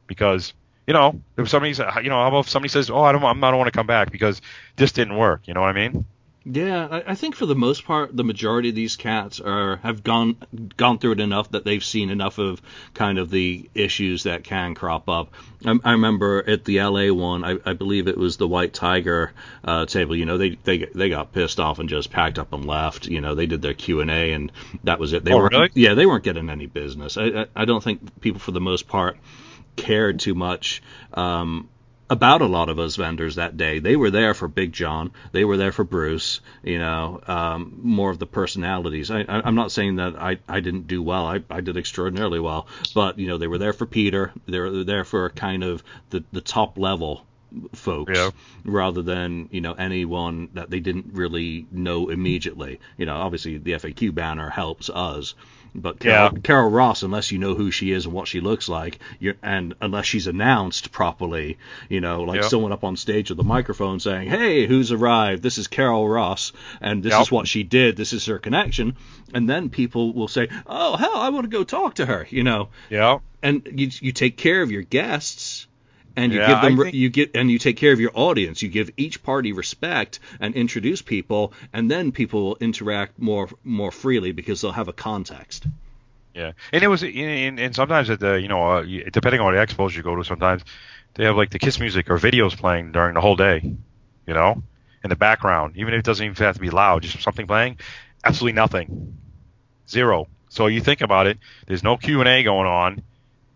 because 0.06 0.52
you 0.86 0.94
know, 0.94 1.20
if 1.36 1.48
somebody, 1.48 1.72
you 2.02 2.08
know, 2.08 2.16
how 2.16 2.28
about 2.28 2.40
if 2.40 2.48
somebody 2.48 2.68
says, 2.68 2.88
"Oh, 2.88 3.02
I 3.02 3.10
don't, 3.10 3.24
I 3.24 3.32
don't 3.32 3.58
want 3.58 3.66
to 3.66 3.76
come 3.76 3.88
back 3.88 4.12
because 4.12 4.40
this 4.76 4.92
didn't 4.92 5.16
work." 5.16 5.48
You 5.48 5.54
know 5.54 5.60
what 5.60 5.70
I 5.70 5.72
mean? 5.72 6.04
Yeah, 6.50 6.88
I, 6.90 7.12
I 7.12 7.14
think 7.14 7.34
for 7.34 7.44
the 7.44 7.54
most 7.54 7.84
part, 7.84 8.16
the 8.16 8.24
majority 8.24 8.70
of 8.70 8.74
these 8.74 8.96
cats 8.96 9.38
are 9.38 9.76
have 9.78 10.02
gone 10.02 10.36
gone 10.78 10.98
through 10.98 11.12
it 11.12 11.20
enough 11.20 11.50
that 11.50 11.64
they've 11.64 11.84
seen 11.84 12.08
enough 12.08 12.38
of 12.38 12.62
kind 12.94 13.18
of 13.18 13.28
the 13.28 13.68
issues 13.74 14.22
that 14.22 14.44
can 14.44 14.74
crop 14.74 15.10
up. 15.10 15.34
I, 15.66 15.78
I 15.84 15.92
remember 15.92 16.42
at 16.48 16.64
the 16.64 16.80
LA 16.82 17.12
one, 17.12 17.44
I, 17.44 17.58
I 17.66 17.74
believe 17.74 18.08
it 18.08 18.16
was 18.16 18.38
the 18.38 18.48
White 18.48 18.72
Tiger 18.72 19.32
uh, 19.62 19.84
table. 19.84 20.16
You 20.16 20.24
know, 20.24 20.38
they 20.38 20.50
they 20.64 20.78
they 20.94 21.10
got 21.10 21.32
pissed 21.32 21.60
off 21.60 21.80
and 21.80 21.88
just 21.88 22.10
packed 22.10 22.38
up 22.38 22.52
and 22.54 22.64
left. 22.64 23.06
You 23.08 23.20
know, 23.20 23.34
they 23.34 23.46
did 23.46 23.60
their 23.60 23.74
Q 23.74 24.00
and 24.00 24.10
A 24.10 24.32
and 24.32 24.50
that 24.84 24.98
was 24.98 25.12
it. 25.12 25.24
They 25.24 25.34
Oh, 25.34 25.36
weren't 25.36 25.52
really? 25.52 25.70
yeah, 25.74 25.92
they 25.94 26.06
weren't 26.06 26.24
getting 26.24 26.48
any 26.48 26.66
business. 26.66 27.18
I, 27.18 27.26
I 27.26 27.46
I 27.54 27.64
don't 27.66 27.84
think 27.84 28.20
people 28.22 28.40
for 28.40 28.52
the 28.52 28.60
most 28.60 28.88
part 28.88 29.18
cared 29.76 30.20
too 30.20 30.34
much. 30.34 30.82
Um, 31.12 31.68
about 32.10 32.40
a 32.42 32.46
lot 32.46 32.68
of 32.68 32.78
us 32.78 32.96
vendors 32.96 33.34
that 33.36 33.56
day. 33.56 33.78
They 33.78 33.96
were 33.96 34.10
there 34.10 34.34
for 34.34 34.48
Big 34.48 34.72
John. 34.72 35.12
They 35.32 35.44
were 35.44 35.56
there 35.56 35.72
for 35.72 35.84
Bruce. 35.84 36.40
You 36.62 36.78
know, 36.78 37.20
um, 37.26 37.80
more 37.82 38.10
of 38.10 38.18
the 38.18 38.26
personalities. 38.26 39.10
I, 39.10 39.24
I'm 39.28 39.54
not 39.54 39.72
saying 39.72 39.96
that 39.96 40.16
I, 40.16 40.38
I 40.48 40.60
didn't 40.60 40.86
do 40.86 41.02
well. 41.02 41.26
I, 41.26 41.42
I 41.50 41.60
did 41.60 41.76
extraordinarily 41.76 42.40
well. 42.40 42.66
But 42.94 43.18
you 43.18 43.28
know, 43.28 43.38
they 43.38 43.46
were 43.48 43.58
there 43.58 43.72
for 43.72 43.86
Peter. 43.86 44.32
They 44.46 44.58
were 44.58 44.84
there 44.84 45.04
for 45.04 45.30
kind 45.30 45.62
of 45.62 45.82
the, 46.10 46.24
the 46.32 46.40
top 46.40 46.78
level 46.78 47.24
folks 47.74 48.12
Yeah. 48.14 48.30
rather 48.64 49.00
than 49.00 49.48
you 49.50 49.62
know 49.62 49.72
anyone 49.72 50.50
that 50.52 50.68
they 50.68 50.80
didn't 50.80 51.14
really 51.14 51.66
know 51.70 52.08
immediately. 52.10 52.80
You 52.98 53.06
know, 53.06 53.16
obviously 53.16 53.56
the 53.58 53.72
FAQ 53.72 54.14
banner 54.14 54.50
helps 54.50 54.90
us, 54.90 55.34
but 55.74 56.00
Carol, 56.00 56.30
Yeah. 56.34 56.40
Carol 56.42 56.70
Ross, 56.70 57.02
unless 57.02 57.30
you 57.30 57.38
know 57.38 57.54
who 57.54 57.70
she 57.70 57.92
is 57.92 58.04
and 58.06 58.14
what 58.14 58.26
she 58.26 58.40
looks 58.40 58.68
like, 58.68 58.98
you're, 59.20 59.36
and 59.42 59.74
unless 59.80 60.06
she's 60.06 60.26
announced 60.26 60.90
properly, 60.90 61.58
you 61.88 62.00
know, 62.00 62.22
like 62.22 62.42
Yeah. 62.42 62.48
someone 62.48 62.72
up 62.72 62.84
on 62.84 62.96
stage 62.96 63.30
with 63.30 63.38
a 63.38 63.44
microphone 63.44 64.00
saying, 64.00 64.28
"Hey, 64.28 64.66
who's 64.66 64.90
arrived? 64.90 65.42
This 65.42 65.58
is 65.58 65.68
Carol 65.68 66.08
Ross, 66.08 66.52
and 66.80 67.02
this 67.02 67.12
Yep. 67.12 67.22
is 67.22 67.30
what 67.30 67.46
she 67.48 67.62
did. 67.62 67.96
This 67.96 68.12
is 68.12 68.26
her 68.26 68.38
connection," 68.38 68.96
and 69.32 69.48
then 69.48 69.68
people 69.68 70.12
will 70.12 70.28
say, 70.28 70.48
"Oh, 70.66 70.96
hell, 70.96 71.16
I 71.16 71.28
want 71.28 71.44
to 71.44 71.56
go 71.56 71.62
talk 71.62 71.94
to 71.94 72.06
her," 72.06 72.26
you 72.30 72.42
know 72.42 72.70
Yeah. 72.90 73.18
and 73.42 73.62
you 73.72 73.90
you 74.00 74.10
take 74.10 74.36
care 74.36 74.62
of 74.62 74.72
your 74.72 74.82
guests 74.82 75.67
and 76.18 76.32
you 76.32 76.40
Yeah, 76.40 76.48
give 76.48 76.62
them 76.62 76.76
think- 76.76 76.94
you 76.94 77.08
get 77.08 77.36
and 77.36 77.50
you 77.50 77.58
take 77.58 77.76
care 77.76 77.92
of 77.92 78.00
your 78.00 78.10
audience. 78.14 78.60
You 78.60 78.68
give 78.68 78.90
each 78.96 79.22
party 79.22 79.52
respect 79.52 80.18
and 80.40 80.54
introduce 80.54 81.00
people 81.00 81.52
and 81.72 81.90
then 81.90 82.12
people 82.12 82.44
will 82.44 82.56
interact 82.60 83.18
more 83.18 83.48
more 83.62 83.92
freely 83.92 84.32
because 84.32 84.60
they'll 84.60 84.72
have 84.72 84.88
a 84.88 84.92
context. 84.92 85.66
Yeah, 86.34 86.52
and 86.72 86.84
it 86.84 86.88
was, 86.88 87.02
and, 87.02 87.58
and 87.58 87.74
sometimes 87.74 88.10
at 88.10 88.20
the, 88.20 88.34
you 88.40 88.46
know, 88.46 88.62
uh, 88.62 88.82
depending 89.12 89.40
on 89.40 89.54
the 89.54 89.58
expos 89.58 89.96
you 89.96 90.02
go 90.02 90.14
to, 90.14 90.22
sometimes 90.24 90.62
they 91.14 91.24
have 91.24 91.36
like 91.36 91.50
the 91.50 91.58
Kiss 91.58 91.80
music 91.80 92.10
or 92.10 92.18
videos 92.18 92.56
playing 92.56 92.92
during 92.92 93.14
the 93.14 93.20
whole 93.20 93.34
day, 93.34 93.60
you 94.26 94.34
know, 94.34 94.62
in 95.02 95.10
the 95.10 95.16
background, 95.16 95.76
even 95.76 95.94
if 95.94 96.00
it 96.00 96.04
doesn't 96.04 96.24
even 96.24 96.36
have 96.44 96.54
to 96.54 96.60
be 96.60 96.70
loud, 96.70 97.02
just 97.02 97.20
something 97.22 97.46
playing, 97.46 97.78
absolutely 98.24 98.52
nothing, 98.54 99.18
zero. 99.88 100.26
So 100.48 100.66
you 100.66 100.80
think 100.80 101.00
about 101.00 101.26
it, 101.26 101.38
there's 101.66 101.82
no 101.82 101.96
Q 101.96 102.20
and 102.20 102.28
A 102.28 102.42
going 102.44 102.68
on 102.68 103.02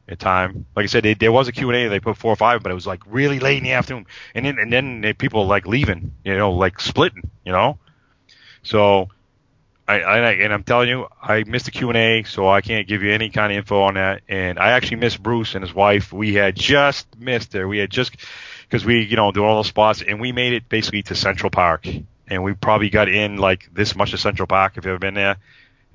at 0.09 0.19
time. 0.19 0.67
Like 0.75 0.85
I 0.85 0.87
said, 0.87 1.05
they, 1.05 1.15
there 1.15 1.33
was 1.33 1.49
a 1.49 1.53
Q 1.53 1.71
and 1.71 1.77
A, 1.77 1.89
they 1.89 2.01
put 2.01 2.17
four 2.17 2.33
or 2.33 2.37
five, 2.37 2.63
but 2.63 2.73
it 2.73 2.75
was 2.75 2.87
like 2.87 3.01
really 3.07 3.39
late 3.39 3.59
in 3.59 3.65
the 3.65 3.73
afternoon, 3.73 4.07
and 4.35 4.45
then 4.45 4.59
and 4.59 4.73
then 4.73 5.01
they, 5.01 5.13
people 5.13 5.47
like 5.47 5.67
leaving, 5.67 6.13
you 6.25 6.37
know, 6.37 6.53
like 6.53 6.81
splitting, 6.81 7.31
you 7.45 7.53
know. 7.53 7.79
So 8.63 9.09
I, 9.87 10.01
I 10.01 10.33
and 10.33 10.53
I'm 10.53 10.65
telling 10.65 10.89
you, 10.89 11.07
I 11.21 11.45
missed 11.45 11.67
the 11.67 11.71
Q 11.71 11.89
and 11.89 11.97
A, 11.97 12.23
so 12.25 12.49
I 12.49 12.61
can't 12.61 12.87
give 12.87 13.03
you 13.03 13.13
any 13.13 13.31
kind 13.31 13.53
of 13.53 13.59
info 13.59 13.83
on 13.83 13.95
that. 13.95 14.23
And 14.29 14.59
I 14.59 14.71
actually 14.71 14.99
missed 14.99 15.23
Bruce 15.23 15.55
and 15.55 15.65
his 15.65 15.75
wife. 15.75 16.13
We 16.13 16.35
had 16.35 16.57
just 16.57 17.07
missed 17.19 17.53
her. 17.55 17.67
We 17.67 17.79
had 17.79 17.91
just 17.91 18.17
because 18.63 18.85
we, 18.85 19.03
you 19.03 19.17
know, 19.17 19.33
do 19.33 19.45
all 19.45 19.57
those 19.57 19.69
spots, 19.69 20.03
and 20.03 20.21
we 20.21 20.33
made 20.33 20.53
it 20.53 20.69
basically 20.69 21.03
to 21.05 21.15
Central 21.15 21.51
Park, 21.51 21.87
and 22.27 22.43
we 22.43 22.55
probably 22.55 22.91
got 22.91 23.09
in 23.09 23.37
like 23.37 23.69
this 23.73 23.95
much 23.95 24.13
of 24.13 24.21
Central 24.21 24.47
Park. 24.47 24.77
If 24.77 24.85
you've 24.85 24.93
ever 24.93 24.99
been 24.99 25.15
there, 25.15 25.37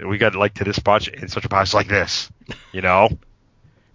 we 0.06 0.18
got 0.18 0.36
like 0.36 0.56
to 0.56 0.64
this 0.64 0.76
spot, 0.76 1.08
and 1.08 1.32
Central 1.32 1.50
Park's 1.50 1.74
like 1.74 1.88
this, 1.88 2.30
you 2.72 2.82
know. 2.82 3.10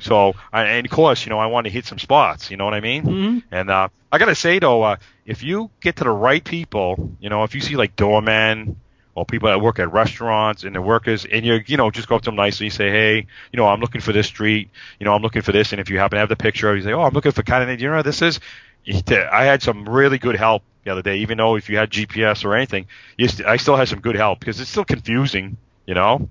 So, 0.03 0.35
I, 0.53 0.65
and 0.65 0.87
of 0.87 0.93
course, 0.93 1.25
you 1.25 1.31
know, 1.31 1.39
I 1.39 1.47
want 1.47 1.67
to 1.67 1.71
hit 1.71 1.87
some 1.87 1.99
spots. 1.99 2.51
You 2.51 2.57
know 2.57 2.65
what 2.65 2.75
I 2.75 2.81
mean? 2.81 3.03
mm-hmm. 3.05 3.39
And 3.51 3.71
uh, 3.71 3.89
I 4.11 4.19
gotta 4.19 4.35
say 4.35 4.59
though, 4.59 4.83
uh, 4.83 4.97
if 5.25 5.43
you 5.43 5.71
get 5.81 5.97
to 5.97 6.05
the 6.05 6.11
right 6.11 6.43
people, 6.43 7.17
you 7.21 7.31
know, 7.31 7.45
if 7.45 7.55
you 7.55 7.61
see 7.61 7.77
like 7.77 7.97
doormen 7.97 8.77
or 9.15 9.27
people 9.27 9.49
that 9.49 9.61
work 9.61 9.79
at 9.79 9.93
restaurants 9.93 10.65
and 10.65 10.75
the 10.75 10.83
workers, 10.83 11.25
and 11.25 11.45
you 11.45 11.61
you 11.67 11.77
know 11.77 11.91
just 11.91 12.09
go 12.09 12.17
up 12.17 12.23
to 12.23 12.31
them 12.31 12.37
nicely, 12.37 12.67
and 12.67 12.75
say, 12.75 12.91
hey, 12.91 13.27
you 13.53 13.57
know, 13.57 13.67
I'm 13.67 13.81
looking 13.81 14.01
for 14.01 14.13
this 14.13 14.27
street, 14.27 14.71
you 14.99 15.05
know, 15.05 15.15
I'm 15.15 15.23
looking 15.23 15.43
for 15.43 15.53
this, 15.53 15.73
and 15.73 15.81
if 15.81 15.91
you 15.91 15.99
happen 15.99 16.17
to 16.17 16.21
have 16.21 16.29
the 16.29 16.37
picture, 16.37 16.75
you 16.75 16.83
say, 16.83 16.93
oh, 16.93 17.03
I'm 17.03 17.15
looking 17.15 17.33
for 17.33 17.43
kind 17.43 17.69
of, 17.69 17.81
you 17.81 17.89
know, 17.89 18.03
this 18.03 18.23
is. 18.23 18.41
I 18.85 19.45
had 19.45 19.63
some 19.63 19.89
really 19.89 20.19
good 20.19 20.35
help 20.35 20.65
the 20.85 20.91
other 20.91 21.03
day, 21.03 21.19
even 21.19 21.39
though 21.39 21.55
if 21.57 21.71
you 21.71 21.77
had 21.77 21.91
GPS 21.91 22.45
or 22.45 22.57
anything, 22.57 22.87
you 23.17 23.29
st- 23.29 23.47
I 23.47 23.57
still 23.57 23.77
had 23.77 23.89
some 23.89 24.01
good 24.01 24.17
help 24.17 24.41
because 24.41 24.61
it's 24.61 24.71
still 24.71 24.85
confusing, 24.85 25.57
you 25.87 25.95
know. 25.95 26.29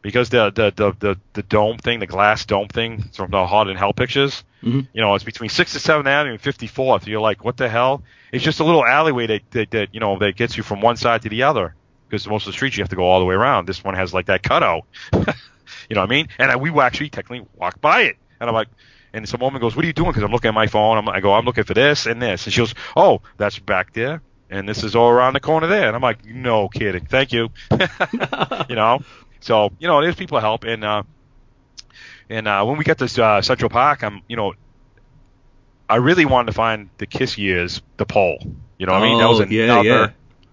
Because 0.00 0.28
the, 0.30 0.50
the 0.50 0.72
the 0.74 0.92
the 0.98 1.20
the 1.32 1.42
dome 1.42 1.76
thing, 1.78 1.98
the 1.98 2.06
glass 2.06 2.46
dome 2.46 2.68
thing 2.68 3.02
from 3.12 3.30
the 3.32 3.46
Hot 3.46 3.68
and 3.68 3.76
Hell 3.78 3.92
pictures, 3.92 4.44
Mhm. 4.62 4.86
you 4.92 5.00
know, 5.00 5.14
it's 5.14 5.24
between 5.24 5.50
Sixth 5.50 5.74
and 5.74 5.82
Seventh 5.82 6.06
Avenue 6.06 6.32
and 6.34 6.40
Fifty 6.40 6.66
Fourth. 6.68 7.06
You're 7.08 7.20
like, 7.20 7.44
what 7.44 7.56
the 7.56 7.68
hell? 7.68 8.02
It's 8.32 8.44
just 8.44 8.60
a 8.60 8.64
little 8.64 8.84
alleyway 8.86 9.26
that, 9.26 9.50
that 9.50 9.70
that 9.72 9.88
you 9.92 10.00
know 10.00 10.18
that 10.20 10.36
gets 10.36 10.56
you 10.56 10.62
from 10.62 10.80
one 10.80 10.96
side 10.96 11.22
to 11.22 11.28
the 11.28 11.42
other. 11.42 11.74
Because 12.08 12.26
most 12.28 12.46
of 12.46 12.52
the 12.52 12.56
streets 12.56 12.76
you 12.76 12.82
have 12.82 12.88
to 12.90 12.96
go 12.96 13.02
all 13.04 13.18
the 13.20 13.26
way 13.26 13.34
around. 13.34 13.66
This 13.66 13.82
one 13.84 13.94
has 13.94 14.14
like 14.14 14.26
that 14.26 14.42
cutout. 14.42 14.84
you 15.12 15.20
know 15.90 16.00
what 16.00 16.06
I 16.06 16.06
mean? 16.06 16.28
And 16.38 16.50
I, 16.50 16.56
we 16.56 16.70
actually 16.80 17.10
technically 17.10 17.46
walked 17.56 17.80
by 17.80 18.02
it, 18.02 18.16
and 18.40 18.48
I'm 18.48 18.54
like, 18.54 18.68
and 19.12 19.28
some 19.28 19.40
woman 19.40 19.60
goes, 19.60 19.74
"What 19.74 19.84
are 19.84 19.88
you 19.88 19.92
doing?" 19.92 20.10
Because 20.10 20.22
I'm 20.22 20.30
looking 20.32 20.48
at 20.48 20.54
my 20.54 20.68
phone. 20.68 20.96
I'm, 20.96 21.08
I 21.08 21.20
go, 21.20 21.34
"I'm 21.34 21.44
looking 21.44 21.64
for 21.64 21.74
this 21.74 22.06
and 22.06 22.22
this," 22.22 22.46
and 22.46 22.52
she 22.54 22.60
goes, 22.60 22.74
"Oh, 22.96 23.20
that's 23.36 23.58
back 23.58 23.92
there." 23.94 24.22
And 24.50 24.66
this 24.66 24.82
is 24.84 24.96
all 24.96 25.10
around 25.10 25.34
the 25.34 25.40
corner 25.40 25.66
there, 25.66 25.88
and 25.88 25.94
I'm 25.94 26.00
like, 26.00 26.24
no 26.24 26.70
kidding, 26.70 27.04
thank 27.04 27.34
you, 27.34 27.50
you 28.68 28.76
know. 28.76 29.00
So 29.40 29.70
you 29.78 29.88
know, 29.88 30.00
there's 30.02 30.16
people 30.16 30.40
help, 30.40 30.64
and 30.64 30.84
uh, 30.84 31.02
and 32.28 32.46
uh, 32.48 32.64
when 32.64 32.76
we 32.78 32.84
got 32.84 32.98
this 32.98 33.18
uh, 33.18 33.40
Central 33.42 33.70
Park, 33.70 34.02
I'm 34.02 34.22
you 34.28 34.36
know, 34.36 34.54
I 35.88 35.96
really 35.96 36.24
wanted 36.24 36.46
to 36.46 36.52
find 36.52 36.90
the 36.98 37.06
Kiss 37.06 37.38
years, 37.38 37.80
the 37.96 38.06
pole. 38.06 38.38
You 38.78 38.86
know 38.86 38.92
what 38.92 39.02
I 39.02 39.06
mean? 39.08 39.18
That 39.18 39.28
was 39.28 39.40
Oh, 39.40 39.44
yeah, 39.44 39.64
another. 39.64 39.82
yeah. 39.88 40.06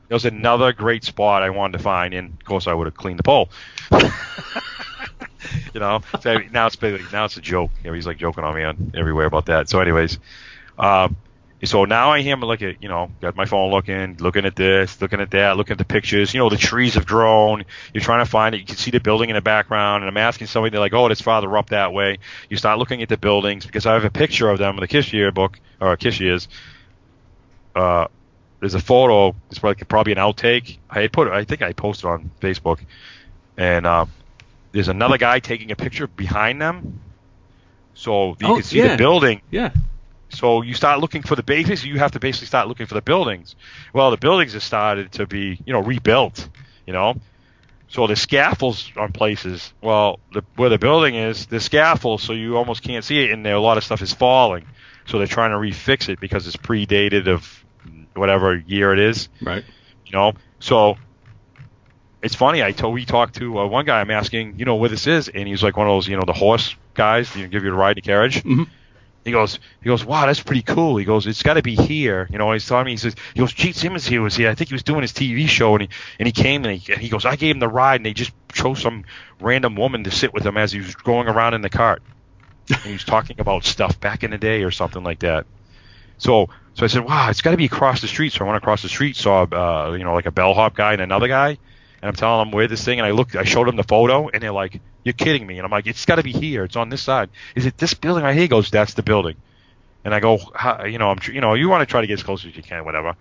That 0.07 0.13
was 0.15 0.25
another 0.25 0.71
great 0.71 1.03
spot 1.03 1.41
I 1.41 1.49
wanted 1.49 1.77
to 1.79 1.83
find, 1.83 2.13
and 2.13 2.33
of 2.33 2.45
course 2.45 2.67
I 2.67 2.73
would 2.73 2.85
have 2.87 2.95
cleaned 2.95 3.17
the 3.19 3.23
pole. 3.23 3.49
you 5.73 5.79
know, 5.79 6.01
so 6.21 6.37
now 6.51 6.67
it's 6.67 6.81
now 7.11 7.25
it's 7.25 7.37
a 7.37 7.41
joke. 7.41 7.71
You 7.83 7.89
know, 7.89 7.95
he's 7.95 8.05
like 8.07 8.17
joking 8.17 8.43
on 8.43 8.55
me 8.55 8.63
on 8.63 8.91
everywhere 8.95 9.25
about 9.25 9.47
that. 9.47 9.67
So, 9.69 9.79
anyways, 9.79 10.19
um, 10.77 11.15
so 11.65 11.85
now 11.85 12.11
I 12.11 12.19
am 12.19 12.39
like 12.41 12.61
at 12.61 12.81
you 12.81 12.89
know 12.89 13.11
got 13.21 13.35
my 13.35 13.45
phone 13.45 13.71
looking, 13.71 14.17
looking 14.17 14.45
at 14.45 14.55
this, 14.55 15.01
looking 15.01 15.19
at 15.21 15.31
that, 15.31 15.57
looking 15.57 15.73
at 15.73 15.77
the 15.77 15.85
pictures. 15.85 16.33
You 16.33 16.39
know, 16.39 16.49
the 16.49 16.57
trees 16.57 16.93
have 16.95 17.05
grown. 17.05 17.65
You're 17.93 18.03
trying 18.03 18.23
to 18.23 18.29
find 18.29 18.55
it. 18.55 18.59
You 18.59 18.65
can 18.65 18.75
see 18.77 18.91
the 18.91 18.99
building 18.99 19.29
in 19.29 19.35
the 19.35 19.41
background, 19.41 20.03
and 20.03 20.09
I'm 20.09 20.17
asking 20.17 20.47
somebody. 20.47 20.71
They're 20.71 20.79
like, 20.79 20.93
"Oh, 20.93 21.07
it's 21.07 21.21
farther 21.21 21.55
up 21.57 21.69
that 21.69 21.93
way." 21.93 22.19
You 22.49 22.57
start 22.57 22.79
looking 22.79 23.01
at 23.01 23.09
the 23.09 23.17
buildings 23.17 23.65
because 23.65 23.85
I 23.85 23.93
have 23.93 24.05
a 24.05 24.09
picture 24.09 24.49
of 24.49 24.57
them 24.59 24.75
in 24.75 24.81
the 24.81 24.87
Kiss 24.87 25.11
Year 25.13 25.31
book 25.31 25.59
or 25.81 25.95
Kiss 25.97 26.19
Years. 26.19 26.47
Uh, 27.75 28.07
there's 28.59 28.73
a 28.75 28.79
photo. 28.79 29.35
It's 29.49 29.59
probably 29.59 29.83
probably 29.85 30.13
an 30.13 30.19
outtake. 30.19 30.77
I 30.89 31.07
put. 31.07 31.27
I 31.27 31.43
think 31.43 31.61
I 31.61 31.73
posted 31.73 32.05
on 32.05 32.31
Facebook, 32.41 32.79
and 33.57 33.85
uh, 33.85 34.05
there's 34.71 34.87
another 34.87 35.17
guy 35.17 35.39
taking 35.39 35.71
a 35.71 35.75
picture 35.75 36.07
behind 36.07 36.61
them. 36.61 36.99
So 37.93 38.35
you 38.39 38.47
Oh, 38.47 38.53
can 38.55 38.63
see 38.63 38.79
yeah. 38.79 38.89
the 38.89 38.97
building. 38.97 39.41
yeah 39.51 39.71
So 40.35 40.61
you 40.61 40.73
start 40.73 40.99
looking 40.99 41.23
for 41.23 41.35
the 41.35 41.43
bases. 41.43 41.85
You 41.85 41.97
have 41.99 42.11
to 42.11 42.19
basically 42.19 42.47
start 42.47 42.67
looking 42.67 42.85
for 42.85 42.93
the 42.93 43.01
buildings. 43.01 43.55
Well, 43.93 44.11
the 44.11 44.17
buildings 44.17 44.53
have 44.53 44.63
started 44.63 45.11
to 45.13 45.25
be, 45.25 45.59
you 45.65 45.73
know, 45.73 45.79
rebuilt. 45.79 46.49
You 46.85 46.93
know, 46.93 47.15
so 47.87 48.05
the 48.07 48.15
scaffolds 48.15 48.91
on 48.97 49.11
places. 49.11 49.73
Well, 49.81 50.19
the, 50.33 50.43
where 50.55 50.69
the 50.69 50.77
building 50.77 51.15
is, 51.15 51.45
the 51.47 51.59
scaffold, 51.59 52.21
so 52.21 52.33
you 52.33 52.57
almost 52.57 52.83
can't 52.83 53.03
see 53.03 53.23
it, 53.23 53.31
and 53.31 53.45
there 53.45 53.55
a 53.55 53.59
lot 53.59 53.77
of 53.77 53.83
stuff 53.83 54.01
is 54.01 54.13
falling. 54.13 54.67
So 55.07 55.17
they're 55.17 55.27
trying 55.27 55.51
to 55.51 55.57
refix 55.57 56.09
it 56.09 56.19
because 56.19 56.45
it's 56.47 56.57
predated 56.57 57.27
of 57.27 57.65
whatever 58.15 58.55
year 58.55 58.91
it 58.93 58.99
is. 58.99 59.29
right 59.41 59.63
You 60.05 60.11
know, 60.11 60.33
so 60.59 60.97
it's 62.21 62.35
funny. 62.35 62.63
I 62.63 62.71
told 62.71 62.93
we 62.93 63.05
talked 63.05 63.35
to 63.35 63.59
uh, 63.59 63.67
one 63.67 63.85
guy. 63.85 64.01
I'm 64.01 64.11
asking, 64.11 64.57
you 64.59 64.65
know, 64.65 64.75
where 64.75 64.89
this 64.89 65.07
is, 65.07 65.29
and 65.29 65.47
he's 65.47 65.61
like 65.63 65.77
one 65.77 65.87
of 65.87 65.93
those, 65.93 66.07
you 66.07 66.15
know, 66.17 66.23
the 66.25 66.33
horse 66.33 66.75
guys. 66.93 67.35
You 67.35 67.43
know, 67.43 67.49
give 67.49 67.63
you 67.63 67.71
a 67.71 67.75
ride 67.75 67.91
in 67.91 67.95
the 67.95 68.01
carriage. 68.01 68.43
Mhm. 68.43 68.67
He 69.25 69.31
goes, 69.31 69.59
he 69.81 69.87
goes, 69.87 70.05
wow, 70.05 70.27
that's 70.27 70.39
pretty 70.39 70.61
cool. 70.61 70.97
He 70.97 71.03
goes, 71.03 71.25
it's 71.25 71.41
got 71.41 71.55
to 71.55 71.63
be 71.63 71.75
here. 71.75 72.27
You 72.31 72.37
know, 72.37 72.51
he's 72.51 72.67
telling 72.67 72.85
me, 72.85 72.91
he 72.91 72.97
says, 72.97 73.15
he 73.33 73.39
goes, 73.39 73.51
Gene 73.51 73.73
Simmons 73.73 74.05
here 74.05 74.21
was 74.21 74.35
here. 74.35 74.51
I 74.51 74.55
think 74.55 74.69
he 74.69 74.75
was 74.75 74.83
doing 74.83 75.01
his 75.01 75.13
TV 75.13 75.47
show, 75.47 75.73
and 75.73 75.81
he 75.81 75.89
and 76.19 76.27
he 76.27 76.31
came 76.31 76.63
and 76.63 76.79
he, 76.79 76.93
and 76.93 77.01
he 77.01 77.09
goes, 77.09 77.25
I 77.25 77.35
gave 77.35 77.55
him 77.55 77.59
the 77.59 77.67
ride, 77.67 77.95
and 77.95 78.05
they 78.05 78.13
just 78.13 78.31
chose 78.53 78.79
some 78.79 79.03
random 79.41 79.75
woman 79.75 80.03
to 80.03 80.11
sit 80.11 80.31
with 80.31 80.45
him 80.45 80.57
as 80.57 80.71
he 80.71 80.79
was 80.79 80.93
going 80.93 81.27
around 81.27 81.55
in 81.55 81.61
the 81.61 81.71
cart, 81.71 82.03
and 82.69 82.77
he 82.81 82.93
was 82.93 83.03
talking 83.03 83.39
about 83.39 83.63
stuff 83.63 83.99
back 83.99 84.23
in 84.23 84.29
the 84.29 84.37
day 84.37 84.61
or 84.61 84.69
something 84.69 85.03
like 85.03 85.19
that. 85.19 85.47
So, 86.19 86.49
so 86.75 86.83
I 86.83 86.87
said, 86.87 87.03
wow, 87.03 87.27
it's 87.31 87.41
got 87.41 87.51
to 87.51 87.57
be 87.57 87.65
across 87.65 88.01
the 88.01 88.07
street. 88.07 88.31
So 88.31 88.45
I 88.45 88.47
went 88.47 88.57
across 88.57 88.83
the 88.83 88.89
street, 88.89 89.15
saw, 89.15 89.41
uh, 89.43 89.93
you 89.93 90.03
know, 90.03 90.13
like 90.13 90.27
a 90.27 90.31
bellhop 90.31 90.75
guy 90.75 90.93
and 90.93 91.01
another 91.01 91.27
guy, 91.27 91.49
and 91.49 91.57
I'm 92.03 92.13
telling 92.13 92.45
them 92.45 92.51
where 92.51 92.67
this 92.67 92.85
thing, 92.85 92.99
and 92.99 93.07
I 93.07 93.11
looked, 93.11 93.35
I 93.35 93.43
showed 93.43 93.67
them 93.67 93.75
the 93.75 93.83
photo, 93.83 94.29
and 94.29 94.43
they're 94.43 94.51
like, 94.51 94.79
you're 95.05 95.13
kidding 95.13 95.47
me, 95.47 95.57
and 95.57 95.63
I'm 95.65 95.71
like, 95.71 95.87
it's 95.87 96.05
got 96.05 96.15
to 96.15 96.23
be 96.23 96.33
here. 96.33 96.65
It's 96.65 96.75
on 96.75 96.89
this 96.89 97.01
side. 97.01 97.29
Is 97.55 97.65
it 97.65 97.77
this 97.77 97.93
building 97.93 98.23
right 98.25 98.33
here? 98.33 98.41
He 98.41 98.47
goes, 98.49 98.69
that's 98.69 98.95
the 98.95 99.03
building. 99.03 99.37
And 100.03 100.13
I 100.13 100.19
go, 100.19 100.39
you 100.85 100.97
know, 100.97 101.09
I'm, 101.11 101.19
tr- 101.19 101.31
you 101.31 101.41
know, 101.41 101.53
you 101.53 101.69
want 101.69 101.81
to 101.81 101.85
try 101.85 102.01
to 102.01 102.07
get 102.07 102.15
as 102.15 102.23
close 102.23 102.43
as 102.45 102.55
you 102.55 102.61
can, 102.63 102.83
whatever. 102.83 103.15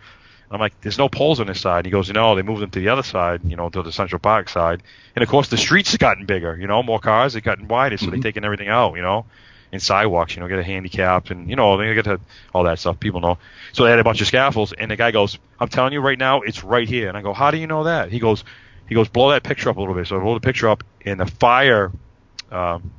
I'm 0.51 0.61
like, 0.61 0.79
there's 0.83 0.99
no 0.99 1.09
poles 1.09 1.41
on 1.41 1.47
this 1.47 1.61
side. 1.61 1.79
And 1.79 1.87
he 1.87 1.91
goes, 1.91 2.11
no, 2.11 2.35
they 2.35 2.43
moved 2.43 2.61
them 2.63 2.71
to 2.71 2.81
the 2.81 2.89
other 2.91 3.03
side, 3.03 3.41
you 3.45 3.57
know, 3.57 3.69
to 3.71 3.83
the 3.83 3.91
Central 3.93 4.19
Park 4.19 4.49
side. 4.49 4.83
And 5.17 5.23
of 5.23 5.29
course, 5.29 5.49
the 5.49 5.57
streets 5.57 5.93
have 5.93 6.01
gotten 6.01 6.27
bigger, 6.27 6.57
you 6.57 6.67
know, 6.67 6.83
more 6.83 6.99
cars 7.01 7.35
have 7.35 7.43
gotten 7.43 7.69
wider, 7.69 7.97
so 7.97 8.07
Mhm. 8.07 8.11
they're 8.13 8.21
taking 8.21 8.45
everything 8.45 8.69
out, 8.69 8.95
you 8.97 9.03
know, 9.03 9.25
and 9.73 9.81
sidewalks, 9.83 10.37
you 10.37 10.43
know, 10.43 10.49
get 10.49 10.59
a 10.59 10.63
handicap 10.63 11.31
and 11.31 11.51
you 11.51 11.57
know, 11.57 11.77
they 11.77 11.93
get 11.95 12.05
to 12.05 12.21
all 12.55 12.65
that 12.65 12.79
stuff. 12.79 13.01
People 13.01 13.21
know. 13.21 13.39
So 13.73 13.85
they 13.85 13.91
had 13.91 13.99
a 13.99 14.05
bunch 14.05 14.21
of 14.21 14.27
scaffolds, 14.27 14.73
and 14.73 14.91
the 14.91 14.97
guy 14.97 15.11
goes, 15.11 15.39
I'm 15.59 15.69
telling 15.69 15.93
you 15.93 16.01
right 16.01 16.19
now, 16.19 16.43
it's 16.43 16.63
right 16.63 16.89
here. 16.89 17.09
And 17.09 17.17
I 17.17 17.23
go, 17.23 17.33
how 17.33 17.51
do 17.51 17.57
you 17.59 17.67
know 17.67 17.85
that? 17.85 18.13
He 18.13 18.19
goes, 18.21 18.45
he 18.89 18.95
goes, 18.95 19.09
blow 19.09 19.31
that 19.31 19.43
picture 19.43 19.71
up 19.71 19.77
a 19.77 19.81
little 19.81 19.95
bit. 19.95 20.07
So 20.07 20.17
I 20.17 20.23
blow 20.23 20.35
the 20.35 20.41
picture 20.41 20.69
up, 20.69 20.85
and 21.05 21.21
the 21.21 21.27
fire. 21.27 21.93
Um, 22.51 22.93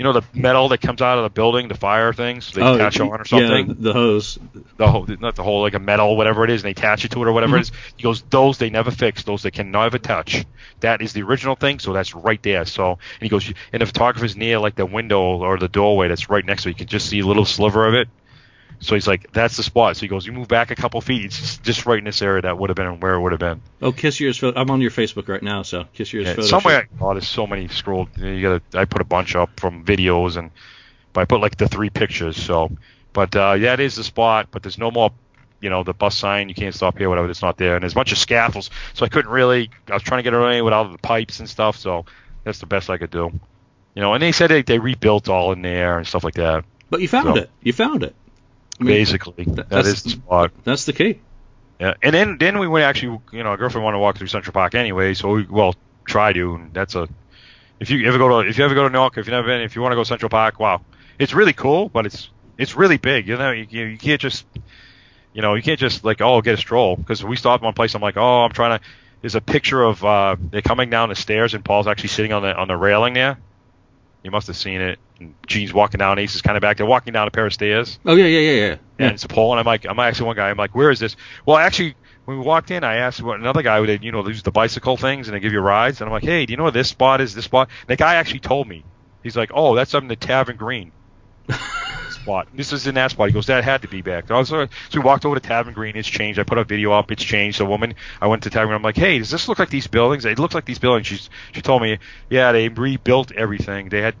you 0.00 0.04
know 0.04 0.14
the 0.14 0.22
metal 0.32 0.68
that 0.68 0.80
comes 0.80 1.02
out 1.02 1.18
of 1.18 1.24
the 1.24 1.28
building, 1.28 1.68
the 1.68 1.74
fire 1.74 2.14
things 2.14 2.52
they 2.52 2.62
oh 2.62 2.76
attach 2.76 2.98
on 3.00 3.20
or 3.20 3.26
something? 3.26 3.68
yeah 3.68 3.74
the 3.76 3.92
hose. 3.92 4.38
The 4.78 4.90
whole 4.90 5.06
not 5.06 5.36
the 5.36 5.42
whole 5.42 5.60
like 5.60 5.74
a 5.74 5.78
metal 5.78 6.16
whatever 6.16 6.42
it 6.42 6.48
is 6.48 6.62
and 6.62 6.68
they 6.68 6.70
attach 6.70 7.04
it 7.04 7.10
to 7.10 7.22
it 7.22 7.28
or 7.28 7.32
whatever 7.32 7.58
it 7.58 7.60
is. 7.60 7.72
He 7.98 8.02
goes 8.02 8.22
those 8.22 8.56
they 8.56 8.70
never 8.70 8.90
fix. 8.90 9.24
Those 9.24 9.42
they 9.42 9.50
can 9.50 9.70
never 9.70 9.98
touch. 9.98 10.46
That 10.80 11.02
is 11.02 11.12
the 11.12 11.20
original 11.20 11.54
thing 11.54 11.80
so 11.80 11.92
that's 11.92 12.14
right 12.14 12.42
there. 12.42 12.64
So 12.64 12.92
and 12.92 12.98
he 13.20 13.28
goes 13.28 13.52
and 13.74 13.82
the 13.82 13.84
photographer's 13.84 14.38
near 14.38 14.58
like 14.58 14.74
the 14.74 14.86
window 14.86 15.20
or 15.20 15.58
the 15.58 15.68
doorway 15.68 16.08
that's 16.08 16.30
right 16.30 16.46
next 16.46 16.62
to 16.62 16.70
it 16.70 16.72
you 16.72 16.76
can 16.76 16.86
just 16.86 17.10
see 17.10 17.20
a 17.20 17.26
little 17.26 17.44
sliver 17.44 17.86
of 17.86 17.92
it 17.92 18.08
So 18.78 18.94
he's 18.94 19.06
like, 19.06 19.32
that's 19.32 19.56
the 19.56 19.62
spot. 19.62 19.96
So 19.96 20.00
he 20.02 20.08
goes, 20.08 20.24
you 20.26 20.32
move 20.32 20.48
back 20.48 20.70
a 20.70 20.74
couple 20.74 21.00
feet, 21.00 21.24
it's 21.26 21.58
just, 21.58 21.84
right 21.86 21.98
in 21.98 22.04
this 22.04 22.22
area 22.22 22.42
that 22.42 22.56
would 22.58 22.70
have 22.70 22.76
been 22.76 23.00
where 23.00 23.14
it 23.14 23.20
would 23.20 23.32
have 23.32 23.40
been. 23.40 23.60
Oh, 23.82 23.92
Kiss 23.92 24.20
Yours. 24.20 24.42
I'm 24.42 24.70
on 24.70 24.80
your 24.80 24.90
Facebook 24.90 25.28
right 25.28 25.42
now, 25.42 25.62
so 25.62 25.84
Kiss 25.92 26.12
Yours 26.12 26.26
Yeah, 26.26 26.34
photo. 26.34 26.46
somewhere, 26.46 26.88
oh, 27.00 27.12
there's 27.12 27.28
so 27.28 27.46
many 27.46 27.68
scrolled. 27.68 28.08
You 28.16 28.40
gotta, 28.40 28.78
I 28.78 28.84
put 28.86 29.00
a 29.00 29.04
bunch 29.04 29.34
up 29.34 29.58
from 29.60 29.84
videos 29.84 30.36
and, 30.36 30.50
but 31.12 31.22
I 31.22 31.24
put 31.24 31.40
like 31.40 31.56
the 31.56 31.68
three 31.68 31.90
pictures. 31.90 32.36
So, 32.36 32.70
but 33.12 33.34
uh, 33.36 33.56
yeah, 33.58 33.74
it 33.74 33.80
is 33.80 33.96
the 33.96 34.04
spot. 34.04 34.48
But 34.50 34.62
there's 34.62 34.78
no 34.78 34.90
more, 34.90 35.10
you 35.60 35.68
know, 35.68 35.82
the 35.82 35.92
bus 35.92 36.16
sign. 36.16 36.48
You 36.48 36.54
can't 36.54 36.74
stop 36.74 36.96
here, 36.96 37.08
whatever. 37.08 37.28
It's 37.28 37.42
not 37.42 37.58
there. 37.58 37.74
And 37.74 37.82
there's 37.82 37.92
a 37.92 37.96
bunch 37.96 38.12
of 38.12 38.18
scaffolds. 38.18 38.70
So 38.94 39.04
I 39.04 39.08
couldn't 39.08 39.30
really. 39.30 39.70
I 39.88 39.94
was 39.94 40.02
trying 40.02 40.20
to 40.20 40.22
get 40.22 40.34
away 40.34 40.62
with 40.62 40.72
all 40.72 40.88
the 40.88 40.98
pipes 40.98 41.40
and 41.40 41.48
stuff. 41.48 41.76
So 41.76 42.04
that's 42.44 42.60
the 42.60 42.66
best 42.66 42.88
I 42.88 42.96
could 42.98 43.10
do. 43.10 43.32
You 43.94 44.02
know, 44.02 44.14
and 44.14 44.22
they 44.22 44.30
said 44.30 44.50
they, 44.50 44.62
they 44.62 44.78
rebuilt 44.78 45.28
all 45.28 45.50
in 45.52 45.62
there 45.62 45.98
and 45.98 46.06
stuff 46.06 46.22
like 46.22 46.34
that. 46.34 46.64
But 46.90 47.00
you 47.00 47.08
found 47.08 47.26
So- 47.26 47.42
it. 47.42 47.50
You 47.62 47.72
found 47.72 48.04
it. 48.04 48.14
I 48.80 48.84
mean, 48.84 48.94
Basically, 48.94 49.44
that's- 49.44 50.02
the 50.02 50.10
spot. 50.10 50.52
That's 50.64 50.84
the 50.84 50.92
key. 50.92 51.20
Yeah, 51.78 51.94
and 52.02 52.14
then 52.14 52.36
then 52.38 52.58
we 52.58 52.68
went 52.68 52.84
actually, 52.84 53.20
you 53.32 53.42
know, 53.42 53.50
our 53.50 53.56
girlfriend 53.56 53.84
wanted 53.84 53.96
to 53.96 54.00
walk 54.00 54.18
through 54.18 54.26
Central 54.26 54.52
Park 54.52 54.74
anyway, 54.74 55.14
so 55.14 55.32
we 55.32 55.44
well 55.44 55.74
try 56.06 56.32
to, 56.32 56.54
and 56.54 56.74
that's 56.74 56.94
a 56.94 57.08
if 57.78 57.88
you 57.88 58.06
ever 58.06 58.18
go 58.18 58.42
to 58.42 58.48
if 58.48 58.58
you 58.58 58.64
ever 58.64 58.74
go 58.74 58.82
to 58.82 58.90
New 58.90 58.98
York, 58.98 59.16
if 59.16 59.26
you've 59.26 59.32
never 59.32 59.46
been, 59.46 59.62
if 59.62 59.74
you 59.76 59.82
want 59.82 59.92
to 59.92 59.96
go 59.96 60.02
to 60.02 60.08
Central 60.08 60.28
Park, 60.28 60.60
wow, 60.60 60.82
it's 61.18 61.32
really 61.32 61.54
cool, 61.54 61.88
but 61.88 62.04
it's 62.04 62.28
it's 62.58 62.76
really 62.76 62.98
big. 62.98 63.28
You 63.28 63.38
know, 63.38 63.50
you, 63.52 63.66
you 63.70 63.84
you 63.86 63.98
can't 63.98 64.20
just 64.20 64.44
you 65.32 65.40
know 65.40 65.54
you 65.54 65.62
can't 65.62 65.80
just 65.80 66.04
like 66.04 66.20
oh 66.20 66.42
get 66.42 66.54
a 66.54 66.58
stroll 66.58 66.96
because 66.96 67.24
we 67.24 67.36
stopped 67.36 67.64
one 67.64 67.72
place. 67.72 67.94
I'm 67.94 68.02
like 68.02 68.18
oh 68.18 68.42
I'm 68.42 68.52
trying 68.52 68.78
to. 68.78 68.84
There's 69.22 69.34
a 69.34 69.40
picture 69.40 69.82
of 69.82 70.04
uh 70.04 70.36
they're 70.38 70.60
coming 70.62 70.90
down 70.90 71.08
the 71.08 71.14
stairs 71.14 71.54
and 71.54 71.64
Paul's 71.64 71.86
actually 71.86 72.10
sitting 72.10 72.32
on 72.32 72.42
the 72.42 72.54
on 72.54 72.68
the 72.68 72.76
railing 72.76 73.14
there. 73.14 73.38
You 74.22 74.30
must 74.30 74.46
have 74.48 74.56
seen 74.56 74.80
it. 74.80 74.98
And 75.18 75.34
Gene's 75.46 75.72
walking 75.72 75.98
down. 75.98 76.18
Ace 76.18 76.34
is 76.34 76.42
kind 76.42 76.56
of 76.56 76.60
back 76.62 76.76
there, 76.76 76.86
walking 76.86 77.12
down 77.12 77.28
a 77.28 77.30
pair 77.30 77.46
of 77.46 77.52
stairs 77.52 77.98
Oh 78.04 78.14
yeah, 78.14 78.26
yeah, 78.26 78.40
yeah, 78.40 78.66
yeah. 78.66 78.76
and 78.98 79.14
it's 79.14 79.24
a 79.24 79.28
pole. 79.28 79.52
And 79.52 79.60
I'm 79.60 79.66
like, 79.66 79.86
I'm 79.86 79.98
asking 79.98 80.26
one 80.26 80.36
guy, 80.36 80.50
I'm 80.50 80.56
like, 80.56 80.74
where 80.74 80.90
is 80.90 80.98
this? 80.98 81.16
Well, 81.46 81.56
actually, 81.56 81.94
when 82.24 82.38
we 82.38 82.44
walked 82.44 82.70
in, 82.70 82.84
I 82.84 82.96
asked 82.96 83.22
what 83.22 83.40
another 83.40 83.62
guy 83.62 83.78
who 83.78 83.86
did, 83.86 84.04
you 84.04 84.12
know, 84.12 84.26
use 84.26 84.42
the 84.42 84.50
bicycle 84.50 84.96
things 84.96 85.28
and 85.28 85.34
they 85.34 85.40
give 85.40 85.52
you 85.52 85.60
rides. 85.60 86.00
And 86.00 86.08
I'm 86.08 86.12
like, 86.12 86.24
hey, 86.24 86.46
do 86.46 86.52
you 86.52 86.56
know 86.56 86.64
where 86.64 86.72
this 86.72 86.88
spot 86.88 87.20
is? 87.20 87.34
This 87.34 87.46
spot? 87.46 87.68
And 87.82 87.88
the 87.88 87.96
guy 87.96 88.14
actually 88.16 88.40
told 88.40 88.68
me. 88.68 88.84
He's 89.22 89.36
like, 89.36 89.50
oh, 89.52 89.74
that's 89.74 89.94
up 89.94 90.02
in 90.02 90.08
the 90.08 90.16
Tavern 90.16 90.56
Green 90.56 90.92
spot. 92.22 92.48
This 92.54 92.72
is 92.72 92.86
in 92.86 92.94
that 92.94 93.10
spot. 93.10 93.28
He 93.28 93.32
goes, 93.32 93.46
that 93.46 93.64
had 93.64 93.82
to 93.82 93.88
be 93.88 94.02
back. 94.02 94.28
So, 94.28 94.34
I 94.34 94.38
was, 94.38 94.48
so 94.48 94.68
we 94.94 95.00
walked 95.00 95.24
over 95.24 95.34
to 95.34 95.40
Tavern 95.40 95.74
Green. 95.74 95.96
It's 95.96 96.08
changed. 96.08 96.38
I 96.38 96.44
put 96.44 96.58
a 96.58 96.64
video 96.64 96.92
up. 96.92 97.10
It's 97.10 97.24
changed. 97.24 97.60
The 97.60 97.66
woman, 97.66 97.94
I 98.20 98.26
went 98.26 98.42
to 98.44 98.50
Tavern 98.50 98.68
Green. 98.68 98.76
I'm 98.76 98.82
like, 98.82 98.96
hey, 98.96 99.18
does 99.18 99.30
this 99.30 99.48
look 99.48 99.58
like 99.58 99.70
these 99.70 99.86
buildings? 99.86 100.24
It 100.24 100.38
looks 100.38 100.54
like 100.54 100.64
these 100.64 100.78
buildings. 100.78 101.06
She's, 101.06 101.30
she 101.52 101.62
told 101.62 101.82
me, 101.82 101.98
yeah, 102.28 102.52
they 102.52 102.68
rebuilt 102.68 103.32
everything. 103.32 103.88
They 103.88 104.02
had 104.02 104.14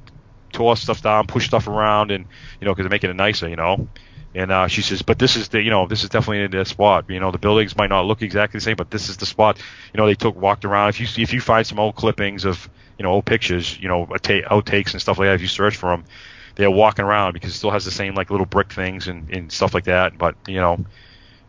tore 0.52 0.76
stuff 0.76 1.02
down, 1.02 1.26
pushed 1.26 1.48
stuff 1.48 1.68
around, 1.68 2.10
and 2.10 2.26
you 2.60 2.64
know, 2.64 2.72
because 2.72 2.84
they're 2.84 2.90
making 2.90 3.10
it 3.10 3.16
nicer, 3.16 3.48
you 3.48 3.56
know. 3.56 3.88
And 4.34 4.52
uh, 4.52 4.68
she 4.68 4.82
says, 4.82 5.02
but 5.02 5.18
this 5.18 5.34
is 5.34 5.48
the, 5.48 5.60
you 5.60 5.70
know, 5.70 5.88
this 5.88 6.04
is 6.04 6.08
definitely 6.08 6.46
the 6.46 6.64
spot. 6.64 7.06
You 7.08 7.18
know, 7.18 7.32
the 7.32 7.38
buildings 7.38 7.76
might 7.76 7.90
not 7.90 8.06
look 8.06 8.22
exactly 8.22 8.58
the 8.58 8.62
same, 8.62 8.76
but 8.76 8.90
this 8.90 9.08
is 9.08 9.16
the 9.16 9.26
spot. 9.26 9.58
You 9.92 9.98
know, 9.98 10.06
they 10.06 10.14
took 10.14 10.36
walked 10.36 10.64
around. 10.64 10.90
If 10.90 11.00
you 11.00 11.06
see, 11.06 11.22
if 11.22 11.32
you 11.32 11.40
find 11.40 11.66
some 11.66 11.80
old 11.80 11.96
clippings 11.96 12.44
of, 12.44 12.70
you 12.96 13.02
know, 13.02 13.10
old 13.10 13.24
pictures, 13.24 13.76
you 13.80 13.88
know, 13.88 14.06
ta- 14.06 14.46
outtakes 14.48 14.92
and 14.92 15.02
stuff 15.02 15.18
like 15.18 15.26
that, 15.26 15.34
if 15.34 15.42
you 15.42 15.48
search 15.48 15.76
for 15.76 15.90
them, 15.90 16.04
they're 16.56 16.70
walking 16.70 17.04
around 17.04 17.32
because 17.32 17.50
it 17.50 17.56
still 17.56 17.70
has 17.70 17.84
the 17.84 17.90
same 17.90 18.14
like 18.14 18.30
little 18.30 18.46
brick 18.46 18.72
things 18.72 19.08
and, 19.08 19.30
and 19.30 19.52
stuff 19.52 19.74
like 19.74 19.84
that. 19.84 20.18
But 20.18 20.36
you 20.46 20.56
know, 20.56 20.84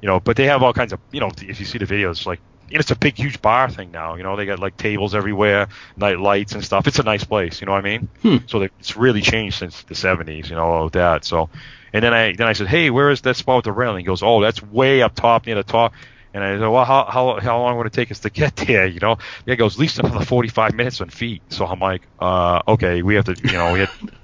you 0.01 0.07
know, 0.07 0.19
but 0.19 0.35
they 0.35 0.45
have 0.45 0.63
all 0.63 0.73
kinds 0.73 0.93
of, 0.93 0.99
you 1.11 1.19
know, 1.19 1.31
if 1.41 1.59
you 1.59 1.65
see 1.65 1.77
the 1.77 1.85
videos, 1.85 2.25
like, 2.25 2.39
and 2.71 2.79
it's 2.79 2.91
a 2.91 2.95
big, 2.95 3.17
huge 3.17 3.41
bar 3.41 3.69
thing 3.69 3.91
now. 3.91 4.15
You 4.15 4.23
know, 4.23 4.35
they 4.35 4.45
got 4.45 4.59
like 4.59 4.77
tables 4.77 5.13
everywhere, 5.13 5.67
night 5.97 6.19
lights 6.19 6.53
and 6.53 6.63
stuff. 6.63 6.87
It's 6.87 6.99
a 6.99 7.03
nice 7.03 7.23
place. 7.23 7.59
You 7.59 7.65
know 7.65 7.73
what 7.73 7.85
I 7.85 7.89
mean? 7.89 8.07
Hmm. 8.21 8.37
So 8.47 8.59
they, 8.59 8.69
it's 8.79 8.95
really 8.95 9.21
changed 9.21 9.57
since 9.57 9.83
the 9.83 9.93
70s. 9.93 10.49
You 10.49 10.55
know, 10.55 10.63
all 10.63 10.85
of 10.85 10.93
that. 10.93 11.25
So, 11.25 11.49
and 11.91 12.03
then 12.03 12.13
I 12.13 12.33
then 12.33 12.47
I 12.47 12.53
said, 12.53 12.67
hey, 12.67 12.89
where 12.89 13.11
is 13.11 13.21
that 13.21 13.35
spot 13.35 13.57
with 13.57 13.65
the 13.65 13.73
railing? 13.73 13.99
He 13.99 14.05
goes, 14.05 14.23
oh, 14.23 14.41
that's 14.41 14.63
way 14.63 15.01
up 15.01 15.15
top 15.15 15.45
near 15.45 15.55
the 15.55 15.63
top. 15.63 15.93
And 16.33 16.41
I 16.41 16.57
said, 16.57 16.67
well, 16.67 16.85
how 16.85 17.03
how 17.05 17.39
how 17.41 17.59
long 17.59 17.77
would 17.77 17.87
it 17.87 17.93
take 17.93 18.09
us 18.09 18.19
to 18.19 18.29
get 18.29 18.55
there? 18.67 18.87
You 18.87 19.01
know, 19.01 19.17
yeah, 19.45 19.53
he 19.53 19.55
goes 19.57 19.75
at 19.75 19.79
least 19.79 19.99
another 19.99 20.23
45 20.23 20.73
minutes 20.73 21.01
on 21.01 21.09
feet. 21.09 21.41
So 21.49 21.65
I'm 21.65 21.79
like, 21.79 22.03
uh, 22.19 22.61
okay, 22.69 23.01
we 23.01 23.15
have 23.15 23.25
to, 23.25 23.35
you 23.35 23.57
know, 23.57 23.73
we 23.73 23.81
had. 23.81 23.89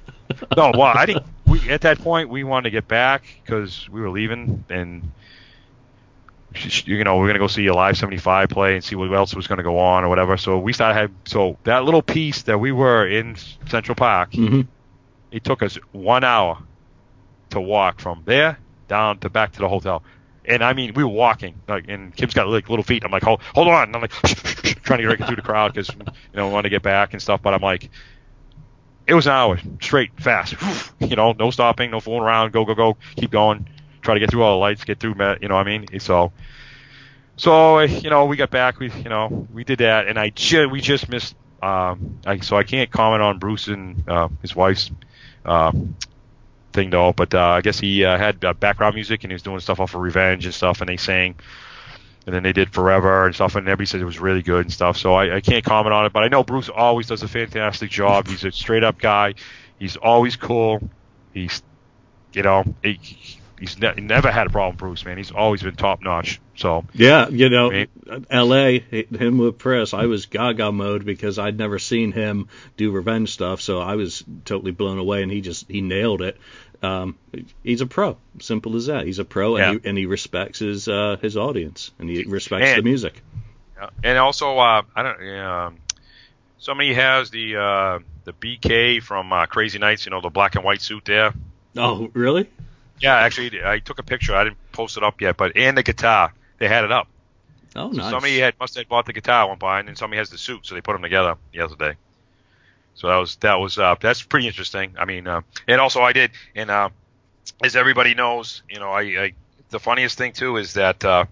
no, 0.55 0.73
well, 0.75 0.93
I 0.95 1.05
didn't. 1.05 1.25
We 1.45 1.69
at 1.69 1.81
that 1.81 1.99
point 1.99 2.29
we 2.29 2.43
wanted 2.43 2.63
to 2.65 2.71
get 2.71 2.87
back 2.87 3.25
because 3.43 3.87
we 3.89 4.01
were 4.01 4.09
leaving, 4.09 4.65
and 4.69 5.13
you 6.85 7.03
know 7.03 7.17
we 7.17 7.25
are 7.25 7.27
gonna 7.27 7.39
go 7.39 7.47
see 7.47 7.67
a 7.67 7.73
live 7.73 7.97
75 7.97 8.49
play 8.49 8.75
and 8.75 8.83
see 8.83 8.95
what 8.95 9.11
else 9.13 9.35
was 9.35 9.47
gonna 9.47 9.63
go 9.63 9.77
on 9.79 10.03
or 10.03 10.09
whatever. 10.09 10.37
So 10.37 10.59
we 10.59 10.73
started. 10.73 10.95
Had, 10.99 11.15
so 11.27 11.57
that 11.63 11.83
little 11.83 12.01
piece 12.01 12.43
that 12.43 12.59
we 12.59 12.71
were 12.71 13.07
in 13.07 13.35
Central 13.69 13.95
Park, 13.95 14.33
hmm 14.33 14.61
it 15.31 15.43
took 15.43 15.61
us 15.61 15.77
one 15.91 16.23
hour 16.23 16.57
to 17.51 17.61
walk 17.61 17.99
from 17.99 18.23
there 18.25 18.59
down 18.87 19.19
to 19.19 19.29
back 19.29 19.53
to 19.53 19.59
the 19.59 19.69
hotel. 19.69 20.03
And 20.45 20.63
I 20.63 20.73
mean, 20.73 20.93
we 20.95 21.03
were 21.03 21.09
walking, 21.09 21.61
like, 21.67 21.85
and 21.89 22.15
Kim's 22.15 22.33
got 22.33 22.47
like 22.47 22.69
little 22.69 22.83
feet. 22.83 23.03
I'm 23.03 23.11
like, 23.11 23.23
hold, 23.23 23.41
hold 23.53 23.67
on. 23.67 23.89
And 23.89 23.95
I'm 23.95 24.01
like, 24.01 24.11
trying 24.83 24.99
to 24.99 25.03
get 25.03 25.19
right 25.19 25.25
through 25.27 25.35
the 25.35 25.41
crowd 25.41 25.73
because 25.73 25.89
you 25.93 26.05
know, 26.35 26.47
we 26.47 26.53
want 26.53 26.63
to 26.65 26.69
get 26.69 26.83
back 26.83 27.13
and 27.13 27.21
stuff. 27.21 27.41
But 27.41 27.53
I'm 27.53 27.61
like, 27.61 27.89
it 29.07 29.13
was 29.13 29.27
an 29.27 29.33
hour 29.33 29.59
straight, 29.81 30.11
fast. 30.19 30.55
You 30.99 31.15
know, 31.15 31.31
no 31.33 31.51
stopping, 31.51 31.91
no 31.91 31.99
fooling 31.99 32.23
around. 32.23 32.51
Go, 32.51 32.65
go, 32.65 32.73
go. 32.75 32.97
Keep 33.15 33.31
going. 33.31 33.67
Try 34.01 34.15
to 34.15 34.19
get 34.19 34.29
through 34.31 34.43
all 34.43 34.55
the 34.55 34.59
lights, 34.59 34.83
get 34.83 34.99
through. 34.99 35.15
You 35.41 35.47
know, 35.47 35.55
what 35.55 35.67
I 35.67 35.77
mean, 35.77 35.99
so. 35.99 36.33
So 37.37 37.79
you 37.79 38.09
know, 38.09 38.25
we 38.25 38.35
got 38.35 38.49
back. 38.49 38.79
We 38.79 38.91
you 38.91 39.09
know 39.09 39.47
we 39.51 39.63
did 39.63 39.79
that, 39.79 40.07
and 40.07 40.17
I 40.17 40.29
ju- 40.31 40.69
we 40.69 40.81
just 40.81 41.09
missed. 41.09 41.35
Um, 41.61 42.19
I, 42.25 42.39
so 42.39 42.57
I 42.57 42.63
can't 42.63 42.91
comment 42.91 43.21
on 43.21 43.39
Bruce 43.39 43.67
and 43.67 44.07
uh, 44.07 44.29
his 44.41 44.55
wife's 44.55 44.91
uh, 45.45 45.71
thing 46.73 46.89
though. 46.89 47.13
But 47.13 47.33
uh, 47.33 47.39
I 47.41 47.61
guess 47.61 47.79
he 47.79 48.05
uh, 48.05 48.17
had 48.17 48.43
uh, 48.43 48.53
background 48.53 48.95
music 48.95 49.23
and 49.23 49.31
he 49.31 49.35
was 49.35 49.43
doing 49.43 49.59
stuff 49.59 49.79
off 49.79 49.95
of 49.95 50.01
Revenge 50.01 50.45
and 50.45 50.53
stuff, 50.53 50.81
and 50.81 50.89
they 50.89 50.97
sang. 50.97 51.35
And 52.27 52.35
then 52.35 52.43
they 52.43 52.53
did 52.53 52.73
Forever 52.73 53.25
and 53.25 53.33
stuff, 53.33 53.55
and 53.55 53.67
everybody 53.67 53.87
said 53.87 54.01
it 54.01 54.05
was 54.05 54.19
really 54.19 54.43
good 54.43 54.65
and 54.65 54.73
stuff. 54.73 54.97
So 54.97 55.15
I, 55.15 55.37
I 55.37 55.41
can't 55.41 55.65
comment 55.65 55.93
on 55.93 56.05
it, 56.05 56.13
but 56.13 56.23
I 56.23 56.27
know 56.27 56.43
Bruce 56.43 56.69
always 56.69 57.07
does 57.07 57.23
a 57.23 57.27
fantastic 57.29 57.89
job. 57.89 58.27
He's 58.27 58.43
a 58.45 58.51
straight 58.51 58.83
up 58.83 58.99
guy. 58.99 59.35
He's 59.79 59.95
always 59.97 60.35
cool. 60.35 60.81
He's, 61.31 61.63
you 62.33 62.43
know, 62.43 62.65
he, 62.83 62.99
he's 63.59 63.79
ne- 63.79 63.95
never 63.97 64.31
had 64.31 64.47
a 64.47 64.49
problem, 64.49 64.75
Bruce. 64.75 65.05
Man, 65.05 65.17
he's 65.17 65.31
always 65.31 65.63
been 65.63 65.75
top 65.75 66.01
notch. 66.03 66.41
So 66.57 66.85
Yeah, 66.93 67.29
you 67.29 67.49
know, 67.49 67.71
Right. 67.71 67.89
L.A. 68.29 68.79
him 68.79 69.37
with 69.37 69.59
Chris, 69.59 69.93
I 69.93 70.07
was 70.07 70.25
Gaga 70.25 70.71
mode 70.71 71.05
because 71.05 71.39
I'd 71.39 71.57
never 71.57 71.79
seen 71.79 72.11
him 72.11 72.49
do 72.77 72.91
revenge 72.91 73.31
stuff, 73.31 73.61
so 73.61 73.79
I 73.79 73.95
was 73.95 74.23
totally 74.45 74.71
blown 74.71 74.97
away, 74.97 75.23
and 75.23 75.31
he 75.31 75.41
just 75.41 75.69
he 75.69 75.81
nailed 75.81 76.21
it. 76.21 76.37
Um, 76.83 77.17
he's 77.63 77.81
a 77.81 77.85
pro, 77.87 78.17
simple 78.39 78.75
as 78.75 78.85
that. 78.87 79.05
He's 79.05 79.19
a 79.19 79.25
pro, 79.25 79.55
and, 79.57 79.81
he, 79.81 79.89
and 79.89 79.97
he 79.97 80.05
respects 80.05 80.59
his 80.59 80.87
uh, 80.87 81.17
his 81.21 81.35
audience, 81.37 81.91
and 81.99 82.09
he 82.09 82.23
respects 82.25 82.67
And- 82.69 82.79
the 82.79 82.83
music. 82.83 83.21
Yeah. 83.77 83.89
And 84.03 84.17
also, 84.17 84.57
uh, 84.57 84.81
I 84.95 85.03
don't. 85.03 85.37
Um, 85.39 85.77
somebody 86.57 86.93
has 86.93 87.29
the 87.29 87.55
uh, 87.57 87.99
the 88.25 88.33
BK 88.33 89.01
from 89.03 89.31
uh, 89.31 89.45
Crazy 89.45 89.79
Nights. 89.79 90.05
You 90.05 90.11
know, 90.11 90.21
the 90.21 90.29
black 90.29 90.55
and 90.55 90.63
white 90.63 90.81
suit 90.81 91.05
there. 91.05 91.33
Oh, 91.75 92.09
really? 92.13 92.49
Yeah, 92.99 93.15
actually, 93.15 93.63
I 93.63 93.77
took 93.79 93.99
a 93.99 94.03
picture. 94.03 94.35
I 94.35 94.43
didn't 94.45 94.57
post 94.71 94.97
it 94.97 95.03
up 95.03 95.21
yet, 95.21 95.37
but 95.37 95.55
and 95.55 95.77
the 95.77 95.83
guitar, 95.83 96.33
they 96.57 96.67
had 96.67 96.83
it 96.85 96.91
up. 96.91 97.07
Oh, 97.75 97.91
So 97.91 97.97
nice. 98.01 98.09
somebody 98.09 98.39
had 98.39 98.55
must 98.59 98.75
have 98.75 98.87
bought 98.89 99.05
the 99.05 99.13
guitar 99.13 99.47
one 99.47 99.59
by, 99.59 99.79
and 99.79 99.87
then 99.87 99.95
somebody 99.95 100.17
has 100.17 100.31
the 100.31 100.37
suit, 100.39 100.65
so 100.65 100.73
they 100.73 100.81
put 100.81 100.93
them 100.93 101.03
together 101.03 101.35
the 101.53 101.59
other 101.61 101.75
day. 101.75 101.93
So 102.97 103.07
that 103.07 103.17
was 103.17 103.35
that 103.37 103.59
was 103.59 103.77
uh, 103.77 103.95
that's 103.99 104.23
pretty 104.23 104.47
interesting. 104.47 104.95
I 104.97 105.05
mean, 105.05 105.27
uh, 105.27 105.41
and 105.67 105.79
also 105.79 106.01
I 106.01 106.13
did, 106.13 106.31
and 106.55 106.71
uh, 106.71 106.89
as 107.63 107.75
everybody 107.75 108.15
knows, 108.15 108.63
you 108.67 108.79
know, 108.79 108.91
I, 108.91 109.01
I 109.01 109.33
the 109.69 109.79
funniest 109.79 110.17
thing 110.17 110.33
too 110.33 110.57
is 110.57 110.73
that 110.73 111.05
uh, 111.05 111.25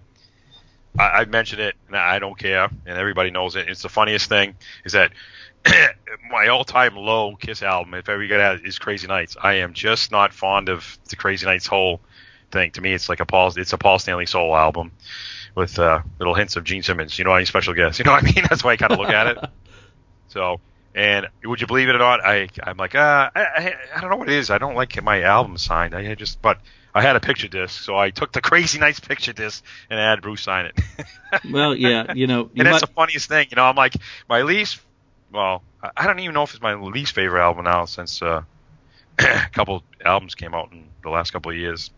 I, 0.96 1.02
I 1.02 1.24
mentioned 1.24 1.60
it, 1.60 1.74
and 1.88 1.96
I 1.96 2.20
don't 2.20 2.38
care, 2.38 2.68
and 2.86 2.98
everybody 2.98 3.32
knows 3.32 3.56
it. 3.56 3.68
It's 3.68 3.82
the 3.82 3.88
funniest 3.88 4.28
thing 4.28 4.54
is 4.84 4.92
that 4.92 5.10
my 6.30 6.46
all-time 6.46 6.94
low 6.94 7.34
Kiss 7.34 7.64
album, 7.64 7.94
if 7.94 8.08
ever 8.08 8.22
you 8.22 8.28
get 8.28 8.38
at, 8.38 8.64
is 8.64 8.78
Crazy 8.78 9.08
Nights. 9.08 9.36
I 9.42 9.54
am 9.54 9.72
just 9.72 10.12
not 10.12 10.32
fond 10.32 10.68
of 10.68 10.96
the 11.08 11.16
Crazy 11.16 11.46
Nights 11.46 11.66
whole 11.66 12.00
thing. 12.52 12.70
To 12.72 12.80
me, 12.80 12.92
it's 12.92 13.08
like 13.08 13.18
a 13.18 13.26
Paul, 13.26 13.52
it's 13.56 13.72
a 13.72 13.78
Paul 13.78 13.98
Stanley 13.98 14.26
soul 14.26 14.54
album 14.56 14.92
with 15.56 15.80
uh, 15.80 16.00
little 16.20 16.34
hints 16.34 16.54
of 16.54 16.62
Gene 16.62 16.84
Simmons. 16.84 17.18
You 17.18 17.24
know, 17.24 17.34
any 17.34 17.44
special 17.44 17.74
guests. 17.74 17.98
You 17.98 18.04
know 18.04 18.12
what 18.12 18.22
I 18.22 18.26
mean? 18.26 18.44
That's 18.48 18.62
why 18.62 18.72
I 18.72 18.76
kind 18.76 18.92
of 18.92 19.00
look 19.00 19.10
at 19.10 19.26
it. 19.26 19.38
So, 20.28 20.60
and 20.96 21.26
would 21.44 21.60
you 21.60 21.66
believe 21.66 21.90
it 21.90 21.94
or 21.94 21.98
not? 21.98 22.24
I 22.24 22.48
I'm 22.62 22.78
like, 22.78 22.94
uh, 22.94 23.30
I, 23.34 23.74
I 23.94 24.00
don't 24.00 24.10
know 24.10 24.16
what 24.16 24.30
it 24.30 24.34
is. 24.34 24.50
I 24.50 24.56
don't 24.56 24.74
like 24.74 25.00
my 25.02 25.22
album 25.22 25.58
signed. 25.58 25.94
I 25.94 26.14
just, 26.14 26.40
but 26.40 26.58
I 26.94 27.02
had 27.02 27.14
a 27.14 27.20
picture 27.20 27.48
disc, 27.48 27.82
so 27.82 27.96
I 27.98 28.08
took 28.08 28.32
the 28.32 28.40
Crazy 28.40 28.78
Nights 28.78 28.98
picture 28.98 29.34
disc 29.34 29.62
and 29.90 30.00
I 30.00 30.10
had 30.10 30.22
Bruce 30.22 30.40
sign 30.40 30.66
it. 30.66 30.80
Well, 31.50 31.74
yeah, 31.76 32.14
you 32.14 32.26
know, 32.26 32.44
you 32.54 32.60
and 32.60 32.66
that's 32.66 32.74
might- 32.80 32.80
the 32.80 32.94
funniest 32.94 33.28
thing. 33.28 33.48
You 33.50 33.56
know, 33.56 33.64
I'm 33.64 33.76
like 33.76 33.92
my 34.28 34.42
least. 34.42 34.80
Well, 35.30 35.62
I- 35.94 36.06
don't 36.06 36.18
even 36.20 36.34
know 36.34 36.44
if 36.44 36.54
it's 36.54 36.62
my 36.62 36.74
least 36.74 37.14
favorite 37.14 37.42
album 37.42 37.64
now 37.64 37.84
since 37.84 38.22
uh, 38.22 38.42
a 39.18 39.48
couple 39.52 39.82
albums 40.02 40.34
came 40.34 40.54
out 40.54 40.72
in 40.72 40.86
the 41.02 41.10
last 41.10 41.32
couple 41.32 41.50
of 41.50 41.58
years. 41.58 41.90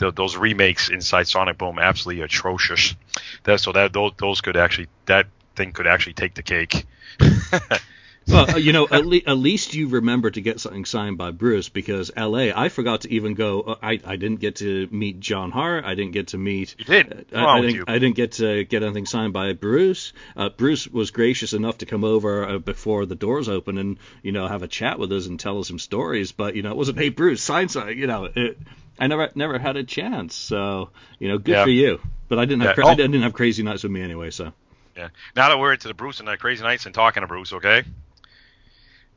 Th 0.00 0.14
those 0.14 0.36
remakes 0.36 0.88
inside 0.88 1.28
Sonic 1.28 1.58
Boom 1.58 1.78
absolutely 1.78 2.22
atrocious. 2.24 2.96
That 3.44 3.60
so 3.60 3.70
that 3.72 3.92
those, 3.92 4.12
those 4.18 4.40
could 4.40 4.56
actually 4.56 4.88
that 5.06 5.26
thing 5.54 5.72
could 5.72 5.86
actually 5.86 6.14
take 6.14 6.34
the 6.34 6.42
cake. 6.42 6.84
well, 8.28 8.50
uh, 8.50 8.56
you 8.56 8.72
know, 8.72 8.86
at, 8.90 9.06
le- 9.06 9.22
at 9.26 9.36
least 9.36 9.74
you 9.74 9.88
remember 9.88 10.30
to 10.30 10.40
get 10.40 10.60
something 10.60 10.84
signed 10.84 11.18
by 11.18 11.30
Bruce 11.30 11.68
because 11.68 12.10
L.A. 12.14 12.52
I 12.52 12.68
forgot 12.68 13.02
to 13.02 13.12
even 13.12 13.34
go. 13.34 13.60
Uh, 13.62 13.76
I 13.82 14.00
I 14.04 14.16
didn't 14.16 14.40
get 14.40 14.56
to 14.56 14.88
meet 14.90 15.20
John 15.20 15.50
Harte. 15.50 15.84
I 15.84 15.94
didn't 15.94 16.12
get 16.12 16.28
to 16.28 16.38
meet. 16.38 16.74
You 16.78 16.84
did. 16.84 17.26
Uh, 17.32 17.38
I, 17.38 17.58
I, 17.58 17.60
didn't, 17.60 17.88
I, 17.88 17.98
didn't, 17.98 18.16
get 18.16 18.32
to 18.32 18.64
get 18.64 18.82
anything 18.82 19.06
signed 19.06 19.32
by 19.32 19.52
Bruce. 19.52 20.12
Uh, 20.36 20.48
Bruce 20.50 20.86
was 20.86 21.10
gracious 21.10 21.52
enough 21.52 21.78
to 21.78 21.86
come 21.86 22.04
over 22.04 22.48
uh, 22.48 22.58
before 22.58 23.06
the 23.06 23.14
doors 23.14 23.48
open 23.48 23.78
and 23.78 23.98
you 24.22 24.32
know 24.32 24.46
have 24.46 24.62
a 24.62 24.68
chat 24.68 24.98
with 24.98 25.12
us 25.12 25.26
and 25.26 25.38
tell 25.38 25.58
us 25.58 25.68
some 25.68 25.78
stories. 25.78 26.32
But 26.32 26.56
you 26.56 26.62
know, 26.62 26.70
it 26.70 26.76
wasn't 26.76 26.98
hey 26.98 27.08
Bruce 27.08 27.42
sign 27.42 27.68
something. 27.68 27.96
You 27.96 28.06
know, 28.06 28.28
it, 28.34 28.58
I 28.98 29.06
never 29.06 29.30
never 29.34 29.58
had 29.58 29.76
a 29.76 29.84
chance. 29.84 30.34
So 30.34 30.90
you 31.18 31.28
know, 31.28 31.38
good 31.38 31.52
yeah. 31.52 31.64
for 31.64 31.70
you. 31.70 32.00
But 32.28 32.38
I 32.38 32.44
didn't 32.44 32.62
have 32.62 32.76
yeah. 32.76 32.84
oh. 32.84 32.88
I 32.88 32.94
didn't 32.94 33.22
have 33.22 33.32
crazy 33.32 33.62
nights 33.62 33.82
with 33.82 33.92
me 33.92 34.02
anyway. 34.02 34.30
So. 34.30 34.52
Yeah. 34.96 35.08
Now 35.36 35.48
that 35.50 35.58
we're 35.58 35.72
into 35.72 35.86
the 35.86 35.94
Bruce 35.94 36.18
and 36.18 36.28
the 36.28 36.36
crazy 36.36 36.64
nights 36.64 36.84
and 36.86 36.94
talking 36.94 37.20
to 37.20 37.28
Bruce, 37.28 37.52
okay? 37.52 37.84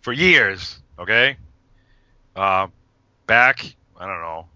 For 0.01 0.13
years, 0.13 0.79
okay? 0.99 1.37
Uh, 2.35 2.67
back, 3.27 3.75
I 3.97 4.07
don't 4.07 4.21
know, 4.21 4.47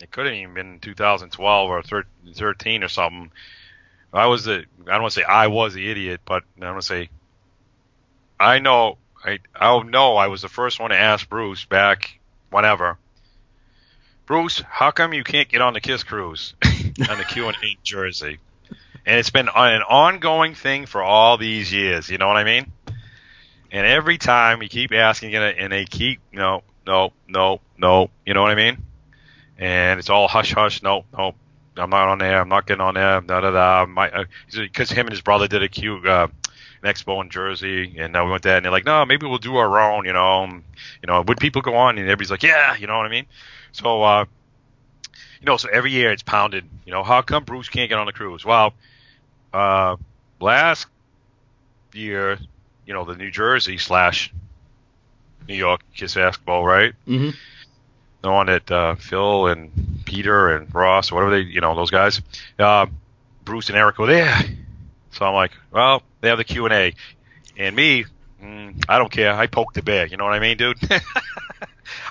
it 0.00 0.10
could 0.10 0.26
have 0.26 0.34
even 0.34 0.54
been 0.54 0.78
2012 0.80 1.70
or 1.70 1.82
13 1.82 2.82
or 2.82 2.88
something. 2.88 3.30
I 4.12 4.26
was 4.26 4.44
the, 4.44 4.64
I 4.86 4.92
don't 4.92 5.02
want 5.02 5.14
to 5.14 5.20
say 5.20 5.24
I 5.24 5.48
was 5.48 5.74
the 5.74 5.90
idiot, 5.90 6.20
but 6.24 6.44
I 6.60 6.70
want 6.70 6.82
to 6.82 6.86
say, 6.86 7.08
I 8.38 8.58
know, 8.58 8.98
I, 9.24 9.38
I 9.54 9.82
know 9.82 10.16
I 10.16 10.28
was 10.28 10.42
the 10.42 10.48
first 10.48 10.78
one 10.78 10.90
to 10.90 10.96
ask 10.96 11.28
Bruce 11.28 11.64
back 11.64 12.18
whenever. 12.50 12.98
Bruce, 14.26 14.62
how 14.68 14.90
come 14.90 15.12
you 15.12 15.24
can't 15.24 15.48
get 15.48 15.60
on 15.60 15.74
the 15.74 15.80
Kiss 15.80 16.02
cruise 16.02 16.54
on 16.64 17.18
the 17.18 17.24
Q 17.28 17.48
and 17.48 17.56
A 17.62 17.76
Jersey? 17.82 18.38
and 19.06 19.18
it's 19.18 19.30
been 19.30 19.48
an 19.54 19.82
ongoing 19.82 20.54
thing 20.54 20.86
for 20.86 21.02
all 21.02 21.36
these 21.36 21.72
years. 21.72 22.08
You 22.08 22.18
know 22.18 22.26
what 22.26 22.36
I 22.36 22.44
mean? 22.44 22.72
And 23.74 23.84
every 23.84 24.18
time 24.18 24.62
you 24.62 24.68
keep 24.68 24.92
asking 24.92 25.32
it, 25.32 25.56
and 25.58 25.72
they 25.72 25.84
keep 25.84 26.20
no, 26.32 26.62
no, 26.86 27.12
no, 27.26 27.60
no. 27.76 28.08
You 28.24 28.32
know 28.32 28.42
what 28.42 28.52
I 28.52 28.54
mean? 28.54 28.78
And 29.58 29.98
it's 29.98 30.08
all 30.08 30.28
hush, 30.28 30.52
hush. 30.52 30.80
No, 30.80 31.04
no, 31.12 31.34
I'm 31.76 31.90
not 31.90 32.08
on 32.08 32.18
there. 32.18 32.40
I'm 32.40 32.48
not 32.48 32.66
getting 32.66 32.80
on 32.80 32.94
there. 32.94 33.20
Da 33.20 33.40
da 33.40 33.50
da. 33.50 34.24
Because 34.54 34.92
uh, 34.92 34.94
him 34.94 35.06
and 35.06 35.12
his 35.12 35.22
brother 35.22 35.48
did 35.48 35.64
a 35.64 35.68
cute 35.68 36.06
uh, 36.06 36.28
an 36.82 36.88
expo 36.94 37.20
in 37.20 37.30
Jersey, 37.30 37.96
and 37.98 38.16
uh, 38.16 38.22
we 38.24 38.30
went 38.30 38.44
there, 38.44 38.56
and 38.56 38.64
they're 38.64 38.70
like, 38.70 38.84
no, 38.84 39.04
maybe 39.04 39.26
we'll 39.26 39.38
do 39.38 39.56
our 39.56 39.80
own. 39.80 40.04
You 40.04 40.12
know, 40.12 40.46
you 40.46 41.06
know, 41.08 41.22
would 41.22 41.38
people 41.38 41.60
go 41.60 41.74
on? 41.74 41.98
And 41.98 42.06
everybody's 42.06 42.30
like, 42.30 42.44
yeah. 42.44 42.76
You 42.76 42.86
know 42.86 42.96
what 42.96 43.06
I 43.06 43.10
mean? 43.10 43.26
So. 43.72 44.02
uh 44.02 44.24
you 45.40 45.46
know, 45.50 45.58
so 45.58 45.68
every 45.70 45.90
year 45.92 46.10
it's 46.10 46.22
pounded. 46.22 46.64
You 46.86 46.92
know, 46.92 47.02
how 47.02 47.20
come 47.20 47.44
Bruce 47.44 47.68
can't 47.68 47.90
get 47.90 47.98
on 47.98 48.06
the 48.06 48.14
cruise? 48.14 48.46
Well, 48.46 48.72
uh, 49.52 49.96
last 50.40 50.86
year, 51.92 52.38
you 52.86 52.94
know, 52.94 53.04
the 53.04 53.16
New 53.16 53.30
Jersey 53.30 53.78
slash 53.78 54.32
New 55.48 55.54
York 55.54 55.80
Kiss 55.94 56.14
basketball, 56.14 56.64
right? 56.64 56.94
Mm-hmm. 57.06 57.30
The 58.22 58.30
one 58.30 58.46
that 58.46 58.70
uh, 58.70 58.94
Phil 58.94 59.48
and 59.48 60.02
Peter 60.04 60.56
and 60.56 60.74
Ross, 60.74 61.12
whatever 61.12 61.30
they, 61.30 61.40
you 61.40 61.60
know, 61.60 61.74
those 61.74 61.90
guys, 61.90 62.22
uh, 62.58 62.86
Bruce 63.44 63.68
and 63.68 63.76
Eric 63.76 63.98
were 63.98 64.06
there. 64.06 64.38
So 65.10 65.26
I'm 65.26 65.34
like, 65.34 65.52
well, 65.70 66.02
they 66.20 66.28
have 66.28 66.38
the 66.38 66.44
Q 66.44 66.64
and 66.64 66.74
A, 66.74 66.94
and 67.56 67.76
me, 67.76 68.04
mm, 68.42 68.84
I 68.88 68.98
don't 68.98 69.12
care. 69.12 69.32
I 69.32 69.46
poke 69.46 69.74
the 69.74 69.82
bear. 69.82 70.06
You 70.06 70.16
know 70.16 70.24
what 70.24 70.32
I 70.32 70.40
mean, 70.40 70.56
dude? 70.56 70.78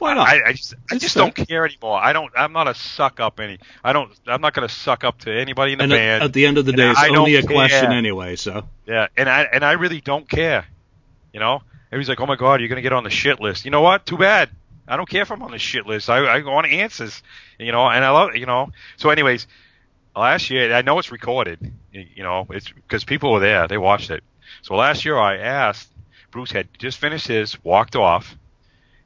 Why 0.04 0.16
not? 0.16 0.28
I, 0.28 0.50
I 0.50 0.52
just, 0.52 0.74
I 0.92 0.98
just 0.98 1.16
don't 1.16 1.34
care 1.34 1.66
anymore. 1.66 1.98
I 1.98 2.12
don't. 2.12 2.30
I'm 2.36 2.52
not 2.52 2.68
a 2.68 2.76
suck 2.76 3.22
up 3.22 3.40
any. 3.40 3.58
I 3.86 3.94
don't. 3.94 4.12
I'm 4.28 4.42
not 4.42 4.54
going 4.54 4.68
to 4.68 4.74
suck 4.74 5.06
up 5.06 5.20
to 5.20 5.32
anybody 5.32 5.72
in 5.72 5.78
the 5.78 5.86
and 5.86 5.92
band. 5.92 6.24
At, 6.24 6.34
the 6.34 6.46
end 6.46 6.58
of 6.58 6.66
the 6.66 6.74
day, 6.74 6.92
it's 6.92 7.02
only 7.04 7.36
a 7.36 7.42
question 7.42 7.94
anyway. 7.94 8.36
So 8.36 8.68
yeah, 8.86 9.08
and 9.16 9.30
I 9.30 9.44
and 9.44 9.64
I 9.64 9.72
really 9.74 10.02
don't 10.02 10.30
care. 10.30 10.66
You 11.32 11.40
know, 11.40 11.62
everybody's 11.90 12.10
like, 12.10 12.20
"Oh 12.20 12.26
my 12.26 12.36
God, 12.36 12.60
you're 12.60 12.68
going 12.68 12.76
to 12.76 12.82
get 12.82 12.92
on 12.92 13.06
the 13.06 13.10
shit 13.10 13.40
list." 13.40 13.64
You 13.64 13.72
know 13.72 13.80
what? 13.80 14.06
Too 14.06 14.18
bad. 14.18 14.50
I 14.90 14.98
don't 14.98 15.08
care 15.08 15.22
if 15.22 15.32
I'm 15.32 15.42
on 15.42 15.52
the 15.52 15.58
shit 15.58 15.88
list. 15.88 16.10
I, 16.10 16.18
I 16.18 16.44
want 16.44 16.68
answers. 16.68 17.24
You 17.58 17.72
know, 17.72 17.88
and 17.88 18.04
I 18.04 18.10
love. 18.10 18.36
You 18.36 18.46
know. 18.46 18.72
So, 18.98 19.10
anyways, 19.10 19.48
last 20.14 20.50
year 20.50 20.76
I 20.76 20.82
know 20.82 21.00
it's 21.00 21.14
recorded. 21.14 21.72
You 21.94 22.24
know, 22.24 22.46
it's 22.50 22.70
because 22.70 23.06
people 23.06 23.32
were 23.32 23.40
there. 23.40 23.70
They 23.70 23.78
watched 23.78 24.12
it. 24.12 24.22
So 24.64 24.76
last 24.76 25.06
year 25.06 25.18
I 25.18 25.38
asked. 25.38 25.88
Bruce 26.30 26.52
had 26.52 26.68
just 26.80 26.98
finished 26.98 27.28
his, 27.28 27.64
walked 27.64 27.96
off 27.96 28.36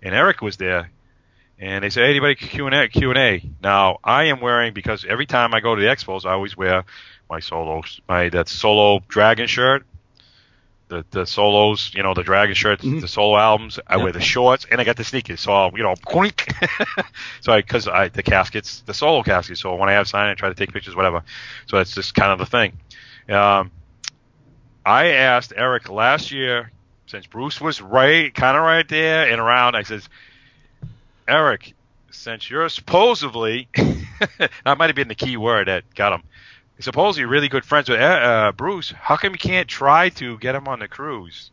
and 0.01 0.13
Eric 0.13 0.41
was 0.41 0.57
there, 0.57 0.91
and 1.59 1.83
they 1.83 1.89
said, 1.89 2.03
hey, 2.03 2.11
anybody 2.11 2.35
Q 2.35 2.67
and 2.67 2.75
A? 2.75 2.87
Q 2.87 3.09
and 3.09 3.19
A. 3.19 3.49
Now 3.61 3.99
I 4.03 4.25
am 4.25 4.39
wearing 4.39 4.73
because 4.73 5.05
every 5.05 5.25
time 5.25 5.53
I 5.53 5.59
go 5.59 5.75
to 5.75 5.81
the 5.81 5.87
expos, 5.87 6.25
I 6.25 6.33
always 6.33 6.55
wear 6.55 6.85
my 7.29 7.39
solo, 7.39 7.83
my 8.07 8.29
that 8.29 8.47
solo 8.47 8.99
dragon 9.07 9.47
shirt, 9.47 9.85
the 10.87 11.05
the 11.11 11.25
solos, 11.25 11.91
you 11.95 12.03
know, 12.03 12.13
the 12.13 12.23
dragon 12.23 12.55
shirts, 12.55 12.83
mm-hmm. 12.83 12.99
the 12.99 13.07
solo 13.07 13.37
albums. 13.37 13.79
I 13.87 13.95
yep. 13.95 14.03
wear 14.03 14.11
the 14.13 14.21
shorts, 14.21 14.65
and 14.69 14.79
I 14.79 14.83
got 14.83 14.97
the 14.97 15.03
sneakers. 15.03 15.41
So 15.41 15.75
you 15.75 15.83
know, 15.83 15.95
quick. 16.05 16.51
so 17.41 17.53
I 17.53 17.61
because 17.61 17.87
I 17.87 18.09
the 18.09 18.23
caskets, 18.23 18.81
the 18.81 18.93
solo 18.93 19.23
caskets. 19.23 19.61
So 19.61 19.75
when 19.75 19.89
I 19.89 19.93
have 19.93 20.07
sign, 20.07 20.29
I 20.29 20.35
try 20.35 20.49
to 20.49 20.55
take 20.55 20.71
pictures, 20.71 20.95
whatever. 20.95 21.23
So 21.67 21.77
that's 21.77 21.93
just 21.93 22.13
kind 22.13 22.31
of 22.31 22.39
the 22.39 22.45
thing. 22.45 22.73
Um, 23.29 23.71
I 24.85 25.07
asked 25.07 25.53
Eric 25.55 25.89
last 25.89 26.31
year 26.31 26.71
since 27.07 27.25
Bruce 27.25 27.59
was 27.59 27.81
right, 27.81 28.33
kind 28.33 28.55
of 28.55 28.63
right 28.63 28.87
there 28.87 29.31
and 29.31 29.41
around, 29.41 29.75
I 29.75 29.83
says, 29.83 30.07
Eric, 31.27 31.73
since 32.11 32.49
you're 32.49 32.69
supposedly, 32.69 33.67
that 33.75 34.77
might 34.77 34.87
have 34.87 34.95
been 34.95 35.07
the 35.07 35.15
key 35.15 35.37
word 35.37 35.67
that 35.67 35.83
got 35.95 36.13
him. 36.13 36.23
Supposedly 36.79 37.25
really 37.25 37.49
good 37.49 37.65
friends 37.65 37.89
with 37.89 37.99
uh, 37.99 38.03
uh, 38.03 38.51
Bruce. 38.51 38.91
How 38.91 39.17
come 39.17 39.33
you 39.33 39.39
can't 39.39 39.67
try 39.67 40.09
to 40.09 40.37
get 40.37 40.53
him 40.53 40.67
on 40.67 40.79
the 40.79 40.87
cruise? 40.87 41.49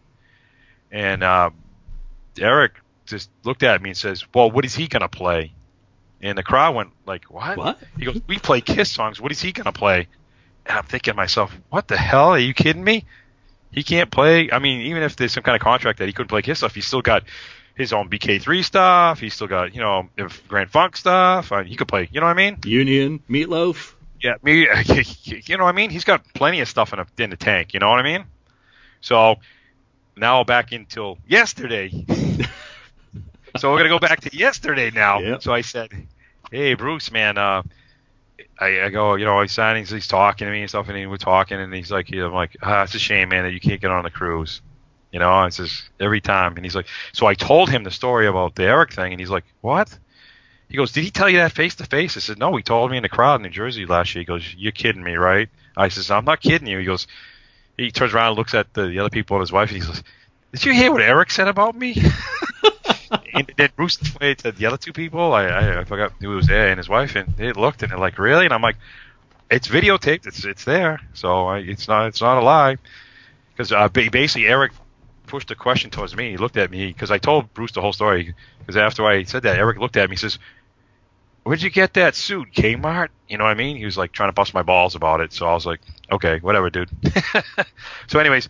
And 0.92 1.22
uh, 1.22 1.50
Eric 2.38 2.74
just 3.06 3.30
looked 3.42 3.62
at 3.62 3.80
me 3.80 3.90
and 3.90 3.96
says, 3.96 4.22
"Well, 4.34 4.50
what 4.50 4.66
is 4.66 4.74
he 4.74 4.86
gonna 4.86 5.08
play?" 5.08 5.54
And 6.20 6.36
the 6.36 6.42
crowd 6.42 6.74
went 6.74 6.90
like, 7.06 7.30
"What?" 7.30 7.56
What? 7.56 7.78
He 7.98 8.04
goes, 8.04 8.20
"We 8.26 8.38
play 8.38 8.60
Kiss 8.60 8.90
songs. 8.90 9.18
What 9.18 9.32
is 9.32 9.40
he 9.40 9.52
gonna 9.52 9.72
play?" 9.72 10.08
And 10.66 10.76
I'm 10.76 10.84
thinking 10.84 11.12
to 11.12 11.16
myself, 11.16 11.56
"What 11.70 11.88
the 11.88 11.96
hell? 11.96 12.30
Are 12.30 12.38
you 12.38 12.52
kidding 12.52 12.84
me?" 12.84 13.06
He 13.74 13.82
can't 13.82 14.10
play. 14.10 14.50
I 14.52 14.60
mean, 14.60 14.82
even 14.82 15.02
if 15.02 15.16
there's 15.16 15.32
some 15.32 15.42
kind 15.42 15.56
of 15.56 15.62
contract 15.62 15.98
that 15.98 16.06
he 16.06 16.12
couldn't 16.12 16.28
play 16.28 16.42
his 16.42 16.58
stuff, 16.58 16.74
he's 16.74 16.86
still 16.86 17.02
got 17.02 17.24
his 17.74 17.92
own 17.92 18.08
BK3 18.08 18.64
stuff. 18.64 19.18
He's 19.18 19.34
still 19.34 19.48
got, 19.48 19.74
you 19.74 19.80
know, 19.80 20.08
Grand 20.46 20.70
Funk 20.70 20.96
stuff. 20.96 21.50
I 21.50 21.62
mean, 21.62 21.66
he 21.66 21.76
could 21.76 21.88
play. 21.88 22.08
You 22.12 22.20
know 22.20 22.26
what 22.26 22.38
I 22.38 22.50
mean? 22.50 22.58
Union, 22.64 23.20
Meatloaf. 23.28 23.94
Yeah, 24.22 24.34
me. 24.42 24.68
You 25.24 25.56
know 25.58 25.64
what 25.64 25.70
I 25.70 25.76
mean? 25.76 25.90
He's 25.90 26.04
got 26.04 26.24
plenty 26.34 26.60
of 26.60 26.68
stuff 26.68 26.92
in, 26.92 27.00
a, 27.00 27.06
in 27.18 27.30
the 27.30 27.36
tank. 27.36 27.74
You 27.74 27.80
know 27.80 27.90
what 27.90 27.98
I 27.98 28.02
mean? 28.02 28.24
So 29.00 29.36
now 30.16 30.44
back 30.44 30.72
until 30.72 31.18
yesterday. 31.26 31.90
so 33.58 33.70
we're 33.70 33.78
gonna 33.78 33.88
go 33.88 33.98
back 33.98 34.20
to 34.20 34.36
yesterday 34.36 34.90
now. 34.90 35.18
Yep. 35.18 35.42
So 35.42 35.52
I 35.52 35.60
said, 35.60 35.90
"Hey, 36.50 36.74
Bruce, 36.74 37.10
man, 37.10 37.36
uh, 37.36 37.62
I, 38.58 38.82
I 38.82 38.88
go, 38.88 39.14
you 39.14 39.24
know, 39.24 39.40
he's 39.42 39.52
signing, 39.52 39.84
he's 39.84 40.08
talking 40.08 40.46
to 40.46 40.52
me 40.52 40.60
and 40.60 40.68
stuff, 40.68 40.88
and 40.88 41.10
we're 41.10 41.16
talking, 41.16 41.58
and 41.58 41.72
he's 41.72 41.90
like, 41.90 42.12
I'm 42.12 42.32
like, 42.32 42.56
ah, 42.62 42.82
it's 42.82 42.94
a 42.94 42.98
shame, 42.98 43.28
man, 43.28 43.44
that 43.44 43.52
you 43.52 43.60
can't 43.60 43.80
get 43.80 43.90
on 43.90 44.04
the 44.04 44.10
cruise. 44.10 44.60
You 45.12 45.20
know, 45.20 45.44
it's 45.44 45.58
just 45.58 45.88
every 46.00 46.20
time, 46.20 46.56
and 46.56 46.64
he's 46.64 46.74
like, 46.74 46.88
so 47.12 47.26
I 47.26 47.34
told 47.34 47.70
him 47.70 47.84
the 47.84 47.90
story 47.90 48.26
about 48.26 48.54
the 48.56 48.64
Eric 48.64 48.92
thing, 48.92 49.12
and 49.12 49.20
he's 49.20 49.30
like, 49.30 49.44
what? 49.60 49.96
He 50.68 50.76
goes, 50.76 50.92
did 50.92 51.04
he 51.04 51.10
tell 51.10 51.28
you 51.28 51.38
that 51.38 51.52
face 51.52 51.76
to 51.76 51.84
face? 51.84 52.16
I 52.16 52.20
said, 52.20 52.38
no, 52.38 52.54
he 52.56 52.62
told 52.62 52.90
me 52.90 52.96
in 52.96 53.02
the 53.02 53.08
crowd 53.08 53.36
in 53.36 53.42
New 53.42 53.50
Jersey 53.50 53.86
last 53.86 54.14
year. 54.14 54.22
He 54.22 54.26
goes, 54.26 54.54
you're 54.56 54.72
kidding 54.72 55.04
me, 55.04 55.14
right? 55.14 55.48
I 55.76 55.88
says, 55.88 56.10
I'm 56.10 56.24
not 56.24 56.40
kidding 56.40 56.66
you. 56.66 56.78
He 56.78 56.84
goes, 56.84 57.06
he 57.76 57.90
turns 57.90 58.14
around 58.14 58.28
and 58.28 58.36
looks 58.38 58.54
at 58.54 58.72
the, 58.74 58.88
the 58.88 58.98
other 58.98 59.10
people 59.10 59.36
and 59.36 59.42
his 59.42 59.52
wife, 59.52 59.70
and 59.70 59.80
he 59.80 59.86
goes, 59.86 60.02
did 60.52 60.64
you 60.64 60.72
hear 60.72 60.92
what 60.92 61.02
Eric 61.02 61.30
said 61.30 61.48
about 61.48 61.76
me? 61.76 61.96
and 63.34 63.52
then 63.56 63.70
Bruce 63.76 64.00
explained 64.00 64.38
to 64.38 64.52
the 64.52 64.66
other 64.66 64.76
two 64.76 64.92
people. 64.92 65.32
I, 65.32 65.44
I, 65.46 65.80
I 65.80 65.84
forgot 65.84 66.12
who 66.20 66.32
it 66.32 66.36
was 66.36 66.46
there 66.46 66.68
and 66.68 66.78
his 66.78 66.88
wife, 66.88 67.16
and 67.16 67.36
they 67.36 67.52
looked 67.52 67.82
and 67.82 67.90
they're 67.90 67.98
like, 67.98 68.18
"Really?" 68.18 68.44
And 68.44 68.54
I'm 68.54 68.62
like, 68.62 68.76
"It's 69.50 69.68
videotaped. 69.68 70.26
It's 70.26 70.44
it's 70.44 70.64
there. 70.64 71.00
So 71.14 71.46
I, 71.46 71.58
it's 71.58 71.88
not 71.88 72.06
it's 72.06 72.20
not 72.20 72.38
a 72.38 72.42
lie." 72.42 72.78
Because 73.52 73.72
uh, 73.72 73.88
basically 73.88 74.46
Eric 74.46 74.72
pushed 75.26 75.50
a 75.50 75.54
question 75.54 75.90
towards 75.90 76.16
me. 76.16 76.30
He 76.30 76.36
looked 76.36 76.56
at 76.56 76.70
me 76.70 76.88
because 76.88 77.10
I 77.10 77.18
told 77.18 77.52
Bruce 77.54 77.72
the 77.72 77.80
whole 77.80 77.92
story. 77.92 78.34
Because 78.60 78.76
after 78.76 79.04
I 79.04 79.24
said 79.24 79.42
that, 79.42 79.58
Eric 79.58 79.78
looked 79.78 79.96
at 79.96 80.08
me. 80.08 80.14
He 80.14 80.18
says, 80.20 80.38
"Where'd 81.42 81.62
you 81.62 81.70
get 81.70 81.94
that 81.94 82.14
suit? 82.14 82.48
Kmart?" 82.52 83.08
You 83.28 83.38
know 83.38 83.44
what 83.44 83.50
I 83.50 83.54
mean? 83.54 83.76
He 83.76 83.84
was 83.84 83.98
like 83.98 84.12
trying 84.12 84.28
to 84.28 84.34
bust 84.34 84.54
my 84.54 84.62
balls 84.62 84.94
about 84.94 85.20
it. 85.20 85.32
So 85.32 85.46
I 85.46 85.54
was 85.54 85.66
like, 85.66 85.80
"Okay, 86.10 86.38
whatever, 86.40 86.70
dude." 86.70 86.90
so, 88.06 88.18
anyways, 88.18 88.48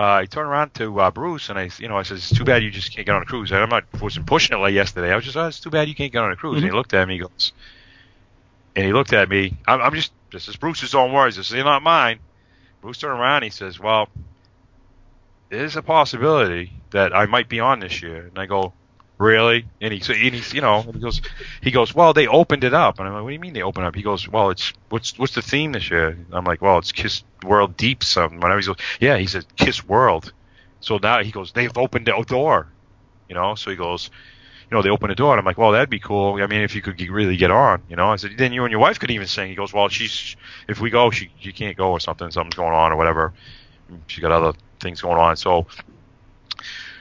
I 0.00 0.26
turned 0.26 0.48
around 0.48 0.74
to 0.74 1.00
uh, 1.00 1.10
Bruce 1.10 1.48
and 1.48 1.58
I, 1.58 1.70
you 1.78 1.88
know, 1.88 1.96
I 1.96 2.02
says, 2.02 2.18
"It's 2.18 2.38
too 2.38 2.44
bad 2.44 2.62
you 2.62 2.70
just 2.70 2.94
can't 2.94 3.06
get 3.06 3.14
on 3.14 3.22
a 3.22 3.24
cruise." 3.24 3.50
And 3.50 3.60
I'm 3.60 3.68
not 3.68 3.84
wasn't 4.00 4.26
pushing 4.26 4.56
it 4.56 4.60
like 4.60 4.74
yesterday. 4.74 5.12
I 5.12 5.16
was 5.16 5.24
just, 5.24 5.36
"Oh, 5.36 5.46
it's 5.46 5.60
too 5.60 5.70
bad 5.70 5.88
you 5.88 5.94
can't 5.94 6.12
get 6.12 6.22
on 6.22 6.30
a 6.30 6.36
cruise." 6.36 6.56
Mm-hmm. 6.56 6.64
And 6.64 6.72
he 6.72 6.76
looked 6.76 6.94
at 6.94 7.08
me, 7.08 7.14
he 7.14 7.20
goes, 7.20 7.52
and 8.76 8.84
he 8.84 8.92
looked 8.92 9.12
at 9.12 9.28
me. 9.28 9.56
I'm, 9.66 9.80
I'm 9.80 9.94
just, 9.94 10.12
this 10.30 10.48
is 10.48 10.56
Bruce's 10.56 10.94
own 10.94 11.12
words. 11.12 11.36
This 11.36 11.50
is 11.50 11.64
not 11.64 11.82
mine. 11.82 12.18
Bruce 12.80 12.98
turned 12.98 13.18
around. 13.18 13.42
he 13.42 13.50
says, 13.50 13.80
"Well, 13.80 14.08
there's 15.48 15.76
a 15.76 15.82
possibility 15.82 16.72
that 16.90 17.16
I 17.16 17.26
might 17.26 17.48
be 17.48 17.60
on 17.60 17.80
this 17.80 18.02
year." 18.02 18.26
And 18.26 18.38
I 18.38 18.46
go, 18.46 18.72
really? 19.18 19.66
And 19.80 19.92
he, 19.92 20.00
and 20.26 20.34
he's, 20.34 20.54
you 20.54 20.60
know, 20.60 20.82
he 20.82 20.98
goes, 20.98 21.20
he 21.62 21.70
goes, 21.70 21.94
well, 21.94 22.12
they 22.12 22.26
opened 22.26 22.64
it 22.64 22.74
up. 22.74 22.98
And 22.98 23.08
I'm 23.08 23.14
like, 23.14 23.22
what 23.22 23.30
do 23.30 23.34
you 23.34 23.40
mean 23.40 23.52
they 23.52 23.62
opened 23.62 23.86
up? 23.86 23.94
He 23.94 24.02
goes, 24.02 24.28
well, 24.28 24.50
it's, 24.50 24.72
what's, 24.88 25.18
what's 25.18 25.34
the 25.34 25.42
theme 25.42 25.72
this 25.72 25.90
year? 25.90 26.18
I'm 26.32 26.44
like, 26.44 26.62
well, 26.62 26.78
it's 26.78 26.92
Kiss 26.92 27.22
World 27.44 27.76
Deep 27.76 28.02
something. 28.02 28.40
Whatever. 28.40 28.60
He 28.60 28.66
goes, 28.66 28.76
yeah, 29.00 29.16
he 29.16 29.26
said 29.26 29.44
Kiss 29.56 29.86
World. 29.86 30.32
So 30.80 30.98
now 30.98 31.22
he 31.22 31.32
goes, 31.32 31.52
they've 31.52 31.76
opened 31.76 32.06
the 32.06 32.24
door, 32.26 32.68
you 33.28 33.34
know. 33.34 33.56
So 33.56 33.70
he 33.70 33.76
goes, 33.76 34.10
you 34.70 34.76
know, 34.76 34.82
they 34.82 34.90
opened 34.90 35.10
the 35.10 35.16
door, 35.16 35.32
and 35.32 35.40
I'm 35.40 35.44
like, 35.44 35.58
well, 35.58 35.72
that'd 35.72 35.90
be 35.90 35.98
cool. 35.98 36.34
I 36.42 36.46
mean, 36.46 36.60
if 36.60 36.74
you 36.74 36.82
could 36.82 37.00
really 37.00 37.36
get 37.36 37.50
on, 37.50 37.82
you 37.88 37.96
know. 37.96 38.10
I 38.10 38.16
said, 38.16 38.32
then 38.36 38.52
you 38.52 38.64
and 38.64 38.70
your 38.70 38.80
wife 38.80 39.00
could 39.00 39.10
even 39.10 39.26
sing. 39.26 39.48
He 39.48 39.54
goes, 39.54 39.72
well, 39.72 39.88
she's 39.88 40.36
if 40.68 40.80
we 40.80 40.90
go, 40.90 41.10
she 41.10 41.30
she 41.40 41.52
can't 41.52 41.76
go 41.76 41.90
or 41.90 42.00
something, 42.00 42.30
something's 42.30 42.54
going 42.54 42.74
on 42.74 42.92
or 42.92 42.96
whatever. 42.96 43.32
She 44.06 44.20
got 44.20 44.30
other 44.30 44.56
things 44.78 45.00
going 45.00 45.18
on. 45.18 45.36
So 45.36 45.66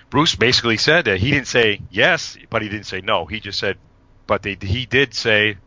Bruce 0.10 0.36
basically 0.36 0.78
said 0.78 1.06
that 1.06 1.20
he 1.20 1.32
didn't 1.32 1.48
say 1.48 1.82
yes, 1.90 2.38
but 2.50 2.62
he 2.62 2.70
didn't 2.70 2.86
say 2.86 3.02
no. 3.02 3.26
He 3.26 3.40
just 3.40 3.60
said, 3.60 3.78
but 4.26 4.42
they, 4.42 4.58
he 4.60 4.86
did 4.86 5.14
say 5.14 5.58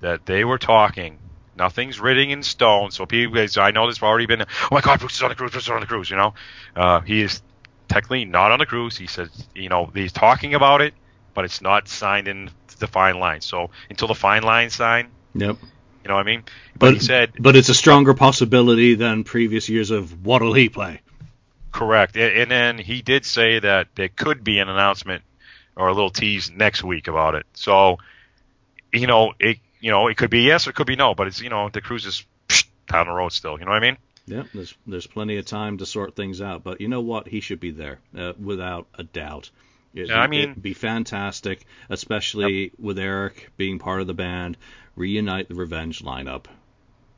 that 0.00 0.26
they 0.26 0.44
were 0.44 0.58
talking. 0.58 1.18
Nothing's 1.56 2.00
written 2.00 2.30
in 2.30 2.42
stone. 2.42 2.90
So 2.90 3.06
people, 3.06 3.38
I 3.38 3.70
know 3.70 3.86
there's 3.86 4.02
already 4.02 4.26
been, 4.26 4.42
oh 4.42 4.68
my 4.70 4.80
God, 4.80 5.00
Bruce 5.00 5.16
is 5.16 5.22
on 5.22 5.30
the 5.30 5.34
cruise, 5.34 5.52
Bruce 5.52 5.64
is 5.64 5.70
on 5.70 5.80
the 5.80 5.86
cruise, 5.86 6.10
you 6.10 6.16
know. 6.16 6.34
Uh, 6.74 7.00
he 7.00 7.22
is 7.22 7.42
technically 7.88 8.24
not 8.24 8.52
on 8.52 8.58
the 8.58 8.66
cruise. 8.66 8.96
He 8.96 9.06
says, 9.06 9.30
you 9.54 9.68
know, 9.68 9.90
he's 9.94 10.12
talking 10.12 10.54
about 10.54 10.80
it, 10.80 10.94
but 11.34 11.44
it's 11.44 11.62
not 11.62 11.88
signed 11.88 12.28
in 12.28 12.50
the 12.78 12.86
fine 12.86 13.18
line. 13.18 13.40
So 13.40 13.70
until 13.88 14.08
the 14.08 14.14
fine 14.14 14.42
line 14.42 14.70
sign, 14.70 15.08
yep. 15.34 15.56
You 16.06 16.10
know 16.10 16.18
what 16.18 16.20
I 16.20 16.30
mean? 16.30 16.44
But, 16.74 16.78
but 16.78 16.94
he 16.94 17.00
said, 17.00 17.32
but 17.36 17.56
it's 17.56 17.68
a 17.68 17.74
stronger 17.74 18.14
possibility 18.14 18.94
than 18.94 19.24
previous 19.24 19.68
years 19.68 19.90
of 19.90 20.24
what'll 20.24 20.54
he 20.54 20.68
play. 20.68 21.00
Correct. 21.76 22.16
And 22.16 22.50
then 22.50 22.78
he 22.78 23.02
did 23.02 23.26
say 23.26 23.58
that 23.58 23.88
there 23.96 24.08
could 24.08 24.42
be 24.42 24.60
an 24.60 24.70
announcement 24.70 25.22
or 25.76 25.88
a 25.88 25.92
little 25.92 26.08
tease 26.08 26.50
next 26.50 26.82
week 26.82 27.06
about 27.06 27.34
it. 27.34 27.44
So, 27.52 27.98
you 28.94 29.06
know, 29.06 29.34
it 29.38 29.58
you 29.80 29.90
know 29.90 30.08
it 30.08 30.16
could 30.16 30.30
be 30.30 30.40
yes 30.40 30.66
or 30.66 30.70
it 30.70 30.72
could 30.72 30.86
be 30.86 30.96
no, 30.96 31.14
but 31.14 31.26
it's 31.26 31.42
you 31.42 31.50
know 31.50 31.68
the 31.68 31.82
cruise 31.82 32.06
is 32.06 32.24
down 32.90 33.08
the 33.08 33.12
road 33.12 33.28
still. 33.28 33.58
You 33.58 33.66
know 33.66 33.72
what 33.72 33.82
I 33.82 33.86
mean? 33.90 33.98
Yeah, 34.24 34.44
there's 34.54 34.74
there's 34.86 35.06
plenty 35.06 35.36
of 35.36 35.44
time 35.44 35.76
to 35.76 35.84
sort 35.84 36.16
things 36.16 36.40
out. 36.40 36.64
But 36.64 36.80
you 36.80 36.88
know 36.88 37.02
what? 37.02 37.28
He 37.28 37.40
should 37.40 37.60
be 37.60 37.72
there 37.72 37.98
uh, 38.16 38.32
without 38.42 38.86
a 38.94 39.02
doubt. 39.02 39.50
It, 39.92 40.08
yeah, 40.08 40.18
I 40.18 40.28
mean, 40.28 40.52
it'd 40.52 40.62
be 40.62 40.72
fantastic, 40.72 41.66
especially 41.90 42.62
yep. 42.62 42.72
with 42.78 42.98
Eric 42.98 43.50
being 43.58 43.78
part 43.78 44.00
of 44.00 44.06
the 44.06 44.14
band. 44.14 44.56
Reunite 44.96 45.50
the 45.50 45.54
Revenge 45.54 46.02
lineup. 46.02 46.46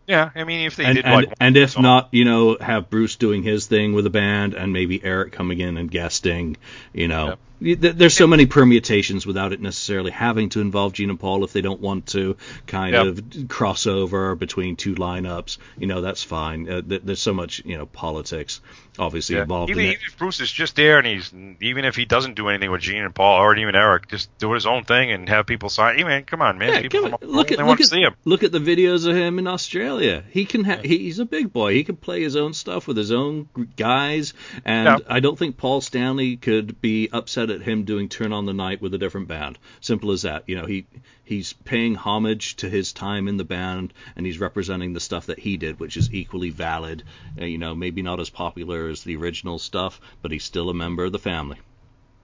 Yeah, 0.09 0.31
I 0.35 0.45
mean, 0.45 0.67
if 0.67 0.77
they 0.77 0.87
and, 0.87 0.97
did, 0.97 1.05
and, 1.05 1.35
and 1.39 1.57
if 1.59 1.73
song. 1.73 1.83
not, 1.83 2.09
you 2.13 2.25
know, 2.25 2.57
have 2.59 2.89
Bruce 2.89 3.17
doing 3.17 3.43
his 3.43 3.67
thing 3.67 3.93
with 3.93 4.05
the 4.05 4.11
band, 4.11 4.55
and 4.55 4.73
maybe 4.73 5.05
Eric 5.05 5.33
coming 5.33 5.61
in 5.61 5.77
and 5.77 5.91
guesting, 5.91 6.57
you 6.95 7.09
know, 7.09 7.37
there's 7.61 8.15
so 8.15 8.27
many 8.27 8.47
permutations 8.47 9.27
without 9.27 9.53
it 9.53 9.61
necessarily 9.61 10.11
having 10.11 10.49
to 10.51 10.61
involve 10.61 10.93
Gene 10.93 11.11
and 11.11 11.19
Paul 11.19 11.45
if 11.45 11.53
they 11.53 11.61
don't 11.61 11.81
want 11.81 12.07
to 12.09 12.37
kind 12.67 12.95
yep. 12.95 13.07
of 13.07 13.17
crossover 13.49 14.39
between 14.39 14.77
two 14.77 14.95
lineups. 14.95 15.59
You 15.77 15.89
know, 15.89 16.01
that's 16.01 16.23
fine. 16.23 16.71
Uh, 16.71 16.83
there's 16.85 17.21
so 17.21 17.35
much, 17.35 17.65
you 17.65 17.77
know, 17.77 17.87
politics 17.87 18.61
obviously 18.99 19.37
yeah. 19.37 19.43
involved 19.43 19.71
even, 19.71 19.85
in 19.85 19.93
even 19.93 20.03
if 20.07 20.19
Bruce 20.19 20.41
is 20.41 20.51
just 20.51 20.77
there 20.77 20.99
and 20.99 21.07
he's 21.07 21.33
even 21.61 21.85
if 21.85 21.97
he 21.97 22.05
doesn't 22.05 22.35
do 22.35 22.49
anything 22.49 22.71
with 22.71 22.81
Gene 22.81 23.05
and 23.05 23.15
Paul 23.15 23.41
or 23.41 23.57
even 23.57 23.75
Eric, 23.75 24.09
just 24.09 24.37
do 24.39 24.53
his 24.53 24.67
own 24.67 24.85
thing 24.85 25.11
and 25.11 25.29
have 25.29 25.47
people 25.47 25.69
sign. 25.69 25.99
Hey 25.99 26.05
man, 26.05 26.25
come 26.25 26.43
on, 26.43 26.59
man. 26.59 26.75
Yeah, 26.75 26.81
people 26.83 27.03
come 27.03 27.15
on. 27.15 27.29
Look 27.29 27.53
at 27.53 27.59
look 27.59 27.81
at, 27.81 28.15
look 28.25 28.43
at 28.43 28.53
the 28.53 28.59
videos 28.59 29.09
of 29.09 29.17
him 29.17 29.39
in 29.39 29.47
Australia. 29.47 29.98
He 30.31 30.45
can 30.45 30.65
ha- 30.65 30.81
he's 30.83 31.19
a 31.19 31.25
big 31.25 31.53
boy. 31.53 31.75
He 31.75 31.85
can 31.85 31.97
play 31.97 32.23
his 32.23 32.37
own 32.37 32.55
stuff 32.55 32.87
with 32.87 32.97
his 32.97 33.13
own 33.13 33.49
guys, 33.77 34.35
and 34.65 35.01
yeah. 35.01 35.07
I 35.09 35.21
don't 35.21 35.39
think 35.39 35.57
Paul 35.57 35.81
Stanley 35.81 36.37
could 36.37 36.81
be 36.81 37.09
upset 37.13 37.51
at 37.51 37.63
him 37.63 37.85
doing 37.85 38.09
Turn 38.09 38.33
on 38.33 38.47
the 38.47 38.55
Night 38.55 38.81
with 38.81 38.95
a 38.95 38.99
different 38.99 39.29
band. 39.29 39.59
Simple 39.81 40.13
as 40.13 40.23
that. 40.23 40.45
You 40.47 40.57
know, 40.57 40.67
he 40.67 40.87
he's 41.25 41.53
paying 41.53 41.95
homage 41.95 42.57
to 42.57 42.71
his 42.71 42.93
time 42.93 43.29
in 43.29 43.37
the 43.37 43.45
band 43.45 43.93
and 44.17 44.25
he's 44.25 44.41
representing 44.41 44.95
the 44.95 45.01
stuff 45.01 45.27
that 45.27 45.39
he 45.39 45.59
did, 45.59 45.79
which 45.79 45.97
is 45.97 46.13
equally 46.13 46.51
valid. 46.51 47.03
Uh, 47.41 47.45
you 47.45 47.59
know, 47.59 47.75
maybe 47.75 48.01
not 48.01 48.19
as 48.19 48.31
popular 48.31 48.89
as 48.89 49.05
the 49.05 49.17
original 49.17 49.59
stuff, 49.59 50.01
but 50.23 50.31
he's 50.31 50.45
still 50.45 50.71
a 50.71 50.75
member 50.75 51.05
of 51.05 51.13
the 51.13 51.19
family. 51.19 51.59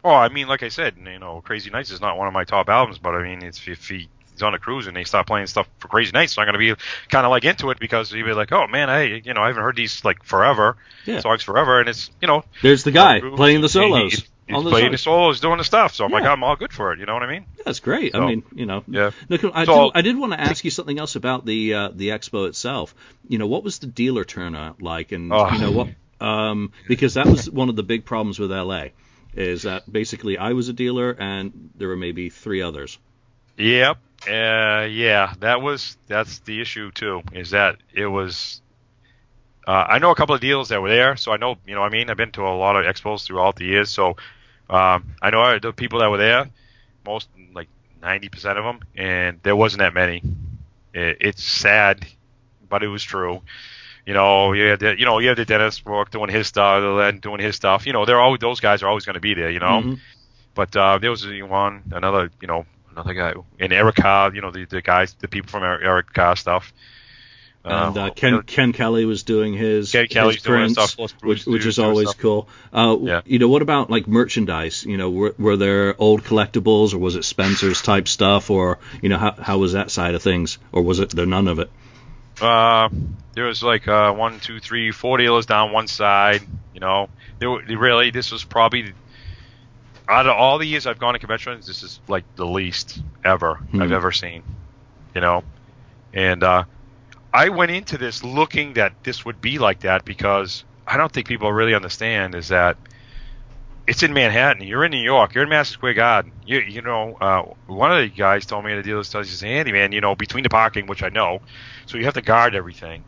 Oh, 0.02 0.14
I 0.14 0.28
mean, 0.28 0.48
like 0.48 0.62
I 0.62 0.68
said, 0.68 0.96
you 0.98 1.18
know, 1.18 1.40
Crazy 1.42 1.70
Nights 1.70 1.90
is 1.90 2.00
not 2.00 2.18
one 2.18 2.28
of 2.28 2.34
my 2.34 2.44
top 2.44 2.68
albums, 2.68 2.98
but 2.98 3.14
I 3.14 3.22
mean, 3.22 3.42
it's 3.42 3.66
if 3.66 3.88
he 3.88 4.08
he's 4.34 4.42
on 4.42 4.54
a 4.54 4.58
cruise 4.58 4.86
and 4.86 4.96
they 4.96 5.04
stop 5.04 5.26
playing 5.26 5.46
stuff 5.46 5.68
for 5.78 5.88
Crazy 5.88 6.12
Nights, 6.12 6.34
so 6.34 6.42
I'm 6.42 6.46
going 6.46 6.60
to 6.60 6.76
be 6.76 6.82
kind 7.08 7.24
of 7.24 7.30
like 7.30 7.44
into 7.44 7.70
it 7.70 7.78
because 7.78 8.12
you'd 8.12 8.24
be 8.24 8.32
like, 8.32 8.52
oh 8.52 8.66
man, 8.66 8.90
I 8.90 9.04
you 9.04 9.34
know 9.34 9.42
I 9.42 9.48
haven't 9.48 9.62
heard 9.62 9.76
these 9.76 10.04
like 10.04 10.22
forever 10.22 10.76
yeah. 11.06 11.20
songs 11.20 11.42
forever, 11.42 11.80
and 11.80 11.88
it's 11.88 12.10
you 12.20 12.28
know 12.28 12.44
there's 12.62 12.84
the 12.84 12.90
guy 12.90 13.20
playing 13.20 13.60
the 13.60 13.68
solos. 13.68 14.12
He, 14.12 14.24
he's 14.46 14.62
playing 14.62 14.92
the 14.92 14.98
solos, 14.98 15.40
doing 15.40 15.58
the 15.58 15.64
stuff. 15.64 15.94
So 15.94 16.04
I'm 16.04 16.10
yeah. 16.10 16.18
like, 16.18 16.26
I'm 16.26 16.44
all 16.44 16.56
good 16.56 16.72
for 16.72 16.92
it. 16.92 16.98
You 16.98 17.06
know 17.06 17.14
what 17.14 17.22
I 17.22 17.30
mean? 17.30 17.46
That's 17.64 17.80
great. 17.80 18.12
So, 18.12 18.22
I 18.22 18.26
mean, 18.26 18.42
you 18.54 18.66
know. 18.66 18.84
Yeah. 18.86 19.10
I, 19.30 19.64
so, 19.64 19.84
did, 19.84 19.92
I 19.94 20.02
did 20.02 20.18
want 20.18 20.32
to 20.32 20.40
ask 20.40 20.64
you 20.64 20.70
something 20.70 20.98
else 20.98 21.16
about 21.16 21.46
the 21.46 21.74
uh, 21.74 21.88
the 21.94 22.08
expo 22.10 22.48
itself. 22.48 22.94
You 23.28 23.38
know, 23.38 23.46
what 23.46 23.64
was 23.64 23.78
the 23.78 23.86
dealer 23.86 24.24
turnout 24.24 24.82
like, 24.82 25.12
and 25.12 25.32
oh. 25.32 25.50
you 25.50 25.58
know 25.58 25.70
what? 25.70 25.88
Um, 26.20 26.72
because 26.88 27.14
that 27.14 27.26
was 27.26 27.50
one 27.50 27.68
of 27.68 27.76
the 27.76 27.82
big 27.82 28.04
problems 28.04 28.38
with 28.38 28.50
LA, 28.50 28.86
is 29.34 29.62
that 29.62 29.90
basically 29.90 30.38
I 30.38 30.52
was 30.52 30.68
a 30.68 30.72
dealer 30.72 31.10
and 31.10 31.70
there 31.76 31.88
were 31.88 31.96
maybe 31.96 32.30
three 32.30 32.62
others. 32.62 32.98
Yep. 33.56 33.98
Uh, 34.26 34.86
yeah, 34.86 35.34
that 35.40 35.60
was 35.60 35.96
that's 36.06 36.38
the 36.40 36.60
issue 36.60 36.90
too. 36.90 37.22
Is 37.32 37.50
that 37.50 37.76
it 37.92 38.06
was 38.06 38.62
uh, 39.66 39.86
I 39.88 39.98
know 39.98 40.10
a 40.10 40.14
couple 40.14 40.34
of 40.34 40.40
deals 40.40 40.68
that 40.68 40.82
were 40.82 40.90
there, 40.90 41.16
so 41.16 41.32
I 41.32 41.36
know, 41.36 41.56
you 41.66 41.74
know, 41.74 41.82
I 41.82 41.88
mean, 41.88 42.10
I've 42.10 42.16
been 42.16 42.32
to 42.32 42.42
a 42.42 42.54
lot 42.54 42.76
of 42.76 42.84
expos 42.84 43.24
throughout 43.24 43.56
the 43.56 43.64
years, 43.64 43.90
so 43.90 44.16
um, 44.68 45.14
I 45.22 45.30
know 45.30 45.58
the 45.58 45.72
people 45.72 46.00
that 46.00 46.10
were 46.10 46.18
there, 46.18 46.50
most 47.06 47.28
like 47.54 47.68
90% 48.02 48.58
of 48.58 48.64
them, 48.64 48.80
and 48.94 49.40
there 49.42 49.56
wasn't 49.56 49.80
that 49.80 49.94
many. 49.94 50.22
It, 50.92 51.16
it's 51.20 51.42
sad, 51.42 52.06
but 52.68 52.82
it 52.82 52.88
was 52.88 53.02
true. 53.02 53.42
You 54.04 54.12
know, 54.12 54.52
you 54.52 54.64
had 54.64 54.80
the, 54.80 54.98
you 54.98 55.06
know, 55.06 55.18
you 55.18 55.28
have 55.28 55.38
the 55.38 55.46
Dennis 55.46 55.80
Brooke 55.80 56.10
doing 56.10 56.28
his 56.28 56.46
stuff, 56.46 56.82
and 56.82 57.20
doing 57.22 57.40
his 57.40 57.56
stuff. 57.56 57.86
You 57.86 57.94
know, 57.94 58.04
they're 58.04 58.20
always 58.20 58.40
those 58.40 58.60
guys 58.60 58.82
are 58.82 58.88
always 58.88 59.06
going 59.06 59.14
to 59.14 59.20
be 59.20 59.32
there. 59.32 59.48
You 59.48 59.60
know, 59.60 59.80
mm-hmm. 59.80 59.94
but 60.54 60.76
uh, 60.76 60.98
there 60.98 61.10
was 61.10 61.26
one 61.26 61.84
another, 61.90 62.30
you 62.42 62.48
know, 62.48 62.66
another 62.94 63.14
guy, 63.14 63.34
and 63.58 63.72
Eric 63.72 63.96
Carr, 63.96 64.34
you 64.34 64.40
know, 64.40 64.50
the 64.50 64.64
the 64.64 64.82
guys, 64.82 65.14
the 65.14 65.28
people 65.28 65.50
from 65.50 65.62
Eric 65.62 66.12
Carr 66.12 66.36
stuff. 66.36 66.72
And 67.66 67.96
uh, 67.96 68.10
Ken 68.10 68.42
Ken 68.42 68.74
Kelly 68.74 69.06
was 69.06 69.22
doing 69.22 69.54
his 69.54 69.90
Ken 69.90 70.06
Kelly's 70.06 70.36
his 70.36 70.44
prints, 70.44 70.72
stuff, 70.74 71.14
which, 71.22 71.46
which 71.46 71.64
is 71.64 71.78
always 71.78 72.10
stuff. 72.10 72.20
cool. 72.20 72.48
Uh, 72.70 72.96
yeah. 73.00 73.20
You 73.24 73.38
know, 73.38 73.48
what 73.48 73.62
about 73.62 73.88
like 73.88 74.06
merchandise? 74.06 74.84
You 74.84 74.98
know, 74.98 75.10
were, 75.10 75.34
were 75.38 75.56
there 75.56 75.94
old 75.98 76.24
collectibles, 76.24 76.92
or 76.92 76.98
was 76.98 77.16
it 77.16 77.24
Spencer's 77.24 77.80
type 77.80 78.06
stuff, 78.06 78.50
or 78.50 78.80
you 79.00 79.08
know, 79.08 79.16
how 79.16 79.32
how 79.32 79.58
was 79.58 79.72
that 79.72 79.90
side 79.90 80.14
of 80.14 80.22
things, 80.22 80.58
or 80.72 80.82
was 80.82 81.00
it 81.00 81.10
there 81.10 81.24
none 81.24 81.48
of 81.48 81.58
it? 81.58 81.70
Uh, 82.38 82.90
there 83.32 83.46
was 83.46 83.62
like 83.62 83.88
uh, 83.88 84.12
one, 84.12 84.40
two, 84.40 84.60
three, 84.60 84.90
four 84.90 85.16
dealers 85.16 85.46
down 85.46 85.72
one 85.72 85.88
side. 85.88 86.42
You 86.74 86.80
know, 86.80 87.08
there 87.38 87.48
were, 87.48 87.62
really 87.62 88.10
this 88.10 88.30
was 88.30 88.44
probably 88.44 88.92
out 90.08 90.26
of 90.26 90.36
all 90.36 90.58
the 90.58 90.66
years 90.66 90.86
I've 90.86 90.98
gone 90.98 91.14
to 91.14 91.18
conventions, 91.18 91.66
this 91.66 91.82
is 91.82 92.00
like 92.08 92.24
the 92.36 92.46
least 92.46 93.00
ever 93.24 93.56
hmm. 93.56 93.82
I've 93.82 93.92
ever 93.92 94.12
seen. 94.12 94.42
You 95.14 95.20
know, 95.20 95.44
and 96.12 96.42
uh, 96.42 96.64
I 97.32 97.48
went 97.48 97.70
into 97.70 97.98
this 97.98 98.24
looking 98.24 98.74
that 98.74 98.92
this 99.04 99.24
would 99.24 99.40
be 99.40 99.58
like 99.58 99.80
that 99.80 100.04
because 100.04 100.64
I 100.86 100.96
don't 100.96 101.12
think 101.12 101.26
people 101.26 101.52
really 101.52 101.74
understand 101.74 102.34
is 102.34 102.48
that 102.48 102.76
it's 103.86 104.02
in 104.02 104.12
Manhattan. 104.12 104.66
You're 104.66 104.84
in 104.84 104.90
New 104.90 105.02
York. 105.02 105.34
You're 105.34 105.44
in 105.44 105.50
Madison 105.50 105.74
Square 105.74 105.94
Garden. 105.94 106.32
You, 106.46 106.60
you 106.60 106.80
know, 106.80 107.16
uh, 107.20 107.42
one 107.66 107.92
of 107.92 107.98
the 107.98 108.08
guys 108.08 108.46
told 108.46 108.64
me 108.64 108.72
at 108.72 108.78
a 108.78 108.82
dealer 108.82 109.04
study, 109.04 109.26
he 109.26 109.30
says, 109.30 109.42
Andy, 109.42 109.72
man, 109.72 109.92
you 109.92 110.00
know, 110.00 110.14
between 110.14 110.42
the 110.42 110.48
parking, 110.48 110.86
which 110.86 111.02
I 111.02 111.10
know, 111.10 111.40
so 111.86 111.98
you 111.98 112.04
have 112.04 112.14
to 112.14 112.22
guard 112.22 112.54
everything. 112.54 113.04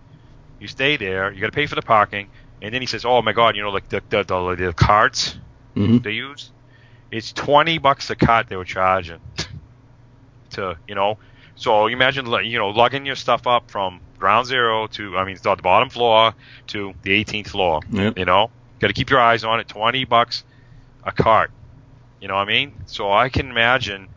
You 0.61 0.69
stay 0.69 0.97
there. 0.97 1.33
You 1.33 1.41
got 1.41 1.47
to 1.47 1.53
pay 1.53 1.67
for 1.67 1.75
the 1.75 1.83
parking. 1.83 2.29
And 2.61 2.75
then 2.75 2.83
he 2.83 2.87
says, 2.87 3.05
oh, 3.05 3.23
my 3.23 3.33
God, 3.33 3.57
you 3.57 3.63
know, 3.63 3.71
like 3.71 3.89
the, 3.89 4.03
the, 4.09 4.23
the, 4.23 4.55
the 4.57 4.73
carts 4.73 5.39
mm-hmm. 5.75 5.99
they 5.99 6.13
use, 6.13 6.51
it's 7.11 7.33
20 7.33 7.79
bucks 7.79 8.11
a 8.11 8.17
cart 8.17 8.49
they 8.49 8.57
were 8.57 8.65
charging 8.65 9.21
to, 10.51 10.77
you 10.89 10.95
know, 10.95 11.19
so 11.57 11.87
you 11.87 11.97
imagine, 11.97 12.27
you 12.45 12.59
know, 12.59 12.69
lugging 12.69 13.07
your 13.07 13.17
stuff 13.17 13.47
up 13.47 13.71
from 13.71 14.01
ground 14.19 14.47
zero 14.47 14.87
to, 14.89 15.17
I 15.17 15.25
mean, 15.25 15.37
the 15.43 15.57
bottom 15.63 15.89
floor 15.89 16.35
to 16.69 16.95
the 17.03 17.25
18th 17.25 17.49
floor. 17.49 17.81
Yep. 17.91 18.19
You 18.19 18.25
know, 18.27 18.51
got 18.79 18.89
to 18.89 18.93
keep 18.93 19.11
your 19.11 19.21
eyes 19.21 19.43
on 19.45 19.61
it. 19.61 19.69
20 19.69 20.05
bucks 20.05 20.45
a 21.03 21.13
cart. 21.13 21.51
You 22.21 22.29
know 22.29 22.35
what 22.35 22.49
I 22.49 22.53
mean? 22.53 22.73
So 22.87 23.11
I 23.11 23.29
can 23.29 23.51
imagine. 23.51 24.09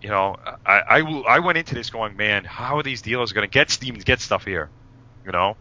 You 0.00 0.10
know, 0.10 0.36
I, 0.64 1.00
I, 1.00 1.00
I 1.00 1.38
went 1.40 1.58
into 1.58 1.74
this 1.74 1.90
going, 1.90 2.16
man, 2.16 2.44
how 2.44 2.78
are 2.78 2.84
these 2.84 3.02
dealers 3.02 3.32
going 3.32 3.48
to 3.48 3.52
get 3.52 3.68
Steam 3.70 3.94
get 3.94 4.20
stuff 4.20 4.44
here? 4.44 4.70
You 5.26 5.32
know, 5.32 5.56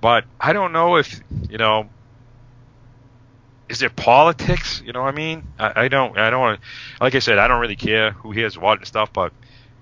but 0.00 0.24
I 0.40 0.54
don't 0.54 0.72
know 0.72 0.96
if 0.96 1.20
you 1.50 1.58
know. 1.58 1.90
Is 3.68 3.78
there 3.78 3.90
politics? 3.90 4.82
You 4.84 4.92
know 4.92 5.02
what 5.02 5.14
I 5.14 5.16
mean? 5.16 5.44
I, 5.58 5.84
I 5.84 5.88
don't. 5.88 6.18
I 6.18 6.30
don't. 6.30 6.60
Like 7.00 7.14
I 7.14 7.18
said, 7.18 7.38
I 7.38 7.48
don't 7.48 7.60
really 7.60 7.76
care 7.76 8.12
who 8.12 8.30
hears 8.30 8.58
what 8.58 8.78
and 8.78 8.86
stuff, 8.86 9.12
but 9.12 9.32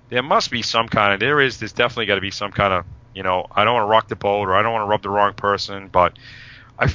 there 0.09 0.23
must 0.23 0.51
be 0.51 0.61
some 0.61 0.87
kind 0.87 1.13
of 1.13 1.19
there 1.19 1.41
is 1.41 1.59
there's 1.59 1.73
definitely 1.73 2.05
got 2.05 2.15
to 2.15 2.21
be 2.21 2.31
some 2.31 2.51
kind 2.51 2.73
of 2.73 2.85
you 3.15 3.23
know 3.23 3.47
I 3.51 3.63
don't 3.63 3.73
want 3.73 3.83
to 3.83 3.91
rock 3.91 4.07
the 4.07 4.15
boat 4.15 4.47
or 4.47 4.55
I 4.55 4.61
don't 4.61 4.71
want 4.71 4.83
to 4.83 4.87
rub 4.87 5.01
the 5.01 5.09
wrong 5.09 5.33
person, 5.33 5.89
but 5.89 6.13
I 6.79 6.93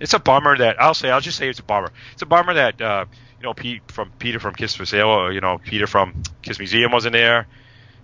it's 0.00 0.14
a 0.14 0.18
bummer 0.18 0.56
that 0.58 0.80
I'll 0.80 0.94
say 0.94 1.10
I'll 1.10 1.20
just 1.20 1.38
say 1.38 1.48
it's 1.48 1.58
a 1.58 1.64
bummer. 1.64 1.90
It's 2.12 2.22
a 2.22 2.26
bummer 2.26 2.54
that 2.54 2.80
uh, 2.80 3.06
you 3.38 3.44
know 3.44 3.54
Pete 3.54 3.82
from 3.90 4.10
Peter 4.18 4.38
from 4.38 4.54
Kiss 4.54 4.74
for 4.74 4.86
Sale, 4.86 5.08
or, 5.08 5.32
you 5.32 5.40
know 5.40 5.58
Peter 5.58 5.86
from 5.86 6.22
Kiss 6.42 6.58
Museum 6.58 6.92
wasn't 6.92 7.14
there. 7.14 7.46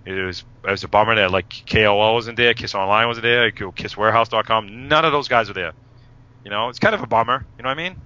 It 0.04 0.12
was 0.12 0.44
it 0.64 0.70
was 0.70 0.84
a 0.84 0.88
bummer 0.88 1.14
that 1.14 1.30
like 1.30 1.66
KOL 1.66 2.14
wasn't 2.14 2.36
there, 2.36 2.54
Kiss 2.54 2.74
Online 2.74 3.06
wasn't 3.06 3.24
there, 3.24 3.50
KissWarehouse.com. 3.50 4.88
None 4.88 5.04
of 5.04 5.12
those 5.12 5.28
guys 5.28 5.48
were 5.48 5.54
there. 5.54 5.72
You 6.44 6.50
know, 6.50 6.68
it's 6.68 6.78
kind 6.78 6.94
of 6.94 7.02
a 7.02 7.06
bummer. 7.06 7.46
You 7.56 7.62
know 7.62 7.70
what 7.70 7.78
I 7.78 7.82
mean? 7.82 7.96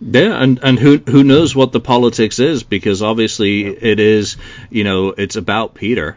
Yeah, 0.00 0.42
and 0.42 0.58
and 0.62 0.78
who 0.78 0.98
who 0.98 1.24
knows 1.24 1.54
what 1.56 1.72
the 1.72 1.80
politics 1.80 2.38
is 2.38 2.62
because 2.62 3.02
obviously 3.02 3.66
it 3.66 3.98
is, 4.00 4.36
you 4.70 4.84
know, 4.84 5.08
it's 5.10 5.36
about 5.36 5.74
Peter. 5.74 6.16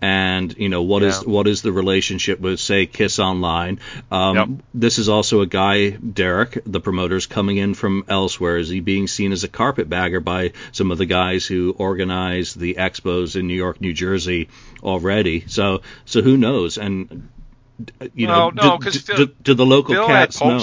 And 0.00 0.56
you 0.56 0.68
know 0.68 0.82
what 0.82 1.02
is 1.02 1.16
Yeah. 1.26 1.28
what 1.32 1.48
is 1.48 1.62
the 1.62 1.72
relationship 1.72 2.38
with 2.38 2.60
say 2.60 2.86
Kiss 2.86 3.18
Online? 3.18 3.80
Um, 4.12 4.36
Yep. 4.36 4.48
This 4.72 4.98
is 5.00 5.08
also 5.08 5.40
a 5.40 5.46
guy, 5.46 5.90
Derek, 5.90 6.62
the 6.64 6.78
promoter's 6.78 7.26
coming 7.26 7.56
in 7.56 7.74
from 7.74 8.04
elsewhere. 8.08 8.58
Is 8.58 8.68
he 8.68 8.78
being 8.78 9.08
seen 9.08 9.32
as 9.32 9.42
a 9.42 9.48
carpetbagger 9.48 10.20
by 10.20 10.52
some 10.70 10.92
of 10.92 10.98
the 10.98 11.06
guys 11.06 11.44
who 11.46 11.74
organize 11.76 12.54
the 12.54 12.74
expos 12.74 13.34
in 13.34 13.48
New 13.48 13.56
York, 13.56 13.80
New 13.80 13.92
Jersey 13.92 14.48
already? 14.84 15.42
So 15.48 15.80
so 16.04 16.22
who 16.22 16.36
knows? 16.36 16.78
And 16.78 17.28
you 18.14 18.28
know, 18.28 18.52
Well, 18.54 18.78
no, 18.78 18.78
do, 18.78 18.90
do- 18.90 19.16
do- 19.26 19.32
do 19.42 19.54
the 19.54 19.66
local 19.66 19.96
cats 20.06 20.38
had 20.38 20.48
know? 20.48 20.58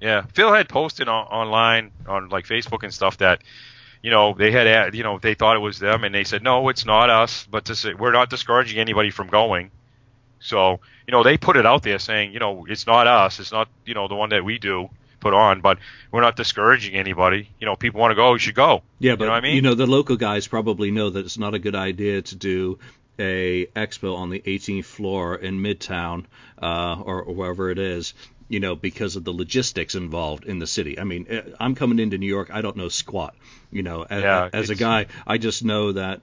Yeah, 0.00 0.22
Phil 0.34 0.52
had 0.52 0.68
posted 0.68 1.08
on, 1.08 1.26
online 1.26 1.90
on 2.06 2.28
like 2.28 2.46
Facebook 2.46 2.82
and 2.82 2.92
stuff 2.92 3.18
that, 3.18 3.42
you 4.02 4.10
know, 4.10 4.34
they 4.34 4.50
had, 4.50 4.66
ad- 4.66 4.94
you 4.94 5.02
know, 5.02 5.18
they 5.18 5.34
thought 5.34 5.56
it 5.56 5.60
was 5.60 5.78
them, 5.78 6.04
and 6.04 6.14
they 6.14 6.24
said 6.24 6.42
no, 6.42 6.68
it's 6.68 6.84
not 6.84 7.10
us, 7.10 7.46
but 7.50 7.64
this, 7.64 7.84
we're 7.84 8.12
not 8.12 8.30
discouraging 8.30 8.78
anybody 8.78 9.10
from 9.10 9.28
going. 9.28 9.70
So, 10.38 10.80
you 11.06 11.12
know, 11.12 11.22
they 11.22 11.38
put 11.38 11.56
it 11.56 11.66
out 11.66 11.82
there 11.82 11.98
saying, 11.98 12.32
you 12.32 12.38
know, 12.38 12.66
it's 12.68 12.86
not 12.86 13.06
us, 13.06 13.40
it's 13.40 13.52
not, 13.52 13.68
you 13.84 13.94
know, 13.94 14.06
the 14.06 14.14
one 14.14 14.30
that 14.30 14.44
we 14.44 14.58
do 14.58 14.90
put 15.20 15.34
on, 15.34 15.60
but 15.60 15.78
we're 16.10 16.20
not 16.20 16.36
discouraging 16.36 16.94
anybody. 16.94 17.48
You 17.58 17.66
know, 17.66 17.74
people 17.74 18.00
want 18.00 18.12
to 18.12 18.14
go, 18.14 18.34
you 18.34 18.38
should 18.38 18.54
go. 18.54 18.82
Yeah, 18.98 19.16
but 19.16 19.24
you 19.24 19.26
know 19.26 19.32
what 19.32 19.38
I 19.38 19.40
mean? 19.40 19.54
you 19.56 19.62
know 19.62 19.74
the 19.74 19.86
local 19.86 20.16
guys 20.16 20.46
probably 20.46 20.90
know 20.90 21.10
that 21.10 21.24
it's 21.24 21.38
not 21.38 21.54
a 21.54 21.58
good 21.58 21.74
idea 21.74 22.22
to 22.22 22.36
do 22.36 22.78
a 23.18 23.66
expo 23.74 24.16
on 24.16 24.30
the 24.30 24.40
18th 24.40 24.84
floor 24.84 25.36
in 25.36 25.58
Midtown 25.60 26.26
uh, 26.60 27.00
or, 27.00 27.22
or 27.22 27.34
wherever 27.34 27.70
it 27.70 27.78
is. 27.78 28.14
You 28.48 28.60
know, 28.60 28.76
because 28.76 29.16
of 29.16 29.24
the 29.24 29.32
logistics 29.32 29.94
involved 29.94 30.44
in 30.44 30.58
the 30.60 30.66
city. 30.66 30.98
I 30.98 31.04
mean, 31.04 31.26
eh, 31.28 31.42
I'm 31.58 31.74
coming 31.74 31.98
into 31.98 32.16
New 32.16 32.28
York. 32.28 32.50
I 32.52 32.60
don't 32.60 32.76
know 32.76 32.88
squat. 32.88 33.34
You 33.72 33.82
know, 33.82 34.06
as, 34.08 34.22
Yeah, 34.22 34.48
as 34.52 34.70
a 34.70 34.76
guy, 34.76 35.06
I 35.26 35.38
just 35.38 35.64
know 35.64 35.92
that 35.92 36.20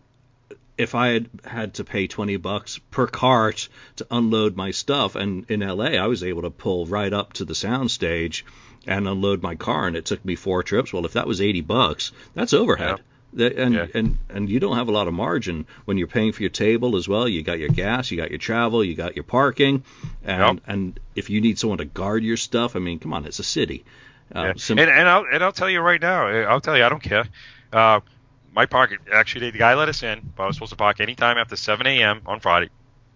if 0.78 0.96
I 0.96 1.10
had 1.10 1.30
had 1.44 1.74
to 1.76 1.84
pay 1.84 2.08
20 2.08 2.38
bucks 2.38 2.80
per 2.92 3.08
cart 3.08 3.68
to 3.98 4.08
unload 4.10 4.56
my 4.56 4.72
stuff, 4.72 5.16
and 5.16 5.46
in 5.50 5.60
LA 5.60 5.98
I 6.02 6.08
was 6.08 6.24
able 6.24 6.44
to 6.44 6.50
pull 6.50 6.86
right 6.86 7.14
up 7.14 7.34
to 7.34 7.46
the 7.46 7.54
soundstage 7.54 8.44
and 8.88 9.08
unload 9.08 9.42
my 9.42 9.56
car, 9.56 9.88
and 9.88 9.96
it 9.96 10.06
took 10.06 10.24
me 10.26 10.36
four 10.36 10.64
trips. 10.64 10.92
Well, 10.92 11.06
if 11.06 11.14
that 11.14 11.28
was 11.28 11.42
80 11.42 11.62
bucks, 11.62 12.12
that's 12.34 12.54
overhead. 12.54 13.02
And, 13.36 13.74
Yeah. 13.74 13.88
and 13.94 14.18
and 14.30 14.50
you 14.50 14.60
don't 14.60 14.76
have 14.76 14.88
a 14.88 14.92
lot 14.92 15.08
of 15.08 15.14
margin 15.14 15.66
when 15.86 15.98
you're 15.98 16.08
paying 16.08 16.32
for 16.34 16.42
your 16.44 16.50
table 16.52 16.96
as 16.96 17.08
well. 17.08 17.28
You 17.28 17.42
got 17.42 17.60
your 17.60 17.70
gas, 17.70 18.12
you 18.12 18.18
got 18.18 18.30
your 18.30 18.38
travel, 18.40 18.84
you 18.84 18.96
got 18.96 19.16
your 19.16 19.24
parking, 19.24 19.84
and 20.24 20.58
Yep. 20.58 20.64
and 20.68 21.00
if 21.16 21.30
you 21.30 21.42
need 21.42 21.58
someone 21.58 21.80
to 21.80 21.86
guard 21.86 22.24
your 22.24 22.38
stuff, 22.38 22.76
I 22.76 22.80
mean, 22.80 23.00
come 23.00 23.14
on, 23.14 23.26
it's 23.26 23.40
a 23.40 23.44
city. 23.44 23.86
Uh, 24.34 24.54
Yeah. 24.56 24.72
and 24.72 24.80
and 24.80 25.10
I'll 25.10 25.26
and 25.32 25.44
I'll 25.44 25.52
tell 25.52 25.70
you 25.70 25.80
right 25.82 26.02
now, 26.02 26.28
I'll 26.28 26.62
tell 26.62 26.78
you, 26.78 26.84
I 26.84 26.90
don't 26.90 27.04
care. 27.04 27.26
Uh, 27.72 28.02
my 28.52 28.68
park 28.68 28.96
actually, 29.12 29.50
the 29.50 29.58
guy 29.58 29.74
let 29.74 29.90
us 29.90 30.04
in, 30.04 30.22
but 30.36 30.44
I 30.44 30.48
was 30.48 30.56
supposed 30.56 30.72
to 30.72 30.76
park 30.78 31.00
anytime 31.00 31.38
after 31.40 31.56
7 31.56 31.88
a.m. 31.88 32.22
on 32.28 32.40
Friday, 32.40 32.70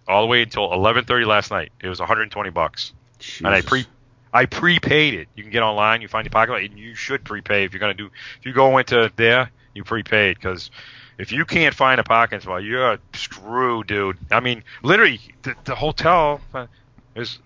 all 0.08 0.22
the 0.22 0.26
way 0.26 0.42
until 0.42 0.72
11:30 0.72 1.26
last 1.26 1.50
night. 1.52 1.70
It 1.80 1.88
was 1.88 2.00
120 2.00 2.50
bucks, 2.50 2.92
and 3.38 3.48
I 3.48 3.60
pre 3.62 3.84
I 4.32 4.46
prepaid 4.46 5.14
it. 5.14 5.28
You 5.36 5.42
can 5.44 5.52
get 5.52 5.62
online, 5.62 6.02
you 6.02 6.08
find 6.08 6.24
your 6.24 6.30
parking 6.30 6.54
lot, 6.54 6.62
and 6.62 6.78
you 6.78 6.94
should 6.96 7.24
prepay 7.24 7.64
if 7.64 7.72
you're 7.72 7.80
gonna 7.80 7.94
do. 7.94 8.06
If 8.40 8.46
you 8.46 8.52
go 8.52 8.76
into 8.78 9.12
there, 9.16 9.50
you 9.74 9.84
prepaid 9.84 10.36
because. 10.36 10.70
If 11.18 11.32
you 11.32 11.44
can't 11.44 11.74
find 11.74 11.98
a 11.98 12.04
parking 12.04 12.38
spot, 12.38 12.62
you're 12.62 12.98
screwed, 13.12 13.88
dude. 13.88 14.18
I 14.30 14.38
mean, 14.38 14.62
literally, 14.84 15.18
the, 15.42 15.56
the 15.64 15.74
hotel 15.74 16.40
uh, 16.54 16.68
is 17.16 17.40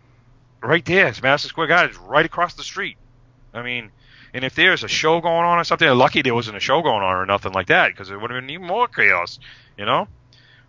right 0.62 0.84
there. 0.84 1.08
It's 1.08 1.22
Madison 1.22 1.48
Square 1.48 1.68
Garden. 1.68 1.88
It's 1.88 1.98
right 1.98 2.26
across 2.26 2.52
the 2.52 2.62
street. 2.62 2.98
I 3.54 3.62
mean, 3.62 3.90
and 4.34 4.44
if 4.44 4.54
there's 4.54 4.82
a 4.82 4.88
show 4.88 5.20
going 5.20 5.44
on 5.44 5.58
or 5.58 5.64
something, 5.64 5.88
lucky 5.90 6.22
there 6.22 6.34
wasn't 6.34 6.56
a 6.56 6.60
show 6.60 6.80
going 6.82 7.02
on 7.02 7.14
or 7.14 7.26
nothing 7.26 7.52
like 7.52 7.66
that 7.66 7.92
because 7.92 8.10
it 8.10 8.20
would 8.20 8.30
have 8.30 8.40
been 8.40 8.50
even 8.50 8.66
more 8.66 8.88
chaos, 8.88 9.38
you 9.76 9.84
know. 9.84 10.08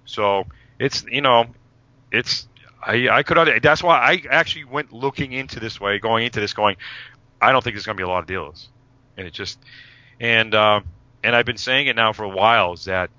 So 0.06 0.46
it's 0.80 1.06
you 1.10 1.22
know, 1.22 1.46
it's 2.12 2.48
I 2.82 3.08
I 3.10 3.24
could 3.24 3.62
that's 3.62 3.82
why 3.82 3.98
I 4.00 4.24
actually 4.30 4.66
went 4.66 4.92
looking 4.92 5.32
into 5.32 5.60
this 5.60 5.80
way, 5.80 6.00
going 6.00 6.26
into 6.26 6.42
this, 6.42 6.54
going, 6.54 6.76
I 7.42 7.52
don't 7.52 7.64
think 7.64 7.76
there's 7.76 7.86
going 7.86 7.98
to 7.98 8.02
be 8.02 8.06
a 8.06 8.10
lot 8.10 8.20
of 8.20 8.28
dealers, 8.28 8.68
and 9.16 9.26
it 9.26 9.34
just 9.34 9.60
and 10.20 10.54
um, 10.54 10.84
and 11.24 11.36
I've 11.36 11.46
been 11.46 11.58
saying 11.58 11.88
it 11.88 11.96
now 11.96 12.14
for 12.14 12.24
a 12.24 12.30
while 12.30 12.74
is 12.74 12.86
that. 12.86 13.10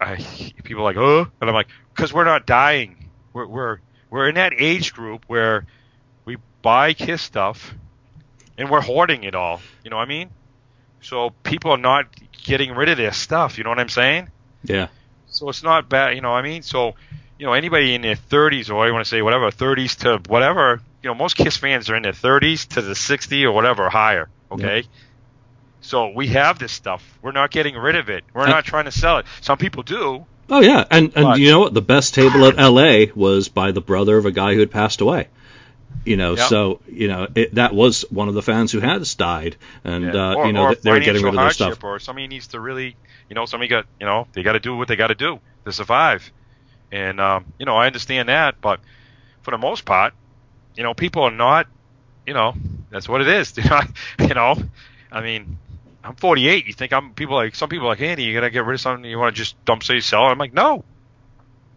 I, 0.00 0.16
people 0.64 0.82
are 0.82 0.84
like, 0.84 0.96
oh, 0.96 1.30
and 1.40 1.50
I'm 1.50 1.54
like, 1.54 1.68
because 1.94 2.12
we're 2.12 2.24
not 2.24 2.44
dying. 2.44 3.08
We're, 3.32 3.46
we're 3.46 3.78
we're 4.10 4.28
in 4.28 4.34
that 4.34 4.52
age 4.58 4.92
group 4.92 5.24
where 5.28 5.66
we 6.24 6.38
buy 6.62 6.92
Kiss 6.94 7.22
stuff 7.22 7.74
and 8.58 8.68
we're 8.68 8.80
hoarding 8.80 9.22
it 9.22 9.34
all. 9.34 9.60
You 9.84 9.90
know 9.90 9.96
what 9.96 10.02
I 10.02 10.08
mean? 10.08 10.30
So 11.00 11.30
people 11.44 11.70
are 11.70 11.78
not 11.78 12.06
getting 12.44 12.72
rid 12.72 12.88
of 12.88 12.98
their 12.98 13.12
stuff. 13.12 13.58
You 13.58 13.64
know 13.64 13.70
what 13.70 13.78
I'm 13.78 13.88
saying? 13.88 14.28
yeah. 14.64 14.88
So 15.28 15.48
it's 15.48 15.62
not 15.62 15.88
bad. 15.88 16.16
You 16.16 16.22
know 16.22 16.32
what 16.32 16.38
I 16.38 16.42
mean? 16.42 16.62
So 16.62 16.94
you 17.38 17.46
know 17.46 17.52
anybody 17.52 17.94
in 17.94 18.02
their 18.02 18.16
30s 18.16 18.68
or 18.68 18.84
I 18.84 18.90
want 18.90 19.04
to 19.04 19.08
say 19.08 19.22
whatever 19.22 19.50
30s 19.50 19.98
to 19.98 20.30
whatever. 20.30 20.80
You 21.02 21.08
know 21.10 21.14
most 21.14 21.36
Kiss 21.36 21.56
fans 21.56 21.88
are 21.88 21.94
in 21.94 22.02
their 22.02 22.12
30s 22.12 22.66
to 22.74 22.82
the 22.82 22.96
60 22.96 23.46
or 23.46 23.52
whatever 23.52 23.88
higher. 23.88 24.28
Okay. 24.50 24.84
So 25.82 26.08
we 26.10 26.28
have 26.28 26.58
this 26.58 26.72
stuff. 26.72 27.02
We're 27.22 27.32
not 27.32 27.50
getting 27.50 27.74
rid 27.76 27.96
of 27.96 28.10
it. 28.10 28.24
We're 28.34 28.42
And- 28.42 28.50
not 28.50 28.64
trying 28.64 28.84
to 28.84 28.90
sell 28.92 29.18
it. 29.18 29.26
Some 29.40 29.58
people 29.58 29.82
do. 29.82 30.26
Oh 30.48 30.60
yeah, 30.60 30.84
and 30.90 31.12
and 31.14 31.24
But- 31.24 31.38
you 31.40 31.50
know 31.50 31.60
what? 31.60 31.74
The 31.74 31.80
best 31.82 32.14
table 32.14 32.44
at 32.46 32.58
L.A. 32.58 33.10
was 33.14 33.48
by 33.48 33.70
the 33.72 33.80
brother 33.80 34.16
of 34.18 34.26
a 34.26 34.32
guy 34.32 34.54
who 34.54 34.60
had 34.60 34.70
passed 34.70 35.00
away. 35.00 35.28
You 36.04 36.16
know, 36.16 36.30
Yep. 36.36 36.48
so 36.48 36.80
you 36.90 37.08
know 37.08 37.28
it, 37.34 37.54
that 37.56 37.74
was 37.74 38.04
one 38.10 38.28
of 38.28 38.34
the 38.34 38.42
fans 38.42 38.72
who 38.72 38.80
has 38.80 39.14
died, 39.14 39.56
and 39.84 40.04
Yeah. 40.14 40.30
uh, 40.30 40.34
or, 40.34 40.46
you 40.46 40.52
know 40.52 40.68
they- 40.74 40.80
they're 40.82 41.00
getting 41.00 41.22
rid 41.22 41.34
of 41.34 41.40
their 41.40 41.50
stuff. 41.52 41.82
or 41.84 41.98
somebody 41.98 42.26
needs 42.26 42.48
to 42.48 42.60
really, 42.60 42.96
you 43.28 43.34
know, 43.34 43.46
somebody 43.46 43.68
got, 43.68 43.86
you 44.00 44.06
know, 44.06 44.26
they 44.32 44.42
got 44.42 44.52
to 44.52 44.60
do 44.60 44.76
what 44.76 44.88
they 44.88 44.96
got 44.96 45.08
to 45.08 45.14
do 45.14 45.40
to 45.66 45.72
survive. 45.72 46.30
And 46.92 47.20
um, 47.20 47.44
you 47.58 47.66
know, 47.66 47.76
I 47.76 47.86
understand 47.86 48.28
that, 48.28 48.60
but 48.60 48.80
for 49.42 49.50
the 49.52 49.58
most 49.58 49.84
part, 49.84 50.14
you 50.74 50.82
know, 50.82 50.94
people 50.94 51.22
are 51.22 51.30
not, 51.30 51.66
you 52.26 52.34
know, 52.34 52.54
that's 52.90 53.08
what 53.08 53.20
it 53.20 53.28
is. 53.28 53.54
you 54.18 54.34
know, 54.34 54.56
I 55.12 55.20
mean, 55.20 55.58
I'm 56.02 56.16
48. 56.16 56.66
You 56.66 56.72
think 56.72 56.92
I'm 56.92 57.12
people 57.14 57.36
like 57.36 57.54
some 57.54 57.68
people 57.68 57.86
like 57.86 58.00
Andy, 58.00 58.24
you 58.24 58.34
gotta 58.34 58.50
get 58.50 58.64
rid 58.64 58.74
of 58.74 58.80
something. 58.80 59.08
You 59.08 59.18
want 59.18 59.34
to 59.34 59.42
just 59.42 59.62
dump, 59.64 59.82
say, 59.82 60.00
sell? 60.00 60.24
I'm 60.24 60.38
like, 60.38 60.54
no. 60.54 60.84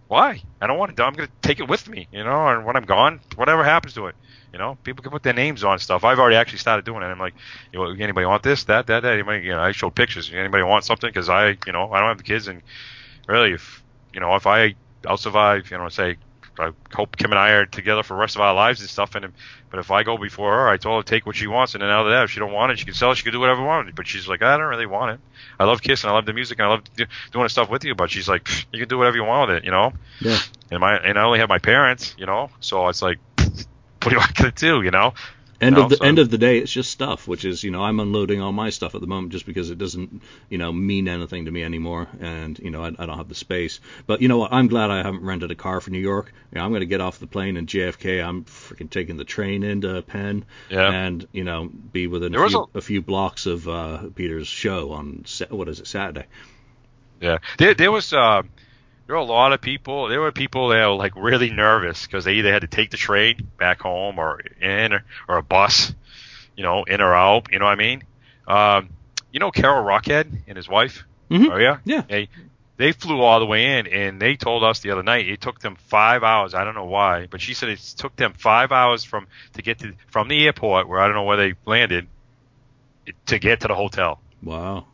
Why? 0.07 0.41
I 0.61 0.67
don't 0.67 0.77
want 0.77 0.95
to. 0.95 1.03
I'm 1.03 1.13
gonna 1.13 1.29
take 1.41 1.59
it 1.59 1.67
with 1.67 1.89
me, 1.89 2.07
you 2.11 2.23
know, 2.23 2.47
and 2.47 2.65
when 2.65 2.75
I'm 2.75 2.85
gone, 2.85 3.19
whatever 3.35 3.63
happens 3.63 3.95
to 3.95 4.07
it, 4.07 4.15
you 4.51 4.59
know, 4.59 4.77
people 4.83 5.01
can 5.01 5.11
put 5.11 5.23
their 5.23 5.33
names 5.33 5.63
on 5.63 5.79
stuff. 5.79 6.03
I've 6.03 6.19
already 6.19 6.35
actually 6.35 6.59
started 6.59 6.85
doing 6.85 7.01
it. 7.01 7.07
I'm 7.07 7.19
like, 7.19 7.33
you 7.71 7.79
know, 7.79 7.89
anybody 7.89 8.25
want 8.25 8.43
this, 8.43 8.65
that, 8.65 8.87
that, 8.87 9.01
that? 9.01 9.13
Anybody, 9.13 9.45
you 9.45 9.51
know, 9.51 9.59
I 9.59 9.71
showed 9.71 9.95
pictures. 9.95 10.31
Anybody 10.31 10.63
want 10.63 10.85
something? 10.85 11.09
Because 11.09 11.29
I, 11.29 11.57
you 11.65 11.71
know, 11.73 11.91
I 11.91 11.99
don't 11.99 12.09
have 12.09 12.17
the 12.17 12.23
kids, 12.23 12.47
and 12.47 12.61
really, 13.27 13.53
if 13.53 13.83
you 14.13 14.19
know, 14.19 14.35
if 14.35 14.45
I, 14.45 14.75
I'll 15.07 15.17
survive. 15.17 15.71
You 15.71 15.79
know, 15.79 15.89
say, 15.89 16.17
I 16.59 16.71
hope 16.93 17.17
Kim 17.17 17.31
and 17.31 17.39
I 17.39 17.51
are 17.51 17.65
together 17.65 18.03
for 18.03 18.13
the 18.13 18.19
rest 18.19 18.35
of 18.35 18.41
our 18.41 18.53
lives 18.53 18.79
and 18.81 18.89
stuff. 18.89 19.15
And 19.15 19.33
but 19.69 19.79
if 19.79 19.89
I 19.89 20.03
go 20.03 20.17
before 20.17 20.53
her, 20.53 20.69
I 20.69 20.77
told 20.77 20.99
her 20.99 21.03
to 21.03 21.09
take 21.09 21.25
what 21.25 21.35
she 21.35 21.47
wants, 21.47 21.73
and 21.73 21.81
then 21.81 21.89
out 21.89 22.05
of 22.05 22.11
that, 22.11 22.25
if 22.25 22.31
she 22.31 22.39
don't 22.39 22.51
want 22.51 22.71
it, 22.71 22.79
she 22.79 22.85
can 22.85 22.93
sell 22.93 23.11
it. 23.11 23.15
She 23.15 23.23
can 23.23 23.31
do 23.31 23.39
whatever 23.39 23.61
she 23.61 23.65
wants. 23.65 23.91
But 23.95 24.07
she's 24.07 24.27
like, 24.27 24.43
I 24.43 24.57
don't 24.57 24.67
really 24.67 24.85
want 24.85 25.11
it. 25.11 25.19
I 25.59 25.65
love 25.65 25.81
kissing, 25.81 26.09
I 26.09 26.13
love 26.13 26.25
the 26.25 26.33
music 26.33 26.59
and 26.59 26.67
I 26.67 26.69
love 26.69 26.83
do, 26.95 27.05
doing 27.31 27.49
stuff 27.49 27.69
with 27.69 27.83
you. 27.83 27.95
But 27.95 28.11
she's 28.11 28.29
like, 28.29 28.47
you 28.71 28.79
can 28.79 28.87
do 28.87 28.97
whatever 28.97 29.17
you 29.17 29.23
want 29.23 29.49
with 29.49 29.57
it, 29.57 29.65
you 29.65 29.71
know. 29.71 29.93
Yeah. 30.21 30.39
And 30.71 30.79
my 30.79 30.95
and 30.97 31.17
I 31.17 31.23
only 31.23 31.39
have 31.39 31.49
my 31.49 31.59
parents, 31.59 32.15
you 32.17 32.25
know. 32.25 32.49
So 32.59 32.87
it's 32.89 33.01
like, 33.01 33.19
what 33.37 34.09
do 34.09 34.19
I 34.19 34.27
gonna 34.35 34.51
do, 34.51 34.81
you 34.81 34.91
know? 34.91 35.13
End 35.63 35.77
of 35.77 35.89
the 35.89 35.95
so- 35.97 36.05
end 36.05 36.19
of 36.19 36.29
the 36.29 36.37
day, 36.37 36.59
it's 36.59 36.71
just 36.71 36.91
stuff, 36.91 37.27
which 37.27 37.45
is 37.45 37.63
you 37.63 37.71
know 37.71 37.83
I'm 37.83 37.99
unloading 37.99 38.41
all 38.41 38.51
my 38.51 38.69
stuff 38.69 38.95
at 38.95 39.01
the 39.01 39.07
moment 39.07 39.31
just 39.31 39.45
because 39.45 39.69
it 39.69 39.77
doesn't 39.77 40.21
you 40.49 40.57
know 40.57 40.71
mean 40.71 41.07
anything 41.07 41.45
to 41.45 41.51
me 41.51 41.63
anymore, 41.63 42.07
and 42.19 42.57
you 42.59 42.69
know 42.69 42.83
I, 42.83 42.87
I 42.87 43.05
don't 43.05 43.17
have 43.17 43.29
the 43.29 43.35
space. 43.35 43.79
But 44.05 44.21
you 44.21 44.27
know 44.27 44.37
what? 44.37 44.53
I'm 44.53 44.67
glad 44.67 44.91
I 44.91 44.97
haven't 44.97 45.23
rented 45.23 45.51
a 45.51 45.55
car 45.55 45.81
for 45.81 45.89
New 45.91 45.99
York. 45.99 46.31
You 46.51 46.59
know, 46.59 46.65
I'm 46.65 46.71
going 46.71 46.81
to 46.81 46.85
get 46.85 47.01
off 47.01 47.19
the 47.19 47.27
plane 47.27 47.57
in 47.57 47.65
JFK. 47.65 48.23
I'm 48.23 48.43
freaking 48.45 48.89
taking 48.89 49.17
the 49.17 49.25
train 49.25 49.63
into 49.63 50.01
Penn, 50.03 50.45
Yeah. 50.69 50.91
and 50.91 51.27
you 51.31 51.43
know 51.43 51.69
be 51.91 52.07
within 52.07 52.35
a 52.35 52.49
few, 52.49 52.69
a 52.75 52.81
few 52.81 53.01
blocks 53.01 53.45
of 53.45 53.67
uh, 53.67 54.09
Peter's 54.15 54.47
show 54.47 54.91
on 54.91 55.25
what 55.49 55.67
is 55.69 55.79
it 55.79 55.87
Saturday? 55.87 56.25
Yeah, 57.21 57.37
there, 57.57 57.73
there 57.73 57.91
was 57.91 58.11
uh, 58.11 58.41
there 59.07 59.15
were 59.15 59.21
a 59.21 59.25
lot 59.25 59.53
of 59.53 59.61
people. 59.61 60.07
There 60.07 60.21
were 60.21 60.31
people 60.31 60.69
that 60.69 60.87
were 60.87 60.95
like 60.95 61.13
really 61.15 61.49
nervous 61.49 62.05
because 62.05 62.23
they 62.25 62.35
either 62.35 62.51
had 62.53 62.61
to 62.61 62.67
take 62.67 62.91
the 62.91 62.97
train 62.97 63.47
back 63.57 63.81
home 63.81 64.17
or 64.19 64.39
in 64.61 64.93
or, 64.93 65.03
or 65.27 65.37
a 65.37 65.43
bus, 65.43 65.93
you 66.55 66.63
know, 66.63 66.83
in 66.83 67.01
or 67.01 67.13
out. 67.13 67.51
You 67.51 67.59
know 67.59 67.65
what 67.65 67.71
I 67.71 67.75
mean? 67.75 68.03
Um, 68.47 68.89
you 69.31 69.39
know, 69.39 69.51
Carol 69.51 69.83
Rockhead 69.83 70.31
and 70.47 70.55
his 70.57 70.69
wife. 70.69 71.03
Mhm. 71.29 71.51
Oh 71.51 71.57
yeah, 71.57 71.77
Yeah. 71.85 72.01
They 72.07 72.29
they 72.75 72.91
flew 72.91 73.21
all 73.21 73.39
the 73.39 73.45
way 73.45 73.77
in, 73.77 73.87
and 73.87 74.19
they 74.21 74.35
told 74.35 74.63
us 74.63 74.79
the 74.79 74.91
other 74.91 75.03
night 75.03 75.27
it 75.27 75.39
took 75.41 75.59
them 75.59 75.75
five 75.87 76.23
hours. 76.23 76.53
I 76.55 76.63
don't 76.63 76.73
know 76.75 76.85
why, 76.85 77.27
but 77.29 77.39
she 77.39 77.53
said 77.53 77.69
it 77.69 77.79
took 77.79 78.15
them 78.15 78.33
five 78.33 78.71
hours 78.71 79.03
from 79.03 79.27
to 79.53 79.61
get 79.61 79.79
to 79.79 79.93
from 80.07 80.27
the 80.27 80.45
airport 80.45 80.87
where 80.87 80.99
I 80.99 81.05
don't 81.05 81.15
know 81.15 81.23
where 81.23 81.37
they 81.37 81.53
landed 81.65 82.07
to 83.27 83.39
get 83.39 83.61
to 83.61 83.67
the 83.67 83.75
hotel. 83.75 84.19
Wow. 84.41 84.85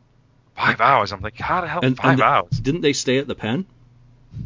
Five 0.55 0.81
hours. 0.81 1.11
I'm 1.13 1.21
like, 1.21 1.37
how 1.39 1.61
the 1.61 1.67
hell 1.67 1.79
And, 1.83 1.95
five 1.95 2.13
and 2.13 2.21
hours? 2.21 2.49
didn't 2.59 2.81
they 2.81 2.93
stay 2.93 3.17
at 3.17 3.27
the 3.27 3.35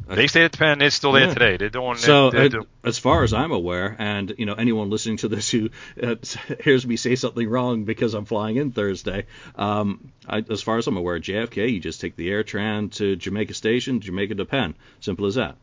Penn? 0.08 0.16
They 0.16 0.28
stayed 0.28 0.46
at 0.46 0.52
the 0.52 0.58
Penn. 0.58 0.82
It's 0.82 0.96
still 0.96 1.12
there 1.14 1.28
Yeah. 1.28 1.34
today. 1.34 1.58
They're 1.58 1.70
doing. 1.70 1.96
So, 1.98 2.30
they're 2.30 2.46
uh, 2.46 2.48
do- 2.50 2.68
as 2.84 2.98
far 3.00 3.24
as 3.24 3.34
I'm 3.34 3.52
aware, 3.52 3.96
and 4.00 4.34
you 4.38 4.46
know 4.46 4.54
anyone 4.54 4.90
listening 4.90 5.18
to 5.18 5.28
this 5.28 5.50
who 5.50 5.70
uh, 6.02 6.16
hears 6.64 6.86
me 6.86 6.96
say 6.98 7.16
something 7.16 7.48
wrong 7.50 7.84
because 7.84 8.14
I'm 8.14 8.26
flying 8.26 8.58
in 8.58 8.72
Thursday, 8.72 9.26
um, 9.56 10.12
I, 10.28 10.44
as 10.50 10.62
far 10.62 10.78
as 10.78 10.88
I'm 10.88 10.98
aware, 10.98 11.20
JFK, 11.20 11.72
you 11.74 11.80
just 11.80 12.02
take 12.02 12.16
the 12.16 12.30
AirTrain 12.30 12.92
to 12.94 13.16
Jamaica 13.16 13.54
Station, 13.54 14.00
Jamaica 14.02 14.36
to 14.36 14.46
Penn. 14.46 14.76
Simple 15.00 15.26
as 15.26 15.36
that. 15.36 15.56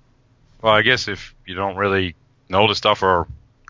well, 0.63 0.73
I 0.73 0.83
guess 0.83 1.09
if 1.09 1.35
you 1.47 1.55
don't 1.55 1.77
really 1.77 2.15
know 2.49 2.67
the 2.69 2.75
stuff, 2.75 3.03
or 3.03 3.27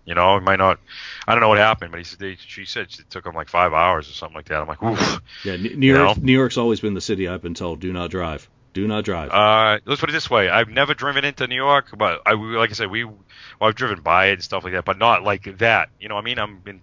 you 0.06 0.14
know, 0.14 0.36
it 0.36 0.42
might 0.42 0.58
not. 0.58 0.80
I 1.28 1.32
don't 1.32 1.40
know 1.42 1.48
what 1.48 1.58
happened, 1.58 1.90
but 1.92 1.98
he 1.98 2.04
said 2.04 2.18
they, 2.18 2.36
she 2.36 2.64
said 2.64 2.86
it 2.86 3.04
took 3.10 3.26
him 3.26 3.34
like 3.34 3.48
five 3.48 3.72
hours 3.72 4.08
or 4.08 4.12
something 4.12 4.34
like 4.36 4.46
that. 4.46 4.60
I'm 4.60 4.66
like, 4.68 4.82
oof. 4.82 5.20
Yeah, 5.44 5.56
New 5.56 5.76
New 5.76 5.94
York, 5.94 6.16
know? 6.16 6.22
New 6.24 6.32
York's 6.32 6.56
always 6.58 6.80
been 6.80 6.94
the 6.94 7.00
city 7.00 7.28
I've 7.28 7.42
been 7.42 7.54
told 7.54 7.80
do 7.80 7.92
not 7.92 8.10
drive, 8.10 8.48
do 8.72 8.86
not 8.86 9.04
drive. 9.04 9.30
Uh, 9.30 9.80
let's 9.84 10.00
put 10.00 10.10
it 10.10 10.12
this 10.12 10.30
way: 10.30 10.48
I've 10.48 10.68
never 10.68 10.94
driven 10.94 11.24
into 11.24 11.46
New 11.46 11.56
York, 11.56 11.86
but 11.96 12.22
I, 12.24 12.34
like 12.34 12.70
I 12.70 12.74
said, 12.74 12.90
we, 12.90 13.04
well, 13.04 13.18
I've 13.60 13.74
driven 13.74 14.00
by 14.00 14.26
it 14.26 14.34
and 14.34 14.42
stuff 14.42 14.64
like 14.64 14.74
that, 14.74 14.84
but 14.84 14.98
not 14.98 15.22
like 15.22 15.58
that. 15.58 15.88
You 15.98 16.08
know, 16.08 16.14
what 16.14 16.22
I 16.22 16.24
mean, 16.24 16.38
I'm 16.38 16.62
in 16.66 16.80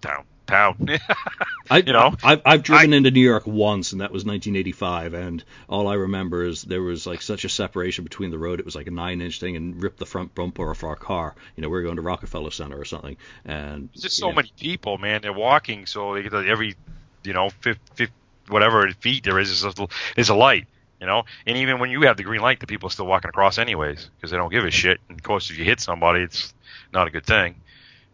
town, 0.00 0.24
town. 0.46 0.88
I, 1.70 1.78
you 1.78 1.92
know, 1.92 2.14
I've, 2.24 2.42
I've 2.44 2.62
driven 2.62 2.92
into 2.92 3.10
New 3.10 3.20
York 3.20 3.46
once, 3.46 3.92
and 3.92 4.00
that 4.00 4.10
was 4.10 4.24
1985. 4.24 5.14
And 5.14 5.44
all 5.68 5.86
I 5.86 5.94
remember 5.94 6.44
is 6.44 6.62
there 6.62 6.82
was 6.82 7.06
like 7.06 7.22
such 7.22 7.44
a 7.44 7.48
separation 7.48 8.04
between 8.04 8.30
the 8.30 8.38
road. 8.38 8.58
It 8.58 8.66
was 8.66 8.74
like 8.74 8.88
a 8.88 8.92
nine-inch 8.92 9.38
thing, 9.38 9.56
and 9.56 9.80
ripped 9.80 9.98
the 9.98 10.06
front 10.06 10.34
bumper 10.34 10.68
off 10.70 10.82
our 10.82 10.96
car. 10.96 11.34
You 11.56 11.62
know, 11.62 11.68
we 11.68 11.74
were 11.74 11.82
going 11.82 11.96
to 11.96 12.02
Rockefeller 12.02 12.50
Center 12.50 12.78
or 12.80 12.84
something, 12.84 13.16
and 13.44 13.90
There's 13.92 14.02
just 14.02 14.16
so 14.16 14.30
yeah. 14.30 14.34
many 14.36 14.52
people, 14.58 14.98
man. 14.98 15.22
They're 15.22 15.32
walking, 15.32 15.86
so 15.86 16.14
they 16.14 16.50
every, 16.50 16.74
you 17.22 17.32
know, 17.32 17.50
fifth, 17.50 17.80
fifth, 17.94 18.12
whatever 18.48 18.90
feet 18.90 19.22
there 19.22 19.38
is 19.38 19.50
is 19.50 19.64
a, 19.64 19.88
is 20.16 20.30
a 20.30 20.34
light. 20.34 20.66
You 21.00 21.06
know, 21.06 21.24
and 21.46 21.58
even 21.58 21.78
when 21.78 21.90
you 21.90 22.02
have 22.02 22.16
the 22.16 22.22
green 22.22 22.40
light, 22.40 22.58
the 22.58 22.66
people 22.66 22.86
are 22.86 22.90
still 22.90 23.06
walking 23.06 23.28
across 23.28 23.58
anyways 23.58 24.08
because 24.16 24.30
they 24.30 24.38
don't 24.38 24.50
give 24.50 24.64
a 24.64 24.70
shit. 24.70 24.98
And 25.08 25.18
of 25.18 25.22
course, 25.22 25.50
if 25.50 25.58
you 25.58 25.64
hit 25.64 25.80
somebody, 25.80 26.22
it's 26.22 26.54
not 26.92 27.06
a 27.06 27.10
good 27.10 27.26
thing. 27.26 27.56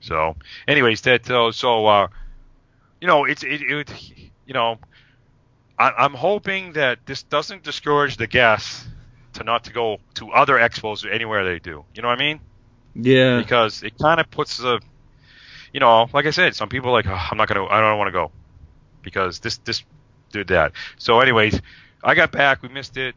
So, 0.01 0.37
anyways, 0.67 1.01
that 1.03 1.31
uh, 1.31 1.53
so 1.53 1.87
uh, 1.87 2.09
you 3.01 3.07
know, 3.07 3.25
it's 3.25 3.45
it, 3.45 3.63
it 3.63 3.91
you 4.47 4.55
know, 4.55 4.79
I, 5.79 5.91
I'm 5.91 6.15
hoping 6.15 6.73
that 6.73 6.99
this 7.07 7.23
doesn't 7.23 7.63
discourage 7.63 8.17
the 8.17 8.27
guests 8.27 8.85
to 9.35 9.45
not 9.45 9.65
to 9.65 9.73
go 9.73 9.99
to 10.15 10.31
other 10.31 10.55
expos 10.55 11.05
or 11.05 11.11
anywhere 11.11 11.45
they 11.45 11.59
do. 11.61 11.85
You 11.95 12.03
know 12.03 12.09
what 12.09 12.21
I 12.21 12.23
mean? 12.23 12.41
Yeah, 12.95 13.39
because 13.39 13.83
it 13.83 13.97
kind 13.99 14.21
of 14.21 14.31
puts 14.31 14.59
the, 14.59 14.81
you 15.73 15.81
know, 15.81 16.09
like 16.13 16.27
I 16.27 16.31
said, 16.31 16.55
some 16.55 16.69
people 16.69 16.91
are 16.91 16.93
like, 16.93 17.07
oh, 17.07 17.29
I'm 17.31 17.39
not 17.39 17.49
gonna, 17.49 17.65
I 17.65 17.81
don't 17.81 17.99
want 17.99 18.09
to 18.09 18.13
go, 18.13 18.31
because 19.03 19.39
this 19.39 19.59
this 19.59 19.85
did 20.33 20.49
that. 20.49 20.73
So, 20.99 21.21
anyways, 21.21 21.61
I 22.03 22.15
got 22.15 22.33
back, 22.33 22.63
we 22.63 22.69
missed 22.69 22.97
it. 22.97 23.15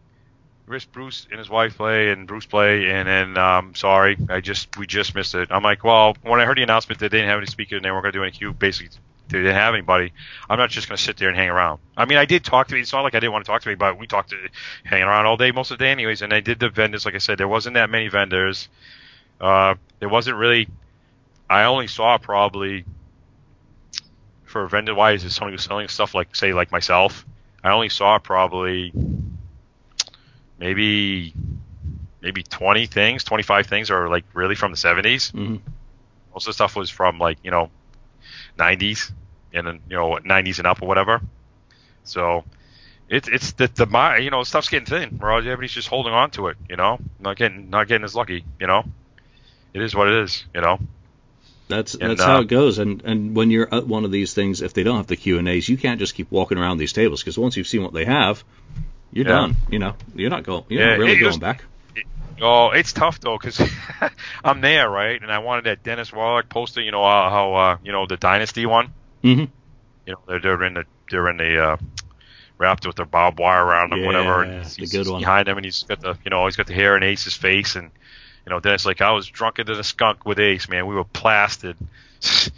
Missed 0.68 0.92
Bruce 0.92 1.28
and 1.30 1.38
his 1.38 1.48
wife 1.48 1.78
play 1.78 2.10
and 2.10 2.28
Bruce 2.28 2.48
play, 2.48 2.90
and 2.90 3.08
then 3.08 3.38
um, 3.38 3.76
sorry, 3.76 4.18
I 4.30 4.42
just 4.42 4.76
we 4.78 4.88
just 4.88 5.14
missed 5.14 5.36
it. 5.36 5.50
I'm 5.52 5.62
like, 5.62 5.84
well, 5.84 6.16
when 6.24 6.40
I 6.40 6.46
heard 6.46 6.58
the 6.58 6.64
announcement 6.64 7.00
that 7.02 7.12
they 7.12 7.20
didn't 7.20 7.30
have 7.30 7.38
any 7.38 7.46
speakers 7.46 7.78
and 7.78 7.86
they 7.86 7.92
weren't 7.92 8.02
gonna 8.02 8.14
do 8.14 8.24
any 8.24 8.32
Q, 8.32 8.52
basically 8.52 8.98
they 9.30 9.40
didn't 9.40 9.54
have 9.54 9.76
anybody. 9.76 10.12
I'm 10.50 10.58
not 10.58 10.72
just 10.72 10.88
gonna 10.88 10.98
sit 10.98 11.18
there 11.18 11.30
and 11.30 11.38
hang 11.38 11.50
around. 11.50 11.80
I 11.96 12.06
mean, 12.06 12.18
I 12.18 12.26
did 12.26 12.44
talk 12.44 12.68
to 12.70 12.74
me. 12.74 12.82
It's 12.82 12.92
not 12.92 13.02
like 13.02 13.14
I 13.14 13.20
didn't 13.20 13.34
want 13.34 13.46
to 13.46 13.52
talk 13.52 13.62
to 13.62 13.70
me, 13.70 13.76
but 13.76 14.00
we 14.00 14.08
talked 14.08 14.32
to 14.32 14.38
hanging 14.84 15.08
around 15.08 15.28
all 15.28 15.38
day 15.38 15.52
most 15.52 15.70
of 15.70 15.78
the 15.78 15.84
day, 15.84 15.92
anyways. 15.92 16.24
And 16.24 16.34
I 16.34 16.40
did 16.40 16.60
the 16.60 16.70
vendors, 16.70 17.06
like 17.06 17.14
I 17.14 17.20
said, 17.20 17.38
there 17.38 17.48
wasn't 17.48 17.76
that 17.76 17.92
many 17.92 18.08
vendors. 18.08 18.68
Uh, 19.40 19.76
there 20.00 20.10
wasn't 20.10 20.38
really. 20.38 20.68
I 21.48 21.66
only 21.66 21.88
saw 21.88 22.18
probably 22.18 22.86
for 24.46 24.68
vendor 24.68 24.96
wise 24.96 25.24
is 25.24 25.36
someone 25.36 25.54
who's 25.54 25.64
selling 25.64 25.88
stuff 25.90 26.16
like 26.16 26.36
say 26.36 26.54
like 26.54 26.72
myself. 26.72 27.26
I 27.66 27.72
only 27.72 27.90
saw 27.90 28.20
probably 28.20 28.94
maybe 30.60 31.34
maybe 32.22 32.44
20 32.44 32.86
things, 32.86 33.24
25 33.24 33.66
things 33.66 33.90
are 33.90 34.08
like 34.08 34.24
really 34.34 34.56
from 34.56 34.72
the 34.72 34.78
70s. 34.78 35.32
Mhm. 35.32 35.62
Most 36.34 36.44
of 36.44 36.46
the 36.48 36.54
stuff 36.54 36.76
was 36.76 36.90
from 36.90 37.18
like 37.18 37.40
you 37.44 37.52
know 37.52 37.72
90s 38.58 39.12
and 39.54 39.66
then 39.66 39.80
you 39.90 39.96
know 39.96 40.20
90s 40.24 40.60
and 40.60 40.68
up 40.68 40.82
or 40.82 40.88
whatever. 40.88 41.22
So 42.04 42.44
it's 43.10 43.28
it's 43.28 43.54
the 43.54 43.68
the 43.68 44.20
you 44.22 44.30
know 44.30 44.44
stuff's 44.44 44.70
getting 44.70 44.86
thin. 44.86 45.18
Bro. 45.18 45.38
Everybody's 45.38 45.72
just 45.72 45.88
holding 45.88 46.14
on 46.14 46.30
to 46.32 46.48
it. 46.50 46.58
You 46.70 46.76
know, 46.76 47.00
not 47.20 47.36
getting 47.36 47.70
not 47.72 47.88
getting 47.88 48.06
as 48.06 48.16
lucky. 48.16 48.46
You 48.60 48.68
know, 48.68 48.84
it 49.74 49.82
is 49.82 49.96
what 49.96 50.08
it 50.08 50.16
is. 50.16 50.46
You 50.54 50.62
know. 50.62 50.80
That's 51.68 51.96
and, 51.96 52.12
that's 52.12 52.24
how 52.24 52.38
uh, 52.38 52.42
it 52.42 52.48
goes. 52.48 52.78
And 52.78 53.02
and 53.04 53.36
when 53.36 53.50
you're 53.50 53.74
at 53.74 53.88
one 53.88 54.06
of 54.06 54.12
these 54.12 54.34
things, 54.34 54.62
if 54.62 54.74
they 54.74 54.84
don't 54.84 54.98
have 54.98 55.08
the 55.08 55.16
Q 55.16 55.40
and 55.40 55.48
A's, 55.48 55.68
you 55.68 55.78
can't 55.78 56.00
just 56.00 56.14
keep 56.14 56.32
walking 56.32 56.58
around 56.58 56.78
these 56.78 56.94
tables 56.94 57.22
because 57.22 57.38
once 57.38 57.58
you've 57.58 57.68
seen 57.68 57.84
what 57.84 57.94
they 57.94 58.06
have, 58.06 58.44
you're 59.12 59.26
Yeah. 59.26 59.32
done. 59.32 59.56
You 59.70 59.80
know, 59.80 59.96
you're 60.14 60.30
not 60.30 60.44
going. 60.44 60.64
You're 60.70 60.82
Yeah, 60.82 60.90
not 60.92 61.00
really 61.00 61.18
going 61.18 61.40
back. 61.40 61.64
Oh, 62.42 62.72
it's 62.72 62.92
tough 62.92 63.20
though, 63.22 63.38
cause 63.38 63.62
I'm 64.44 64.60
there, 64.62 64.90
right? 64.90 65.22
And 65.22 65.32
I 65.32 65.40
wanted 65.40 65.66
that 65.66 65.84
Dennis 65.84 66.12
Woloch 66.12 66.50
poster. 66.50 66.82
You 66.82 66.92
know 66.92 67.04
uh, 67.04 67.30
how 67.30 67.54
uh, 67.56 67.78
you 67.82 67.92
know 67.92 68.06
the 68.06 68.18
Dynasty 68.18 68.66
one. 68.66 68.92
hmm 69.22 69.46
You 70.06 70.14
know 70.14 70.20
they're, 70.28 70.40
they're 70.42 70.64
in 70.64 70.74
the 70.74 70.84
they're 71.10 71.30
in 71.30 71.38
the 71.38 71.64
uh, 71.64 71.78
wrapped 72.58 72.86
with 72.86 72.96
their 72.98 73.06
barbed 73.06 73.40
wire 73.40 73.64
around 73.64 73.92
them, 73.92 74.06
whatever. 74.06 74.44
And 74.44 74.66
he's, 74.66 74.92
the 74.92 74.98
he's 74.98 75.10
one. 75.10 75.22
behind 75.22 75.48
him, 75.48 75.58
and 75.58 75.66
he's 75.66 75.84
got 75.84 76.02
the 76.02 76.18
you 76.24 76.30
know 76.30 76.46
he's 76.46 76.56
got 76.58 76.68
the 76.68 76.74
hair 76.74 76.98
in 76.98 77.04
Ace's 77.04 77.36
face, 77.36 77.76
and 77.76 77.92
you 78.46 78.52
know 78.52 78.60
Dennis 78.60 78.86
like 78.86 79.02
I 79.02 79.12
was 79.12 79.28
drunker 79.28 79.64
than 79.64 79.80
a 79.80 79.84
skunk 79.84 80.26
with 80.26 80.40
Ace, 80.40 80.70
man. 80.70 80.88
We 80.88 80.96
were 80.96 81.04
plastered. 81.04 81.78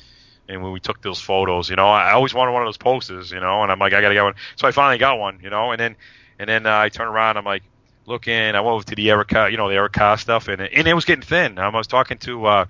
And 0.49 0.63
when 0.63 0.71
we 0.71 0.79
took 0.79 1.01
those 1.01 1.19
photos, 1.19 1.69
you 1.69 1.75
know, 1.75 1.87
I 1.87 2.13
always 2.13 2.33
wanted 2.33 2.53
one 2.53 2.61
of 2.61 2.67
those 2.67 2.77
posters, 2.77 3.31
you 3.31 3.39
know, 3.41 3.63
and 3.63 3.69
I'm 3.69 3.79
like, 3.79 3.91
I 3.91 3.99
gotta 3.99 4.13
get 4.13 4.23
one. 4.23 4.35
So 4.55 4.65
I 4.65 4.71
finally 4.71 4.97
got 4.97 5.19
one, 5.19 5.39
you 5.43 5.49
know, 5.49 5.71
and 5.71 5.77
then, 5.77 5.97
and 6.39 6.47
then 6.47 6.65
uh, 6.65 6.77
I 6.77 6.87
turn 6.87 7.07
around, 7.07 7.35
I'm 7.35 7.43
like, 7.43 7.63
looking, 8.05 8.33
I 8.33 8.61
went 8.61 8.73
over 8.73 8.83
to 8.85 8.95
the 8.95 9.09
Eric 9.11 9.27
Carr, 9.27 9.49
you 9.49 9.57
know, 9.57 9.67
the 9.67 9.75
Eric 9.75 9.93
Carr 9.93 10.17
stuff, 10.17 10.47
and 10.47 10.61
and 10.61 10.87
it 10.87 10.93
was 10.93 11.05
getting 11.05 11.21
thin. 11.21 11.59
I 11.59 11.67
was 11.69 11.87
talking 11.87 12.17
to, 12.19 12.45
uh, 12.45 12.65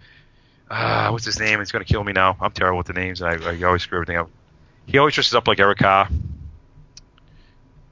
uh, 0.70 1.10
what's 1.10 1.26
his 1.26 1.40
name? 1.40 1.60
He's 1.60 1.72
gonna 1.72 1.86
kill 1.86 2.04
me 2.04 2.14
now. 2.14 2.36
I'm 2.42 2.52
terrible 2.52 2.80
with 2.80 2.88
the 2.88 2.94
names. 2.94 3.22
I, 3.22 3.36
I 3.36 3.62
always 3.64 3.84
screw 3.84 4.00
everything 4.00 4.18
up. 4.18 4.30
He 4.88 4.98
always 4.98 5.14
dresses 5.14 5.36
up 5.36 5.48
like 5.48 5.60
Eric 5.60 5.78
Carr. 5.78 6.10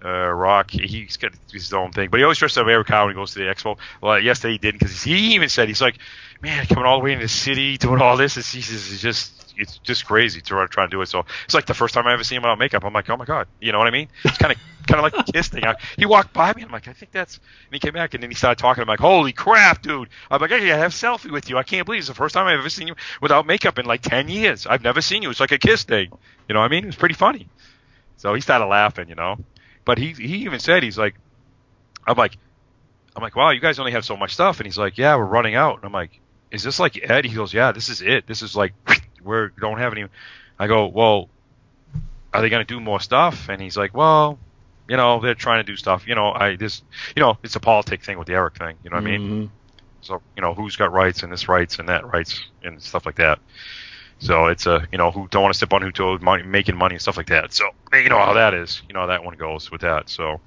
Uh, 0.06 0.30
Rock, 0.30 0.70
he's 0.70 1.18
got 1.18 1.32
his 1.52 1.74
own 1.74 1.92
thing, 1.92 2.10
but 2.12 2.20
he 2.20 2.24
always 2.24 2.38
dresses 2.38 2.60
up 2.60 2.64
every 2.64 2.74
Eric 2.74 2.88
Carr 2.88 3.06
when 3.06 3.16
he 3.16 3.20
goes 3.20 3.34
to 3.34 3.40
the 3.40 3.46
expo. 3.46 3.78
Well, 4.02 4.20
yesterday 4.20 4.52
he 4.52 4.58
didn't 4.60 4.80
because 4.80 5.02
he 5.02 5.34
even 5.34 5.50
said 5.50 5.68
he's 5.68 5.82
like, 5.82 5.98
man, 6.42 6.68
coming 6.68 6.86
all 6.86 7.00
the 7.00 7.06
way 7.06 7.14
into 7.14 7.26
the 7.26 7.30
city, 7.30 7.78
doing 7.78 8.02
all 8.02 8.16
this, 8.16 8.38
it's, 8.38 8.54
it's 8.54 9.02
just 9.02 9.36
it's 9.58 9.78
just 9.80 10.06
crazy 10.06 10.42
to 10.42 10.68
try, 10.68 10.84
and 10.84 10.92
do 10.92 11.02
it. 11.02 11.08
So 11.08 11.26
it's 11.46 11.56
like 11.56 11.66
the 11.66 11.74
first 11.74 11.96
time 11.96 12.06
I 12.06 12.14
ever 12.14 12.24
see 12.24 12.36
him 12.36 12.44
without 12.44 12.60
makeup. 12.60 12.84
I'm 12.84 12.94
like, 12.94 13.10
oh 13.10 13.18
my 13.18 13.26
god, 13.26 13.48
you 13.60 13.72
know 13.72 13.80
what 13.80 13.88
I 13.88 13.92
mean? 13.92 14.10
It's 14.24 14.38
kind 14.38 14.54
of 14.54 14.60
kind 14.88 15.04
of 15.04 15.12
like 15.12 15.28
a 15.28 15.32
kiss 15.32 15.48
thing. 15.48 15.66
I, 15.66 15.76
he 15.98 16.06
walked 16.06 16.34
by 16.34 16.54
me, 16.54 16.62
I'm 16.62 16.72
like, 16.72 16.88
I 16.88 16.94
think 16.94 17.12
that's. 17.12 17.38
And 17.38 17.74
he 17.74 17.80
came 17.80 17.94
back, 17.94 18.14
and 18.14 18.22
then 18.22 18.30
he 18.30 18.36
started 18.36 18.62
talking. 18.62 18.84
I'm 18.84 18.88
like, 18.88 19.00
holy 19.00 19.34
crap, 19.34 19.82
dude! 19.82 20.10
I'm 20.30 20.40
like, 20.40 20.52
I 20.52 20.60
gotta 20.60 20.78
have 20.78 20.92
a 20.92 20.96
selfie 20.96 21.32
with 21.32 21.50
you. 21.50 21.58
I 21.58 21.64
can't 21.64 21.86
believe 21.86 22.00
it's 22.00 22.08
the 22.10 22.14
first 22.14 22.36
time 22.36 22.46
I've 22.46 22.60
ever 22.60 22.70
seen 22.70 22.88
you 22.88 22.96
without 23.22 23.48
makeup 23.48 23.80
in 23.80 23.86
like 23.86 24.02
ten 24.02 24.28
years. 24.28 24.68
I've 24.68 24.84
never 24.84 25.02
seen 25.02 25.24
you. 25.24 25.32
It's 25.32 25.40
like 25.40 25.52
a 25.52 25.58
kiss 25.58 25.84
thing. 25.84 26.12
You 26.48 26.54
know 26.54 26.60
what 26.60 26.68
I 26.68 26.70
mean? 26.70 26.84
It 26.84 26.88
was 26.88 26.96
pretty 26.96 27.16
funny. 27.16 27.48
So 28.18 28.34
he 28.34 28.42
started 28.42 28.68
laughing, 28.68 29.10
you 29.10 29.16
know. 29.16 29.38
But 29.86 29.98
he 29.98 30.14
he 30.14 30.38
even 30.46 30.60
said 30.60 30.84
he's 30.84 30.98
like, 30.98 31.16
I'm 32.08 32.18
like, 32.18 32.38
I'm 33.16 33.22
like, 33.24 33.36
wow, 33.36 33.52
you 33.52 33.60
guys 33.60 33.80
only 33.80 33.92
have 33.94 34.04
so 34.06 34.18
much 34.18 34.34
stuff, 34.34 34.60
and 34.60 34.66
he's 34.68 34.78
like, 34.78 34.98
yeah, 34.98 35.16
we're 35.16 35.26
running 35.26 35.56
out. 35.56 35.78
And 35.78 35.86
I'm 35.86 35.92
like, 35.94 36.20
is 36.52 36.64
this 36.64 36.80
like 36.80 37.00
Ed? 37.02 37.26
He 37.26 37.36
goes, 37.36 37.54
yeah, 37.54 37.72
this 37.72 37.90
is 37.90 38.02
it. 38.02 38.28
This 38.28 38.42
is 38.42 38.56
like 38.56 38.74
we 39.24 39.48
don't 39.60 39.78
have 39.78 39.94
any. 39.94 40.06
I 40.58 40.68
go, 40.68 40.88
well, 40.88 41.30
are 42.34 42.42
they 42.42 42.50
going 42.50 42.66
to 42.66 42.74
do 42.74 42.80
more 42.80 43.00
stuff? 43.00 43.50
And 43.50 43.62
he's 43.62 43.78
like, 43.78 43.94
well, 43.94 44.40
you 44.90 44.98
know, 44.98 45.20
they're 45.22 45.36
trying 45.36 45.64
to 45.64 45.72
do 45.72 45.76
stuff. 45.76 46.08
You 46.08 46.16
know, 46.16 46.32
I 46.32 46.56
this, 46.56 46.82
you 47.16 47.22
know, 47.22 47.38
it's 47.44 47.56
a 47.56 47.60
politic 47.60 48.04
thing 48.04 48.18
with 48.18 48.28
the 48.28 48.34
Eric 48.34 48.58
thing. 48.58 48.78
You 48.84 48.90
know 48.90 48.98
what 48.98 49.08
I 49.08 49.18
mean? 49.18 49.22
Mhm. 49.22 49.50
So 50.02 50.22
you 50.36 50.42
know, 50.42 50.54
who's 50.54 50.76
got 50.76 50.92
rights 50.92 51.24
and 51.24 51.32
this 51.32 51.48
rights 51.48 51.80
and 51.80 51.90
that 51.90 52.06
rights 52.06 52.44
and 52.64 52.82
stuff 52.82 53.06
like 53.06 53.16
that. 53.16 53.40
So 54.20 54.48
it's 54.48 54.66
a 54.66 54.88
you 54.92 54.98
know 54.98 55.12
who 55.12 55.28
don't 55.30 55.44
want 55.44 55.54
to 55.54 55.58
step 55.58 55.74
on 55.74 55.82
who 55.82 55.92
toes, 55.92 56.22
money, 56.22 56.44
making 56.44 56.76
money 56.78 56.96
and 56.96 57.02
stuff 57.02 57.18
like 57.18 57.28
that. 57.28 57.54
So 57.54 57.70
you 57.94 58.10
know 58.10 58.18
how 58.20 58.34
that 58.34 58.54
is. 58.54 58.82
You 58.88 58.94
know 58.94 59.02
how 59.02 59.08
that 59.08 59.24
one 59.24 59.36
goes 59.36 59.72
with 59.72 59.82
that. 59.82 60.10
So. 60.10 60.42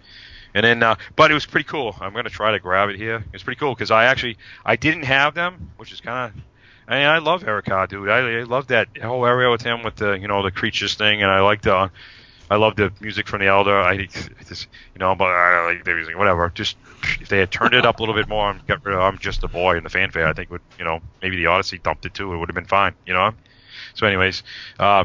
And 0.54 0.64
then, 0.64 0.82
uh, 0.82 0.96
but 1.14 1.30
it 1.30 1.34
was 1.34 1.44
pretty 1.44 1.68
cool. 1.68 1.94
I'm 2.00 2.14
gonna 2.14 2.30
try 2.30 2.52
to 2.52 2.58
grab 2.58 2.88
it 2.88 2.96
here. 2.96 3.22
It's 3.34 3.42
pretty 3.42 3.58
cool 3.58 3.74
because 3.74 3.90
I 3.90 4.06
actually 4.06 4.38
I 4.64 4.76
didn't 4.76 5.04
have 5.04 5.34
them, 5.34 5.72
which 5.76 5.92
is 5.92 6.00
kind 6.00 6.32
of. 6.32 6.42
I 6.88 6.98
mean, 6.98 7.06
I 7.06 7.18
love 7.18 7.46
Eric 7.46 7.66
Carr, 7.66 7.86
dude. 7.86 8.08
I, 8.08 8.38
I 8.40 8.42
love 8.44 8.68
that 8.68 8.88
whole 8.96 9.26
area 9.26 9.50
with 9.50 9.60
him 9.60 9.82
with 9.82 9.96
the 9.96 10.14
you 10.14 10.26
know 10.26 10.42
the 10.42 10.50
creatures 10.50 10.94
thing, 10.94 11.22
and 11.22 11.30
I 11.30 11.40
like 11.40 11.60
the. 11.62 11.90
I 12.50 12.56
love 12.56 12.76
the 12.76 12.90
music 13.00 13.28
from 13.28 13.40
the 13.40 13.46
Elder. 13.46 13.78
I 13.78 14.06
just, 14.06 14.68
you 14.94 14.98
know, 14.98 15.14
but 15.14 15.26
I 15.26 15.66
like 15.66 15.84
the 15.84 15.94
music, 15.94 16.16
whatever. 16.16 16.50
Just 16.54 16.78
if 17.20 17.28
they 17.28 17.38
had 17.38 17.50
turned 17.50 17.74
it 17.74 17.84
up 17.84 17.98
a 17.98 18.02
little 18.02 18.14
bit 18.14 18.26
more 18.26 18.56
"I'm 18.68 19.18
Just 19.18 19.44
a 19.44 19.48
Boy" 19.48 19.76
and 19.76 19.84
the 19.84 19.90
fanfare, 19.90 20.26
I 20.26 20.32
think 20.32 20.50
would, 20.50 20.62
you 20.78 20.84
know, 20.86 21.00
maybe 21.20 21.36
the 21.36 21.46
Odyssey 21.46 21.78
dumped 21.78 22.06
it 22.06 22.14
too. 22.14 22.32
It 22.32 22.38
would 22.38 22.48
have 22.48 22.54
been 22.54 22.64
fine, 22.64 22.94
you 23.04 23.12
know. 23.12 23.32
So, 23.94 24.06
anyways, 24.06 24.42
uh, 24.78 25.04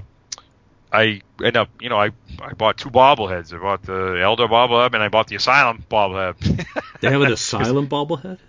I 0.91 1.22
end 1.43 1.57
up, 1.57 1.69
you 1.81 1.89
know, 1.89 1.99
I 1.99 2.11
I 2.41 2.53
bought 2.53 2.77
two 2.77 2.89
bobbleheads. 2.89 3.53
I 3.53 3.60
bought 3.60 3.84
the 3.84 4.19
Elder 4.22 4.47
bobblehead 4.47 4.93
and 4.93 5.03
I 5.03 5.10
bought 5.10 5.27
the 5.27 5.35
Asylum 5.35 5.84
bobblehead. 5.89 6.65
They 7.01 7.11
have 7.11 7.22
an 7.22 7.30
asylum 7.30 7.88
bobblehead. 7.88 8.39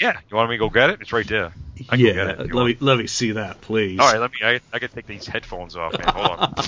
yeah, 0.00 0.18
you 0.30 0.36
want 0.36 0.50
me 0.50 0.56
to 0.56 0.58
go 0.58 0.70
get 0.70 0.90
it? 0.90 1.00
It's 1.00 1.12
right 1.12 1.26
there. 1.26 1.52
I 1.88 1.96
can 1.96 1.98
Yeah, 1.98 2.12
get 2.12 2.28
it 2.28 2.40
if 2.40 2.48
you 2.48 2.56
let 2.56 2.66
me 2.66 2.76
let 2.80 2.98
me 2.98 3.06
see 3.06 3.32
that, 3.32 3.60
please. 3.60 3.98
All 3.98 4.10
right, 4.10 4.20
let 4.20 4.30
me. 4.32 4.38
I, 4.42 4.60
I 4.72 4.78
can 4.80 4.90
take 4.90 5.06
these 5.06 5.26
headphones 5.26 5.76
off, 5.76 5.98
man. 5.98 6.12
Hold 6.12 6.30
on. 6.30 6.54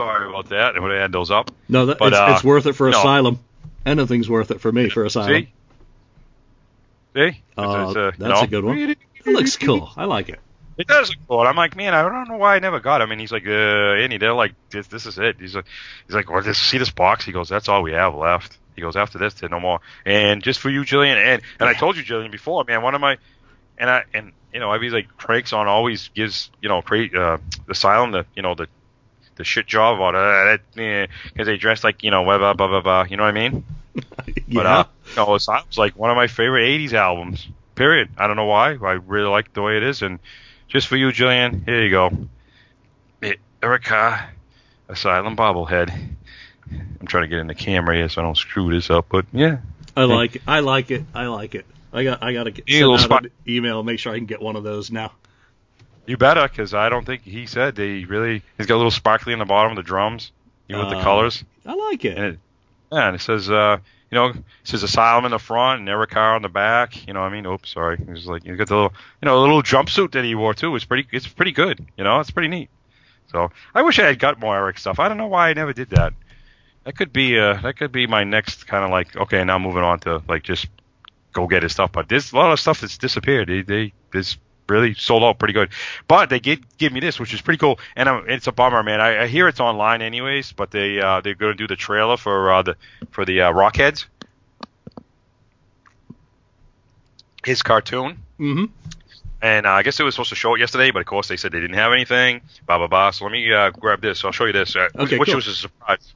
sorry 0.00 0.28
about 0.28 0.48
that. 0.48 0.76
I 0.76 0.80
would 0.80 0.90
have 0.90 1.00
had 1.00 1.12
those 1.12 1.30
up. 1.30 1.50
No, 1.68 1.86
that, 1.86 1.98
But, 1.98 2.12
it's, 2.12 2.20
uh, 2.20 2.32
it's 2.34 2.44
worth 2.44 2.66
it 2.66 2.72
for 2.74 2.90
no. 2.90 2.98
Asylum. 2.98 3.38
Anything's 3.84 4.28
worth 4.28 4.50
it 4.50 4.60
for 4.60 4.70
me 4.70 4.88
for 4.88 5.04
Asylum. 5.04 5.46
See? 5.46 5.52
See? 7.14 7.42
Uh, 7.56 7.94
It's, 7.96 8.18
that's 8.18 8.42
a 8.42 8.46
good 8.46 8.64
one. 8.64 8.78
It 8.78 8.98
looks 9.26 9.56
cool. 9.56 9.90
I 9.96 10.04
like 10.04 10.28
it. 10.28 10.40
It 10.78 10.86
does 10.86 11.10
look 11.10 11.18
cool. 11.28 11.40
I'm 11.40 11.56
like, 11.56 11.76
man, 11.76 11.92
I 11.92 12.02
don't 12.02 12.28
know 12.28 12.38
why 12.38 12.56
I 12.56 12.58
never 12.58 12.80
got 12.80 13.02
him. 13.02 13.10
And 13.12 13.20
he's 13.20 13.32
like, 13.32 13.46
uh, 13.46 13.50
Andy, 13.50 14.16
they're 14.16 14.32
like, 14.32 14.54
this, 14.70 14.86
this 14.86 15.04
is 15.04 15.18
it. 15.18 15.36
He's 15.38 15.54
like, 15.54 15.66
he's 16.06 16.14
like, 16.14 16.30
well, 16.30 16.40
just 16.40 16.62
see 16.62 16.78
this 16.78 16.90
box. 16.90 17.24
He 17.24 17.32
goes, 17.32 17.48
that's 17.48 17.68
all 17.68 17.82
we 17.82 17.92
have 17.92 18.14
left. 18.14 18.56
He 18.76 18.80
goes, 18.80 18.96
after 18.96 19.18
this, 19.18 19.34
there's 19.34 19.50
no 19.50 19.60
more. 19.60 19.80
And 20.06 20.42
just 20.42 20.60
for 20.60 20.70
you, 20.70 20.84
Julian, 20.84 21.18
and 21.18 21.42
and 21.58 21.68
I 21.68 21.74
told 21.74 21.98
you, 21.98 22.02
Julian, 22.02 22.30
before, 22.30 22.64
man, 22.64 22.80
one 22.80 22.94
of 22.94 23.00
my, 23.02 23.18
and 23.76 23.90
I 23.90 24.04
and 24.14 24.32
you 24.54 24.60
know, 24.60 24.70
I 24.70 24.78
was 24.78 24.92
like, 24.92 25.08
Craig's 25.18 25.52
on 25.52 25.66
always 25.68 26.08
gives, 26.08 26.50
you 26.62 26.68
know, 26.68 26.80
create 26.80 27.14
uh, 27.14 27.38
Asylum 27.68 28.12
the, 28.12 28.24
you 28.34 28.42
know, 28.42 28.54
the, 28.54 28.68
the 29.40 29.44
shit 29.44 29.66
job 29.66 29.96
about 29.96 30.12
that, 30.12 31.08
because 31.24 31.46
they 31.46 31.56
dress 31.56 31.82
like, 31.82 32.04
you 32.04 32.10
know, 32.10 32.22
blah 32.22 32.38
blah 32.38 32.52
blah 32.52 32.68
blah 32.68 32.80
blah. 32.82 33.04
You 33.08 33.16
know 33.16 33.24
what 33.24 33.36
I 33.36 33.48
mean? 33.48 33.64
yeah. 34.26 34.34
But 34.52 34.66
uh, 34.66 34.84
you 35.10 35.16
know, 35.16 35.34
Asylum's 35.34 35.78
like 35.78 35.96
one 35.96 36.10
of 36.10 36.16
my 36.16 36.26
favorite 36.26 36.64
'80s 36.64 36.92
albums. 36.92 37.48
Period. 37.74 38.10
I 38.18 38.26
don't 38.26 38.36
know 38.36 38.44
why. 38.44 38.72
I 38.74 38.92
really 38.92 39.28
like 39.28 39.54
the 39.54 39.62
way 39.62 39.78
it 39.78 39.82
is, 39.82 40.02
and 40.02 40.18
just 40.68 40.86
for 40.86 40.96
you, 40.96 41.10
Julian, 41.12 41.64
here 41.64 41.82
you 41.82 41.90
go. 41.90 42.10
Eh, 43.22 43.34
Eric 43.62 43.84
Carr, 43.84 44.30
Asylum 44.88 45.36
bobblehead. 45.36 45.90
I'm 47.00 47.06
trying 47.06 47.24
to 47.24 47.28
get 47.28 47.38
in 47.38 47.46
the 47.46 47.54
camera 47.54 47.96
here 47.96 48.08
so 48.08 48.20
I 48.20 48.24
don't 48.24 48.36
screw 48.36 48.70
this 48.70 48.90
up, 48.90 49.06
but 49.08 49.24
yeah. 49.32 49.58
I 49.96 50.04
like 50.04 50.36
it. 50.36 50.42
I 50.46 50.60
like 50.60 50.90
it. 50.90 51.04
I 51.14 51.26
like 51.26 51.54
it. 51.54 51.66
I 51.92 52.04
got. 52.04 52.22
I 52.22 52.32
got 52.32 52.44
to 52.44 52.50
get 52.52 52.68
You 52.68 52.80
send 52.80 52.92
out 52.92 53.00
spot- 53.00 53.24
an 53.24 53.30
email. 53.48 53.82
Make 53.82 53.98
sure 53.98 54.12
I 54.12 54.16
can 54.16 54.26
get 54.26 54.40
one 54.40 54.56
of 54.56 54.62
those 54.62 54.90
now. 54.90 55.12
You 56.10 56.16
better, 56.16 56.48
because 56.48 56.74
I 56.74 56.88
don't 56.88 57.06
think 57.06 57.22
he 57.22 57.46
said 57.46 57.76
they 57.76 58.04
really. 58.04 58.42
He's 58.58 58.66
got 58.66 58.74
a 58.74 58.78
little 58.78 58.90
sparkly 58.90 59.32
in 59.32 59.38
the 59.38 59.44
bottom 59.44 59.70
of 59.70 59.76
the 59.76 59.84
drums, 59.84 60.32
even 60.68 60.80
with 60.80 60.90
the 60.90 60.96
Um, 60.96 61.04
colors. 61.04 61.44
I 61.64 61.74
like 61.74 62.04
it. 62.04 62.18
And 62.18 62.26
it, 62.26 62.38
yeah, 62.90 63.06
and 63.06 63.14
it 63.14 63.20
says, 63.20 63.48
uh, 63.48 63.76
you 64.10 64.16
know, 64.16 64.26
it 64.30 64.36
says 64.64 64.82
Asylum 64.82 65.24
in 65.24 65.30
the 65.30 65.38
front 65.38 65.78
and 65.78 65.88
Eric 65.88 66.10
Carr 66.10 66.34
on 66.34 66.42
the 66.42 66.48
back. 66.48 67.06
You 67.06 67.14
know, 67.14 67.20
what 67.20 67.28
I 67.28 67.32
mean, 67.32 67.46
oops, 67.46 67.70
sorry. 67.70 67.96
It's 68.08 68.26
like 68.26 68.44
you 68.44 68.56
got 68.56 68.66
the 68.66 68.74
little, 68.74 68.92
you 69.22 69.26
know, 69.26 69.36
the 69.36 69.40
little 69.42 69.62
jumpsuit 69.62 70.10
that 70.10 70.24
he 70.24 70.34
wore 70.34 70.52
too. 70.52 70.74
It's 70.74 70.84
pretty, 70.84 71.06
it's 71.12 71.28
pretty 71.28 71.52
good. 71.52 71.86
You 71.96 72.02
know, 72.02 72.18
it's 72.18 72.32
pretty 72.32 72.48
neat. 72.48 72.70
So 73.30 73.52
I 73.72 73.82
wish 73.82 74.00
I 74.00 74.06
had 74.06 74.18
got 74.18 74.40
more 74.40 74.56
Eric 74.56 74.78
stuff. 74.78 74.98
I 74.98 75.08
don't 75.08 75.16
know 75.16 75.28
why 75.28 75.50
I 75.50 75.52
never 75.52 75.72
did 75.72 75.90
that. 75.90 76.12
That 76.82 76.96
could 76.96 77.12
be, 77.12 77.38
uh, 77.38 77.60
that 77.60 77.76
could 77.76 77.92
be 77.92 78.08
my 78.08 78.24
next 78.24 78.66
kind 78.66 78.84
of 78.84 78.90
like, 78.90 79.14
okay, 79.14 79.44
now 79.44 79.60
moving 79.60 79.84
on 79.84 80.00
to 80.00 80.22
like 80.26 80.42
just 80.42 80.66
go 81.32 81.46
get 81.46 81.62
his 81.62 81.70
stuff. 81.70 81.92
But 81.92 82.08
there's 82.08 82.32
a 82.32 82.36
lot 82.36 82.50
of 82.50 82.58
stuff 82.58 82.80
that's 82.80 82.98
disappeared. 82.98 83.46
They, 83.46 83.62
they, 83.62 83.92
this 84.12 84.36
really 84.70 84.94
sold 84.94 85.22
out 85.24 85.38
pretty 85.38 85.52
good. 85.54 85.68
But 86.08 86.30
they 86.30 86.38
did 86.40 86.64
give 86.78 86.92
me 86.92 87.00
this, 87.00 87.20
which 87.20 87.34
is 87.34 87.40
pretty 87.42 87.58
cool. 87.58 87.78
And 87.96 88.08
i 88.08 88.20
it's 88.28 88.46
a 88.46 88.52
bummer, 88.52 88.82
man. 88.82 89.00
I, 89.00 89.24
I 89.24 89.26
hear 89.26 89.48
it's 89.48 89.60
online 89.60 90.00
anyways, 90.00 90.52
but 90.52 90.70
they 90.70 91.00
uh, 91.00 91.20
they're 91.20 91.34
going 91.34 91.52
to 91.52 91.58
do 91.58 91.66
the 91.66 91.76
trailer 91.76 92.16
for 92.16 92.52
uh, 92.52 92.62
the 92.62 92.76
for 93.10 93.24
the 93.24 93.42
uh, 93.42 93.52
Rockheads. 93.52 94.06
His 97.44 97.62
cartoon, 97.62 98.18
Mm-hmm. 98.38 98.64
and 99.42 99.66
uh, 99.66 99.70
I 99.70 99.82
guess 99.82 99.98
it 99.98 100.02
was 100.02 100.14
supposed 100.14 100.28
to 100.30 100.36
show 100.36 100.54
it 100.54 100.60
yesterday, 100.60 100.90
but 100.90 101.00
of 101.00 101.06
course 101.06 101.28
they 101.28 101.36
said 101.38 101.52
they 101.52 101.60
didn't 101.60 101.76
have 101.76 101.92
anything. 101.92 102.42
Blah 102.66 102.78
blah 102.78 102.86
blah. 102.86 103.10
So 103.12 103.24
let 103.24 103.32
me 103.32 103.50
uh, 103.52 103.70
grab 103.70 104.00
this. 104.02 104.24
I'll 104.24 104.32
show 104.32 104.44
you 104.44 104.52
this, 104.52 104.76
uh, 104.76 104.88
which, 104.94 105.06
Okay, 105.06 105.18
which 105.18 105.26
cool. 105.28 105.36
was 105.36 105.46
a 105.46 105.54
surprise. 105.54 106.14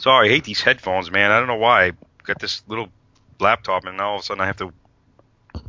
Sorry, 0.00 0.28
I 0.28 0.32
hate 0.32 0.44
these 0.44 0.60
headphones, 0.60 1.10
man. 1.10 1.30
I 1.30 1.38
don't 1.38 1.48
know 1.48 1.56
why. 1.56 1.86
I 1.86 1.92
got 2.24 2.38
this 2.38 2.62
little 2.66 2.88
laptop, 3.38 3.84
and 3.84 3.96
now 3.96 4.10
all 4.10 4.16
of 4.16 4.22
a 4.22 4.24
sudden 4.24 4.40
I 4.40 4.46
have 4.46 4.56
to 4.58 4.72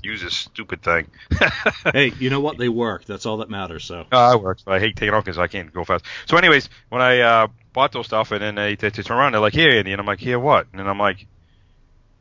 use 0.02 0.22
this 0.22 0.36
stupid 0.36 0.82
thing. 0.82 1.08
Hey, 1.94 2.14
you 2.20 2.30
know 2.30 2.40
what? 2.40 2.58
They 2.58 2.70
work. 2.70 3.06
That's 3.06 3.26
all 3.26 3.38
that 3.38 3.50
matters. 3.50 3.84
So. 3.86 4.06
Oh, 4.12 4.30
that 4.30 4.42
works. 4.42 4.62
But 4.64 4.76
I 4.76 4.80
hate 4.80 4.96
taking 4.96 5.14
off 5.14 5.26
because 5.26 5.40
I 5.40 5.48
can't 5.48 5.74
go 5.74 5.84
fast. 5.84 6.06
So, 6.28 6.38
anyways, 6.38 6.70
when 6.90 7.02
I 7.02 7.20
uh, 7.20 7.48
bought 7.74 7.92
those 7.92 8.06
stuff, 8.06 8.32
and 8.32 8.42
then 8.42 8.56
they, 8.56 8.76
they, 8.76 8.90
they 8.90 9.04
turn 9.04 9.18
around, 9.18 9.34
they're 9.34 9.42
like, 9.42 9.54
"Here, 9.54 9.72
Andy," 9.72 9.92
and 9.92 10.00
I'm 10.00 10.06
like, 10.06 10.20
"Here, 10.20 10.40
what?" 10.40 10.68
And 10.72 10.80
then 10.80 10.88
I'm 10.88 11.00
like, 11.00 11.26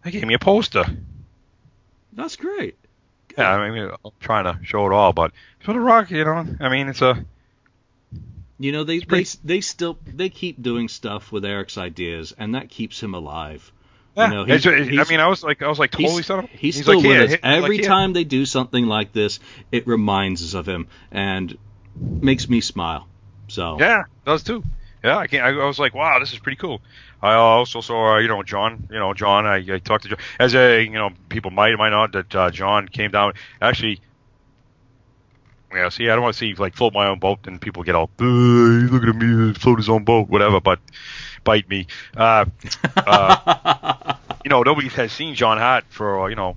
"They 0.02 0.10
gave 0.10 0.26
me 0.26 0.34
a 0.34 0.38
poster." 0.38 0.84
That's 2.12 2.36
great. 2.36 2.76
Yeah, 3.36 3.50
I 3.50 3.70
mean, 3.70 3.90
I'm 4.04 4.10
trying 4.18 4.44
to 4.44 4.64
show 4.64 4.86
it 4.86 4.92
all, 4.92 5.12
but 5.12 5.32
it's 5.56 5.66
for 5.66 5.72
the 5.74 5.80
rock, 5.80 6.10
you 6.10 6.24
know, 6.24 6.44
I 6.58 6.68
mean, 6.68 6.88
it's 6.88 7.02
a 7.02 7.24
You 8.60 8.72
know, 8.72 8.84
they 8.84 8.98
they 8.98 9.04
pretty- 9.06 9.38
they 9.42 9.60
still 9.62 9.98
they 10.06 10.28
keep 10.28 10.62
doing 10.62 10.88
stuff 10.88 11.32
with 11.32 11.44
Eric's 11.44 11.78
ideas, 11.78 12.32
and 12.38 12.54
that 12.54 12.68
keeps 12.68 13.02
him 13.02 13.14
alive. 13.14 13.72
yeah. 14.16 14.26
know, 14.28 14.42
it's- 14.42 14.62
he's- 14.64 15.06
I 15.06 15.10
mean, 15.10 15.18
I 15.20 15.28
was 15.28 15.42
like, 15.42 15.62
I 15.62 15.68
was 15.68 15.78
like 15.78 15.90
totally 15.92 16.16
He's, 16.16 16.26
set 16.26 16.38
up. 16.40 16.50
he's, 16.50 16.76
He's 16.76 16.84
still 16.84 16.96
like, 16.96 17.02
with 17.06 17.12
"Here, 17.12 17.22
us. 17.24 17.30
hit- 17.30 17.40
Every 17.42 17.76
like, 17.76 17.80
here." 17.80 17.88
time 17.88 18.12
they 18.12 18.24
do 18.24 18.44
something 18.44 18.86
like 18.86 19.12
this, 19.12 19.40
it 19.72 19.86
reminds 19.86 20.44
us 20.44 20.52
of 20.54 20.68
him 20.68 20.88
and 21.10 21.56
makes 21.98 22.48
me 22.48 22.60
smile. 22.60 23.08
So 23.48 23.78
Yeah, 23.80 24.02
does 24.26 24.42
too. 24.42 24.62
Yeah, 25.02 25.16
I 25.16 25.26
can 25.28 25.40
I, 25.40 25.48
I 25.48 25.64
was 25.64 25.78
like, 25.78 25.94
wow, 25.94 26.18
this 26.18 26.32
is 26.34 26.38
pretty 26.38 26.56
cool. 26.58 26.82
I 27.22 27.34
also 27.34 27.80
saw, 27.80 28.16
uh, 28.16 28.18
you 28.18 28.28
know, 28.28 28.42
John. 28.42 28.86
You 28.90 28.98
know, 28.98 29.14
John. 29.14 29.46
I, 29.46 29.56
I 29.56 29.78
talked 29.78 30.02
to 30.04 30.10
John. 30.10 30.18
As 30.38 30.54
a, 30.54 30.82
you 30.82 30.90
know, 30.90 31.10
people 31.30 31.50
might 31.50 31.74
might 31.78 31.88
not 31.90 32.12
that 32.12 32.34
uh, 32.34 32.50
John 32.50 32.88
came 32.88 33.10
down. 33.10 33.32
Actually, 33.62 34.00
yeah. 35.72 35.88
See, 35.88 36.08
I 36.08 36.14
don't 36.14 36.22
want 36.22 36.34
to 36.34 36.38
see 36.38 36.54
like 36.54 36.74
float 36.74 36.92
my 36.92 37.06
own 37.08 37.18
boat 37.18 37.40
and 37.46 37.60
people 37.60 37.82
get 37.82 37.94
all, 37.94 38.08
"Boo, 38.16 38.88
look 38.90 39.02
at 39.04 39.14
me 39.16 39.54
float 39.54 39.78
his 39.78 39.88
own 39.88 40.04
boat, 40.04 40.28
whatever. 40.28 40.60
But 40.60 40.80
bite 41.44 41.68
me. 41.68 41.86
Uh, 42.16 42.44
uh, 42.96 44.14
you 44.44 44.48
know, 44.50 44.62
nobody 44.62 44.88
has 44.88 45.12
seen 45.12 45.34
John 45.34 45.58
Harte 45.58 45.84
for, 45.90 46.20
uh, 46.20 46.26
you 46.28 46.36
know, 46.36 46.52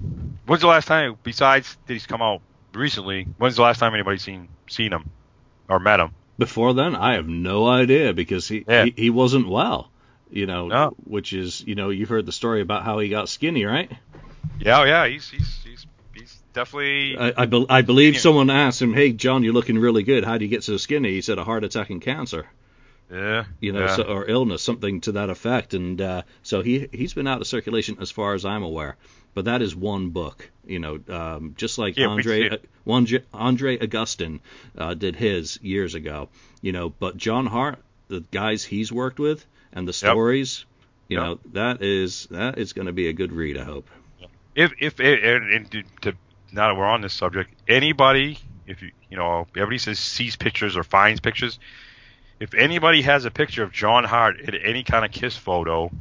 when's 0.45 0.61
the 0.61 0.67
last 0.67 0.87
time? 0.87 1.17
Besides, 1.23 1.77
that 1.87 1.93
he's 1.93 2.05
come 2.05 2.21
out 2.21 2.41
recently? 2.73 3.25
When's 3.37 3.55
the 3.55 3.61
last 3.61 3.79
time 3.79 3.93
anybody 3.93 4.17
seen 4.17 4.47
seen 4.69 4.91
him 4.91 5.09
or 5.69 5.79
met 5.79 5.99
him? 5.99 6.11
Before 6.37 6.73
then, 6.73 6.95
I 6.95 7.13
have 7.13 7.27
no 7.27 7.67
idea 7.67 8.13
because 8.13 8.47
he 8.47 8.65
Yeah. 8.67 8.85
he, 8.85 8.93
he 8.97 9.09
wasn't 9.09 9.47
well. 9.47 9.89
You 10.31 10.47
know, 10.47 10.67
No. 10.67 10.95
which 11.03 11.31
is 11.31 11.61
you 11.61 11.75
know 11.75 11.89
you've 11.91 12.09
heard 12.09 12.25
the 12.25 12.31
story 12.31 12.61
about 12.61 12.83
how 12.83 12.97
he 12.99 13.09
got 13.09 13.29
skinny, 13.29 13.65
right? 13.65 13.91
Yeah, 14.59 14.83
yeah, 14.85 15.05
he's 15.07 15.29
he's 15.29 15.59
he's 15.63 15.83
he's 15.83 15.85
definitely. 16.53 17.17
I 17.17 17.33
I, 17.43 17.45
be, 17.45 17.65
I 17.69 17.81
believe 17.81 18.17
someone 18.17 18.49
asked 18.49 18.81
him, 18.81 18.93
"Hey, 18.93 19.11
John, 19.13 19.43
you're 19.43 19.53
looking 19.53 19.77
really 19.77 20.03
good. 20.03 20.23
How 20.23 20.37
do 20.37 20.45
you 20.45 20.49
get 20.49 20.63
so 20.63 20.77
skinny?" 20.77 21.11
He 21.11 21.21
said, 21.21 21.37
"A 21.37 21.43
heart 21.43 21.63
attack 21.63 21.89
and 21.89 22.01
cancer." 22.01 22.47
yeah, 23.11 23.45
you 23.59 23.71
know, 23.73 23.81
yeah. 23.81 23.95
so, 23.95 24.03
or 24.03 24.25
illness, 24.27 24.61
something 24.63 25.01
to 25.01 25.11
that 25.13 25.29
effect. 25.29 25.73
And 25.73 26.01
uh, 26.01 26.21
so 26.41 26.61
he 26.61 26.87
he's 26.91 27.13
been 27.13 27.27
out 27.27 27.41
of 27.41 27.47
circulation 27.47 27.97
as 28.01 28.11
far 28.11 28.33
as 28.33 28.45
I'm 28.45 28.63
aware. 28.63 28.95
But 29.35 29.45
that 29.45 29.61
is 29.61 29.75
one 29.75 30.09
book, 30.09 30.49
you 30.65 30.79
know, 30.79 30.99
um, 31.09 31.53
just 31.57 31.77
like 31.77 31.97
Yeah, 31.97 32.07
Andre 32.07 32.49
uh. 32.49 32.57
Andre, 32.87 33.23
Andre 33.33 33.77
Augustin 33.79 34.41
uh, 34.77 34.93
did 34.93 35.15
his 35.15 35.59
years 35.61 35.95
ago, 35.95 36.29
you 36.61 36.71
know. 36.71 36.89
But 36.89 37.17
John 37.17 37.45
Harte, 37.47 37.79
the 38.07 38.21
guys 38.31 38.63
he's 38.63 38.91
worked 38.91 39.19
with, 39.19 39.45
and 39.73 39.87
the 39.87 39.93
stories, 39.93 40.65
you 41.07 41.17
Yep. 41.17 41.25
know, 41.25 41.39
that 41.53 41.81
is 41.81 42.27
that 42.31 42.57
is 42.57 42.73
going 42.73 42.87
to 42.87 42.93
be 42.93 43.07
a 43.09 43.13
good 43.13 43.31
read, 43.31 43.57
I 43.57 43.63
hope. 43.63 43.89
if 44.55 44.71
if 44.79 44.99
and, 44.99 45.69
to 46.01 46.13
now 46.53 46.69
that 46.69 46.75
we're 46.77 46.85
on 46.85 47.01
this 47.01 47.13
subject, 47.13 47.53
anybody, 47.67 48.37
if 48.67 48.81
you 48.81 48.91
you 49.09 49.17
know, 49.17 49.47
everybody 49.55 49.77
says 49.77 49.99
sees 49.99 50.35
pictures 50.35 50.77
or 50.77 50.83
finds 50.83 51.19
pictures. 51.19 51.59
If 52.39 52.53
anybody 52.53 53.01
has 53.03 53.25
a 53.25 53.31
picture 53.31 53.63
of 53.63 53.71
John 53.71 54.03
Harte 54.03 54.41
at 54.47 54.55
any 54.63 54.83
kind 54.83 55.05
of 55.05 55.11
kiss 55.11 55.37
photo, 55.37 55.91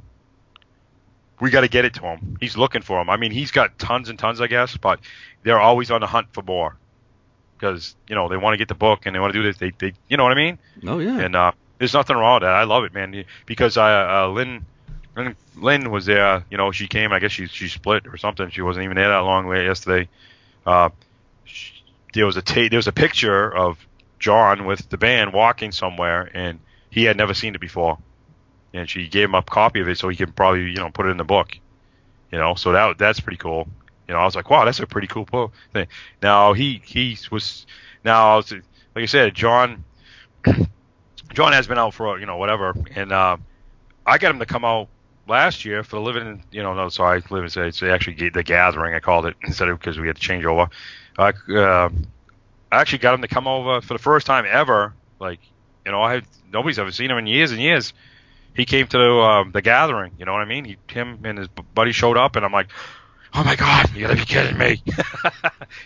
we 1.41 1.51
got 1.51 1.61
to 1.61 1.69
get 1.69 1.85
it 1.85 1.95
to 1.95 2.03
him. 2.03 2.37
He's 2.41 2.57
looking 2.57 2.83
for 2.83 3.01
him. 3.01 3.11
I 3.11 3.17
mean, 3.17 3.33
he's 3.33 3.51
got 3.51 3.79
tons 3.79 4.09
and 4.09 4.19
tons, 4.19 4.41
I 4.41 4.47
guess, 4.47 4.77
but 4.77 5.01
they're 5.43 5.61
always 5.61 5.91
on 5.91 6.01
the 6.01 6.07
hunt 6.07 6.29
for 6.33 6.43
more 6.43 6.77
because 7.59 7.95
you 8.09 8.15
know 8.15 8.29
they 8.29 8.37
want 8.37 8.55
to 8.55 8.59
get 8.59 8.69
the 8.69 8.75
book 8.75 9.07
and 9.07 9.15
they 9.15 9.21
want 9.21 9.33
to 9.33 9.39
do 9.39 9.43
this. 9.43 9.59
They, 9.59 9.73
they, 9.79 9.93
you 10.09 10.17
know 10.17 10.25
what 10.25 10.33
I 10.33 10.37
mean? 10.37 10.59
Oh 10.87 10.99
yeah, 10.99 11.19
And 11.19 11.37
uh, 11.37 11.53
there's 11.79 11.95
nothing 11.95 12.17
wrong 12.17 12.37
with 12.37 12.43
that. 12.43 12.55
I 12.55 12.65
love 12.65 12.85
it, 12.85 12.95
man. 12.95 13.25
Because 13.47 13.77
I, 13.77 14.23
uh, 14.23 14.29
Lynn, 14.29 14.65
Lynn, 15.17 15.37
Lynn 15.57 15.91
was 15.91 16.07
there. 16.07 16.45
You 16.51 16.57
know, 16.57 16.73
she 16.73 16.89
came. 16.89 17.13
I 17.13 17.19
guess 17.19 17.33
she 17.33 17.47
she 17.47 17.69
split 17.69 18.07
or 18.07 18.17
something. 18.17 18.51
She 18.51 18.63
wasn't 18.63 18.85
even 18.85 18.97
there 18.97 19.09
that 19.09 19.19
long 19.19 19.49
yesterday. 19.55 20.09
Uh, 20.67 20.91
there 22.15 22.27
was 22.27 22.37
a 22.37 22.43
ta- 22.43 22.69
there 22.69 22.79
was 22.79 22.89
a 22.89 22.93
picture 22.93 23.55
of 23.55 23.79
John 24.19 24.67
with 24.67 24.89
the 24.89 24.99
band 24.99 25.33
walking 25.33 25.73
somewhere, 25.73 26.31
and 26.33 26.61
he 26.91 27.05
had 27.05 27.17
never 27.17 27.35
seen 27.35 27.55
it 27.55 27.61
before. 27.61 27.99
And 28.75 28.89
she 28.89 29.09
gave 29.09 29.29
him 29.29 29.35
a 29.35 29.43
copy 29.43 29.81
of 29.81 29.89
it 29.89 29.99
so 29.99 30.09
he 30.09 30.17
could 30.17 30.35
probably 30.35 30.71
you 30.71 30.77
know 30.77 30.91
put 30.91 31.07
it 31.07 31.11
in 31.11 31.17
the 31.17 31.25
book. 31.25 31.59
You 32.31 32.39
know, 32.39 32.55
so 32.55 32.73
that 32.73 32.99
that's 32.99 33.21
pretty 33.21 33.39
cool. 33.39 33.69
You 34.09 34.15
know, 34.15 34.21
I 34.21 34.25
was 34.25 34.35
like, 34.35 34.51
wow, 34.51 34.65
that's 34.65 34.81
a 34.81 34.87
pretty 34.87 35.09
cool 35.09 35.53
thing. 35.73 35.87
Now 36.23 36.53
he 36.53 36.83
he 36.85 37.19
was 37.31 37.67
now 38.05 38.35
I 38.35 38.37
was, 38.37 38.53
like 38.53 38.63
I 38.97 39.07
said, 39.07 39.35
John. 39.35 39.85
John 41.35 41.55
has 41.55 41.67
been 41.67 41.79
out 41.79 41.95
for 41.95 42.19
you 42.19 42.27
know 42.27 42.37
whatever, 42.37 42.75
and 42.95 43.11
uh, 43.11 43.37
I 44.05 44.19
got 44.19 44.33
him 44.33 44.39
to 44.41 44.47
come 44.47 44.65
out 44.65 44.89
last 45.27 45.65
year 45.65 45.83
for 45.83 45.97
the 45.97 46.03
living. 46.03 46.43
You 46.51 46.63
know, 46.63 46.75
no, 46.75 46.89
sorry, 46.89 47.23
living. 47.31 47.51
It's 47.55 47.83
actually 47.83 48.31
the 48.31 48.43
gathering. 48.43 48.95
I 48.95 49.01
called 49.01 49.27
it 49.27 49.37
instead 49.43 49.69
of 49.69 49.79
because 49.79 49.99
we 49.99 50.07
had 50.07 50.17
to 50.17 50.23
change 50.23 50.45
over. 50.45 50.69
I 51.19 51.33
uh, 51.55 51.89
I 52.73 52.81
actually 52.81 52.99
got 53.01 53.15
him 53.15 53.23
to 53.23 53.29
come 53.29 53.47
over 53.47 53.83
for 53.83 53.93
the 53.93 53.99
first 53.99 54.27
time 54.27 54.47
ever. 54.49 54.95
Like, 55.21 55.41
you 55.85 55.93
know, 55.93 56.03
I 56.03 56.15
had, 56.15 56.25
nobody's 56.51 56.79
ever 56.79 56.91
seen 56.91 57.11
him 57.11 57.19
in 57.19 57.27
years 57.27 57.53
and 57.53 57.61
years. 57.61 57.93
he 58.57 58.65
came 58.65 58.87
to 58.89 59.21
um, 59.21 59.53
the 59.53 59.61
gathering. 59.61 60.15
You 60.19 60.25
know 60.25 60.33
what 60.33 60.41
I 60.41 60.47
mean? 60.47 60.65
He, 60.65 60.77
him 60.89 61.21
and 61.25 61.39
his 61.39 61.49
buddy 61.49 61.93
showed 61.93 62.17
up, 62.17 62.35
and 62.37 62.45
I'm 62.45 62.53
like, 62.53 62.69
oh 63.35 63.45
my 63.45 63.57
god, 63.57 63.95
you 63.95 64.01
gotta 64.01 64.17
be 64.17 64.25
kidding 64.25 64.57
me. 64.57 64.83
you 64.87 64.95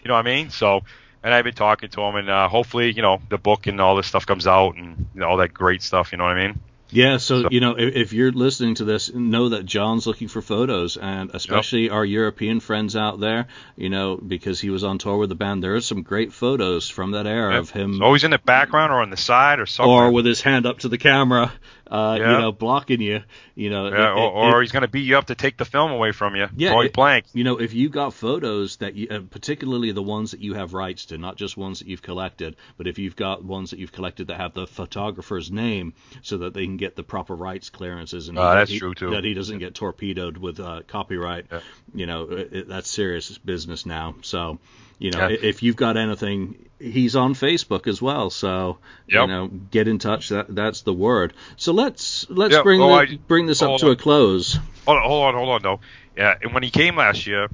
know 0.07 0.15
what 0.15 0.21
I 0.21 0.23
mean? 0.23 0.51
So, 0.51 0.83
and 1.25 1.35
I've 1.35 1.45
been 1.45 1.55
talking 1.55 1.89
to 1.91 2.01
him, 2.03 2.15
and 2.15 2.31
uh, 2.31 2.49
hopefully, 2.49 2.93
you 2.93 3.03
know, 3.03 3.21
the 3.31 3.39
book 3.39 3.67
and 3.67 3.81
all 3.81 3.97
this 3.97 4.07
stuff 4.07 4.25
comes 4.25 4.47
out, 4.47 4.77
and 4.77 5.09
you 5.13 5.21
know, 5.21 5.29
all 5.29 5.37
that 5.39 5.53
great 5.53 5.83
stuff. 5.83 6.13
You 6.13 6.19
know 6.19 6.25
what 6.25 6.37
I 6.37 6.47
mean? 6.47 6.61
Yeah, 6.91 7.17
so, 7.17 7.43
so, 7.43 7.49
you 7.51 7.61
know, 7.61 7.77
if, 7.77 7.95
if, 7.97 8.13
you're 8.13 8.31
listening 8.31 8.77
to 8.77 8.85
this, 8.85 9.13
know 9.13 9.49
that 9.49 9.67
John's 9.67 10.07
looking 10.07 10.29
for 10.29 10.41
photos, 10.41 10.97
and 10.97 11.31
especially 11.35 11.85
yep. 11.85 11.93
our 11.93 12.05
European 12.05 12.61
friends 12.61 12.95
out 12.95 13.19
there, 13.19 13.49
you 13.77 13.91
know, 13.91 14.17
because 14.17 14.61
he 14.61 14.71
was 14.71 14.85
on 14.85 14.99
tour 14.99 15.17
with 15.17 15.29
the 15.29 15.35
band. 15.35 15.65
There 15.65 15.75
are 15.75 15.81
some 15.81 16.03
great 16.03 16.33
photos 16.33 16.89
from 16.89 17.13
that 17.13 17.27
era 17.27 17.55
yep. 17.55 17.63
of 17.63 17.71
him. 17.71 18.03
always 18.03 18.25
in 18.25 18.31
the 18.31 18.39
background 18.39 18.93
or 18.93 19.03
on 19.03 19.11
the 19.11 19.17
side 19.17 19.59
or 19.59 19.67
something. 19.67 19.93
Or 19.93 20.13
with 20.13 20.27
his 20.27 20.41
hand 20.41 20.65
up 20.65 20.81
to 20.81 20.89
the 20.89 20.99
camera, 20.99 21.53
uh, 21.91 22.17
yeah. 22.19 22.33
you 22.33 22.39
know, 22.39 22.53
blocking 22.53 23.01
you. 23.01 23.23
You 23.55 23.71
know, 23.71 23.89
yeah, 23.89 24.13
it, 24.13 24.19
or, 24.19 24.31
or 24.31 24.61
it, 24.61 24.65
he's 24.65 24.73
going 24.73 24.83
to 24.83 24.89
beat 24.89 25.07
you 25.07 25.17
up 25.17 25.27
to 25.27 25.35
take 25.35 25.57
the 25.57 25.65
film 25.65 25.91
away 25.91 26.13
from 26.13 26.37
you. 26.37 26.49
Yeah, 26.57 26.73
point 26.73 26.93
blank. 26.93 27.27
You 27.33 27.45
know, 27.45 27.59
if 27.59 27.75
you 27.75 27.89
got 27.89 28.15
photos 28.15 28.77
that, 28.79 28.95
you, 28.95 29.09
uh, 29.11 29.21
particularly 29.31 29.93
the 29.93 30.03
ones 30.03 30.33
that 30.33 30.41
you 30.41 30.55
have 30.55 30.75
rights 30.75 31.07
to, 31.07 31.19
not 31.19 31.37
just 31.37 31.57
ones 31.57 31.79
that 31.81 31.89
you've 31.89 32.03
collected, 32.03 32.57
but 32.77 32.87
if 32.87 32.99
you've 32.99 33.17
got 33.17 33.45
ones 33.45 33.71
that 33.71 33.79
you've 33.79 33.93
collected 33.93 34.29
that 34.29 34.39
have 34.39 34.55
the 34.55 34.67
photographer's 34.67 35.51
name, 35.51 35.95
so 36.23 36.39
that 36.39 36.55
they 36.55 36.65
can 36.65 36.77
get 36.77 36.97
the 36.97 37.03
proper 37.03 37.35
rights 37.35 37.71
clearances, 37.71 38.29
and 38.29 38.39
uh, 38.39 38.51
he, 38.51 38.59
that's 38.59 38.71
he, 38.71 38.79
true 38.79 38.95
too. 38.95 39.11
That 39.11 39.25
he 39.25 39.35
doesn't 39.35 39.59
get 39.59 39.75
torpedoed 39.75 40.37
with 40.37 40.61
uh, 40.61 40.83
copyright. 40.87 41.47
Yeah. 41.51 41.61
You 41.95 42.07
know, 42.07 42.27
that's 42.27 42.91
serious 42.91 43.37
business 43.39 43.87
now. 43.87 44.17
So 44.23 44.59
you 44.99 45.11
know, 45.11 45.29
yeah. 45.29 45.37
if 45.43 45.63
you've 45.63 45.77
got 45.77 45.97
anything, 45.97 46.69
he's 46.79 47.17
on 47.17 47.35
Facebook 47.35 47.87
as 47.87 48.01
well. 48.01 48.31
So 48.31 48.79
yep. 49.07 49.23
you 49.23 49.27
know, 49.27 49.49
get 49.49 49.89
in 49.89 49.99
touch. 49.99 50.31
That 50.31 50.55
that's 50.55 50.83
the 50.83 50.93
word. 50.93 51.35
So 51.57 51.73
let's 51.73 52.29
let's 52.31 52.55
yep. 52.55 52.65
bring 52.65 52.81
oh, 52.81 52.89
the, 52.89 52.95
I, 52.95 53.19
bring 53.29 53.47
this 53.47 53.63
up 53.63 53.79
to 53.81 53.87
on. 53.87 53.93
a 53.93 53.97
close. 53.97 54.59
Hold 54.87 54.99
on, 54.99 55.05
hold 55.05 55.25
on, 55.25 55.35
hold 55.35 55.49
on, 55.49 55.63
though. 55.63 55.81
Yeah, 56.17 56.35
and 56.41 56.55
when 56.55 56.63
he 56.63 56.71
came 56.71 56.97
last 56.97 57.27
year, 57.27 57.49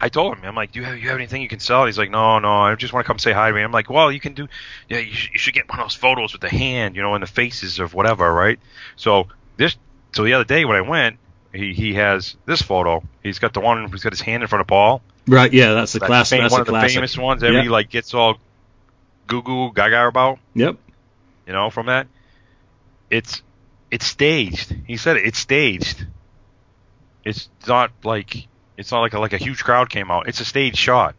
I 0.00 0.08
told 0.08 0.36
him, 0.36 0.44
I'm 0.44 0.54
like, 0.54 0.72
do 0.72 0.80
you 0.80 0.86
have 0.86 0.98
you 0.98 1.08
have 1.08 1.18
anything 1.18 1.42
you 1.42 1.48
can 1.48 1.60
sell? 1.60 1.86
He's 1.86 1.98
like, 1.98 2.10
no, 2.10 2.38
no, 2.38 2.50
I 2.50 2.74
just 2.76 2.92
want 2.92 3.04
to 3.04 3.06
come 3.06 3.18
say 3.18 3.32
hi 3.32 3.48
to 3.48 3.54
me. 3.54 3.62
I'm 3.62 3.72
like, 3.72 3.90
well, 3.90 4.10
you 4.10 4.20
can 4.20 4.34
do, 4.34 4.48
yeah, 4.88 4.98
you 4.98 5.12
should, 5.12 5.32
you 5.32 5.38
should 5.38 5.54
get 5.54 5.68
one 5.68 5.80
of 5.80 5.84
those 5.84 5.94
photos 5.94 6.32
with 6.32 6.40
the 6.40 6.48
hand, 6.48 6.96
you 6.96 7.02
know, 7.02 7.14
and 7.14 7.22
the 7.22 7.26
faces 7.26 7.78
of 7.78 7.94
whatever, 7.94 8.32
right? 8.32 8.58
So 8.96 9.28
this, 9.56 9.76
so 10.12 10.24
the 10.24 10.34
other 10.34 10.44
day 10.44 10.64
when 10.64 10.76
I 10.76 10.80
went, 10.80 11.18
he 11.52 11.72
he 11.72 11.94
has 11.94 12.36
this 12.46 12.62
photo. 12.62 13.02
He's 13.22 13.38
got 13.38 13.52
the 13.52 13.60
one. 13.60 13.90
He's 13.90 14.02
got 14.02 14.12
his 14.12 14.20
hand 14.20 14.42
in 14.42 14.48
front 14.48 14.60
of 14.60 14.66
Paul. 14.66 15.02
Right. 15.26 15.52
Yeah, 15.52 15.74
that's 15.74 15.92
the 15.92 16.00
classic. 16.00 16.40
That's 16.40 16.52
one 16.52 16.60
of 16.60 16.66
the 16.66 16.72
classic. 16.72 16.96
famous 16.96 17.16
ones. 17.16 17.42
Every 17.42 17.62
yep. 17.62 17.70
like 17.70 17.90
gets 17.90 18.12
all 18.14 18.38
goo 19.26 19.42
goo 19.42 19.72
gaga 19.72 20.06
about. 20.06 20.38
Yep. 20.54 20.76
You 21.46 21.52
know, 21.52 21.70
from 21.70 21.86
that, 21.86 22.06
it's 23.10 23.42
it's 23.90 24.06
staged. 24.06 24.74
He 24.86 24.96
said 24.96 25.16
it, 25.16 25.26
it's 25.26 25.38
staged. 25.38 26.06
It's 27.24 27.48
not 27.66 27.92
like 28.02 28.46
it's 28.76 28.90
not 28.90 29.00
like 29.00 29.14
a, 29.14 29.20
like 29.20 29.32
a 29.32 29.38
huge 29.38 29.62
crowd 29.64 29.88
came 29.88 30.10
out. 30.10 30.28
It's 30.28 30.40
a 30.40 30.44
stage 30.44 30.76
shot. 30.76 31.14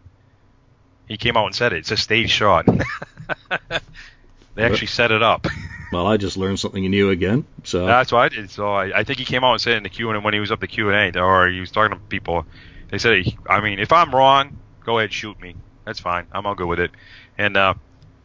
He 1.07 1.17
came 1.17 1.37
out 1.37 1.45
and 1.45 1.55
said 1.55 1.73
it. 1.73 1.77
It's 1.77 1.91
a 1.91 1.97
stage 1.97 2.31
shot. 2.31 2.65
they 4.55 4.63
actually 4.63 4.87
set 4.87 5.11
it 5.11 5.21
up. 5.21 5.47
Well, 5.91 6.07
I 6.07 6.17
just 6.17 6.35
learned 6.35 6.59
something 6.59 6.83
new 6.83 7.11
again. 7.11 7.45
So 7.63 7.85
that's 7.85 8.11
what 8.11 8.19
I 8.19 8.29
did. 8.29 8.49
So 8.49 8.73
I, 8.73 8.99
I 8.99 9.03
think 9.03 9.19
he 9.19 9.25
came 9.25 9.43
out 9.43 9.53
and 9.53 9.61
said 9.61 9.77
in 9.77 9.83
the 9.83 9.89
Q 9.89 10.09
and 10.09 10.23
when 10.23 10.33
he 10.33 10.39
was 10.39 10.51
up 10.51 10.59
the 10.59 10.67
Q 10.67 10.89
and 10.89 11.15
A, 11.15 11.21
or 11.21 11.47
he 11.47 11.59
was 11.59 11.71
talking 11.71 11.97
to 11.97 12.03
people. 12.03 12.45
They 12.89 12.97
said, 12.97 13.25
I 13.49 13.61
mean, 13.61 13.79
if 13.79 13.91
I'm 13.91 14.13
wrong, 14.13 14.57
go 14.83 14.99
ahead 14.99 15.11
shoot 15.11 15.39
me. 15.41 15.55
That's 15.85 15.99
fine. 15.99 16.27
I'm 16.31 16.45
all 16.45 16.55
good 16.55 16.67
with 16.67 16.79
it. 16.79 16.91
And 17.37 17.57
uh, 17.57 17.75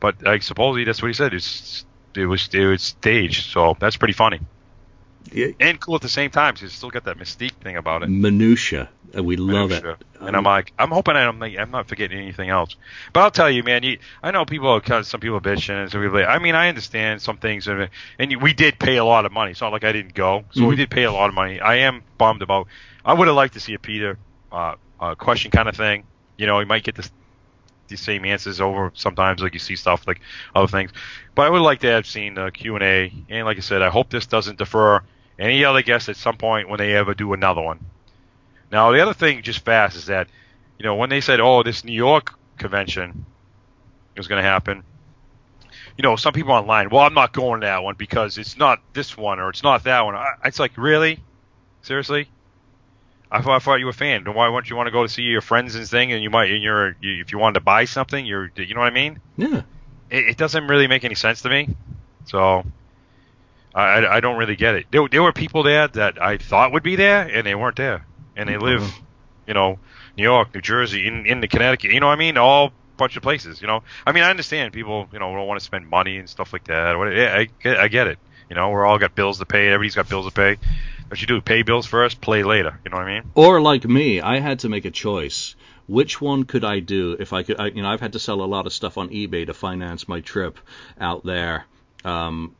but 0.01 0.23
like 0.23 0.43
supposedly 0.43 0.85
that's 0.85 1.03
what 1.03 1.09
he 1.09 1.15
said. 1.15 1.35
It's 1.35 1.85
it 2.15 2.27
was 2.27 2.49
it 2.53 2.67
was 2.67 2.83
staged, 2.83 3.47
so 3.51 3.77
that's 3.79 3.97
pretty 3.97 4.15
funny. 4.15 4.41
Yeah. 5.33 5.49
And 5.61 5.79
cool 5.79 5.95
at 5.95 6.01
the 6.01 6.09
same 6.09 6.31
time. 6.31 6.57
So 6.57 6.65
you 6.65 6.69
still 6.71 6.91
got 6.91 7.05
that 7.05 7.19
mystique 7.19 7.53
thing 7.63 7.77
about 7.77 8.03
it. 8.03 8.09
Minutia. 8.09 8.89
We 9.15 9.37
love 9.37 9.71
Minutia. 9.71 9.93
it. 9.93 10.07
And 10.21 10.37
I'm 10.37 10.45
like, 10.45 10.73
I'm 10.79 10.91
hoping 10.91 11.17
I'm 11.17 11.43
I'm 11.43 11.71
not 11.71 11.89
forgetting 11.89 12.19
anything 12.19 12.49
else. 12.49 12.77
But 13.13 13.21
I'll 13.21 13.31
tell 13.31 13.51
you, 13.51 13.63
man. 13.63 13.83
You, 13.83 13.99
I 14.23 14.31
know 14.31 14.45
people, 14.45 14.81
cause 14.81 15.09
some 15.09 15.21
people 15.21 15.41
bitching, 15.41 15.83
and 15.83 15.91
some 15.91 16.03
people. 16.03 16.19
I 16.19 16.39
mean, 16.39 16.55
I 16.55 16.69
understand 16.69 17.21
some 17.21 17.37
things, 17.37 17.69
and, 17.69 17.91
and 18.19 18.43
we 18.43 18.53
did 18.53 18.79
pay 18.79 18.97
a 18.97 19.05
lot 19.05 19.25
of 19.25 19.33
money. 19.33 19.53
It's 19.53 19.61
not 19.61 19.73
like 19.73 19.85
I 19.85 19.93
didn't 19.93 20.15
go. 20.15 20.45
So 20.53 20.61
mm-hmm. 20.61 20.69
we 20.69 20.77
did 20.77 20.91
pay 20.91 21.05
a 21.05 21.13
lot 21.13 21.29
of 21.29 21.35
money. 21.35 21.61
I 21.61 21.77
am 21.77 22.03
bummed 22.19 22.43
about. 22.43 22.69
I 23.05 23.15
would 23.15 23.29
have 23.29 23.37
liked 23.37 23.55
to 23.55 23.61
see 23.61 23.75
a 23.75 23.79
Peter 23.79 24.19
uh, 24.53 24.75
uh, 25.01 25.15
question 25.15 25.51
kind 25.51 25.69
of 25.69 25.77
thing. 25.77 26.05
You 26.37 26.47
know, 26.47 26.59
he 26.59 26.65
might 26.65 26.85
get 26.85 26.95
the 26.95 27.09
the 27.89 27.97
same 27.97 28.25
answers 28.25 28.61
over 28.61 28.93
sometimes, 28.95 29.43
like 29.43 29.53
you 29.53 29.59
see 29.59 29.77
stuff 29.77 30.07
like 30.07 30.21
other 30.55 30.69
things. 30.69 30.93
But 31.35 31.47
I 31.47 31.51
would 31.51 31.61
like 31.61 31.81
to 31.81 31.89
have 31.89 32.07
seen 32.07 32.35
the 32.35 32.51
Q 32.51 32.77
and 32.77 32.85
A, 32.85 33.13
and 33.29 33.45
like 33.45 33.59
I 33.59 33.61
said, 33.61 33.83
I 33.83 33.91
hope 33.91 34.11
this 34.11 34.27
doesn't 34.27 34.59
defer 34.59 35.03
any 35.39 35.65
other 35.65 35.83
guests 35.83 36.09
at 36.09 36.17
some 36.17 36.37
point 36.37 36.69
when 36.69 36.79
they 36.79 36.95
ever 36.95 37.15
do 37.15 37.33
another 37.33 37.61
one. 37.61 37.81
Now, 38.71 38.93
the 38.93 39.01
other 39.01 39.15
thing, 39.15 39.43
just 39.43 39.65
fast, 39.65 39.97
is 39.97 40.07
that 40.07 40.29
you 40.79 40.85
know 40.85 40.95
when 40.95 41.11
they 41.11 41.21
said, 41.21 41.41
"Oh, 41.41 41.63
this 41.63 41.85
New 41.85 41.93
York 41.93 42.39
convention 42.57 43.27
is 44.17 44.29
going 44.29 44.43
to 44.43 44.49
happen," 44.49 44.85
you 45.99 46.03
know, 46.03 46.17
some 46.17 46.33
people 46.33 46.53
online, 46.53 46.91
"Well, 46.91 47.03
I'm 47.03 47.15
not 47.15 47.33
going 47.33 47.61
to 47.61 47.67
that 47.67 47.83
one 47.83 47.97
because 47.97 48.39
it's 48.39 48.57
not 48.57 48.81
this 48.93 49.17
one 49.17 49.41
or 49.41 49.51
it's 49.51 49.63
not 49.63 49.85
that 49.85 50.05
one." 50.05 50.15
I, 50.15 50.35
it's 50.45 50.59
like, 50.59 50.73
really, 50.77 51.23
seriously. 51.83 52.29
I 53.33 53.43
thought, 53.43 53.57
I 53.57 53.59
thought 53.61 53.77
you 53.77 53.87
were 53.87 53.91
a 53.91 53.95
fan. 53.95 54.25
Why 54.25 54.49
wouldn't 54.49 54.71
you 54.71 54.77
want 54.77 54.89
to 54.89 54.91
go 54.91 55.03
to 55.03 55.09
see 55.09 55.23
your 55.23 55.41
friends 55.41 55.75
and 55.75 55.89
thing? 55.89 56.13
And 56.13 56.23
you 56.23 56.31
might, 56.31 56.51
and 56.51 56.63
you're, 56.63 56.97
you, 57.01 57.21
if 57.21 57.33
you 57.33 57.39
wanted 57.39 57.55
to 57.55 57.61
buy 57.61 57.85
something, 57.85 58.25
you're, 58.25 58.51
you 58.57 58.75
know 58.75 58.81
what 58.81 58.87
I 58.87 58.95
mean? 58.95 59.21
Yeah. 59.37 59.63
It, 60.11 60.31
it 60.31 60.37
doesn't 60.37 60.67
really 60.67 60.89
make 60.89 61.05
any 61.05 61.15
sense 61.15 61.43
to 61.43 61.49
me. 61.49 61.77
So, 62.25 62.65
I, 63.75 64.07
I 64.07 64.21
don't 64.21 64.37
really 64.37 64.57
get 64.57 64.75
it. 64.75 64.87
There, 64.91 65.07
there 65.09 65.23
were 65.23 65.33
people 65.33 65.63
there 65.63 65.87
that 65.89 66.21
I 66.21 66.39
thought 66.39 66.73
would 66.73 66.83
be 66.83 66.97
there, 66.97 67.23
and 67.23 67.47
they 67.47 67.55
weren't 67.55 67.77
there, 67.77 68.05
and 68.37 68.49
they 68.49 68.57
live, 68.57 68.83
mm-hmm. 68.83 69.05
you 69.47 69.55
know, 69.55 69.79
New 70.17 70.25
York, 70.25 70.55
New 70.55 70.61
Jersey, 70.61 71.07
in 71.07 71.27
in 71.27 71.41
the 71.41 71.49
Connecticut. 71.49 71.93
You 71.93 72.01
know 72.01 72.09
what 72.09 72.15
I 72.15 72.17
mean? 72.17 72.37
All 72.37 72.73
bunch 72.97 73.17
of 73.17 73.23
places. 73.23 73.61
You 73.61 73.69
know, 73.69 73.83
I 74.07 74.13
mean, 74.13 74.25
I 74.25 74.31
understand 74.31 74.73
people, 74.73 75.09
you 75.13 75.19
know, 75.19 75.35
don't 75.35 75.47
want 75.47 75.61
to 75.61 75.65
spend 75.65 75.89
money 75.89 76.19
and 76.19 76.29
stuff 76.29 76.53
like 76.53 76.65
that. 76.65 76.97
Yeah, 77.15 77.45
I 77.65 77.85
I 77.85 77.89
get 77.89 78.09
it. 78.09 78.19
You 78.49 78.57
know, 78.57 78.71
we're 78.71 78.85
all 78.85 78.99
got 78.99 79.15
bills 79.15 79.39
to 79.39 79.47
pay. 79.47 79.69
Everybody's 79.69 79.95
got 79.95 80.09
bills 80.09 80.27
to 80.27 80.33
pay. 80.33 80.59
What 81.11 81.21
you 81.21 81.27
do, 81.27 81.41
pay 81.41 81.63
bills 81.63 81.87
first, 81.87 82.21
play 82.21 82.45
later. 82.45 82.79
You 82.85 82.93
know 82.93 82.99
what 82.99 83.09
I 83.09 83.15
mean? 83.15 83.31
Or 83.35 83.61
like 83.61 83.85
me, 83.85 84.21
I 84.21 84.39
had 84.39 84.61
to 84.61 84.69
make 84.69 84.85
a 84.85 84.93
choice. 84.93 85.57
Which 85.89 86.21
one 86.21 86.45
could 86.45 86.65
I 86.65 86.79
do 86.79 87.17
if 87.19 87.33
I 87.33 87.43
could? 87.43 87.59
I, 87.59 87.67
you 87.67 87.83
know, 87.83 87.89
I've 87.89 88.01
had 88.01 88.13
to 88.13 88.21
sell 88.21 88.43
a 88.43 88.47
lot 88.47 88.67
of 88.67 88.73
stuff 88.73 88.97
on 88.97 89.09
eBay 89.09 89.45
to 89.47 89.53
finance 89.53 90.07
my 90.07 90.21
trip 90.21 90.61
out 91.01 91.25
there, 91.25 91.65
um, 92.05 92.55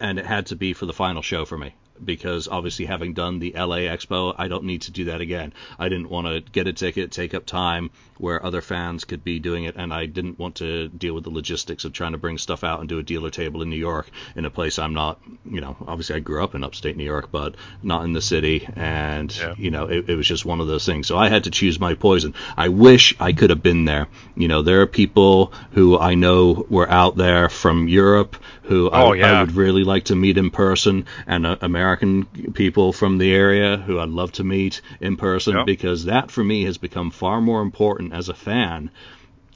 and 0.00 0.18
it 0.18 0.26
had 0.26 0.46
to 0.46 0.56
be 0.56 0.72
for 0.72 0.86
the 0.86 0.92
final 0.92 1.22
show 1.22 1.44
for 1.44 1.56
me 1.56 1.76
because 2.02 2.48
obviously 2.48 2.86
having 2.86 3.14
done 3.14 3.38
the 3.38 3.52
LA 3.52 3.88
Expo, 3.88 4.34
I 4.36 4.48
don't 4.48 4.64
need 4.64 4.82
to 4.82 4.92
do 4.92 5.04
that 5.06 5.20
again. 5.20 5.52
I 5.78 5.88
didn't 5.88 6.10
want 6.10 6.26
to 6.26 6.40
get 6.40 6.66
a 6.66 6.72
ticket, 6.72 7.12
take 7.12 7.34
up 7.34 7.46
time 7.46 7.90
where 8.18 8.44
other 8.44 8.60
fans 8.60 9.04
could 9.04 9.24
be 9.24 9.38
doing 9.38 9.64
it, 9.64 9.76
and 9.76 9.92
I 9.92 10.06
didn't 10.06 10.38
want 10.38 10.56
to 10.56 10.88
deal 10.88 11.14
with 11.14 11.24
the 11.24 11.30
logistics 11.30 11.84
of 11.84 11.92
trying 11.92 12.12
to 12.12 12.18
bring 12.18 12.38
stuff 12.38 12.64
out 12.64 12.80
and 12.80 12.88
do 12.88 12.98
a 12.98 13.02
dealer 13.02 13.30
table 13.30 13.62
in 13.62 13.70
New 13.70 13.76
York 13.76 14.08
in 14.36 14.44
a 14.44 14.50
place 14.50 14.78
I'm 14.78 14.94
not, 14.94 15.20
you 15.44 15.60
know, 15.60 15.76
obviously 15.86 16.16
I 16.16 16.20
grew 16.20 16.42
up 16.42 16.54
in 16.54 16.64
upstate 16.64 16.96
New 16.96 17.04
York, 17.04 17.30
but 17.30 17.56
not 17.82 18.04
in 18.04 18.12
the 18.12 18.22
city, 18.22 18.68
and 18.76 19.36
yeah. 19.36 19.54
you 19.56 19.70
know, 19.70 19.86
it, 19.86 20.08
it 20.08 20.14
was 20.14 20.26
just 20.26 20.44
one 20.44 20.60
of 20.60 20.66
those 20.66 20.86
things. 20.86 21.06
So 21.06 21.18
I 21.18 21.28
had 21.28 21.44
to 21.44 21.50
choose 21.50 21.80
my 21.80 21.94
poison. 21.94 22.34
I 22.56 22.68
wish 22.68 23.14
I 23.20 23.32
could 23.32 23.50
have 23.50 23.62
been 23.62 23.84
there. 23.84 24.08
You 24.36 24.48
know, 24.48 24.62
there 24.62 24.80
are 24.82 24.86
people 24.86 25.52
who 25.72 25.98
I 25.98 26.14
know 26.14 26.66
were 26.68 26.88
out 26.88 27.16
there 27.16 27.48
from 27.48 27.88
Europe 27.88 28.36
who 28.64 28.88
oh, 28.90 29.12
I, 29.12 29.16
yeah. 29.16 29.38
I, 29.38 29.40
would 29.42 29.52
really 29.52 29.84
like 29.84 30.04
to 30.04 30.16
meet 30.16 30.38
in 30.38 30.50
person, 30.50 31.06
and 31.26 31.46
uh, 31.46 31.56
American 31.84 32.24
people 32.54 32.92
from 32.92 33.18
the 33.18 33.32
area 33.32 33.76
who 33.76 34.00
I'd 34.00 34.08
love 34.08 34.32
to 34.32 34.44
meet 34.44 34.80
in 35.00 35.16
person 35.16 35.56
yep. 35.56 35.66
because 35.66 36.06
that 36.06 36.30
for 36.30 36.42
me 36.42 36.64
has 36.64 36.78
become 36.78 37.10
far 37.10 37.40
more 37.40 37.60
important 37.60 38.14
as 38.14 38.30
a 38.30 38.34
fan. 38.34 38.90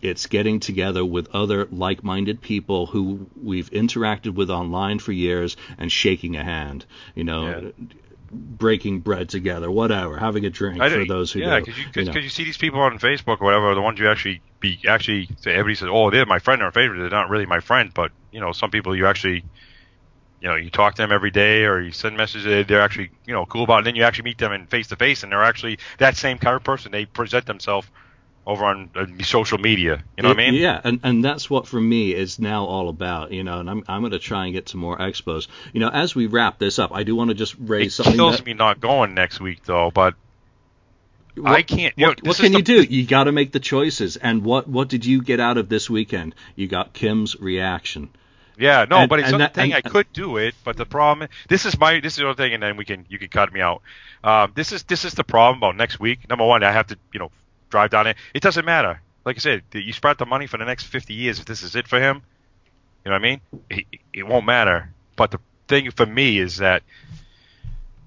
It's 0.03 0.27
getting 0.27 0.61
together 0.61 1.05
with 1.05 1.35
other 1.35 1.67
like 1.73 2.05
minded 2.05 2.41
people 2.41 2.87
who 2.87 3.27
we've 3.43 3.71
interacted 3.71 4.35
with 4.35 4.51
online 4.51 4.99
for 4.99 5.13
years 5.13 5.57
and 5.79 5.91
shaking 5.91 6.37
a 6.37 6.45
hand. 6.45 6.85
You 7.15 7.25
know, 7.25 7.47
yeah 7.47 7.71
breaking 8.31 9.01
bread 9.01 9.29
together, 9.29 9.71
whatever, 9.71 10.19
having 10.19 10.45
a 10.45 10.51
drink 10.51 10.83
I 10.83 10.91
for 10.91 11.07
those 11.07 11.33
who 11.33 11.41
yeah, 11.41 11.61
because 11.61 11.79
you, 11.79 11.85
you, 11.95 12.05
know. 12.05 12.13
you 12.13 12.29
see 12.29 12.45
these 12.45 12.59
people 12.59 12.81
on 12.81 12.99
Facebook 12.99 13.41
or 13.41 13.45
whatever, 13.45 13.75
the 13.75 13.81
ones 13.81 13.99
you 13.99 14.09
actually 14.09 14.43
be 14.61 14.81
actually 14.87 15.29
say 15.41 15.53
everybody 15.53 15.77
says, 15.77 15.89
oh, 15.91 16.11
they're 16.11 16.27
my 16.27 16.39
friend 16.39 16.63
or 16.63 16.71
favorite. 16.71 17.01
They're 17.01 17.11
not 17.11 17.31
really 17.31 17.47
my 17.47 17.61
friend, 17.61 17.91
but 17.93 18.13
you 18.31 18.41
know, 18.41 18.53
some 18.53 18.71
people 18.71 18.95
you 18.95 19.07
actually, 19.07 19.45
you 20.41 20.49
know, 20.49 20.55
you 20.55 20.71
talk 20.71 20.95
to 20.95 21.03
them 21.03 21.13
every 21.13 21.31
day 21.31 21.65
or 21.65 21.81
you 21.81 21.91
send 21.91 22.17
messages. 22.17 22.67
They're 22.67 22.81
actually 22.81 23.11
you 23.27 23.35
know 23.35 23.47
cool 23.47 23.65
about, 23.65 23.77
it, 23.77 23.79
and 23.79 23.87
then 23.89 23.97
you 23.97 24.05
actually 24.05 24.25
meet 24.25 24.39
them 24.39 24.53
in 24.53 24.67
face 24.67 24.89
to 24.89 24.97
face, 24.97 25.23
and 25.23 25.33
they're 25.33 25.43
actually 25.43 25.79
that 25.99 26.17
same 26.17 26.39
kind 26.39 26.57
of 26.57 26.65
person. 26.65 26.93
They 26.93 27.07
present 27.07 27.47
themselves 27.47 27.89
over 28.47 28.65
on 28.65 28.91
uh, 28.95 29.07
social 29.23 29.59
media. 29.59 30.03
You 30.17 30.23
know 30.23 30.31
what 30.31 30.41
I 30.41 30.51
mean? 30.51 30.55
Yeah, 30.55 30.81
and 30.83 31.01
and 31.03 31.25
that's 31.25 31.51
what 31.51 31.69
for 31.69 31.81
me 31.81 32.15
is 32.15 32.39
now 32.39 32.65
all 32.65 32.89
about. 32.89 33.31
You 33.31 33.45
know, 33.45 33.61
and 33.61 33.69
I'm 33.69 33.85
I'm 33.89 34.01
going 34.01 34.13
to 34.13 34.19
try 34.19 34.45
and 34.45 34.55
get 34.55 34.69
some 34.69 34.81
more 34.81 34.97
expos. 34.97 35.49
You 35.73 35.81
know, 35.81 35.91
as 35.91 36.15
we 36.15 36.27
wrap 36.27 36.59
this 36.59 36.79
up, 36.79 36.91
I 36.93 37.03
do 37.03 37.15
want 37.15 37.29
to 37.29 37.35
just 37.35 37.55
raise 37.59 37.89
it 37.89 37.91
something. 37.93 38.15
It 38.15 38.17
kills 38.17 38.37
that, 38.39 38.47
me 38.47 38.55
not 38.55 38.81
going 38.81 39.15
next 39.15 39.41
week 39.41 39.65
though, 39.65 39.91
but. 39.93 40.15
What, 41.35 41.53
I 41.53 41.63
can't. 41.63 41.95
You 41.97 42.09
what, 42.09 42.25
know, 42.25 42.31
what 42.31 42.37
can 42.39 42.51
the, 42.51 42.59
you 42.59 42.65
do? 42.65 42.83
You 42.83 43.07
got 43.07 43.25
to 43.25 43.33
make 43.33 43.53
the 43.53 43.61
choices. 43.61 44.17
And 44.17 44.43
what 44.43 44.67
what 44.67 44.89
did 44.89 45.05
you 45.05 45.23
get 45.23 45.39
out 45.39 45.57
of 45.57 45.69
this 45.69 45.89
weekend? 45.89 46.35
You 46.57 46.67
got 46.67 46.95
Kim's 46.95 47.39
reaction. 47.39 48.09
Yeah, 48.59 48.87
no, 48.91 48.99
And- 48.99 49.09
but 49.09 49.21
it's 49.21 49.31
not 49.31 49.55
the 49.55 49.61
thing. 49.63 49.73
and- 49.73 49.87
I 49.87 49.89
could 49.89 50.13
do 50.13 50.37
it, 50.37 50.55
but 50.65 50.77
the 50.77 50.85
problem. 50.85 51.29
Is 51.29 51.29
this 51.49 51.65
is 51.67 51.79
my. 51.79 52.01
This 52.01 52.15
is 52.15 52.19
the 52.19 52.29
other 52.29 52.43
thing, 52.43 52.55
and 52.55 52.63
then 52.63 52.77
we 52.77 52.85
can. 52.85 53.07
You 53.09 53.19
can 53.19 53.29
cut 53.29 53.53
me 53.53 53.61
out. 53.61 53.83
Um, 54.25 54.53
this 54.55 54.73
is 54.73 54.83
this 54.85 55.05
is 55.05 55.15
the 55.15 55.25
problem 55.25 55.59
about 55.59 55.77
next 55.77 56.01
week. 56.01 56.29
Number 56.29 56.45
one, 56.45 56.63
I 56.65 56.73
have 56.73 56.89
to 56.89 56.99
you 57.13 57.21
know 57.21 57.31
drive 57.71 57.91
down 57.91 58.07
it. 58.09 58.17
It 58.35 58.43
doesn't 58.43 58.65
matter. 58.65 59.01
Like 59.25 59.37
I 59.37 59.41
said, 59.41 59.63
you 59.73 59.93
spread 59.93 60.19
the 60.19 60.27
money 60.27 60.47
for 60.47 60.57
the 60.57 60.65
next 60.65 60.85
50 60.85 61.13
years. 61.15 61.39
If 61.39 61.45
this 61.45 61.63
is 61.63 61.77
it 61.77 61.87
for 61.87 62.01
him, 62.01 62.23
you 63.05 63.11
know 63.11 63.15
what 63.15 63.21
I 63.25 63.31
mean? 63.31 63.41
It, 63.69 63.85
it 64.15 64.27
won't 64.27 64.47
matter. 64.47 64.91
But 65.17 65.31
the 65.33 65.39
thing 65.69 65.91
for 65.91 66.07
me 66.07 66.39
is 66.39 66.59
that. 66.59 66.83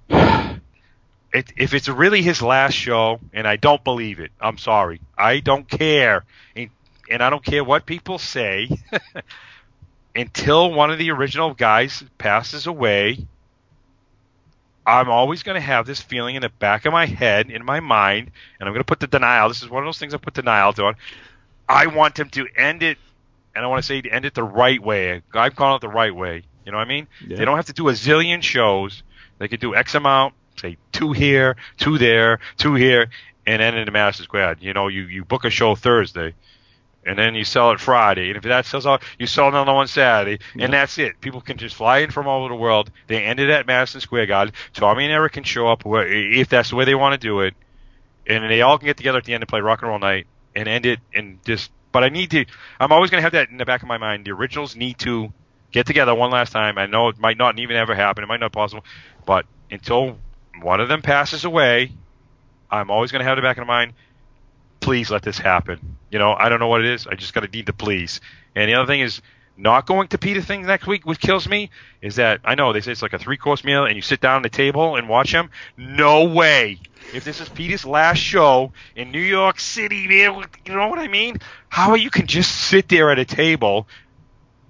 It, 1.34 1.54
if 1.56 1.74
it's 1.74 1.88
really 1.88 2.22
his 2.22 2.42
last 2.42 2.74
show, 2.74 3.22
and 3.32 3.48
I 3.48 3.56
don't 3.56 3.82
believe 3.86 4.20
it, 4.20 4.32
I'm 4.42 4.58
sorry. 4.58 5.00
I 5.18 5.40
don't 5.40 5.66
care, 5.66 6.26
and, 6.58 6.70
and 7.10 7.24
I 7.24 7.30
don't 7.30 7.42
care 7.42 7.64
what 7.64 7.86
people 7.86 8.18
say. 8.20 8.68
until 10.16 10.72
one 10.72 10.92
of 10.92 10.98
the 10.98 11.12
original 11.12 11.54
guys 11.54 12.04
passes 12.18 12.68
away, 12.68 13.26
I'm 14.86 15.10
always 15.10 15.44
going 15.44 15.56
to 15.56 15.62
have 15.62 15.86
this 15.86 16.02
feeling 16.02 16.36
in 16.36 16.42
the 16.42 16.50
back 16.50 16.86
of 16.86 16.94
my 16.94 17.06
head, 17.06 17.50
in 17.50 17.64
my 17.64 17.80
mind, 17.80 18.32
and 18.60 18.68
I'm 18.68 18.74
going 18.74 18.82
to 18.82 18.88
put 18.88 19.00
the 19.00 19.08
denial. 19.08 19.48
This 19.48 19.62
is 19.62 19.70
one 19.70 19.84
of 19.84 19.88
those 19.88 20.00
things 20.00 20.14
I 20.14 20.18
put 20.18 20.34
denial 20.34 20.74
on. 20.80 20.96
I 21.70 21.88
want 21.88 22.20
him 22.20 22.30
to 22.32 22.48
end 22.56 22.84
it, 22.84 22.98
and 23.56 23.64
I 23.64 23.68
want 23.68 23.84
to 23.84 23.88
say 23.88 24.02
to 24.02 24.10
end 24.10 24.26
it 24.26 24.34
the 24.34 24.44
right 24.44 24.82
way. 24.82 25.22
I'm 25.34 25.52
calling 25.52 25.76
it 25.76 25.82
the 25.82 25.88
right 25.88 26.14
way. 26.14 26.44
You 26.66 26.72
know 26.72 26.78
what 26.78 26.88
I 26.88 26.90
mean? 26.90 27.08
Yeah. 27.26 27.38
They 27.38 27.46
don't 27.46 27.56
have 27.56 27.68
to 27.68 27.74
do 27.74 27.90
a 27.90 27.94
zillion 27.94 28.42
shows. 28.42 29.04
They 29.38 29.48
could 29.48 29.60
do 29.60 29.76
X 29.76 29.96
amount, 29.96 30.34
say 30.60 30.78
two 30.92 31.12
here, 31.14 31.56
two 31.78 31.98
there, 31.98 32.40
two 32.58 32.76
here, 32.76 33.10
and 33.46 33.62
end 33.62 33.78
it 33.78 33.88
in 33.88 33.94
Madison 33.94 34.24
Square. 34.26 34.58
You 34.60 34.74
know, 34.74 34.88
you, 34.88 35.04
you 35.04 35.24
book 35.26 35.46
a 35.46 35.50
show 35.50 35.76
Thursday 35.76 36.34
and 37.06 37.18
then 37.18 37.34
you 37.36 37.44
sell 37.44 37.72
it 37.72 37.80
Friday, 37.80 38.28
and 38.30 38.38
if 38.38 38.44
that 38.44 38.66
sells 38.66 38.86
out, 38.86 39.02
you 39.18 39.26
sell 39.28 39.48
another 39.48 39.74
one 39.74 39.88
Saturday, 39.88 40.40
Yeah. 40.56 40.66
and 40.66 40.74
that's 40.74 40.98
it. 41.00 41.20
People 41.22 41.42
can 41.42 41.58
just 41.58 41.76
fly 41.76 42.00
in 42.00 42.12
from 42.12 42.28
all 42.28 42.42
over 42.42 42.50
the 42.54 42.60
world. 42.60 42.92
They 43.08 43.24
end 43.24 43.40
it 43.40 43.50
at 43.50 43.66
Madison 43.66 44.02
Square 44.02 44.28
Garden. 44.28 44.54
Tommy 44.74 45.06
and 45.06 45.14
Eric 45.14 45.34
can 45.34 45.44
show 45.44 45.68
up 45.68 45.84
where- 45.86 46.08
if 46.08 46.50
that's 46.50 46.70
the 46.70 46.76
way 46.76 46.86
they 46.86 46.96
want 46.96 47.14
to 47.14 47.18
do 47.28 47.40
it, 47.42 47.56
and 48.28 48.44
they 48.50 48.62
all 48.62 48.78
can 48.78 48.86
get 48.86 48.98
together 48.98 49.18
at 49.18 49.24
the 49.24 49.34
end 49.34 49.42
and 49.44 49.50
play 49.50 49.62
rock 49.62 49.82
and 49.82 49.90
roll 49.90 50.00
night 50.00 50.28
and 50.56 50.68
end 50.68 50.86
it 50.86 51.00
and 51.14 51.44
just. 51.46 51.72
But 51.92 52.04
I 52.04 52.10
need 52.10 52.32
to. 52.32 52.46
I'm 52.80 52.92
always 52.92 53.10
going 53.10 53.20
to 53.20 53.24
have 53.24 53.34
that 53.34 53.50
in 53.50 53.58
the 53.58 53.66
back 53.66 53.82
of 53.82 53.88
my 53.88 53.98
mind. 53.98 54.24
The 54.26 54.32
originals 54.32 54.76
need 54.76 55.00
to 55.00 55.34
get 55.72 55.86
together 55.88 56.14
one 56.16 56.32
last 56.32 56.52
time. 56.52 56.78
I 56.78 56.86
know 56.86 57.10
it 57.10 57.18
might 57.20 57.38
not 57.38 57.58
even 57.60 57.76
ever 57.76 57.96
happen. 57.96 58.24
It 58.24 58.28
might 58.28 58.40
not 58.40 58.52
be 58.52 58.56
possible, 58.56 58.86
but 59.26 59.46
until 59.72 60.18
one 60.62 60.80
of 60.80 60.88
them 60.88 61.02
passes 61.02 61.44
away, 61.46 61.92
I'm 62.70 62.90
always 62.92 63.12
going 63.12 63.22
to 63.22 63.28
have 63.28 63.38
it 63.38 63.42
back 63.42 63.58
in 63.58 63.66
my 63.68 63.74
mind 63.86 63.94
please 64.82 65.10
let 65.10 65.22
this 65.22 65.38
happen. 65.38 65.98
You 66.10 66.20
know, 66.20 66.34
I 66.34 66.50
don't 66.50 66.60
know 66.60 66.68
what 66.68 66.82
it 66.82 66.92
is. 66.92 67.08
I 67.08 67.16
just 67.16 67.34
got 67.34 67.42
to 67.42 67.48
need 67.48 67.66
the 67.66 67.74
please. 67.74 68.20
And 68.56 68.70
the 68.70 68.76
other 68.76 68.88
thing 68.88 69.00
is 69.00 69.22
not 69.58 69.86
going 69.86 70.08
to 70.10 70.18
Peter 70.18 70.42
things 70.42 70.68
next 70.68 70.88
week, 70.88 71.06
which 71.06 71.20
kills 71.20 71.48
me, 71.48 71.70
is 72.02 72.16
that 72.16 72.42
I 72.44 72.56
know 72.56 72.74
they 72.74 72.82
say 72.82 72.92
it's 72.92 73.02
like 73.02 73.14
a 73.14 73.20
three 73.20 73.38
course 73.38 73.64
meal 73.64 73.86
and 73.86 73.96
you 73.96 74.02
sit 74.02 74.20
down 74.20 74.38
at 74.38 74.52
the 74.52 74.56
table 74.56 74.96
and 74.96 75.08
watch 75.08 75.32
him. 75.32 75.50
No 75.78 76.26
way. 76.26 76.80
If 77.14 77.24
this 77.24 77.40
is 77.40 77.48
Peter's 77.48 77.86
last 77.86 78.18
show 78.18 78.74
in 78.96 79.12
New 79.12 79.22
York 79.22 79.60
City, 79.60 80.08
man, 80.08 80.44
you 80.66 80.76
know 80.76 80.88
what 80.88 81.00
I 81.00 81.08
mean? 81.08 81.38
How 81.70 81.92
are 81.92 81.98
you 81.98 82.10
can 82.10 82.28
just 82.28 82.52
sit 82.52 82.90
there 82.90 83.12
at 83.12 83.20
a 83.20 83.26
table 83.26 83.88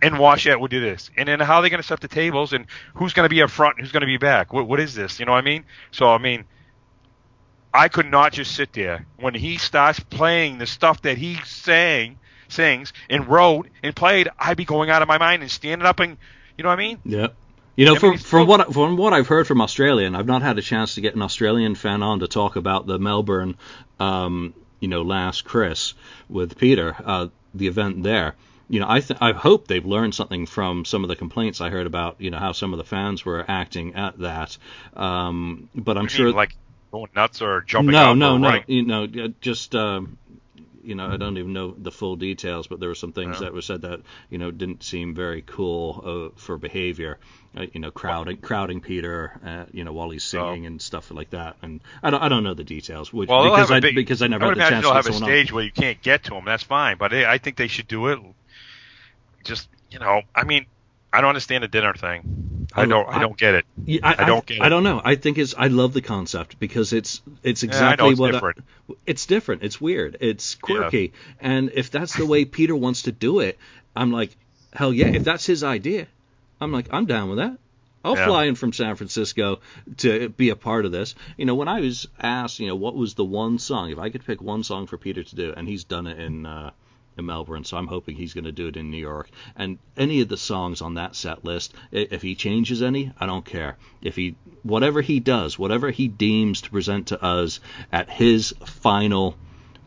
and 0.01 0.17
watch 0.17 0.45
that. 0.45 0.59
We'll 0.59 0.67
do 0.67 0.81
this, 0.81 1.11
and 1.15 1.27
then 1.27 1.39
how 1.39 1.57
are 1.57 1.61
they 1.61 1.69
going 1.69 1.81
to 1.81 1.87
set 1.87 1.99
the 1.99 2.07
tables, 2.07 2.53
and 2.53 2.65
who's 2.95 3.13
going 3.13 3.25
to 3.25 3.29
be 3.29 3.41
up 3.41 3.51
front, 3.51 3.77
and 3.77 3.85
who's 3.85 3.91
going 3.91 4.01
to 4.01 4.07
be 4.07 4.17
back? 4.17 4.51
What, 4.51 4.67
what 4.67 4.79
is 4.79 4.95
this? 4.95 5.19
You 5.19 5.25
know 5.25 5.33
what 5.33 5.37
I 5.37 5.41
mean? 5.41 5.63
So 5.91 6.07
I 6.07 6.17
mean, 6.17 6.45
I 7.73 7.87
could 7.87 8.09
not 8.09 8.33
just 8.33 8.53
sit 8.53 8.73
there 8.73 9.05
when 9.17 9.33
he 9.33 9.57
starts 9.57 9.99
playing 9.99 10.57
the 10.57 10.65
stuff 10.67 11.01
that 11.03 11.17
he 11.17 11.35
sang, 11.45 12.19
sings, 12.49 12.93
and 13.09 13.27
wrote 13.27 13.69
and 13.81 13.95
played. 13.95 14.29
I'd 14.37 14.57
be 14.57 14.65
going 14.65 14.89
out 14.89 15.01
of 15.01 15.07
my 15.07 15.17
mind 15.17 15.41
and 15.41 15.51
standing 15.51 15.85
up 15.85 15.99
and, 15.99 16.17
you 16.57 16.63
know 16.63 16.69
what 16.69 16.79
I 16.79 16.81
mean? 16.81 16.99
Yeah. 17.05 17.27
You 17.75 17.85
know, 17.85 17.91
I 17.91 17.93
mean, 17.93 17.99
from 17.99 18.17
from 18.17 18.47
what 18.47 18.73
from 18.73 18.97
what 18.97 19.13
I've 19.13 19.27
heard 19.27 19.47
from 19.47 19.61
Australia, 19.61 20.05
and 20.05 20.15
I've 20.15 20.25
not 20.25 20.41
had 20.41 20.57
a 20.57 20.61
chance 20.61 20.95
to 20.95 21.01
get 21.01 21.15
an 21.15 21.21
Australian 21.21 21.75
fan 21.75 22.03
on 22.03 22.19
to 22.19 22.27
talk 22.27 22.57
about 22.57 22.85
the 22.85 22.99
Melbourne, 22.99 23.55
um, 23.99 24.53
you 24.81 24.89
know, 24.89 25.03
last 25.03 25.45
Chris 25.45 25.93
with 26.29 26.57
Peter, 26.57 26.95
uh, 27.03 27.27
the 27.55 27.67
event 27.67 28.03
there. 28.03 28.35
You 28.67 28.81
know, 28.81 28.87
I 28.89 28.99
th- 28.99 29.19
I 29.21 29.31
hope 29.31 29.67
they've 29.67 29.85
learned 29.85 30.13
something 30.13 30.45
from 30.45 30.83
some 30.83 31.03
of 31.03 31.07
the 31.07 31.15
complaints 31.15 31.61
I 31.61 31.69
heard 31.69 31.87
about, 31.87 32.17
you 32.19 32.29
know, 32.29 32.39
how 32.39 32.51
some 32.51 32.73
of 32.73 32.77
the 32.77 32.83
fans 32.83 33.25
were 33.25 33.43
acting 33.47 33.95
at 33.95 34.19
that. 34.19 34.57
Um, 34.93 35.69
but 35.73 35.97
I'm 35.97 36.05
I 36.05 36.07
sure 36.07 36.31
like 36.33 36.55
going 36.91 37.09
nuts 37.15 37.41
or 37.41 37.61
jumping 37.61 37.93
no, 37.93 38.13
no, 38.13 38.37
no. 38.37 38.47
running. 38.49 38.63
You 38.67 38.83
know, 38.85 39.07
just 39.41 39.75
um, 39.75 40.17
you 40.83 40.95
know, 40.95 41.07
I 41.07 41.17
don't 41.17 41.37
even 41.37 41.53
know 41.53 41.71
the 41.77 41.91
full 41.91 42.15
details, 42.15 42.67
but 42.67 42.79
there 42.79 42.89
were 42.89 42.95
some 42.95 43.13
things 43.13 43.35
Yeah. 43.35 43.45
that 43.45 43.53
were 43.53 43.61
said 43.61 43.81
that 43.81 44.01
you 44.29 44.37
know 44.37 44.51
didn't 44.51 44.83
seem 44.83 45.13
very 45.15 45.41
cool 45.41 46.31
uh, 46.33 46.39
for 46.39 46.57
behavior. 46.57 47.19
Uh, 47.55 47.65
you 47.73 47.81
know, 47.81 47.91
crowding, 47.91 48.37
crowding 48.37 48.79
Peter, 48.79 49.33
uh, 49.45 49.65
you 49.73 49.83
know, 49.83 49.91
while 49.91 50.09
he's 50.09 50.23
singing 50.23 50.65
and 50.65 50.81
stuff 50.81 51.11
like 51.11 51.31
that. 51.31 51.57
And 51.61 51.81
I 52.01 52.09
don't, 52.09 52.23
I 52.23 52.29
don't 52.29 52.43
know 52.45 52.53
the 52.53 52.63
details, 52.63 53.11
which 53.11 53.27
Well, 53.27 53.43
because 53.43 53.69
I 53.71 53.81
big- 53.81 53.93
because 53.93 54.21
I 54.21 54.27
never 54.27 54.45
I 54.45 54.47
had 54.49 54.57
the 54.57 54.61
chance 54.61 54.83
they'll 54.85 54.91
to 54.91 54.95
have 54.95 55.07
a 55.07 55.13
stage 55.13 55.51
where 55.51 55.63
you 55.63 55.71
can't 55.71 56.01
get 56.01 56.23
to 56.25 56.29
them. 56.31 56.45
That's 56.45 56.63
fine, 56.63 56.97
but 56.97 57.13
I 57.13 57.33
I 57.33 57.37
think 57.39 57.57
they 57.57 57.67
should 57.67 57.89
do 57.89 58.07
it. 58.07 58.19
Just 59.43 59.67
you 59.89 59.99
know, 59.99 60.21
I 60.33 60.45
mean, 60.45 60.65
I 61.11 61.19
don't 61.19 61.29
understand 61.29 61.63
the 61.63 61.67
dinner 61.67 61.93
thing. 61.93 62.50
I 62.73 62.85
don't. 62.85 63.07
I, 63.07 63.17
I- 63.17 63.19
don't 63.21 63.37
get 63.37 63.55
it. 63.55 63.65
Yeah, 63.85 63.99
I, 64.03 64.23
I 64.23 64.25
don't 64.25 64.45
get 64.45 64.61
I 64.61 64.67
it. 64.67 64.69
don't 64.69 64.83
know. 64.83 65.01
I 65.03 65.15
think 65.15 65.37
it's. 65.37 65.53
I 65.57 65.67
love 65.67 65.93
the 65.93 66.01
concept 66.01 66.59
because 66.59 66.93
it's. 66.93 67.21
It's 67.43 67.63
Yeah, 67.63 67.67
I 67.67 67.71
exactly 67.71 68.05
know 68.05 68.11
it's 68.11 68.19
what. 68.19 68.31
different. 68.31 68.57
I, 68.89 68.93
it's 69.05 69.25
different. 69.25 69.63
It's 69.63 69.79
weird. 69.81 70.17
It's 70.21 70.55
quirky. 70.55 71.13
And 71.39 71.71
if 71.73 71.91
that's 71.91 72.15
the 72.15 72.25
way 72.25 72.45
Peter 72.45 72.75
wants 72.75 73.03
to 73.03 73.11
do 73.11 73.39
it, 73.39 73.57
I'm 73.95 74.11
like, 74.11 74.35
hell 74.73 74.93
yeah. 74.93 75.07
If 75.07 75.23
that's 75.23 75.45
his 75.45 75.63
idea, 75.63 76.07
I'm 76.59 76.71
like, 76.71 76.87
I'm 76.91 77.05
down 77.05 77.29
with 77.29 77.39
that. 77.39 77.57
I'll 78.03 78.15
Yeah. 78.15 78.25
fly 78.25 78.45
in 78.45 78.55
from 78.55 78.73
San 78.73 78.95
Francisco 78.95 79.59
to 79.97 80.29
be 80.29 80.49
a 80.49 80.55
part 80.55 80.85
of 80.85 80.91
this. 80.91 81.13
You 81.37 81.45
know, 81.45 81.53
when 81.55 81.67
I 81.67 81.81
was 81.81 82.07
asked, 82.19 82.59
you 82.59 82.65
know, 82.67 82.75
what 82.75 82.95
was 82.95 83.13
the 83.13 83.25
one 83.25 83.59
song, 83.59 83.91
if 83.91 83.99
I 83.99 84.09
could 84.09 84.25
pick 84.25 84.41
one 84.41 84.63
song 84.63 84.87
for 84.87 84.97
Peter 84.97 85.23
to 85.23 85.35
do, 85.35 85.53
and 85.55 85.67
he's 85.67 85.83
done 85.83 86.07
it 86.07 86.17
in 86.19 86.45
uh, 86.47 86.71
in 87.17 87.25
Melbourne, 87.25 87.63
so 87.63 87.77
I'm 87.77 87.87
hoping 87.87 88.15
he's 88.15 88.33
going 88.33 88.45
to 88.45 88.51
do 88.51 88.67
it 88.67 88.77
in 88.77 88.91
New 88.91 88.97
York. 88.97 89.29
And 89.55 89.77
any 89.97 90.21
of 90.21 90.29
the 90.29 90.37
songs 90.37 90.81
on 90.81 90.95
that 90.95 91.15
set 91.15 91.43
list, 91.43 91.73
if 91.91 92.21
he 92.21 92.35
changes 92.35 92.81
any, 92.81 93.11
I 93.19 93.25
don't 93.25 93.45
care. 93.45 93.77
If 94.01 94.15
he, 94.15 94.35
whatever 94.63 95.01
he 95.01 95.19
does, 95.19 95.59
whatever 95.59 95.91
he 95.91 96.07
deems 96.07 96.61
to 96.61 96.69
present 96.69 97.07
to 97.07 97.23
us 97.23 97.59
at 97.91 98.09
his 98.09 98.53
final 98.65 99.35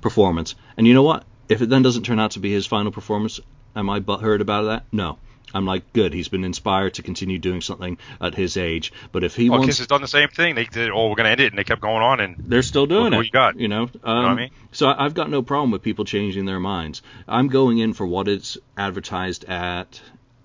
performance, 0.01 0.55
and 0.77 0.87
you 0.87 0.95
know 0.95 1.03
what? 1.03 1.25
If 1.49 1.63
it 1.63 1.69
then 1.69 1.83
doesn't 1.83 2.05
turn 2.05 2.21
out 2.21 2.33
to 2.33 2.41
be 2.41 2.53
his 2.53 2.67
final 2.67 2.93
performance, 2.93 3.41
am 3.77 3.91
I 3.91 4.01
butthurt 4.01 4.41
about 4.41 4.65
that? 4.65 4.85
No. 4.93 5.19
I'm 5.55 5.65
like, 5.65 5.93
good. 5.93 6.13
He's 6.13 6.29
been 6.29 6.45
inspired 6.45 6.95
to 6.95 7.03
continue 7.03 7.39
doing 7.39 7.61
something 7.61 7.97
at 8.21 8.35
his 8.35 8.57
age. 8.57 8.93
But 9.13 9.25
if 9.25 9.37
he 9.37 9.49
Well, 9.49 9.61
wants, 9.61 9.71
Kiss 9.75 9.79
has 9.79 9.87
done 9.87 10.03
the 10.03 10.09
same 10.09 10.29
thing. 10.29 10.55
They 10.57 10.65
did. 10.65 10.91
Oh, 10.91 11.09
we're 11.09 11.15
gonna 11.17 11.31
end 11.31 11.41
it, 11.41 11.53
and 11.53 11.59
they 11.59 11.65
kept 11.65 11.81
going 11.81 12.03
on. 12.03 12.21
And 12.21 12.37
they're 12.39 12.63
still 12.63 12.87
doing 12.87 13.13
it. 13.13 13.17
what 13.17 13.25
you 13.27 13.33
got. 13.33 13.59
You 13.59 13.69
know, 13.69 13.83
um, 13.83 13.89
what 14.03 14.25
I 14.27 14.35
mean? 14.35 14.51
so 14.73 14.93
I've 14.97 15.15
got 15.15 15.31
no 15.31 15.43
problem 15.43 15.71
with 15.71 15.83
people 15.83 16.05
changing 16.05 16.45
their 16.45 16.61
minds. 16.61 17.01
I'm 17.29 17.49
going 17.49 17.79
in 17.79 17.93
for 17.95 18.07
what 18.07 18.29
it's 18.29 18.59
advertised 18.77 19.45
at 19.45 20.01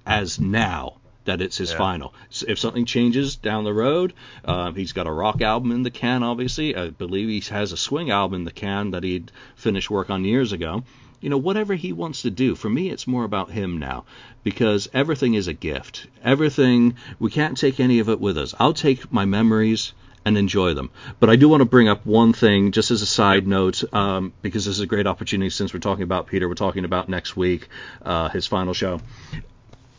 as 0.06 0.40
now 0.40 0.94
that 1.26 1.42
it's 1.42 1.58
his 1.58 1.72
Yeah. 1.72 1.78
final. 1.78 2.14
S 2.32 2.44
if 2.48 2.58
something 2.58 2.86
changes 2.86 3.36
down 3.36 3.64
the 3.64 3.74
road, 3.74 4.14
uh, 4.46 4.72
he's 4.72 4.94
got 4.94 5.06
a 5.06 5.12
rock 5.12 5.42
album 5.42 5.72
in 5.72 5.84
the 5.84 5.92
can. 5.92 6.24
Obviously, 6.24 6.76
I 6.76 6.90
believe 6.90 7.30
he 7.30 7.42
has 7.54 7.72
a 7.72 7.78
swing 7.78 8.10
album 8.10 8.36
in 8.42 8.44
the 8.46 8.52
can 8.52 8.92
that 8.92 9.04
he'd 9.04 9.32
finished 9.56 9.90
work 9.92 10.10
on 10.10 10.24
years 10.26 10.54
ago. 10.54 10.84
You 11.22 11.30
know, 11.30 11.38
whatever 11.38 11.76
he 11.76 11.94
wants 11.94 12.22
to 12.22 12.30
do. 12.30 12.56
For 12.56 12.70
me, 12.70 12.90
it's 12.90 13.08
more 13.08 13.24
about 13.24 13.52
him 13.52 13.78
now 13.78 14.06
because 14.44 14.90
everything 14.94 15.34
is 15.34 15.48
a 15.48 15.54
gift. 15.54 16.08
Everything 16.24 16.96
we 17.20 17.30
can't 17.32 17.58
take 17.58 17.80
any 17.80 18.00
of 18.00 18.10
it 18.10 18.20
with 18.20 18.38
us. 18.38 18.54
I'll 18.60 18.74
take 18.74 19.12
my 19.12 19.26
memories 19.26 19.94
and 20.26 20.38
enjoy 20.38 20.74
them. 20.74 20.90
But 21.20 21.30
I 21.30 21.36
do 21.36 21.50
want 21.50 21.62
to 21.62 21.66
bring 21.66 21.88
up 21.88 22.06
one 22.06 22.34
thing, 22.34 22.72
just 22.72 22.92
as 22.92 23.02
a 23.02 23.06
side 23.06 23.48
note, 23.48 23.84
um, 23.94 24.34
because 24.42 24.66
this 24.66 24.76
is 24.76 24.82
a 24.82 24.88
great 24.88 25.08
opportunity 25.08 25.50
since 25.50 25.74
we're 25.74 25.80
talking 25.80 26.04
about 26.04 26.28
Peter. 26.28 26.48
We're 26.48 26.56
talking 26.56 26.86
about 26.86 27.10
next 27.10 27.36
week, 27.36 27.68
uh, 28.02 28.30
his 28.30 28.46
final 28.46 28.74
show. 28.74 29.02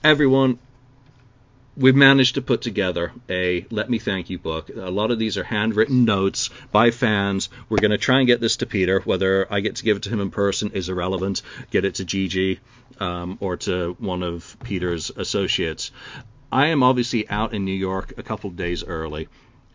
Everyone, 0.04 0.58
we've 1.76 1.94
managed 1.94 2.34
to 2.34 2.42
put 2.42 2.62
together 2.62 3.12
a 3.28 3.66
Let 3.70 3.88
Me 3.88 3.98
Thank 3.98 4.30
You 4.30 4.38
book. 4.38 4.70
A 4.70 4.90
lot 4.90 5.10
of 5.10 5.18
these 5.18 5.38
are 5.38 5.44
handwritten 5.44 6.04
notes 6.04 6.50
by 6.72 6.90
fans. 6.90 7.48
We're 7.68 7.78
going 7.78 7.90
to 7.90 7.98
try 7.98 8.18
and 8.18 8.26
get 8.26 8.40
this 8.40 8.56
to 8.56 8.66
Peter. 8.66 9.00
Whether 9.00 9.46
I 9.52 9.60
get 9.60 9.76
to 9.76 9.84
give 9.84 9.96
it 9.96 10.02
to 10.04 10.10
him 10.10 10.20
in 10.20 10.30
person 10.30 10.72
is 10.72 10.88
irrelevant. 10.88 11.42
Get 11.70 11.84
it 11.84 11.96
to 11.96 12.04
Gigi 12.04 12.60
um, 12.98 13.38
or 13.40 13.56
to 13.58 13.96
one 13.98 14.22
of 14.22 14.56
Peter's 14.62 15.10
associates. 15.10 15.90
I 16.52 16.66
am 16.68 16.82
obviously 16.82 17.28
out 17.28 17.54
in 17.54 17.64
New 17.64 17.72
York 17.72 18.14
a 18.18 18.22
couple 18.22 18.50
days 18.50 18.84
early. 18.84 19.28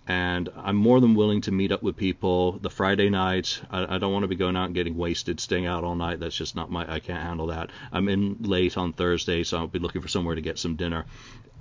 And 0.08 0.50
I'm 0.56 0.76
more 0.76 1.00
than 1.00 1.16
willing 1.16 1.42
to 1.42 1.52
meet 1.52 1.72
up 1.72 1.82
with 1.82 1.98
people 1.98 2.60
the 2.60 2.70
Friday 2.70 3.10
night. 3.10 3.60
I, 3.72 3.96
I 3.96 3.98
don't 3.98 4.14
want 4.14 4.24
to 4.24 4.28
be 4.28 4.36
going 4.36 4.56
out 4.56 4.66
and 4.66 4.76
getting 4.76 4.96
wasted, 4.96 5.40
staying 5.40 5.66
out 5.66 5.84
all 5.84 5.96
night. 5.96 6.20
That's 6.20 6.36
just 6.36 6.56
not 6.56 6.70
my. 6.70 6.86
I 6.92 7.00
can't 7.00 7.24
handle 7.24 7.48
that. 7.48 7.72
I'm 7.92 8.08
in 8.08 8.38
late 8.42 8.78
on 8.78 8.94
Thursday, 8.94 9.44
so 9.44 9.58
I'll 9.58 9.68
be 9.68 9.80
looking 9.80 10.02
for 10.02 10.08
somewhere 10.08 10.36
to 10.36 10.42
get 10.42 10.60
some 10.60 10.76
dinner. 10.76 11.06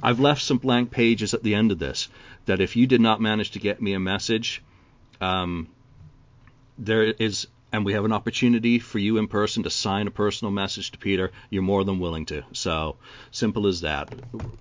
I've 0.03 0.21
left 0.21 0.43
some 0.43 0.59
blank 0.59 0.91
pages 0.91 1.33
at 1.33 1.43
the 1.43 1.55
end 1.55 1.73
of 1.73 1.79
this 1.79 2.09
that 2.45 2.61
if 2.61 2.77
you 2.77 2.87
did 2.87 3.01
not 3.01 3.23
manage 3.23 3.53
to 3.53 3.59
get 3.59 3.81
me 3.81 3.95
a 3.95 4.01
message, 4.01 4.63
um, 5.23 5.69
there 6.79 7.05
is 7.05 7.47
and 7.75 7.85
we 7.85 7.95
have 7.95 8.05
an 8.05 8.13
opportunity 8.13 8.79
for 8.79 9.01
you 9.01 9.19
in 9.19 9.27
person 9.27 9.65
to 9.65 9.71
sign 9.71 10.07
a 10.07 10.11
personal 10.13 10.53
message 10.53 10.93
to 10.93 10.99
Peter, 10.99 11.33
you're 11.51 11.61
more 11.61 11.83
than 11.83 11.99
willing 11.99 12.25
to. 12.27 12.45
So 12.53 12.99
simple 13.33 13.67
as 13.67 13.81
that. 13.81 14.09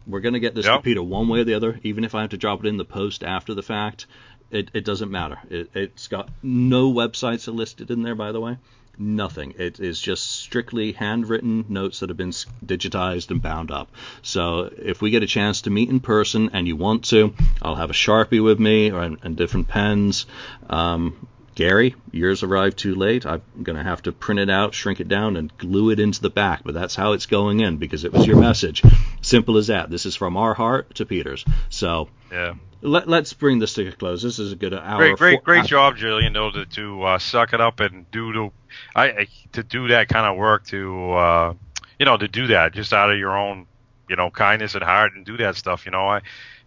We're 0.08 0.20
going 0.22 0.34
to 0.34 0.40
get 0.40 0.56
this 0.56 0.66
Yep. 0.66 0.80
to 0.80 0.82
Peter 0.82 1.04
one 1.04 1.28
way 1.28 1.42
or 1.42 1.44
the 1.44 1.54
other, 1.54 1.80
even 1.84 2.06
if 2.06 2.16
I 2.16 2.22
have 2.22 2.32
to 2.32 2.38
drop 2.38 2.66
it 2.66 2.68
in 2.68 2.78
the 2.78 2.86
post 2.86 3.24
after 3.24 3.54
the 3.54 3.62
fact. 3.62 4.08
It, 4.50 4.72
it 4.74 4.84
doesn't 4.84 5.12
matter. 5.12 5.38
It, 5.48 5.70
it's 5.76 6.08
got 6.08 6.28
no 6.42 6.92
websites 6.92 7.48
are 7.48 7.52
listed 7.52 7.92
in 7.92 8.02
there, 8.02 8.16
by 8.16 8.32
the 8.32 8.42
way. 8.42 8.58
Nothing. 8.98 9.54
It 9.60 9.80
is 9.80 10.00
just 10.00 10.24
strictly 10.32 10.94
handwritten 10.94 11.66
notes 11.70 12.00
that 12.00 12.10
have 12.10 12.18
been 12.18 12.34
digitized 12.66 13.30
and 13.30 13.44
bound 13.44 13.70
up. 13.70 13.92
So 14.24 14.72
if 14.76 15.04
we 15.04 15.12
get 15.12 15.22
a 15.22 15.28
chance 15.28 15.62
to 15.62 15.70
meet 15.70 15.90
in 15.90 16.00
person 16.00 16.50
and 16.54 16.68
you 16.68 16.76
want 16.76 17.06
to, 17.06 17.36
I'll 17.62 17.76
have 17.76 17.92
a 17.92 17.94
sharpie 17.94 18.44
with 18.44 18.60
me 18.60 18.92
or 18.92 19.02
and, 19.04 19.18
and 19.22 19.36
different 19.36 19.68
pens. 19.68 20.26
Um, 20.68 21.28
Gary, 21.56 21.96
yours 22.12 22.44
arrived 22.44 22.78
too 22.78 22.96
late. 22.96 23.26
I'm 23.26 23.42
going 23.62 23.78
to 23.78 23.84
have 23.84 24.02
to 24.04 24.12
print 24.12 24.40
it 24.40 24.50
out, 24.50 24.74
shrink 24.74 25.00
it 25.00 25.08
down, 25.08 25.38
and 25.38 25.56
glue 25.58 25.92
it 25.92 26.00
into 26.00 26.22
the 26.22 26.30
back. 26.30 26.64
But 26.64 26.74
that's 26.74 26.96
how 26.96 27.12
it's 27.14 27.26
going 27.28 27.60
in 27.60 27.78
because 27.78 28.04
it 28.04 28.12
was 28.12 28.26
your 28.26 28.38
message. 28.38 28.82
Simple 29.22 29.58
as 29.58 29.68
that. 29.68 29.90
This 29.90 30.06
is 30.06 30.16
from 30.16 30.36
our 30.38 30.54
heart 30.54 30.96
to 30.96 31.06
Peter's. 31.06 31.46
So 31.70 32.10
Yeah. 32.32 32.56
let, 32.82 33.08
let's 33.08 33.34
bring 33.34 33.60
this 33.60 33.74
to 33.76 33.88
a 33.88 33.92
close. 33.92 34.24
This 34.24 34.40
is 34.40 34.52
a 34.52 34.56
good 34.56 34.74
hour. 34.74 34.98
Great, 34.98 35.18
great, 35.18 35.44
great 35.44 35.66
job, 35.66 35.98
Julian. 35.98 36.34
Though 36.34 36.52
to, 36.52 36.66
to 36.66 37.04
uh, 37.04 37.20
suck 37.20 37.54
it 37.54 37.62
up 37.62 37.80
and 37.80 38.10
do 38.12 38.34
to, 38.34 38.52
I, 38.96 39.06
I 39.06 39.28
to 39.54 39.64
do 39.64 39.90
that 39.90 40.10
kind 40.10 40.26
of 40.26 40.38
work 40.38 40.66
to, 40.68 41.12
uh, 41.14 41.54
you 42.00 42.06
know, 42.06 42.18
to 42.18 42.28
do 42.28 42.48
that 42.48 42.74
just 42.74 42.94
out 42.94 43.12
of 43.12 43.18
your 43.18 43.38
own, 43.38 43.68
you 44.10 44.16
know, 44.16 44.30
kindness 44.32 44.76
and 44.76 44.84
heart 44.84 45.14
and 45.16 45.26
do 45.26 45.38
that 45.38 45.56
stuff. 45.56 45.86
You 45.86 45.92
know, 45.92 46.08
I, 46.08 46.22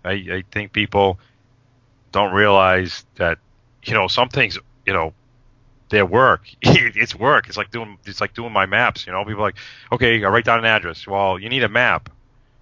I, 0.04 0.12
I 0.12 0.44
think 0.52 0.72
people 0.72 1.18
don't 2.12 2.32
realize 2.32 3.04
that, 3.16 3.38
you 3.84 3.92
know, 3.92 4.08
some 4.08 4.28
things, 4.28 4.58
you 4.86 4.92
know, 4.92 5.12
their 5.88 6.06
work. 6.06 6.48
it's 6.62 7.14
work. 7.14 7.48
It's 7.48 7.56
like 7.56 7.70
doing, 7.70 7.98
it's 8.06 8.20
like 8.20 8.34
doing 8.34 8.52
my 8.52 8.66
maps. 8.66 9.06
You 9.06 9.12
know, 9.12 9.24
people 9.24 9.42
like, 9.42 9.56
okay, 9.92 10.24
I 10.24 10.28
write 10.28 10.44
down 10.44 10.58
an 10.58 10.64
address. 10.64 11.06
Well, 11.06 11.38
you 11.38 11.48
need 11.48 11.62
a 11.62 11.68
map. 11.68 12.10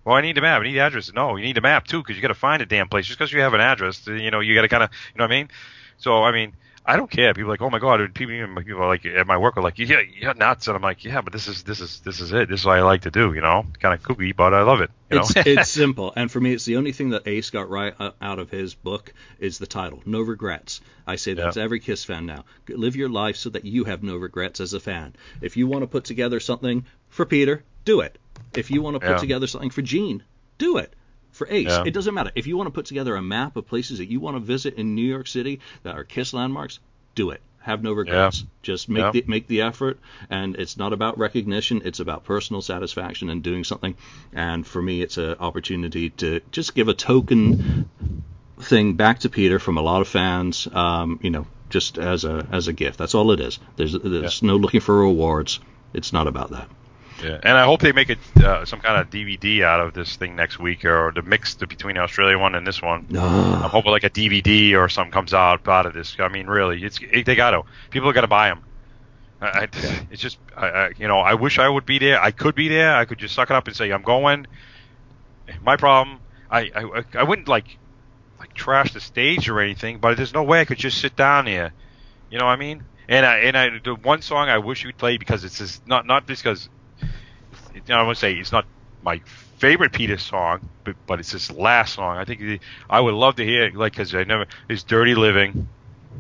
Well, 0.05 0.17
I 0.17 0.21
need 0.21 0.37
a 0.37 0.43
map. 0.43 0.61
I 0.61 0.65
need 0.65 0.75
the 0.75 0.81
address. 0.81 1.13
No, 1.15 1.37
you 1.37 1.45
need 1.45 1.57
a 1.57 1.63
map 1.63 1.87
too, 1.87 1.99
because 1.99 2.17
you 2.17 2.23
got 2.23 2.29
to 2.29 2.35
find 2.35 2.61
a 2.61 2.67
damn 2.67 2.89
place. 2.89 3.07
Just 3.07 3.19
because 3.19 3.33
you 3.33 3.41
have 3.41 3.55
an 3.55 3.61
address, 3.61 4.07
you 4.07 4.31
know, 4.31 4.41
you 4.41 4.55
got 4.55 4.63
to 4.63 4.69
kind 4.69 4.83
of, 4.83 4.91
you 5.15 5.19
know 5.19 5.25
what 5.25 5.33
I 5.33 5.37
mean? 5.37 5.49
So, 5.97 6.23
I 6.23 6.33
mean, 6.33 6.55
I 6.87 6.97
don't 6.97 7.11
care. 7.11 7.33
People 7.33 7.49
are 7.51 7.55
like, 7.55 7.63
oh 7.63 7.71
my 7.71 7.79
god, 7.79 8.03
and 8.03 8.15
people, 8.15 8.35
people 8.63 8.83
are 8.83 8.89
like 8.89 9.07
at 9.07 9.27
my 9.27 9.39
work 9.39 9.57
are 9.57 9.63
like, 9.63 9.79
yeah, 9.79 10.01
you're 10.01 10.35
nuts, 10.35 10.69
and 10.69 10.77
I'm 10.77 10.83
like, 10.83 11.03
yeah, 11.03 11.23
but 11.23 11.33
this 11.33 11.49
is 11.49 11.63
this 11.63 11.81
is 11.81 12.01
this 12.01 12.21
is 12.21 12.33
it. 12.33 12.49
This 12.51 12.61
is 12.61 12.67
what 12.67 12.77
I 12.79 12.83
like 12.83 13.03
to 13.03 13.11
do. 13.11 13.33
You 13.33 13.41
know, 13.41 13.65
kind 13.81 13.95
of 13.95 14.03
kooky, 14.03 14.37
but 14.37 14.53
I 14.53 14.63
love 14.63 14.83
it. 14.83 14.91
You 15.11 15.17
know? 15.17 15.23
It's, 15.23 15.35
it's 15.47 15.71
simple, 15.71 16.13
and 16.15 16.31
for 16.31 16.41
me, 16.41 16.53
it's 16.53 16.67
the 16.67 16.77
only 16.77 16.93
thing 16.93 17.11
that 17.11 17.27
Ace 17.27 17.49
got 17.49 17.71
right 17.71 17.95
uh, 17.99 18.11
out 18.21 18.39
of 18.39 18.51
his 18.51 18.75
book 18.75 19.15
is 19.39 19.57
the 19.59 19.67
title, 19.67 20.03
No 20.05 20.21
Regrets. 20.21 20.83
I 21.07 21.17
say 21.17 21.33
that 21.35 21.43
Yeah. 21.43 21.51
to 21.53 21.61
every 21.61 21.81
Kiss 21.81 22.05
fan 22.05 22.27
now. 22.27 22.45
Live 22.69 22.97
your 22.97 23.09
life 23.09 23.37
so 23.37 23.49
that 23.51 23.65
you 23.65 23.85
have 23.85 24.03
no 24.03 24.17
regrets 24.17 24.61
as 24.61 24.75
a 24.75 24.81
fan. 24.81 25.15
If 25.41 25.57
you 25.57 25.67
want 25.67 25.83
to 25.85 25.87
put 25.87 26.05
together 26.05 26.39
something 26.39 26.85
for 27.09 27.25
Peter, 27.25 27.65
do 27.87 28.01
it. 28.01 28.19
If 28.55 28.71
you 28.71 28.83
want 28.83 28.97
to 28.97 29.01
put 29.01 29.11
Yeah. 29.13 29.17
together 29.17 29.47
something 29.47 29.71
for 29.71 29.83
Gene, 29.83 30.23
do 30.59 30.77
it. 30.77 30.93
For 31.35 31.47
Ace, 31.51 31.67
Yeah. 31.69 31.83
it 31.85 31.93
doesn't 31.93 32.15
matter. 32.15 32.31
If 32.35 32.47
you 32.47 32.57
want 32.57 32.69
to 32.69 32.71
put 32.71 32.87
together 32.87 33.17
a 33.17 33.23
map 33.23 33.57
of 33.57 33.67
places 33.67 33.99
that 33.99 34.07
you 34.11 34.21
want 34.21 34.37
to 34.37 34.41
visit 34.41 34.75
in 34.75 34.95
New 34.95 35.03
York 35.07 35.27
City 35.27 35.61
that 35.83 35.97
are 35.97 36.05
Kiss 36.05 36.33
landmarks, 36.33 36.79
do 37.17 37.31
it. 37.31 37.41
Have 37.61 37.83
no 37.83 37.93
regrets. 37.93 38.45
Just 38.63 38.89
make 38.89 39.03
Yeah. 39.03 39.11
the 39.11 39.25
make 39.27 39.47
the 39.49 39.63
effort, 39.63 39.99
and 40.31 40.55
it's 40.57 40.77
not 40.77 40.93
about 40.93 41.19
recognition. 41.19 41.83
It's 41.85 41.99
about 41.99 42.25
personal 42.25 42.63
satisfaction 42.63 43.31
and 43.31 43.43
doing 43.43 43.65
something. 43.65 43.97
And 44.33 44.67
for 44.67 44.81
me, 44.81 45.03
it's 45.03 45.17
an 45.19 45.37
opportunity 45.41 46.11
to 46.11 46.41
just 46.53 46.75
give 46.75 46.89
a 46.89 46.95
token 46.95 47.89
thing 48.61 48.95
back 48.95 49.21
to 49.21 49.29
Peter 49.29 49.59
from 49.59 49.77
a 49.79 49.83
lot 49.83 50.03
of 50.03 50.09
fans. 50.09 50.69
Um, 50.73 51.19
you 51.23 51.31
know, 51.31 51.47
just 51.71 51.99
as 51.99 52.25
a 52.25 52.47
as 52.53 52.69
a 52.69 52.73
gift. 52.73 52.99
That's 52.99 53.15
all 53.15 53.33
it 53.33 53.41
is. 53.41 53.59
There's 53.77 53.93
there's 53.95 54.43
no 54.43 54.57
looking 54.57 54.81
for 54.81 54.97
rewards. 55.01 55.59
It's 55.95 56.13
not 56.13 56.27
about 56.29 56.51
that. 56.51 56.69
Yeah, 57.23 57.39
and 57.43 57.57
I 57.57 57.65
hope 57.65 57.81
they 57.81 57.93
make 57.93 58.11
it 58.11 58.19
uh, 58.37 58.65
some 58.65 58.81
kind 58.81 59.01
of 59.01 59.09
DVD 59.09 59.63
out 59.63 59.81
of 59.81 59.95
this 59.95 60.17
thing 60.17 60.37
next 60.37 60.59
week, 60.59 60.85
or 60.85 61.13
the 61.15 61.23
mix 61.23 61.55
between 61.55 61.95
the 61.95 62.03
Australia 62.03 62.39
one 62.39 62.55
and 62.55 62.67
this 62.67 62.83
one. 62.83 63.07
I'm 63.65 63.71
hoping 63.71 63.93
like 63.93 64.05
a 64.05 64.11
DVD 64.11 64.75
or 64.77 64.89
something 64.89 65.13
comes 65.13 65.33
out 65.33 65.67
out 65.69 65.87
of 65.87 65.95
this. 65.95 66.17
I 66.19 66.29
mean, 66.29 66.47
really, 66.47 66.83
it's 66.83 66.99
it, 67.01 67.25
they 67.27 67.35
got 67.35 67.51
to. 67.51 67.63
People 67.91 68.13
got 68.13 68.23
to 68.23 68.27
buy 68.27 68.49
them. 68.49 68.65
I, 69.41 69.47
I, 69.47 69.69
it's 70.11 70.23
just, 70.23 70.39
I, 70.57 70.67
I, 70.69 70.91
you 70.97 71.09
know, 71.09 71.19
I 71.19 71.35
wish 71.35 71.59
I 71.59 71.69
would 71.69 71.87
be 71.87 71.99
there. 71.99 72.21
I 72.21 72.31
could 72.31 72.55
be 72.55 72.69
there. 72.69 72.95
I 72.95 73.05
could 73.05 73.19
just 73.19 73.35
suck 73.35 73.51
it 73.51 73.55
up 73.55 73.67
and 73.67 73.77
say 73.77 73.91
I'm 73.91 74.03
going. 74.03 74.47
My 75.63 75.77
problem, 75.77 76.21
I, 76.51 76.71
I, 76.75 77.05
I 77.15 77.23
wouldn't 77.25 77.49
like, 77.49 77.79
like 78.39 78.55
trash 78.55 78.93
the 78.93 79.01
stage 79.01 79.49
or 79.49 79.61
anything, 79.61 79.99
but 79.99 80.17
there's 80.17 80.33
no 80.33 80.43
way 80.43 80.61
I 80.61 80.65
could 80.65 80.79
just 80.79 80.99
sit 80.99 81.17
down 81.17 81.47
here. 81.47 81.73
You 82.31 82.39
know 82.39 82.47
what 82.47 82.53
I 82.53 82.57
mean? 82.57 82.85
And 83.09 83.27
I, 83.27 83.39
and 83.39 83.57
I, 83.57 83.79
the 83.79 83.95
one 83.95 84.23
song 84.23 84.49
I 84.49 84.59
wish 84.59 84.85
you'd 84.85 84.97
play 84.97 85.19
because 85.19 85.45
it's 85.45 85.59
just 85.59 85.87
not 85.87 86.07
not 86.07 86.27
because 86.27 86.71
you 87.75 87.83
know, 87.89 87.97
I 87.97 88.03
want 88.03 88.17
to 88.17 88.21
say 88.21 88.35
it's 88.35 88.53
not 88.53 88.67
my 89.03 89.21
favorite 89.59 89.93
Peter 89.93 90.19
song, 90.19 90.69
but, 90.85 90.97
but 91.07 91.21
it's 91.21 91.33
his 91.33 91.51
last 91.51 91.95
song. 91.95 92.17
I 92.17 92.25
think 92.25 92.41
the, 92.41 92.61
I 92.89 93.01
would 93.01 93.15
love 93.15 93.37
to 93.37 93.45
hear 93.45 93.65
it, 93.65 93.75
like, 93.75 93.93
because 93.93 94.15
I 94.15 94.25
never 94.25 94.47
is 94.69 94.83
"Dirty 94.83 95.15
Living." 95.15 95.69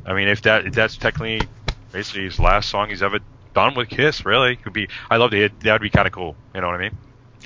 I 0.04 0.12
mean, 0.14 0.28
if 0.28 0.42
that 0.42 0.66
if 0.66 0.74
that's 0.74 0.96
technically 0.96 1.46
basically 1.92 2.24
his 2.24 2.38
last 2.38 2.68
song 2.68 2.90
he's 2.90 3.02
ever 3.02 3.20
done 3.54 3.74
with 3.74 3.88
Kiss, 3.88 4.24
really 4.24 4.56
could 4.56 4.72
be. 4.72 4.88
I 5.10 5.16
love 5.16 5.30
to 5.30 5.36
hear. 5.36 5.48
That 5.60 5.74
would 5.74 5.82
be 5.82 5.90
kind 5.90 6.06
of 6.06 6.12
cool. 6.12 6.36
You 6.54 6.60
know 6.60 6.66
what 6.66 6.76
I 6.76 6.78
mean? 6.78 6.96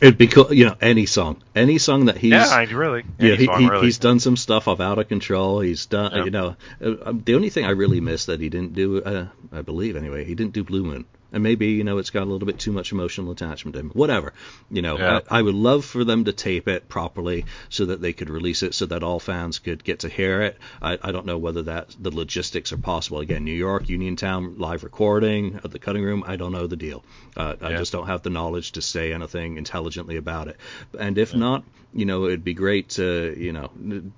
It'd 0.01 0.19
be 0.19 0.29
cool, 0.29 0.55
you 0.55 0.67
know, 0.67 0.77
any 0.81 1.07
song, 1.07 1.43
any 1.57 1.79
song 1.79 2.05
that 2.05 2.17
he's 2.17 2.31
yeah, 2.31 2.65
really. 2.71 3.05
yeah, 3.19 3.35
he, 3.35 3.47
song, 3.47 3.61
he, 3.61 3.69
really. 3.69 3.87
he's 3.87 3.99
done 3.99 4.21
some 4.21 4.37
stuff 4.37 4.69
of 4.69 4.81
out 4.81 4.99
of 4.99 5.09
control. 5.09 5.59
He's 5.59 5.87
done, 5.87 6.13
Yeah. 6.15 6.25
you 6.25 6.31
know, 6.31 6.57
uh, 6.81 6.95
um, 7.05 7.23
the 7.25 7.35
only 7.35 7.51
thing 7.51 7.65
I 7.65 7.71
really 7.71 8.01
miss 8.01 8.27
that 8.27 8.39
he 8.39 8.49
didn't 8.49 8.75
do, 8.75 9.03
uh, 9.03 9.27
I 9.51 9.63
believe 9.63 9.97
anyway, 9.97 10.25
he 10.25 10.37
didn't 10.37 10.53
do 10.53 10.63
Blue 10.63 10.85
Moon. 10.85 11.05
And 11.33 11.43
maybe, 11.43 11.69
you 11.69 11.85
know, 11.85 11.99
it's 11.99 12.11
got 12.11 12.23
a 12.23 12.31
little 12.31 12.47
bit 12.47 12.59
too 12.59 12.73
much 12.73 12.93
emotional 12.93 13.33
attachment 13.33 13.75
to 13.75 13.81
him. 13.81 13.91
Whatever. 13.91 14.33
You 14.71 14.83
know, 14.83 14.99
Yeah. 14.99 15.21
I, 15.31 15.39
I 15.39 15.43
would 15.43 15.55
love 15.55 15.85
for 15.85 16.03
them 16.05 16.25
to 16.25 16.33
tape 16.33 16.69
it 16.69 16.89
properly 16.89 17.45
so 17.69 17.87
that 17.87 18.01
they 18.01 18.13
could 18.15 18.31
release 18.31 18.63
it 18.63 18.75
so 18.75 18.87
that 18.87 19.03
all 19.03 19.21
fans 19.21 19.59
could 19.59 19.85
get 19.85 20.01
to 20.01 20.09
hear 20.09 20.41
it. 20.43 20.59
I, 20.81 20.99
I 21.03 21.13
don't 21.13 21.27
know 21.27 21.39
whether 21.39 21.63
that 21.65 21.95
the 22.01 22.11
logistics 22.11 22.73
are 22.73 22.79
possible. 22.79 23.21
Again, 23.21 23.45
New 23.45 23.53
York, 23.53 23.89
Uniontown, 23.89 24.59
live 24.59 24.85
recording 24.85 25.61
at 25.63 25.71
the 25.71 25.79
cutting 25.79 26.03
room. 26.03 26.25
I 26.27 26.37
don't 26.37 26.53
know 26.53 26.67
the 26.67 26.77
deal. 26.77 27.05
Uh, 27.37 27.57
I 27.61 27.73
just 27.77 27.93
don't 27.93 28.07
have 28.07 28.23
the 28.23 28.31
knowledge 28.31 28.73
to 28.73 28.83
say 28.83 29.13
anything 29.13 29.59
intelligently 29.59 30.17
about 30.17 30.49
it. 30.49 30.57
And 30.99 31.19
if 31.19 31.35
not, 31.35 31.65
you 31.93 32.05
know, 32.05 32.27
it'd 32.27 32.45
be 32.45 32.55
great 32.55 32.91
to, 32.91 33.35
you 33.39 33.53
know, 33.53 33.71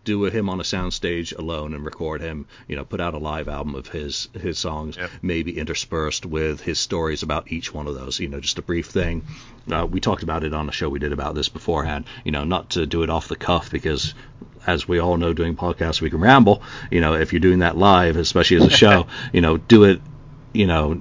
do 0.05 0.25
him 0.25 0.49
on 0.49 0.61
a 0.61 0.65
soundstage 0.65 1.37
alone 1.39 1.73
and 1.75 1.85
record 1.85 2.21
him, 2.21 2.47
you 2.69 2.77
know, 2.77 2.85
put 2.85 3.01
out 3.01 3.15
a 3.15 3.19
live 3.19 3.49
album 3.49 3.75
of 3.75 3.87
his 3.89 4.29
his 4.41 4.59
songs, 4.59 4.97
Yep. 4.97 5.11
maybe 5.23 5.57
interspersed 5.59 6.27
with 6.27 6.61
his 6.61 6.79
stories 6.79 7.23
about 7.23 7.51
each 7.53 7.73
one 7.73 7.87
of 7.87 7.95
those, 7.95 8.19
you 8.21 8.29
know, 8.29 8.41
just 8.41 8.59
a 8.59 8.63
brief 8.63 8.87
thing. 8.89 9.23
Uh, 9.71 9.87
we 9.89 10.01
talked 10.01 10.23
about 10.25 10.43
it 10.45 10.53
on 10.53 10.69
a 10.69 10.73
show 10.73 10.89
we 10.89 10.99
did 10.99 11.13
about 11.13 11.35
this 11.35 11.49
beforehand, 11.49 12.07
you 12.25 12.33
know, 12.33 12.45
not 12.45 12.71
to 12.71 12.87
do 12.87 13.03
it 13.03 13.11
off 13.11 13.29
the 13.29 13.37
cuff 13.37 13.71
because 13.71 14.15
as 14.67 14.89
we 14.89 14.99
all 14.99 15.17
know 15.17 15.33
doing 15.33 15.55
podcasts 15.57 16.01
we 16.01 16.11
can 16.11 16.21
ramble, 16.21 16.63
you 16.91 17.01
know, 17.01 17.15
if 17.15 17.33
you're 17.33 17.41
doing 17.41 17.61
that 17.61 17.77
live, 17.77 18.17
especially 18.17 18.57
as 18.57 18.67
a 18.67 18.71
show, 18.71 19.07
you 19.33 19.41
know, 19.41 19.57
do 19.57 19.85
it 19.85 20.01
you 20.53 20.67
know, 20.67 20.99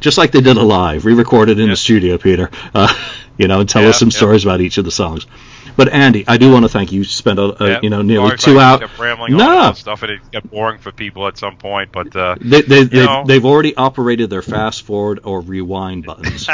just 0.00 0.16
like 0.18 0.32
they 0.32 0.40
did 0.40 0.56
a 0.56 0.62
live, 0.62 1.04
re-recorded 1.04 1.58
in 1.58 1.66
Yeah. 1.66 1.72
the 1.72 1.76
studio, 1.76 2.18
Peter. 2.18 2.50
Uh, 2.74 2.88
you 3.36 3.48
know, 3.48 3.60
and 3.60 3.68
tell 3.68 3.82
Yeah, 3.82 3.88
us 3.90 3.98
some 3.98 4.10
stories 4.10 4.44
about 4.44 4.60
each 4.60 4.78
of 4.78 4.84
the 4.84 4.90
songs. 4.90 5.26
But 5.76 5.92
Andy, 5.92 6.24
I 6.26 6.36
do 6.36 6.52
want 6.52 6.64
to 6.64 6.68
thank 6.68 6.92
you. 6.92 6.98
You 6.98 7.04
Spent 7.04 7.38
a, 7.38 7.62
a 7.62 7.68
Yeah. 7.68 7.80
you 7.82 7.90
know 7.90 8.02
nearly 8.02 8.36
two 8.36 8.58
hours. 8.58 8.82
rambling 8.98 9.36
No, 9.36 9.44
about 9.46 9.76
stuff 9.76 10.02
and 10.02 10.12
it 10.12 10.20
got 10.32 10.48
boring 10.50 10.78
for 10.78 10.92
people 10.92 11.26
at 11.26 11.36
some 11.38 11.56
point, 11.56 11.90
but 11.92 12.14
uh, 12.14 12.36
they, 12.40 12.62
they, 12.62 12.84
they've, 12.84 13.26
they've 13.26 13.44
already 13.44 13.74
operated 13.76 14.30
their 14.30 14.42
fast 14.42 14.82
forward 14.82 15.20
or 15.24 15.40
rewind 15.40 16.04
buttons. 16.06 16.48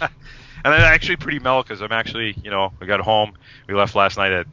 and 0.00 0.10
I'm 0.64 0.80
actually 0.80 1.16
pretty 1.16 1.38
mellow 1.38 1.62
because 1.62 1.80
I'm 1.80 1.92
actually, 1.92 2.34
you 2.42 2.50
know, 2.50 2.72
we 2.80 2.86
got 2.86 3.00
home. 3.00 3.32
We 3.66 3.74
left 3.74 3.94
last 3.94 4.16
night 4.16 4.32
at, 4.32 4.46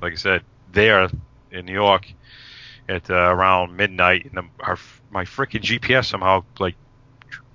like 0.00 0.12
I 0.12 0.16
said, 0.16 0.42
there 0.72 1.10
in 1.50 1.66
New 1.66 1.72
York 1.72 2.12
at 2.88 3.10
uh, 3.10 3.14
around 3.14 3.76
midnight, 3.76 4.30
and 4.32 4.48
our 4.60 4.78
my 5.10 5.24
freaking 5.24 5.62
GPS 5.62 6.06
somehow 6.06 6.44
like 6.58 6.74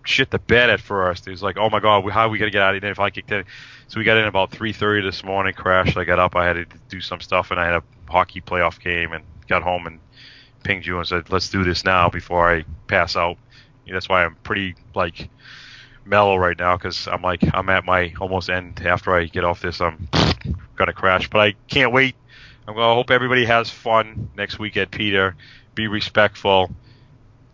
shit 0.03 0.31
the 0.31 0.39
bed 0.39 0.69
at 0.69 0.79
first. 0.79 1.27
It 1.27 1.31
was 1.31 1.43
like, 1.43 1.57
oh 1.57 1.69
my 1.69 1.79
god, 1.79 2.09
how 2.09 2.27
are 2.27 2.29
we 2.29 2.37
gonna 2.37 2.51
get 2.51 2.61
out 2.61 2.75
of 2.75 2.81
here 2.81 2.91
if 2.91 2.99
I 2.99 3.09
kicked 3.09 3.31
in? 3.31 3.45
So 3.87 3.99
we 3.99 4.03
got 4.03 4.17
in 4.17 4.25
about 4.25 4.51
3:30 4.51 5.03
this 5.03 5.23
morning. 5.23 5.53
Crashed. 5.53 5.97
I 5.97 6.03
got 6.03 6.19
up. 6.19 6.35
I 6.35 6.45
had 6.45 6.53
to 6.53 6.65
do 6.89 7.01
some 7.01 7.21
stuff, 7.21 7.51
and 7.51 7.59
I 7.59 7.65
had 7.65 7.75
a 7.75 7.83
hockey 8.09 8.41
playoff 8.41 8.79
game, 8.79 9.13
and 9.13 9.23
got 9.47 9.63
home 9.63 9.87
and 9.87 9.99
pinged 10.63 10.85
you 10.85 10.97
and 10.97 11.07
said, 11.07 11.29
let's 11.29 11.49
do 11.49 11.63
this 11.63 11.83
now 11.83 12.09
before 12.09 12.51
I 12.51 12.65
pass 12.87 13.15
out. 13.15 13.37
That's 13.87 14.07
why 14.07 14.23
I'm 14.23 14.35
pretty 14.43 14.75
like 14.95 15.29
mellow 16.05 16.35
right 16.37 16.57
now 16.57 16.77
because 16.77 17.07
I'm 17.07 17.21
like 17.21 17.41
I'm 17.53 17.69
at 17.69 17.85
my 17.85 18.13
almost 18.19 18.49
end. 18.49 18.81
After 18.85 19.13
I 19.13 19.25
get 19.25 19.43
off 19.43 19.61
this, 19.61 19.81
I'm 19.81 20.07
gonna 20.75 20.93
crash. 20.93 21.29
But 21.29 21.41
I 21.41 21.55
can't 21.67 21.91
wait. 21.91 22.15
I'm 22.67 22.75
gonna 22.75 22.95
hope 22.95 23.11
everybody 23.11 23.45
has 23.45 23.69
fun 23.69 24.29
next 24.37 24.57
week 24.57 24.77
at 24.77 24.89
Peter. 24.89 25.35
Be 25.75 25.87
respectful. 25.87 26.71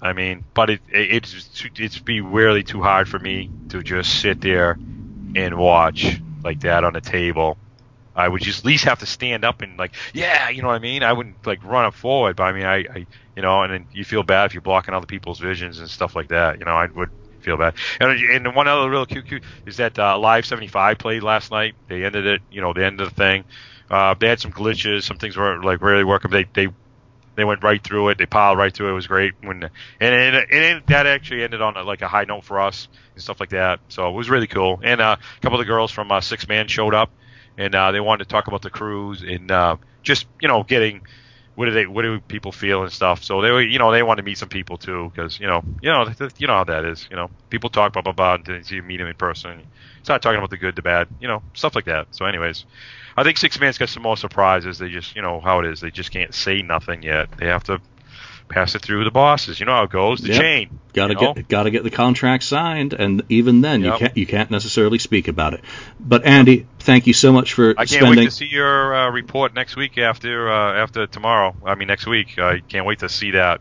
I 0.02 0.14
mean, 0.14 0.46
but 0.54 0.70
it, 0.70 0.82
it 0.90 1.12
it's 1.12 1.64
it's 1.76 2.00
be 2.00 2.22
really 2.22 2.64
too 2.64 2.82
hard 2.82 3.10
for 3.10 3.20
me 3.20 3.50
to 3.70 3.84
just 3.84 4.22
sit 4.22 4.40
there 4.42 4.78
and 5.36 5.58
watch 5.58 6.22
like 6.44 6.62
that 6.62 6.84
on 6.84 6.96
a 6.96 7.02
table. 7.02 7.58
I 8.16 8.28
would 8.28 8.42
just 8.42 8.60
at 8.60 8.66
least 8.66 8.86
have 8.86 9.00
to 9.00 9.06
stand 9.06 9.46
up 9.46 9.62
and 9.62 9.78
like, 9.78 9.94
yeah, 10.14 10.50
you 10.50 10.62
know 10.62 10.68
what 10.70 10.76
I 10.76 10.80
mean. 10.80 11.04
I 11.04 11.14
wouldn't 11.14 11.46
like 11.46 11.64
run 11.64 11.86
up 11.86 11.94
forward, 11.94 12.36
but 12.36 12.44
I 12.44 12.52
mean, 12.54 12.66
I, 12.66 12.76
I 12.78 13.06
you 13.36 13.42
know, 13.42 13.62
and 13.64 13.74
then 13.74 13.88
you 13.94 14.04
feel 14.04 14.24
bad 14.24 14.46
if 14.46 14.54
you're 14.54 14.62
blocking 14.62 14.94
other 14.94 15.06
people's 15.06 15.40
visions 15.40 15.80
and 15.80 15.90
stuff 15.90 16.16
like 16.16 16.30
that. 16.30 16.60
You 16.60 16.66
know, 16.66 16.72
I 16.72 16.88
would 16.88 17.10
feel 17.42 17.58
bad. 17.58 17.76
And, 18.00 18.12
and 18.12 18.56
one 18.56 18.68
other 18.68 18.90
real 18.90 19.06
cute, 19.06 19.44
is 19.66 19.78
that 19.78 19.98
uh, 19.98 20.18
Live 20.18 20.46
75 20.46 20.98
played 20.98 21.24
last 21.24 21.52
night. 21.52 21.76
They 21.88 22.04
ended 22.04 22.26
it, 22.26 22.42
you 22.52 22.62
know, 22.62 22.74
the 22.74 22.86
end 22.86 23.00
of 23.02 23.10
the 23.10 23.16
thing. 23.16 23.46
Uh, 23.90 24.14
they 24.14 24.28
had 24.28 24.40
some 24.40 24.52
glitches, 24.52 25.04
some 25.04 25.18
things 25.18 25.38
weren't 25.38 25.66
like 25.66 25.82
really 25.82 26.04
working. 26.04 26.32
They 26.32 26.46
they 26.54 26.68
they 27.40 27.46
went 27.46 27.64
right 27.64 27.84
through 27.84 28.10
it. 28.10 28.18
They 28.18 28.26
piled 28.26 28.58
right 28.58 28.74
through 28.74 28.88
it. 28.88 28.92
It 28.92 28.96
was 28.96 29.08
great. 29.08 29.34
When 29.42 29.64
and 29.64 29.72
and, 30.02 30.36
it, 30.36 30.88
that 30.88 31.08
actually 31.08 31.44
ended 31.44 31.62
on 31.62 31.78
a, 31.78 31.84
like 31.84 32.02
a 32.02 32.08
high 32.08 32.26
note 32.26 32.44
for 32.44 32.60
us 32.60 32.88
and 33.16 33.24
stuff 33.24 33.40
like 33.40 33.50
that. 33.50 33.80
So 33.90 34.10
it 34.10 34.14
was 34.14 34.30
really 34.30 34.48
cool. 34.48 34.80
And 34.84 35.02
uh, 35.02 35.18
a 35.20 35.42
couple 35.42 35.60
of 35.60 35.66
the 35.66 35.70
girls 35.70 35.92
from 35.92 36.12
uh, 36.12 36.20
Sixthman 36.20 36.70
showed 36.70 36.94
up, 36.94 37.12
and 37.58 37.74
uh, 37.74 37.92
they 37.92 38.00
wanted 38.00 38.26
to 38.26 38.30
talk 38.30 38.48
about 38.48 38.62
the 38.62 38.70
cruise 38.70 39.22
and 39.22 39.52
uh, 39.52 39.78
just 40.04 40.28
you 40.42 40.48
know 40.48 40.64
getting 40.64 41.02
what 41.56 41.66
do 41.66 41.72
they 41.72 41.86
what 41.88 42.04
do 42.04 42.20
people 42.22 42.52
feel 42.52 42.84
and 42.84 42.92
stuff. 42.92 43.24
So 43.24 43.42
they 43.42 43.52
were 43.52 43.62
you 43.62 43.80
know 43.80 43.92
they 43.92 44.04
wanted 44.04 44.22
to 44.22 44.26
meet 44.26 44.38
some 44.38 44.50
people 44.50 44.78
too 44.78 45.12
because 45.14 45.40
you 45.40 45.48
know 45.48 45.64
you 45.82 45.90
know 45.90 46.12
you 46.38 46.48
know 46.48 46.54
how 46.54 46.64
that 46.66 46.86
is. 46.86 47.08
You 47.10 47.18
know 47.18 47.30
people 47.50 47.70
talk 47.70 47.94
blah 47.94 48.02
blah 48.02 48.14
blah 48.14 48.36
until 48.36 48.76
you 48.76 48.84
meet 48.84 48.98
them 48.98 49.08
in 49.08 49.16
person. 49.16 49.66
Start 50.04 50.22
talking 50.22 50.38
about 50.38 50.50
the 50.50 50.58
good, 50.58 50.76
the 50.76 50.82
bad, 50.82 51.08
you 51.20 51.28
know 51.28 51.44
stuff 51.54 51.76
like 51.76 51.86
that. 51.86 52.08
So 52.12 52.26
anyways. 52.26 52.66
I 53.20 53.24
think 53.24 53.38
Sixthman's 53.38 53.78
got 53.78 53.90
some 53.90 54.04
more 54.04 54.16
surprises. 54.16 54.78
They 54.78 54.88
just, 54.88 55.14
you 55.14 55.22
know, 55.22 55.42
how 55.42 55.60
it 55.60 55.66
is. 55.66 55.82
They 55.82 55.92
just 55.92 56.10
can't 56.10 56.34
say 56.34 56.62
nothing 56.62 57.04
yet. 57.04 57.30
They 57.38 57.48
have 57.48 57.66
to 57.66 57.82
pass 58.48 58.76
it 58.76 58.82
through 58.82 59.04
the 59.04 59.12
bosses. 59.12 59.60
You 59.60 59.66
know 59.66 59.74
how 59.74 59.84
it 59.84 59.90
goes. 59.90 60.22
The 60.22 60.30
yep. 60.30 60.42
chain. 60.42 60.80
Got 60.94 61.08
to 61.08 61.16
get 61.16 61.50
got 61.50 61.64
to 61.64 61.72
get 61.72 61.84
the 61.84 61.90
contract 61.90 62.46
signed, 62.46 62.94
and 62.94 63.24
even 63.28 63.60
then, 63.60 63.82
yep. 63.82 63.94
you 63.94 64.00
can't 64.00 64.18
you 64.18 64.26
can't 64.26 64.52
necessarily 64.52 65.00
speak 65.00 65.28
about 65.28 65.54
it. 65.54 65.66
But 66.00 66.26
Andy, 66.26 66.66
thank 66.80 67.08
you 67.08 67.14
so 67.14 67.34
much 67.34 67.54
for. 67.54 67.74
Spending. 67.74 67.78
I 67.78 67.86
can't 67.86 67.90
spending... 67.90 68.20
wait 68.20 68.26
to 68.30 68.32
see 68.32 68.46
your 68.46 68.96
uh, 68.96 69.12
report 69.12 69.54
next 69.54 69.76
week 69.76 69.98
after 69.98 70.50
uh, 70.50 70.82
after 70.82 71.06
tomorrow. 71.06 71.58
I 71.66 71.76
mean 71.76 71.90
next 71.90 72.08
week. 72.08 72.40
I 72.40 72.62
can't 72.62 72.86
wait 72.86 73.00
to 73.00 73.10
see 73.10 73.32
that. 73.32 73.60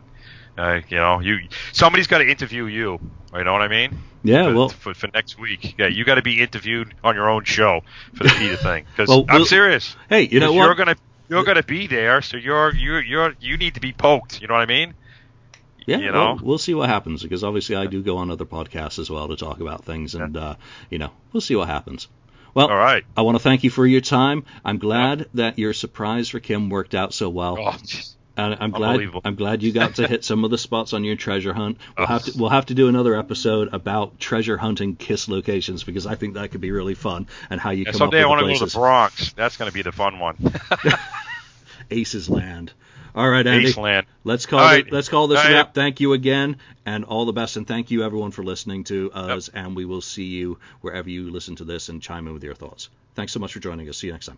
Uh, 0.57 0.79
you 0.87 0.97
know, 0.97 1.19
you 1.19 1.49
somebody's 1.73 2.07
got 2.07 2.19
to 2.19 2.29
interview 2.29 2.65
you. 2.65 2.99
You 3.33 3.43
know 3.43 3.51
what 3.51 3.61
I 3.61 3.67
mean? 3.67 3.97
Yeah. 4.23 4.49
For, 4.49 4.55
well, 4.55 4.69
for, 4.69 4.93
for 4.93 5.07
next 5.13 5.39
week, 5.39 5.75
yeah, 5.77 5.87
you 5.87 6.03
got 6.03 6.15
to 6.15 6.21
be 6.21 6.41
interviewed 6.41 6.93
on 7.03 7.15
your 7.15 7.29
own 7.29 7.43
show 7.45 7.81
for 8.13 8.23
the 8.23 8.29
Peter 8.29 8.57
thing. 8.57 8.85
Because 8.91 9.09
well, 9.09 9.25
I'm 9.29 9.37
we'll, 9.37 9.45
serious. 9.45 9.95
Hey, 10.09 10.23
you 10.23 10.39
know 10.39 10.53
what? 10.53 10.65
You're 10.65 10.75
gonna 10.75 10.95
you're 11.29 11.43
gonna 11.43 11.63
be 11.63 11.87
there, 11.87 12.21
so 12.21 12.37
you're 12.37 12.73
you 12.73 12.97
you're 12.97 13.33
you 13.39 13.57
need 13.57 13.75
to 13.75 13.79
be 13.79 13.93
poked. 13.93 14.41
You 14.41 14.47
know 14.47 14.55
what 14.55 14.61
I 14.61 14.65
mean? 14.65 14.93
Yeah, 15.85 15.97
you 15.97 16.11
know? 16.11 16.11
well, 16.11 16.39
we'll 16.41 16.57
see 16.57 16.73
what 16.73 16.89
happens 16.89 17.23
because 17.23 17.43
obviously 17.43 17.75
I 17.75 17.87
do 17.87 18.03
go 18.03 18.17
on 18.17 18.29
other 18.29 18.45
podcasts 18.45 18.99
as 18.99 19.09
well 19.09 19.27
to 19.29 19.35
talk 19.35 19.59
about 19.59 19.85
things, 19.85 20.15
and 20.15 20.35
yeah. 20.35 20.41
uh, 20.41 20.55
you 20.89 20.99
know, 20.99 21.11
we'll 21.31 21.41
see 21.41 21.55
what 21.55 21.67
happens. 21.67 22.07
Well, 22.53 22.67
all 22.67 22.77
right. 22.77 23.05
I 23.15 23.21
want 23.21 23.37
to 23.37 23.43
thank 23.43 23.63
you 23.63 23.69
for 23.69 23.85
your 23.85 24.01
time. 24.01 24.43
I'm 24.65 24.79
glad 24.79 25.19
yep. 25.19 25.29
that 25.35 25.59
your 25.59 25.73
surprise 25.73 26.29
for 26.29 26.39
Kim 26.39 26.69
worked 26.69 26.95
out 26.95 27.13
so 27.13 27.29
well. 27.29 27.57
Oh, 27.59 27.77
and 28.45 28.57
I'm 28.59 28.71
glad 28.71 29.01
I'm 29.23 29.35
glad 29.35 29.63
you 29.63 29.71
got 29.71 29.95
to 29.95 30.07
hit 30.07 30.23
some 30.23 30.43
of 30.43 30.51
the 30.51 30.57
spots 30.57 30.93
on 30.93 31.03
your 31.03 31.15
treasure 31.15 31.53
hunt. 31.53 31.77
We'll 31.97 32.07
have 32.07 32.23
to 32.23 32.31
oh. 32.31 32.39
we'll 32.39 32.49
have 32.49 32.67
to 32.67 32.73
do 32.73 32.87
another 32.87 33.15
episode 33.15 33.73
about 33.73 34.19
treasure 34.19 34.57
hunting 34.57 34.95
kiss 34.95 35.27
locations 35.27 35.83
because 35.83 36.05
I 36.05 36.15
think 36.15 36.35
that 36.35 36.51
could 36.51 36.61
be 36.61 36.71
really 36.71 36.95
fun 36.95 37.27
and 37.49 37.59
how 37.59 37.71
you 37.71 37.83
yeah, 37.85 37.91
come 37.91 37.99
someday 37.99 38.23
up 38.23 38.29
with 38.31 38.39
I 38.39 38.43
want 38.43 38.55
to 38.55 38.59
go 38.59 38.65
to 38.65 38.71
the 38.71 38.79
Bronx. 38.79 39.33
That's 39.33 39.57
going 39.57 39.69
to 39.69 39.73
be 39.73 39.81
the 39.81 39.91
fun 39.91 40.19
one. 40.19 40.37
Aces 41.91 42.29
Land. 42.29 42.73
All 43.15 43.27
right, 43.27 43.45
Andy. 43.45 43.67
Ace 43.67 43.77
Land. 43.77 44.05
Let's 44.23 44.45
call 44.45 44.59
right. 44.59 44.85
it, 44.85 44.93
let's 44.93 45.09
call 45.09 45.27
this 45.27 45.43
right. 45.43 45.53
wrap. 45.53 45.73
Thank 45.73 45.99
you 45.99 46.13
again, 46.13 46.57
and 46.85 47.05
all 47.05 47.25
the 47.25 47.33
best. 47.33 47.57
And 47.57 47.67
thank 47.67 47.91
you 47.91 48.03
everyone 48.03 48.31
for 48.31 48.43
listening 48.43 48.83
to 48.85 49.11
us. 49.11 49.49
Yep. 49.53 49.65
And 49.65 49.75
we 49.75 49.85
will 49.85 50.01
see 50.01 50.25
you 50.25 50.59
wherever 50.81 51.09
you 51.09 51.31
listen 51.31 51.55
to 51.57 51.63
this 51.63 51.89
and 51.89 52.01
chime 52.01 52.27
in 52.27 52.33
with 52.33 52.43
your 52.43 52.55
thoughts. 52.55 52.89
Thanks 53.15 53.33
so 53.33 53.39
much 53.39 53.53
for 53.53 53.59
joining 53.59 53.89
us. 53.89 53.97
See 53.97 54.07
you 54.07 54.13
next 54.13 54.27
time. 54.27 54.37